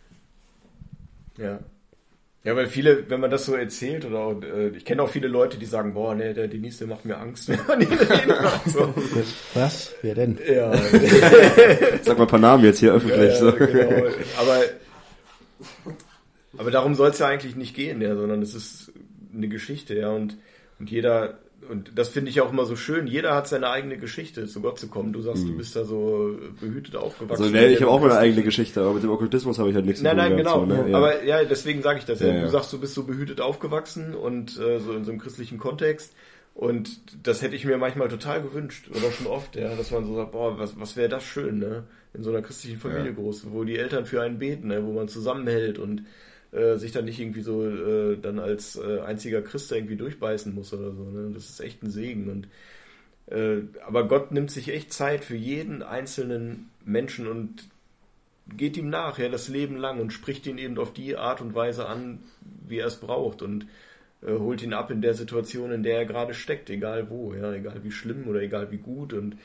Ja. 1.38 1.60
Ja, 2.44 2.56
weil 2.56 2.66
viele, 2.66 3.08
wenn 3.08 3.20
man 3.20 3.30
das 3.30 3.46
so 3.46 3.54
erzählt, 3.54 4.04
oder 4.04 4.18
auch, 4.18 4.42
äh, 4.42 4.70
ich 4.70 4.84
kenne 4.84 5.00
auch 5.04 5.08
viele 5.08 5.28
Leute, 5.28 5.56
die 5.58 5.64
sagen, 5.66 5.94
boah, 5.94 6.12
nee, 6.16 6.34
der 6.34 6.48
Denis, 6.48 6.78
der 6.78 6.88
macht 6.88 7.04
mir 7.04 7.16
Angst, 7.16 7.48
wenn 7.48 7.60
man 7.68 7.80
ihn 7.80 7.92
reden 7.92 8.32
hört. 8.40 8.60
So. 8.66 8.92
Was? 9.54 9.94
Wer 10.02 10.16
denn? 10.16 10.36
Ja, 10.52 10.76
Sag 12.02 12.18
mal 12.18 12.24
ein 12.24 12.28
paar 12.28 12.40
Namen 12.40 12.64
jetzt 12.64 12.80
hier 12.80 12.92
öffentlich. 12.94 13.30
ja, 13.30 13.36
so. 13.36 13.52
genau. 13.52 14.08
Aber, 14.40 14.60
aber 16.56 16.70
darum 16.70 16.94
soll 16.94 17.10
es 17.10 17.18
ja 17.18 17.26
eigentlich 17.26 17.56
nicht 17.56 17.74
gehen, 17.74 18.00
ja, 18.02 18.14
sondern 18.16 18.42
es 18.42 18.54
ist 18.54 18.92
eine 19.34 19.48
Geschichte, 19.48 19.94
ja, 19.98 20.10
und, 20.10 20.36
und 20.78 20.90
jeder, 20.90 21.38
und 21.68 21.92
das 21.94 22.08
finde 22.08 22.30
ich 22.30 22.40
auch 22.40 22.52
immer 22.52 22.66
so 22.66 22.76
schön, 22.76 23.06
jeder 23.06 23.34
hat 23.34 23.48
seine 23.48 23.70
eigene 23.70 23.96
Geschichte, 23.96 24.46
zu 24.46 24.60
Gott 24.60 24.78
zu 24.78 24.88
kommen. 24.88 25.12
Du 25.12 25.22
sagst, 25.22 25.46
du 25.48 25.56
bist 25.56 25.76
da 25.76 25.84
so 25.84 26.36
behütet 26.60 26.96
aufgewachsen. 26.96 27.44
Also, 27.44 27.54
nee, 27.54 27.68
ich 27.68 27.80
habe 27.80 27.90
auch 27.90 28.00
meine 28.00 28.16
eigene 28.18 28.42
Geschichte, 28.42 28.80
aber 28.80 28.94
mit 28.94 29.02
dem 29.02 29.10
Okkultismus 29.10 29.58
habe 29.58 29.70
ich 29.70 29.74
halt 29.74 29.86
nichts 29.86 30.00
zu 30.00 30.04
Nein, 30.04 30.16
tun 30.16 30.36
nein, 30.36 30.44
gehabt, 30.44 30.66
genau. 30.66 30.76
So, 30.76 30.82
ne? 30.82 30.90
ja. 30.90 30.96
Aber 30.96 31.24
ja, 31.24 31.44
deswegen 31.44 31.82
sage 31.82 32.00
ich 32.00 32.04
das 32.04 32.20
ja. 32.20 32.28
Ja, 32.28 32.34
ja. 32.34 32.42
Du 32.42 32.48
sagst, 32.50 32.72
du 32.72 32.80
bist 32.80 32.94
so 32.94 33.04
behütet 33.04 33.40
aufgewachsen 33.40 34.14
und 34.14 34.58
äh, 34.58 34.80
so 34.80 34.92
in 34.92 35.04
so 35.04 35.12
einem 35.12 35.20
christlichen 35.20 35.58
Kontext. 35.58 36.14
Und 36.54 37.00
das 37.26 37.40
hätte 37.40 37.56
ich 37.56 37.64
mir 37.64 37.78
manchmal 37.78 38.08
total 38.08 38.42
gewünscht 38.42 38.90
oder 38.90 39.10
schon 39.10 39.26
oft, 39.26 39.56
ja, 39.56 39.74
dass 39.74 39.90
man 39.90 40.04
so 40.04 40.14
sagt, 40.14 40.32
boah, 40.32 40.58
was, 40.58 40.78
was 40.78 40.96
wäre 40.96 41.08
das 41.08 41.24
schön, 41.24 41.58
ne? 41.58 41.84
In 42.12 42.22
so 42.22 42.30
einer 42.30 42.42
christlichen 42.42 42.78
Familie 42.78 43.06
Ja. 43.06 43.12
groß, 43.12 43.46
wo 43.52 43.64
die 43.64 43.78
Eltern 43.78 44.04
für 44.04 44.20
einen 44.20 44.38
beten, 44.38 44.68
ne? 44.68 44.84
wo 44.84 44.92
man 44.92 45.08
zusammenhält 45.08 45.78
und 45.78 46.02
äh, 46.52 46.76
sich 46.76 46.92
dann 46.92 47.06
nicht 47.06 47.18
irgendwie 47.18 47.40
so 47.40 47.66
äh, 47.66 48.18
dann 48.20 48.38
als 48.38 48.76
äh, 48.76 49.00
einziger 49.00 49.40
Christ 49.42 49.72
irgendwie 49.72 49.96
durchbeißen 49.96 50.54
muss 50.54 50.72
oder 50.72 50.92
so. 50.92 51.04
Ne? 51.04 51.30
Das 51.32 51.48
ist 51.48 51.60
echt 51.60 51.82
ein 51.82 51.90
Segen. 51.90 52.28
Und 52.28 52.48
äh, 53.34 53.62
aber 53.86 54.06
Gott 54.06 54.32
nimmt 54.32 54.50
sich 54.50 54.68
echt 54.68 54.92
Zeit 54.92 55.24
für 55.24 55.36
jeden 55.36 55.82
einzelnen 55.82 56.70
Menschen 56.84 57.26
und 57.26 57.68
geht 58.56 58.76
ihm 58.76 58.90
nach, 58.90 59.18
ja, 59.18 59.28
das 59.28 59.48
Leben 59.48 59.76
lang 59.76 59.98
und 60.00 60.12
spricht 60.12 60.46
ihn 60.46 60.58
eben 60.58 60.78
auf 60.78 60.92
die 60.92 61.16
Art 61.16 61.40
und 61.40 61.54
Weise 61.54 61.86
an, 61.86 62.18
wie 62.68 62.78
er 62.78 62.88
es 62.88 62.96
braucht 62.96 63.40
und 63.40 63.66
äh, 64.20 64.32
holt 64.32 64.62
ihn 64.62 64.74
ab 64.74 64.90
in 64.90 65.00
der 65.00 65.14
Situation, 65.14 65.72
in 65.72 65.82
der 65.82 65.98
er 65.98 66.06
gerade 66.06 66.34
steckt, 66.34 66.68
egal 66.68 67.08
wo, 67.08 67.32
ja, 67.32 67.52
egal 67.54 67.82
wie 67.82 67.92
schlimm 67.92 68.28
oder 68.28 68.42
egal 68.42 68.70
wie 68.70 68.78
gut 68.78 69.12
und 69.14 69.36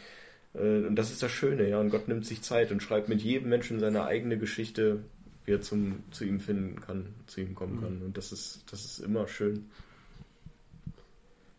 und 0.54 0.96
das 0.96 1.12
ist 1.12 1.22
das 1.22 1.32
Schöne, 1.32 1.70
ja, 1.70 1.80
und 1.80 1.92
Gott 1.92 2.08
nimmt 2.08 2.26
sich 2.26 2.42
Zeit 2.42 2.72
und 2.72 2.82
schreibt 2.82 3.10
mit 3.10 3.22
jedem 3.22 3.50
Menschen 3.50 3.80
seine 3.80 4.06
eigene 4.06 4.40
Geschichte, 4.40 5.04
wie 5.48 5.54
er 5.54 5.62
zum, 5.62 6.04
zu 6.12 6.26
ihm 6.26 6.40
finden 6.40 6.80
kann, 6.82 7.08
zu 7.26 7.42
ihm 7.42 7.56
kommen 7.56 7.82
kann 7.82 8.02
und 8.06 8.18
das 8.18 8.32
ist, 8.32 8.66
das 8.70 8.84
ist 8.84 9.00
immer 9.00 9.28
schön. 9.28 9.66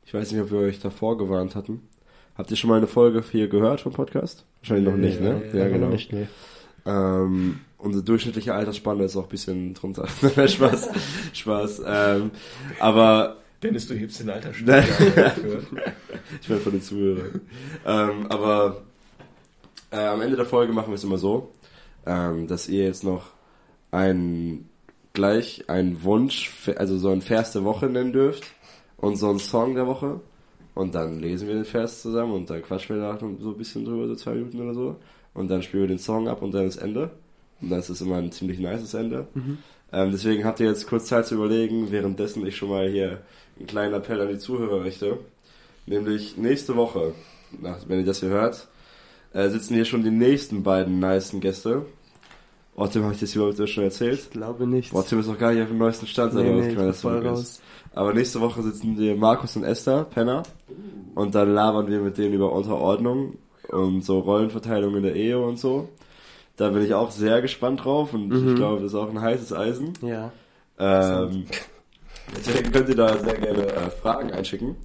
Ich 0.05 0.12
weiß 0.15 0.31
nicht, 0.31 0.40
ob 0.40 0.51
wir 0.51 0.59
euch 0.59 0.78
davor 0.78 1.19
gewarnt 1.19 1.55
hatten. 1.55 1.81
Habt 2.36 2.51
ihr 2.51 2.56
schon 2.56 2.70
mal 2.70 2.77
eine 2.77 2.86
Folge 2.86 3.24
hier 3.32 3.48
gehört 3.48 3.81
vom 3.81 3.93
Podcast? 3.93 4.44
Wahrscheinlich 4.60 4.89
noch 4.89 4.97
nicht, 4.97 5.20
ne? 5.20 5.43
ja, 5.52 5.66
Aber 5.66 5.78
noch 5.78 5.89
Nicht, 5.89 6.12
nee. 6.12 6.28
Ähm, 6.85 7.60
unsere 7.78 8.05
durchschnittliche 8.05 8.55
Altersspanne 8.55 9.05
ist 9.05 9.16
auch 9.16 9.24
ein 9.24 9.28
bisschen 9.31 9.74
drunter. 9.74 10.06
Spaß, 10.48 10.90
Spaß. 11.32 11.82
Ähm, 11.86 12.31
aber 12.81 13.39
Dennis, 13.62 13.89
du 13.89 13.94
hebst 13.94 14.20
den 14.20 14.31
Alter 14.31 14.52
Nein. 14.65 14.85
schon. 14.85 15.81
ich 16.40 16.48
meine 16.48 16.60
von 16.60 16.73
den 16.73 16.82
Zuhörern. 16.82 17.40
ähm, 17.86 18.27
aber 18.28 18.82
äh, 19.90 19.97
am 19.97 20.20
Ende 20.20 20.36
der 20.36 20.47
Folge 20.47 20.74
machen 20.74 20.89
wir 20.89 20.97
es 20.97 21.05
immer 21.05 21.19
so, 21.19 21.52
ähm, 22.06 22.47
dass 22.47 22.69
ihr 22.69 22.85
jetzt 22.85 23.02
noch 23.02 23.38
einen 23.90 24.69
gleich 25.12 25.69
einen 25.69 26.02
Wunsch, 26.05 26.52
also 26.77 26.98
so 26.98 27.10
einen 27.10 27.23
Vers 27.23 27.52
der 27.52 27.65
Woche 27.65 27.86
nennen 27.86 28.12
dürft 28.12 28.44
und 28.97 29.16
so 29.16 29.31
einen 29.31 29.39
Song 29.39 29.74
der 29.74 29.86
Woche. 29.86 30.20
Und 30.74 30.94
dann 30.94 31.19
lesen 31.19 31.48
wir 31.48 31.55
den 31.55 31.65
Vers 31.65 32.02
zusammen 32.02 32.32
und 32.32 32.51
dann 32.51 32.62
quatschen 32.62 32.97
wir 32.97 33.02
da 33.02 33.19
so 33.19 33.51
ein 33.51 33.59
bisschen 33.59 33.85
drüber, 33.85 34.06
so 34.06 34.15
zwei 34.15 34.35
Minuten 34.35 34.60
oder 34.60 34.74
so. 34.74 34.97
Und 35.35 35.51
dann 35.51 35.62
spielen 35.62 35.82
wir 35.85 35.89
den 35.89 35.98
Song 35.98 36.28
ab 36.28 36.40
und 36.40 36.52
dann 36.52 36.66
das 36.66 36.77
Ende. 36.77 37.10
Und 37.60 37.70
das 37.70 37.90
ist 37.90 38.01
immer 38.01 38.16
ein 38.16 38.31
ziemlich 38.31 38.60
nices 38.60 38.94
Ende. 38.94 39.27
Ähm, 39.93 40.10
deswegen 40.12 40.44
habt 40.44 40.60
ihr 40.60 40.66
jetzt 40.66 40.86
kurz 40.86 41.06
Zeit 41.06 41.27
zu 41.27 41.35
überlegen, 41.35 41.90
währenddessen 41.90 42.47
ich 42.47 42.56
schon 42.56 42.69
mal 42.69 42.89
hier 42.89 43.23
einen 43.56 43.66
kleinen 43.66 43.94
Appell 43.94 44.20
an 44.20 44.28
die 44.28 44.39
Zuhörer 44.39 44.85
richte. 44.85 45.19
Nämlich 45.86 46.36
nächste 46.36 46.77
Woche, 46.77 47.15
nach, 47.60 47.89
wenn 47.89 48.01
ihr 48.01 48.06
das 48.06 48.20
hier 48.20 48.28
hört, 48.28 48.69
äh, 49.32 49.48
sitzen 49.48 49.74
hier 49.74 49.85
schon 49.85 50.05
die 50.05 50.10
nächsten 50.10 50.62
beiden 50.62 51.01
nicen 51.01 51.40
Gäste. 51.40 51.86
Tim, 52.86 53.02
habe 53.02 53.14
ich 53.14 53.20
das 53.20 53.34
überhaupt 53.34 53.68
schon 53.68 53.84
erzählt? 53.84 54.18
Ich 54.20 54.30
glaube 54.30 54.66
nicht. 54.66 54.92
Tim 55.09 55.18
ist 55.20 55.26
noch 55.26 55.38
gar 55.38 55.52
nicht 55.52 55.62
auf 55.62 55.68
dem 55.68 55.78
neuesten 55.78 56.06
Stand, 56.06 56.34
nee, 56.34 56.42
nee, 56.42 56.68
ich 56.68 56.74
Kleines 56.74 57.00
voll 57.00 57.26
raus. 57.26 57.40
ist. 57.42 57.62
Aber 57.94 58.14
nächste 58.14 58.40
Woche 58.40 58.62
sitzen 58.62 58.94
hier 58.94 59.16
Markus 59.16 59.56
und 59.56 59.64
Esther, 59.64 60.05
Penner. 60.05 60.42
Und 61.14 61.34
dann 61.34 61.52
labern 61.52 61.88
wir 61.88 62.00
mit 62.00 62.16
denen 62.18 62.34
über 62.34 62.52
Unterordnung 62.52 63.38
und 63.70 64.05
so 64.05 64.20
Rollenverteilung 64.20 64.94
in 64.96 65.02
der 65.02 65.16
Ehe 65.16 65.38
und 65.40 65.59
so. 65.59 65.88
Da 66.56 66.68
bin 66.70 66.82
ich 66.84 66.94
auch 66.94 67.10
sehr 67.10 67.42
gespannt 67.42 67.84
drauf 67.84 68.14
und 68.14 68.28
Mhm. 68.28 68.48
ich 68.50 68.55
glaube, 68.56 68.82
das 68.82 68.92
ist 68.92 68.94
auch 68.98 69.10
ein 69.10 69.20
heißes 69.20 69.52
Eisen. 69.52 69.92
Ja. 70.02 70.30
Ähm, 70.78 71.46
deswegen 72.36 72.70
könnt 72.70 72.88
ihr 72.88 72.94
da 72.96 73.16
sehr 73.18 73.34
gerne 73.38 73.66
äh, 73.66 73.90
Fragen 73.90 74.30
einschicken. 74.30 74.76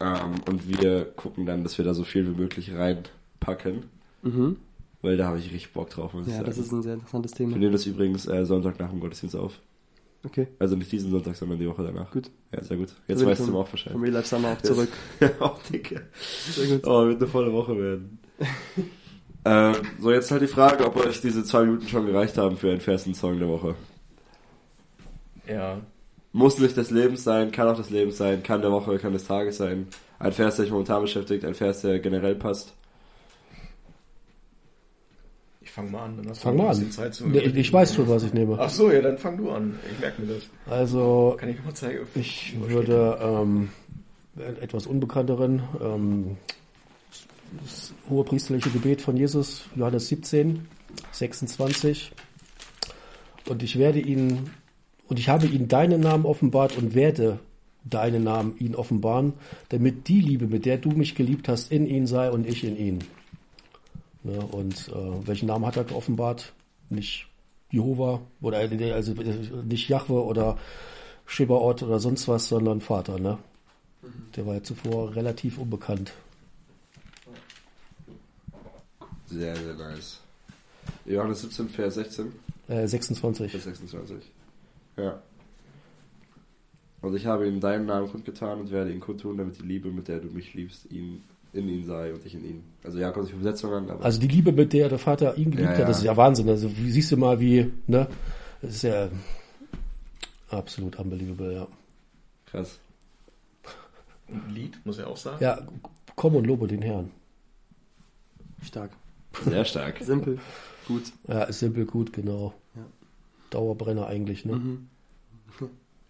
Ähm, 0.00 0.34
und 0.48 0.68
wir 0.68 1.04
gucken 1.16 1.44
dann, 1.44 1.62
dass 1.64 1.76
wir 1.76 1.84
da 1.84 1.92
so 1.92 2.04
viel 2.04 2.26
wie 2.26 2.40
möglich 2.40 2.72
reinpacken. 2.74 3.84
Mhm. 4.22 4.56
Weil 5.00 5.16
da 5.16 5.26
habe 5.26 5.38
ich 5.38 5.44
richtig 5.46 5.72
Bock 5.72 5.90
drauf, 5.90 6.12
muss 6.12 6.26
ich 6.26 6.32
Ja, 6.32 6.38
sagen. 6.38 6.46
das 6.46 6.58
ist 6.58 6.72
ein 6.72 6.82
sehr 6.82 6.94
interessantes 6.94 7.32
wir 7.32 7.36
Thema. 7.38 7.56
nehmen 7.56 7.72
das 7.72 7.86
übrigens 7.86 8.26
äh, 8.26 8.44
Sonntag 8.44 8.78
nach 8.80 8.90
dem 8.90 9.00
Gottesdienst 9.00 9.36
auf. 9.36 9.60
Okay, 10.24 10.48
Also 10.58 10.74
nicht 10.74 10.90
diesen 10.90 11.12
Sonntag, 11.12 11.36
sondern 11.36 11.60
die 11.60 11.68
Woche 11.68 11.84
danach. 11.84 12.10
gut. 12.10 12.28
Ja, 12.52 12.62
sehr 12.64 12.76
gut. 12.76 12.88
Jetzt 13.06 13.24
weißt 13.24 13.46
du 13.46 13.56
auch 13.56 13.68
Bescheid. 13.68 13.92
Vom 13.92 14.02
Real 14.02 14.14
Life 14.14 14.26
Summer 14.26 14.48
auch 14.52 14.62
zurück. 14.62 14.88
oh, 15.40 15.50
Dicke. 15.72 16.02
Sehr 16.50 16.66
gut. 16.66 16.86
Oh, 16.86 17.06
wird 17.06 17.22
eine 17.22 17.30
volle 17.30 17.52
Woche 17.52 17.78
werden. 17.78 18.18
ähm, 19.44 19.74
so, 20.00 20.10
jetzt 20.10 20.30
halt 20.32 20.42
die 20.42 20.48
Frage, 20.48 20.84
ob 20.84 20.96
euch 20.96 21.20
diese 21.20 21.44
zwei 21.44 21.62
Minuten 21.64 21.86
schon 21.86 22.06
gereicht 22.06 22.36
haben 22.36 22.56
für 22.56 22.70
einen 22.70 22.80
festen 22.80 23.14
Song 23.14 23.38
der 23.38 23.48
Woche. 23.48 23.76
Ja. 25.48 25.80
Muss 26.32 26.58
nicht 26.58 26.76
des 26.76 26.90
Lebens 26.90 27.22
sein, 27.24 27.52
kann 27.52 27.68
auch 27.68 27.76
des 27.76 27.90
Lebens 27.90 28.18
sein, 28.18 28.42
kann 28.42 28.60
der 28.60 28.72
Woche, 28.72 28.98
kann 28.98 29.12
des 29.12 29.24
Tages 29.26 29.56
sein. 29.58 29.86
Ein 30.18 30.32
Vers, 30.32 30.56
der 30.56 30.64
euch 30.64 30.72
momentan 30.72 31.02
beschäftigt, 31.02 31.44
ein 31.44 31.54
Vers, 31.54 31.82
der 31.82 32.00
generell 32.00 32.34
passt. 32.34 32.74
Ich 35.78 35.84
fange 35.84 35.90
mal 35.92 36.04
an, 36.06 36.16
dann 36.16 36.28
hast 36.28 36.42
Fang 36.42 36.56
du 36.56 36.62
mal 36.64 36.70
an. 36.74 36.90
Zeit 36.90 37.14
zu 37.14 37.28
Nee, 37.28 37.38
Ich, 37.38 37.54
ich 37.54 37.72
weiß 37.72 37.94
schon, 37.94 38.08
was 38.08 38.24
ich 38.24 38.32
nehme. 38.32 38.56
Ach 38.58 38.68
so, 38.68 38.90
ja, 38.90 39.00
dann 39.00 39.16
fang 39.16 39.36
du 39.36 39.50
an. 39.50 39.78
Ich 39.92 40.00
merke 40.00 40.22
mir 40.22 40.34
das. 40.34 40.42
Also, 40.68 41.36
Kann 41.38 41.50
ich 41.50 41.62
mal 41.64 41.72
zeigen? 41.74 42.00
ich 42.16 42.56
würde 42.66 43.16
ähm, 43.22 43.68
etwas 44.60 44.88
unbekannteren, 44.88 45.62
ähm, 45.80 46.36
das 47.62 47.92
hohepriesterliche 48.10 48.70
Gebet 48.70 49.00
von 49.02 49.16
Jesus, 49.16 49.66
Johannes 49.76 50.08
17, 50.08 50.66
26. 51.12 52.10
Und 53.48 53.62
ich 53.62 53.78
werde 53.78 54.00
ihn, 54.00 54.50
und 55.06 55.20
ich 55.20 55.28
habe 55.28 55.46
ihn 55.46 55.68
deinen 55.68 56.00
Namen 56.00 56.24
offenbart 56.26 56.76
und 56.76 56.96
werde 56.96 57.38
deinen 57.84 58.24
Namen 58.24 58.56
ihn 58.58 58.74
offenbaren, 58.74 59.34
damit 59.68 60.08
die 60.08 60.20
Liebe, 60.20 60.48
mit 60.48 60.66
der 60.66 60.78
du 60.78 60.90
mich 60.90 61.14
geliebt 61.14 61.48
hast, 61.48 61.70
in 61.70 61.86
ihn 61.86 62.08
sei 62.08 62.30
und 62.30 62.48
ich 62.48 62.64
in 62.64 62.76
ihn. 62.76 62.98
Ja, 64.24 64.40
und 64.42 64.88
äh, 64.88 65.26
welchen 65.26 65.46
Namen 65.46 65.64
hat 65.66 65.76
er 65.76 65.84
geoffenbart? 65.84 66.52
Nicht 66.90 67.28
Jehova 67.70 68.20
oder 68.40 68.60
äh, 68.70 68.92
also 68.92 69.12
nicht 69.12 69.88
Jahwe 69.88 70.24
oder 70.24 70.58
Shebaot 71.26 71.82
oder 71.82 72.00
sonst 72.00 72.26
was, 72.28 72.48
sondern 72.48 72.80
Vater, 72.80 73.18
ne? 73.18 73.38
Der 74.36 74.46
war 74.46 74.54
ja 74.54 74.62
zuvor 74.62 75.14
relativ 75.14 75.58
unbekannt. 75.58 76.12
Sehr, 79.26 79.54
sehr 79.56 79.74
nice. 79.74 80.20
Johannes 81.04 81.42
17, 81.42 81.68
Vers 81.68 81.94
16 81.94 82.32
Äh, 82.68 82.86
26. 82.86 83.52
bis 83.52 83.64
26. 83.64 84.16
Ja. 84.96 85.20
Und 87.02 87.14
ich 87.14 87.26
habe 87.26 87.46
ihm 87.46 87.60
deinen 87.60 87.86
Namen 87.86 88.10
kundgetan 88.10 88.60
und 88.60 88.70
werde 88.70 88.92
ihn 88.92 89.00
kundtun, 89.00 89.36
damit 89.36 89.58
die 89.58 89.66
Liebe, 89.66 89.90
mit 89.90 90.08
der 90.08 90.20
du 90.20 90.28
mich 90.28 90.54
liebst, 90.54 90.90
ihn 90.90 91.22
in 91.52 91.68
ihn 91.68 91.84
sei 91.86 92.12
und 92.12 92.24
ich 92.26 92.34
in 92.34 92.44
ihn. 92.44 92.64
Also 92.84 92.98
ja, 92.98 93.10
kommt 93.10 93.26
sich 93.26 93.34
Übersetzung 93.34 93.72
an, 93.72 93.90
aber 93.90 94.04
Also 94.04 94.20
die 94.20 94.28
Liebe, 94.28 94.52
mit 94.52 94.72
der 94.72 94.88
der 94.88 94.98
Vater 94.98 95.36
ihn 95.36 95.50
geliebt 95.50 95.60
Ja, 95.60 95.68
hat, 95.70 95.78
ja. 95.80 95.86
das 95.86 95.98
ist 95.98 96.04
ja 96.04 96.16
Wahnsinn. 96.16 96.48
Also 96.48 96.70
wie 96.76 96.90
siehst 96.90 97.10
du 97.12 97.16
mal, 97.16 97.40
wie, 97.40 97.72
ne? 97.86 98.06
Das 98.60 98.74
ist 98.74 98.82
ja 98.82 99.08
absolut 100.50 100.98
unbelievable, 100.98 101.54
ja. 101.54 101.66
krass. 102.46 102.78
Ein 104.28 104.54
Lied, 104.54 104.78
muss 104.84 104.98
er 104.98 105.08
auch 105.08 105.16
sagen. 105.16 105.42
Ja, 105.42 105.66
komm 106.16 106.36
und 106.36 106.46
lobe 106.46 106.66
den 106.66 106.82
Herrn. 106.82 107.10
Stark. 108.62 108.90
Sehr 109.44 109.64
stark. 109.64 109.98
Simpel. 110.02 110.38
Gut. 110.86 111.12
Ja, 111.26 111.44
ist 111.44 111.60
simpel 111.60 111.84
gut, 111.86 112.12
genau. 112.12 112.54
Ja. 112.74 112.82
Dauerbrenner 113.50 114.06
eigentlich, 114.06 114.44
ne? 114.44 114.56
Mhm. 114.56 114.88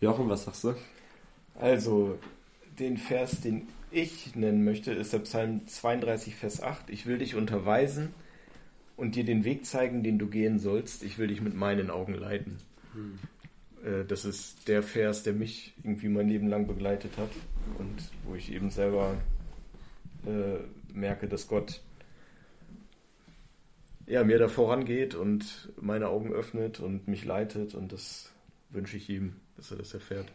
Jochen, 0.01 0.29
was 0.29 0.45
sagst 0.45 0.65
du? 0.65 0.75
Also, 1.59 2.17
den 2.79 2.97
Vers, 2.97 3.41
den 3.41 3.69
ich 3.91 4.35
nennen 4.37 4.65
möchte, 4.65 4.93
ist 4.93 5.13
der 5.13 5.21
Psalm 5.21 5.67
32, 5.67 6.35
Vers 6.37 6.63
8. 6.63 6.91
Ich 6.91 7.07
will 7.07 7.19
dich 7.19 7.35
unterweisen 7.35 8.15
und 8.97 9.15
dir 9.15 9.25
den 9.25 9.45
Weg 9.45 9.67
zeigen, 9.67 10.03
den 10.03 10.19
du 10.19 10.27
gehen 10.29 10.59
sollst. 10.59 11.03
Ich 11.03 11.19
will 11.19 11.29
dich 11.29 11.41
mit 11.41 11.55
meinen 11.55 11.91
Augen 11.91 12.15
leiten. 12.15 12.59
Äh, 13.85 14.05
Das 14.05 14.25
ist 14.25 14.69
der 14.69 14.83
Vers, 14.83 15.23
der 15.23 15.33
mich 15.33 15.75
irgendwie 15.83 16.09
mein 16.09 16.29
Leben 16.29 16.49
lang 16.49 16.67
begleitet 16.67 17.17
hat 17.17 17.31
und 17.79 17.97
wo 18.25 18.35
ich 18.35 18.53
eben 18.53 18.71
selber 18.71 19.17
äh, 20.27 20.59
merke, 20.93 21.29
dass 21.29 21.47
Gott 21.49 21.81
ja, 24.07 24.25
mir 24.25 24.39
da 24.39 24.49
vorangeht 24.49 25.15
und 25.15 25.71
meine 25.81 26.09
Augen 26.09 26.33
öffnet 26.33 26.81
und 26.81 27.09
mich 27.09 27.25
leitet 27.25 27.75
und 27.75 27.93
das 27.93 28.33
wünsche 28.71 28.97
ich 28.97 29.09
ihm, 29.11 29.37
dass 29.57 29.71
er 29.71 29.77
das 29.77 29.93
erfährt. 29.95 30.27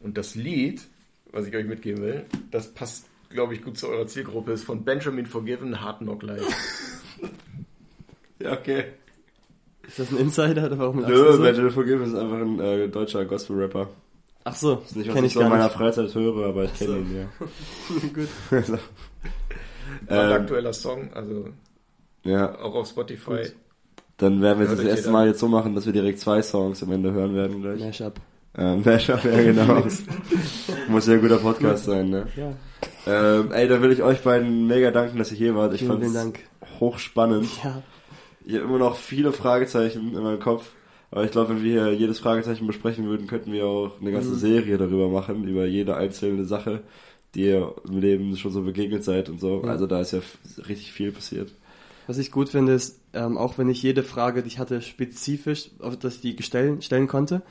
Und 0.00 0.16
das 0.18 0.34
Lied, 0.34 0.88
was 1.32 1.46
ich 1.46 1.54
euch 1.56 1.66
mitgeben 1.66 2.02
will, 2.02 2.24
das 2.50 2.68
passt, 2.72 3.06
glaube 3.30 3.54
ich, 3.54 3.62
gut 3.62 3.78
zu 3.78 3.88
eurer 3.88 4.06
Zielgruppe, 4.06 4.52
ist 4.52 4.64
von 4.64 4.84
Benjamin 4.84 5.26
Forgiven, 5.26 5.80
Hard 5.80 5.98
Knock 5.98 6.22
Life. 6.22 6.44
Ja, 8.38 8.52
okay. 8.54 8.84
Ist 9.86 9.98
das 10.00 10.10
ein 10.10 10.18
Insider 10.18 10.66
oder 10.66 10.78
warum 10.78 11.00
Nö, 11.02 11.32
so? 11.32 11.40
Benjamin 11.42 11.70
Forgive 11.70 12.02
ist 12.02 12.14
einfach 12.14 12.38
ein 12.38 12.58
äh, 12.60 12.88
deutscher 12.88 13.24
Gospel-Rapper. 13.24 13.88
Ach 14.44 14.56
so, 14.56 14.82
Ist 14.84 14.96
nicht, 14.96 15.08
was 15.08 15.14
kenn 15.14 15.24
ich 15.24 15.28
ich 15.30 15.34
so 15.34 15.40
in 15.42 15.48
meiner 15.48 15.64
nicht. 15.64 15.76
Freizeit 15.76 16.12
höre, 16.14 16.46
aber 16.48 16.64
ich 16.64 16.74
kenne 16.74 16.90
so. 16.90 16.96
ihn, 16.96 17.16
ja. 17.16 17.28
Gut. 18.12 18.28
Also, 18.50 18.72
Ein 20.08 20.30
ähm, 20.30 20.32
aktueller 20.32 20.72
Song, 20.72 21.12
also 21.12 21.50
ja, 22.24 22.58
auch 22.58 22.74
auf 22.74 22.88
Spotify. 22.88 23.46
dann 24.16 24.40
werden 24.40 24.60
wir 24.60 24.66
das 24.66 24.78
euch 24.80 24.86
erste. 24.86 25.10
Mal 25.10 25.28
jetzt 25.28 25.38
so 25.40 25.48
machen, 25.48 25.74
dass 25.74 25.86
wir 25.86 25.92
direkt 25.92 26.18
zwei 26.18 26.40
Songs 26.42 26.82
am 26.82 26.90
Ende 26.92 27.12
hören 27.12 27.34
werden 27.34 27.60
gleich. 27.62 27.80
Mashup. 27.80 28.14
Ähm, 28.56 28.82
Mashup, 28.84 29.24
ja 29.24 29.42
genau. 29.42 29.84
Muss 30.88 31.06
ja 31.06 31.14
ein 31.14 31.20
guter 31.20 31.38
Podcast 31.38 31.84
sein, 31.84 32.10
ne? 32.10 32.26
Ja. 32.36 32.52
Ähm, 33.06 33.50
ey, 33.52 33.66
da 33.68 33.80
will 33.80 33.92
ich 33.92 34.02
euch 34.02 34.20
beiden 34.22 34.66
mega 34.66 34.90
danken, 34.90 35.18
dass 35.18 35.30
ihr 35.32 35.38
hier 35.38 35.54
wart. 35.54 35.74
Ich 35.74 35.80
vielen 35.80 36.12
Dank. 36.14 36.40
hochspannend. 36.78 37.48
Ja. 37.64 37.82
Ich 38.44 38.54
habe 38.54 38.64
immer 38.64 38.78
noch 38.78 38.96
viele 38.96 39.32
Fragezeichen 39.32 40.14
in 40.14 40.22
meinem 40.22 40.40
Kopf. 40.40 40.70
Aber 41.10 41.24
ich 41.24 41.30
glaube, 41.30 41.50
wenn 41.50 41.62
wir 41.62 41.84
hier 41.84 41.92
jedes 41.94 42.18
Fragezeichen 42.18 42.66
besprechen 42.66 43.06
würden, 43.06 43.26
könnten 43.26 43.52
wir 43.52 43.66
auch 43.66 44.00
eine 44.00 44.12
ganze 44.12 44.30
Mhm. 44.30 44.38
Serie 44.38 44.78
darüber 44.78 45.08
machen, 45.08 45.46
über 45.46 45.66
jede 45.66 45.94
einzelne 45.96 46.44
Sache, 46.44 46.80
die 47.34 47.46
ihr 47.46 47.74
im 47.86 47.98
Leben 48.00 48.36
schon 48.36 48.50
so 48.50 48.62
begegnet 48.62 49.04
seid 49.04 49.28
und 49.28 49.38
so. 49.38 49.62
Ja. 49.64 49.70
Also 49.72 49.86
da 49.86 50.00
ist 50.00 50.12
ja 50.12 50.20
richtig 50.68 50.92
viel 50.92 51.12
passiert. 51.12 51.52
Was 52.06 52.18
ich 52.18 52.30
gut 52.30 52.48
finde, 52.48 52.72
ist, 52.72 52.98
ähm, 53.12 53.36
auch 53.36 53.58
wenn 53.58 53.68
ich 53.68 53.82
jede 53.82 54.02
Frage, 54.02 54.42
die 54.42 54.48
ich 54.48 54.58
hatte, 54.58 54.80
spezifisch, 54.82 55.70
auf 55.80 55.98
dass 55.98 56.16
ich 56.16 56.20
die 56.36 56.42
stellen, 56.42 56.80
stellen 56.82 57.08
konnte, 57.08 57.42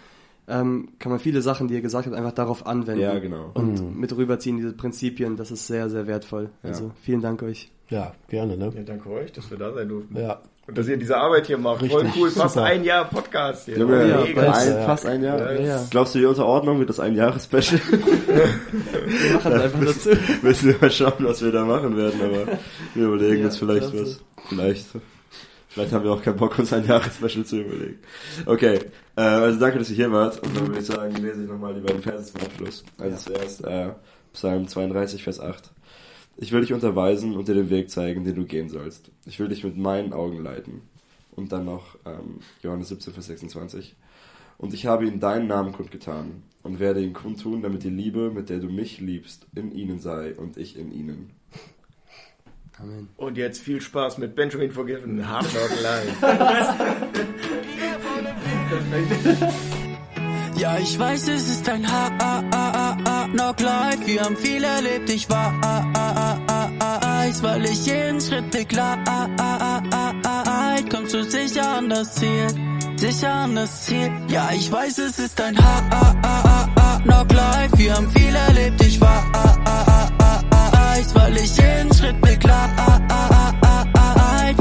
ähm, 0.47 0.89
kann 0.99 1.11
man 1.11 1.19
viele 1.19 1.41
Sachen, 1.41 1.67
die 1.67 1.75
ihr 1.75 1.81
gesagt 1.81 2.05
habt, 2.07 2.15
einfach 2.15 2.31
darauf 2.33 2.65
anwenden. 2.65 3.01
Ja, 3.01 3.17
genau. 3.19 3.51
Und 3.53 3.97
mit 3.99 4.15
rüberziehen, 4.15 4.57
diese 4.57 4.73
Prinzipien, 4.73 5.37
das 5.37 5.51
ist 5.51 5.67
sehr, 5.67 5.89
sehr 5.89 6.07
wertvoll. 6.07 6.49
Ja. 6.63 6.69
Also 6.69 6.91
vielen 7.01 7.21
Dank 7.21 7.41
euch. 7.43 7.71
Ja, 7.89 8.13
gerne, 8.29 8.57
ne? 8.57 8.71
Ja, 8.75 8.83
danke 8.83 9.09
euch, 9.09 9.31
dass 9.33 9.49
wir 9.51 9.57
da 9.57 9.73
sein 9.73 9.89
durften. 9.89 10.17
Ja, 10.17 10.39
Und 10.65 10.77
dass 10.77 10.87
ihr 10.87 10.95
diese 10.97 11.17
Arbeit 11.17 11.47
hier 11.47 11.57
macht. 11.57 11.85
Voll 11.85 12.01
Richtig, 12.03 12.21
cool, 12.21 12.31
fast 12.31 12.53
super. 12.55 12.65
ein 12.65 12.83
Jahr 12.85 13.03
Podcast 13.09 13.65
hier. 13.65 13.77
Ja, 13.77 13.85
bald. 13.85 14.37
ein, 14.37 14.73
ja. 14.73 14.85
fast 14.85 15.05
ein 15.05 15.23
Jahr. 15.23 15.37
Ja, 15.39 15.51
Ja, 15.53 15.61
ja. 15.61 15.85
Glaubst 15.89 16.15
du, 16.15 16.19
die 16.19 16.25
Unterordnung 16.25 16.79
wird 16.79 16.89
das 16.89 16.99
ein 17.01 17.15
Jahres-Special? 17.15 17.81
Wir 17.91 19.33
machen 19.33 19.51
es 19.51 19.61
einfach 19.61 19.85
dazu. 19.85 20.09
Müssen 20.41 20.69
wir 20.69 20.75
mal 20.79 20.91
schauen, 20.91 21.13
was 21.19 21.43
wir 21.43 21.51
da 21.51 21.65
machen 21.65 21.97
werden, 21.97 22.21
aber 22.21 22.57
wir 22.95 23.07
überlegen 23.07 23.39
Ja, 23.39 23.45
uns 23.47 23.57
vielleicht 23.57 23.93
was. 23.93 24.21
Vielleicht. 24.47 24.85
Vielleicht 25.71 25.93
haben 25.93 26.03
wir 26.03 26.11
auch 26.11 26.21
keinen 26.21 26.35
Bock, 26.35 26.59
uns 26.59 26.73
ein 26.73 26.85
Jahresspecial 26.85 27.45
zu 27.45 27.61
überlegen. 27.61 27.99
Okay, 28.45 28.79
äh, 29.15 29.21
also 29.21 29.57
danke, 29.57 29.79
dass 29.79 29.89
ihr 29.89 29.95
hier 29.95 30.11
wart. 30.11 30.37
Und 30.43 30.55
dann 30.55 30.67
würde 30.67 30.81
ich 30.81 30.85
sagen, 30.85 31.15
lese 31.15 31.43
ich 31.43 31.49
nochmal 31.49 31.73
die 31.73 31.79
beiden 31.79 32.01
Verse 32.01 32.33
zum 32.33 32.41
Abschluss. 32.41 32.83
Also 32.97 33.31
zuerst 33.31 33.63
äh, 33.63 33.93
Psalm 34.33 34.67
32, 34.67 35.23
Vers 35.23 35.39
8. 35.39 35.71
Ich 36.35 36.51
will 36.51 36.59
dich 36.59 36.73
unterweisen 36.73 37.37
und 37.37 37.47
dir 37.47 37.53
den 37.53 37.69
Weg 37.69 37.89
zeigen, 37.89 38.25
den 38.25 38.35
du 38.35 38.43
gehen 38.43 38.67
sollst. 38.67 39.11
Ich 39.25 39.39
will 39.39 39.47
dich 39.47 39.63
mit 39.63 39.77
meinen 39.77 40.11
Augen 40.11 40.43
leiten. 40.43 40.81
Und 41.31 41.53
dann 41.53 41.63
noch 41.63 41.97
ähm, 42.05 42.41
Johannes 42.61 42.89
17, 42.89 43.13
Vers 43.13 43.27
26. 43.27 43.95
Und 44.57 44.73
ich 44.73 44.87
habe 44.87 45.05
ihnen 45.05 45.21
deinen 45.21 45.47
Namen 45.47 45.71
kundgetan 45.71 46.43
und 46.63 46.79
werde 46.81 47.01
ihn 47.01 47.13
kundtun, 47.13 47.61
damit 47.61 47.83
die 47.83 47.89
Liebe, 47.89 48.29
mit 48.29 48.49
der 48.49 48.59
du 48.59 48.67
mich 48.67 48.99
liebst, 48.99 49.47
in 49.55 49.71
ihnen 49.71 49.99
sei 49.99 50.35
und 50.35 50.57
ich 50.57 50.77
in 50.77 50.91
ihnen. 50.91 51.31
Amen. 52.81 53.09
Und 53.17 53.37
jetzt 53.37 53.61
viel 53.61 53.79
Spaß 53.81 54.17
mit 54.17 54.35
Benjamin 54.35 54.71
Forgiven, 54.71 55.27
Hard 55.27 55.45
Knock 55.49 55.71
Live. 55.81 56.07
Ja, 60.57 60.77
ich 60.77 60.97
weiß, 60.97 61.27
es 61.27 61.49
ist 61.49 61.69
ein 61.69 61.91
ha 61.91 62.11
a 62.19 62.43
a 62.51 62.71
a 62.71 62.97
a 63.05 63.27
Knock 63.27 63.59
Life. 63.61 64.05
Wir 64.05 64.21
haben 64.21 64.37
viel 64.37 64.63
erlebt, 64.63 65.09
ich 65.09 65.29
war 65.29 65.53
Eis, 67.19 67.41
weil 67.41 67.65
ich 67.65 67.85
jeden 67.85 68.21
Schritt 68.21 68.51
begleite. 68.51 69.01
Kommst 70.91 71.13
du 71.13 71.23
sicher 71.23 71.77
an 71.77 71.89
das 71.89 72.15
Ziel, 72.15 72.47
sicher 72.95 73.33
an 73.33 73.55
das 73.55 73.85
Ziel. 73.85 74.11
Ja, 74.27 74.49
ich 74.53 74.71
weiß, 74.71 74.99
es 74.99 75.19
ist 75.19 75.39
ein 75.41 75.57
ha 75.57 75.83
a 75.89 76.15
a 76.21 76.41
a 76.43 76.69
a 76.75 76.99
Knock 77.03 77.31
Life. 77.31 77.77
Wir 77.77 77.95
haben 77.95 78.09
viel 78.11 78.35
erlebt, 78.35 78.81
ich 78.83 78.99
war 79.01 79.23
Eis, 80.91 81.15
weil 81.15 81.37
ich 81.37 81.55
jeden 81.57 81.93
Schritt 81.93 82.19
begleite. 82.21 82.81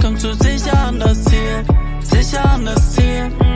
Kommst 0.01 0.25
du 0.25 0.33
sicher 0.35 0.79
an 0.87 1.01
das 1.01 1.25
Ziel, 1.25 1.65
sicher 2.03 2.45
an 2.45 2.65
das 2.65 2.93
Ziel. 2.93 3.50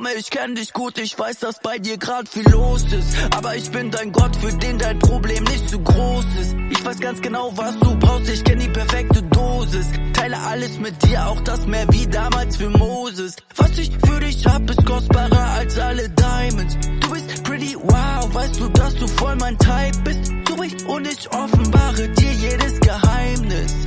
Mir, 0.00 0.16
ich 0.16 0.30
kenn 0.30 0.54
dich 0.54 0.72
gut, 0.72 0.98
ich 0.98 1.16
weiß, 1.18 1.38
dass 1.38 1.60
bei 1.60 1.78
dir 1.78 1.98
grad 1.98 2.28
viel 2.28 2.48
los 2.50 2.82
ist. 2.92 3.16
Aber 3.36 3.54
ich 3.54 3.70
bin 3.70 3.90
dein 3.90 4.12
Gott, 4.12 4.34
für 4.36 4.52
den 4.52 4.78
dein 4.78 4.98
Problem 4.98 5.44
nicht 5.44 5.68
zu 5.68 5.78
groß 5.78 6.24
ist. 6.40 6.56
Ich 6.70 6.84
weiß 6.84 6.98
ganz 7.00 7.20
genau, 7.22 7.52
was 7.56 7.78
du 7.78 7.96
brauchst, 7.98 8.28
ich 8.28 8.42
kenn 8.42 8.58
die 8.58 8.68
perfekte 8.68 9.22
Dosis. 9.22 9.86
Teile 10.12 10.38
alles 10.38 10.78
mit 10.78 11.00
dir, 11.04 11.26
auch 11.26 11.40
das 11.40 11.66
Meer 11.66 11.86
wie 11.90 12.06
damals 12.06 12.56
für 12.56 12.70
Moses. 12.70 13.36
Was 13.56 13.78
ich 13.78 13.90
für 14.04 14.20
dich 14.20 14.44
hab, 14.46 14.68
ist 14.68 14.84
kostbarer 14.84 15.50
als 15.58 15.78
alle 15.78 16.08
Diamonds. 16.08 16.76
Du 17.00 17.10
bist 17.10 17.44
pretty 17.44 17.76
wow, 17.80 18.34
weißt 18.34 18.60
du, 18.60 18.68
dass 18.70 18.94
du 18.96 19.06
voll 19.06 19.36
mein 19.36 19.56
Type 19.58 19.98
bist. 20.04 20.32
Du 20.46 20.62
ich 20.62 20.86
und 20.86 21.06
ich 21.06 21.30
offenbare 21.30 22.08
dir 22.08 22.32
jedes 22.32 22.80
Geheimnis 22.80 23.83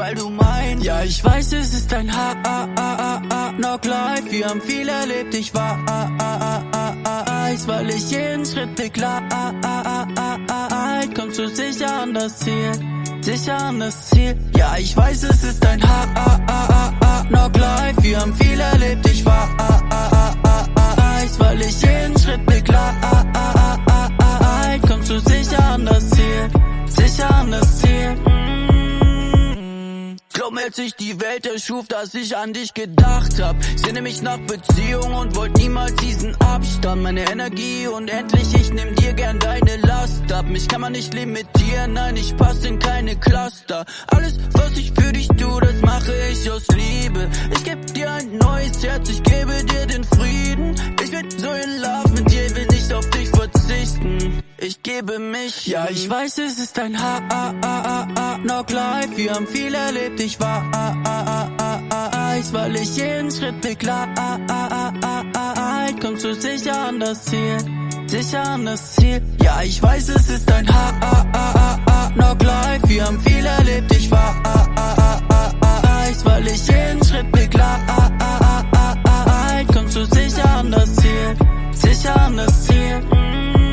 weil 0.00 0.14
du 0.14 0.30
mein 0.30 0.80
Ja, 0.80 1.02
ich 1.02 1.22
weiß, 1.22 1.52
es 1.52 1.74
ist 1.74 1.92
ein 1.92 2.10
ha 2.10 2.34
a 2.42 2.68
a 2.74 2.88
a 3.04 3.22
a 3.38 3.52
Knock 3.52 3.84
Life. 3.84 4.30
Wir 4.30 4.46
haben 4.46 4.62
viel 4.62 4.88
erlebt, 4.88 5.34
ich 5.34 5.52
war 5.54 5.78
a 5.86 6.00
a 6.18 6.32
a 6.50 6.64
a 6.72 6.86
a 7.04 7.44
Eis, 7.44 7.68
weil 7.68 7.90
ich 7.90 8.10
jeden 8.10 8.46
Schritt 8.46 8.74
begleite. 8.76 9.36
Kommst 11.16 11.38
du 11.38 11.48
sicher 11.48 11.92
an 12.02 12.14
das 12.14 12.38
Ziel, 12.38 12.72
sicher 13.20 13.58
an 13.68 13.80
das 13.80 14.08
Ziel. 14.08 14.36
Ja, 14.56 14.76
ich 14.78 14.96
weiß, 14.96 15.22
es 15.24 15.44
ist 15.44 15.66
ein 15.66 15.82
ha 15.82 16.00
a 16.14 16.30
a 16.56 16.60
a 16.78 16.82
a 17.12 17.24
Knock 17.24 17.56
Life. 17.58 18.02
Wir 18.02 18.20
haben 18.20 18.34
viel 18.34 18.58
erlebt, 18.58 19.06
ich 19.06 19.24
war 19.26 19.48
a 19.58 19.72
a 19.98 20.02
a 20.22 20.34
a 20.54 20.56
a 20.82 21.16
Eis, 21.18 21.38
weil 21.38 21.60
ich 21.60 21.82
jeden 21.82 22.18
Schritt 22.18 22.44
begleite. 22.46 23.10
Kommst 24.88 25.10
du 25.10 25.18
sicher 25.20 25.62
an 25.74 25.84
das 25.84 26.08
Ziel, 26.10 26.48
sicher 26.88 27.34
an 27.34 27.50
als 30.70 30.78
ich 30.78 30.94
die 30.94 31.20
Welt 31.20 31.46
erschuf, 31.46 31.86
dass 31.88 32.14
ich 32.14 32.36
an 32.36 32.52
dich 32.52 32.72
gedacht 32.74 33.40
hab. 33.42 33.56
Sehne 33.76 34.02
mich 34.02 34.22
nach 34.22 34.38
Beziehung 34.38 35.14
und 35.14 35.36
wollt 35.36 35.56
niemals 35.56 35.94
diesen 35.96 36.34
Abstand. 36.40 37.02
Meine 37.02 37.30
Energie 37.30 37.86
unendlich, 37.86 38.54
ich 38.54 38.72
nehm 38.72 38.94
dir 38.94 39.12
gern 39.12 39.38
deine 39.38 39.76
Last 39.78 40.32
ab. 40.32 40.46
Mich 40.46 40.68
kann 40.68 40.80
man 40.80 40.92
nicht 40.92 41.12
limitieren, 41.14 41.92
nein, 41.92 42.16
ich 42.16 42.36
passe 42.36 42.68
in 42.68 42.78
keine 42.78 43.16
Cluster. 43.16 43.84
Alles, 44.06 44.38
was 44.52 44.76
ich 44.78 44.92
für 44.92 45.12
dich 45.12 45.28
tue, 45.28 45.60
das 45.60 45.80
mache 45.82 46.14
ich 46.32 46.50
aus 46.50 46.66
Liebe. 46.68 47.28
Ich 47.52 47.64
geb 47.64 47.94
dir 47.94 48.10
ein 48.12 48.38
neues 48.38 48.82
Herz, 48.82 49.08
ich 49.08 49.22
gebe 49.22 49.64
dir 49.64 49.86
den 49.86 50.04
Frieden. 50.04 50.74
Ich 51.02 51.10
bin 51.10 51.30
so 51.38 51.48
in 51.52 51.80
Love 51.80 52.10
mit 52.14 52.30
dir, 52.30 52.56
will 52.56 52.66
nicht 52.66 52.92
auf 52.92 53.08
dich 53.10 53.28
verzichten. 53.28 54.42
Ich 54.62 54.82
gebe 54.82 55.18
mich. 55.18 55.66
Ja, 55.66 55.88
ich 55.88 56.08
weiß, 56.08 56.36
es 56.38 56.58
ist 56.58 56.78
ein 56.78 57.00
Ha, 57.00 57.22
ah, 57.30 57.54
ah, 57.62 58.08
ah, 58.14 58.38
Knock 58.42 58.70
Life. 58.70 59.16
Wir 59.16 59.32
haben 59.32 59.46
viel 59.46 59.74
erlebt, 59.74 60.20
ich 60.20 60.29
war 60.38 60.64
ah, 60.72 62.30
Eis, 62.30 62.52
weil 62.52 62.76
ich 62.76 62.96
jeden 62.96 63.30
Schritt 63.30 63.54
ah, 63.88 65.86
kommst 66.00 66.24
du 66.24 66.34
sicher 66.34 66.88
an 66.88 67.00
das 67.00 67.24
Ziel. 67.24 67.58
Sicher 68.06 68.42
an 68.42 68.66
das 68.66 68.96
Ziel. 68.96 69.22
Ja, 69.42 69.62
ich 69.62 69.82
weiß, 69.82 70.10
es 70.10 70.28
ist 70.28 70.52
ein 70.52 70.68
Ha, 70.68 70.92
ah, 71.00 71.24
ah, 71.32 71.52
ah, 71.54 71.78
ah, 71.86 72.10
Knock 72.14 72.42
Life. 72.42 72.88
Wir 72.88 73.06
haben 73.06 73.18
viel 73.20 73.44
erlebt, 73.44 73.92
ich 73.92 74.10
war 74.10 74.34
Eis, 76.02 76.24
weil 76.24 76.46
ich 76.46 76.66
jeden 76.66 77.04
Schritt 77.04 77.26
ah, 77.60 79.62
kommst 79.72 79.96
du 79.96 80.04
sicher 80.04 80.56
an 80.56 80.70
das 80.70 80.94
Ziel. 80.96 81.36
Sicher 81.72 82.20
an 82.20 82.36
das 82.36 82.66
Ziel. 82.66 83.00
Mm. 83.00 83.69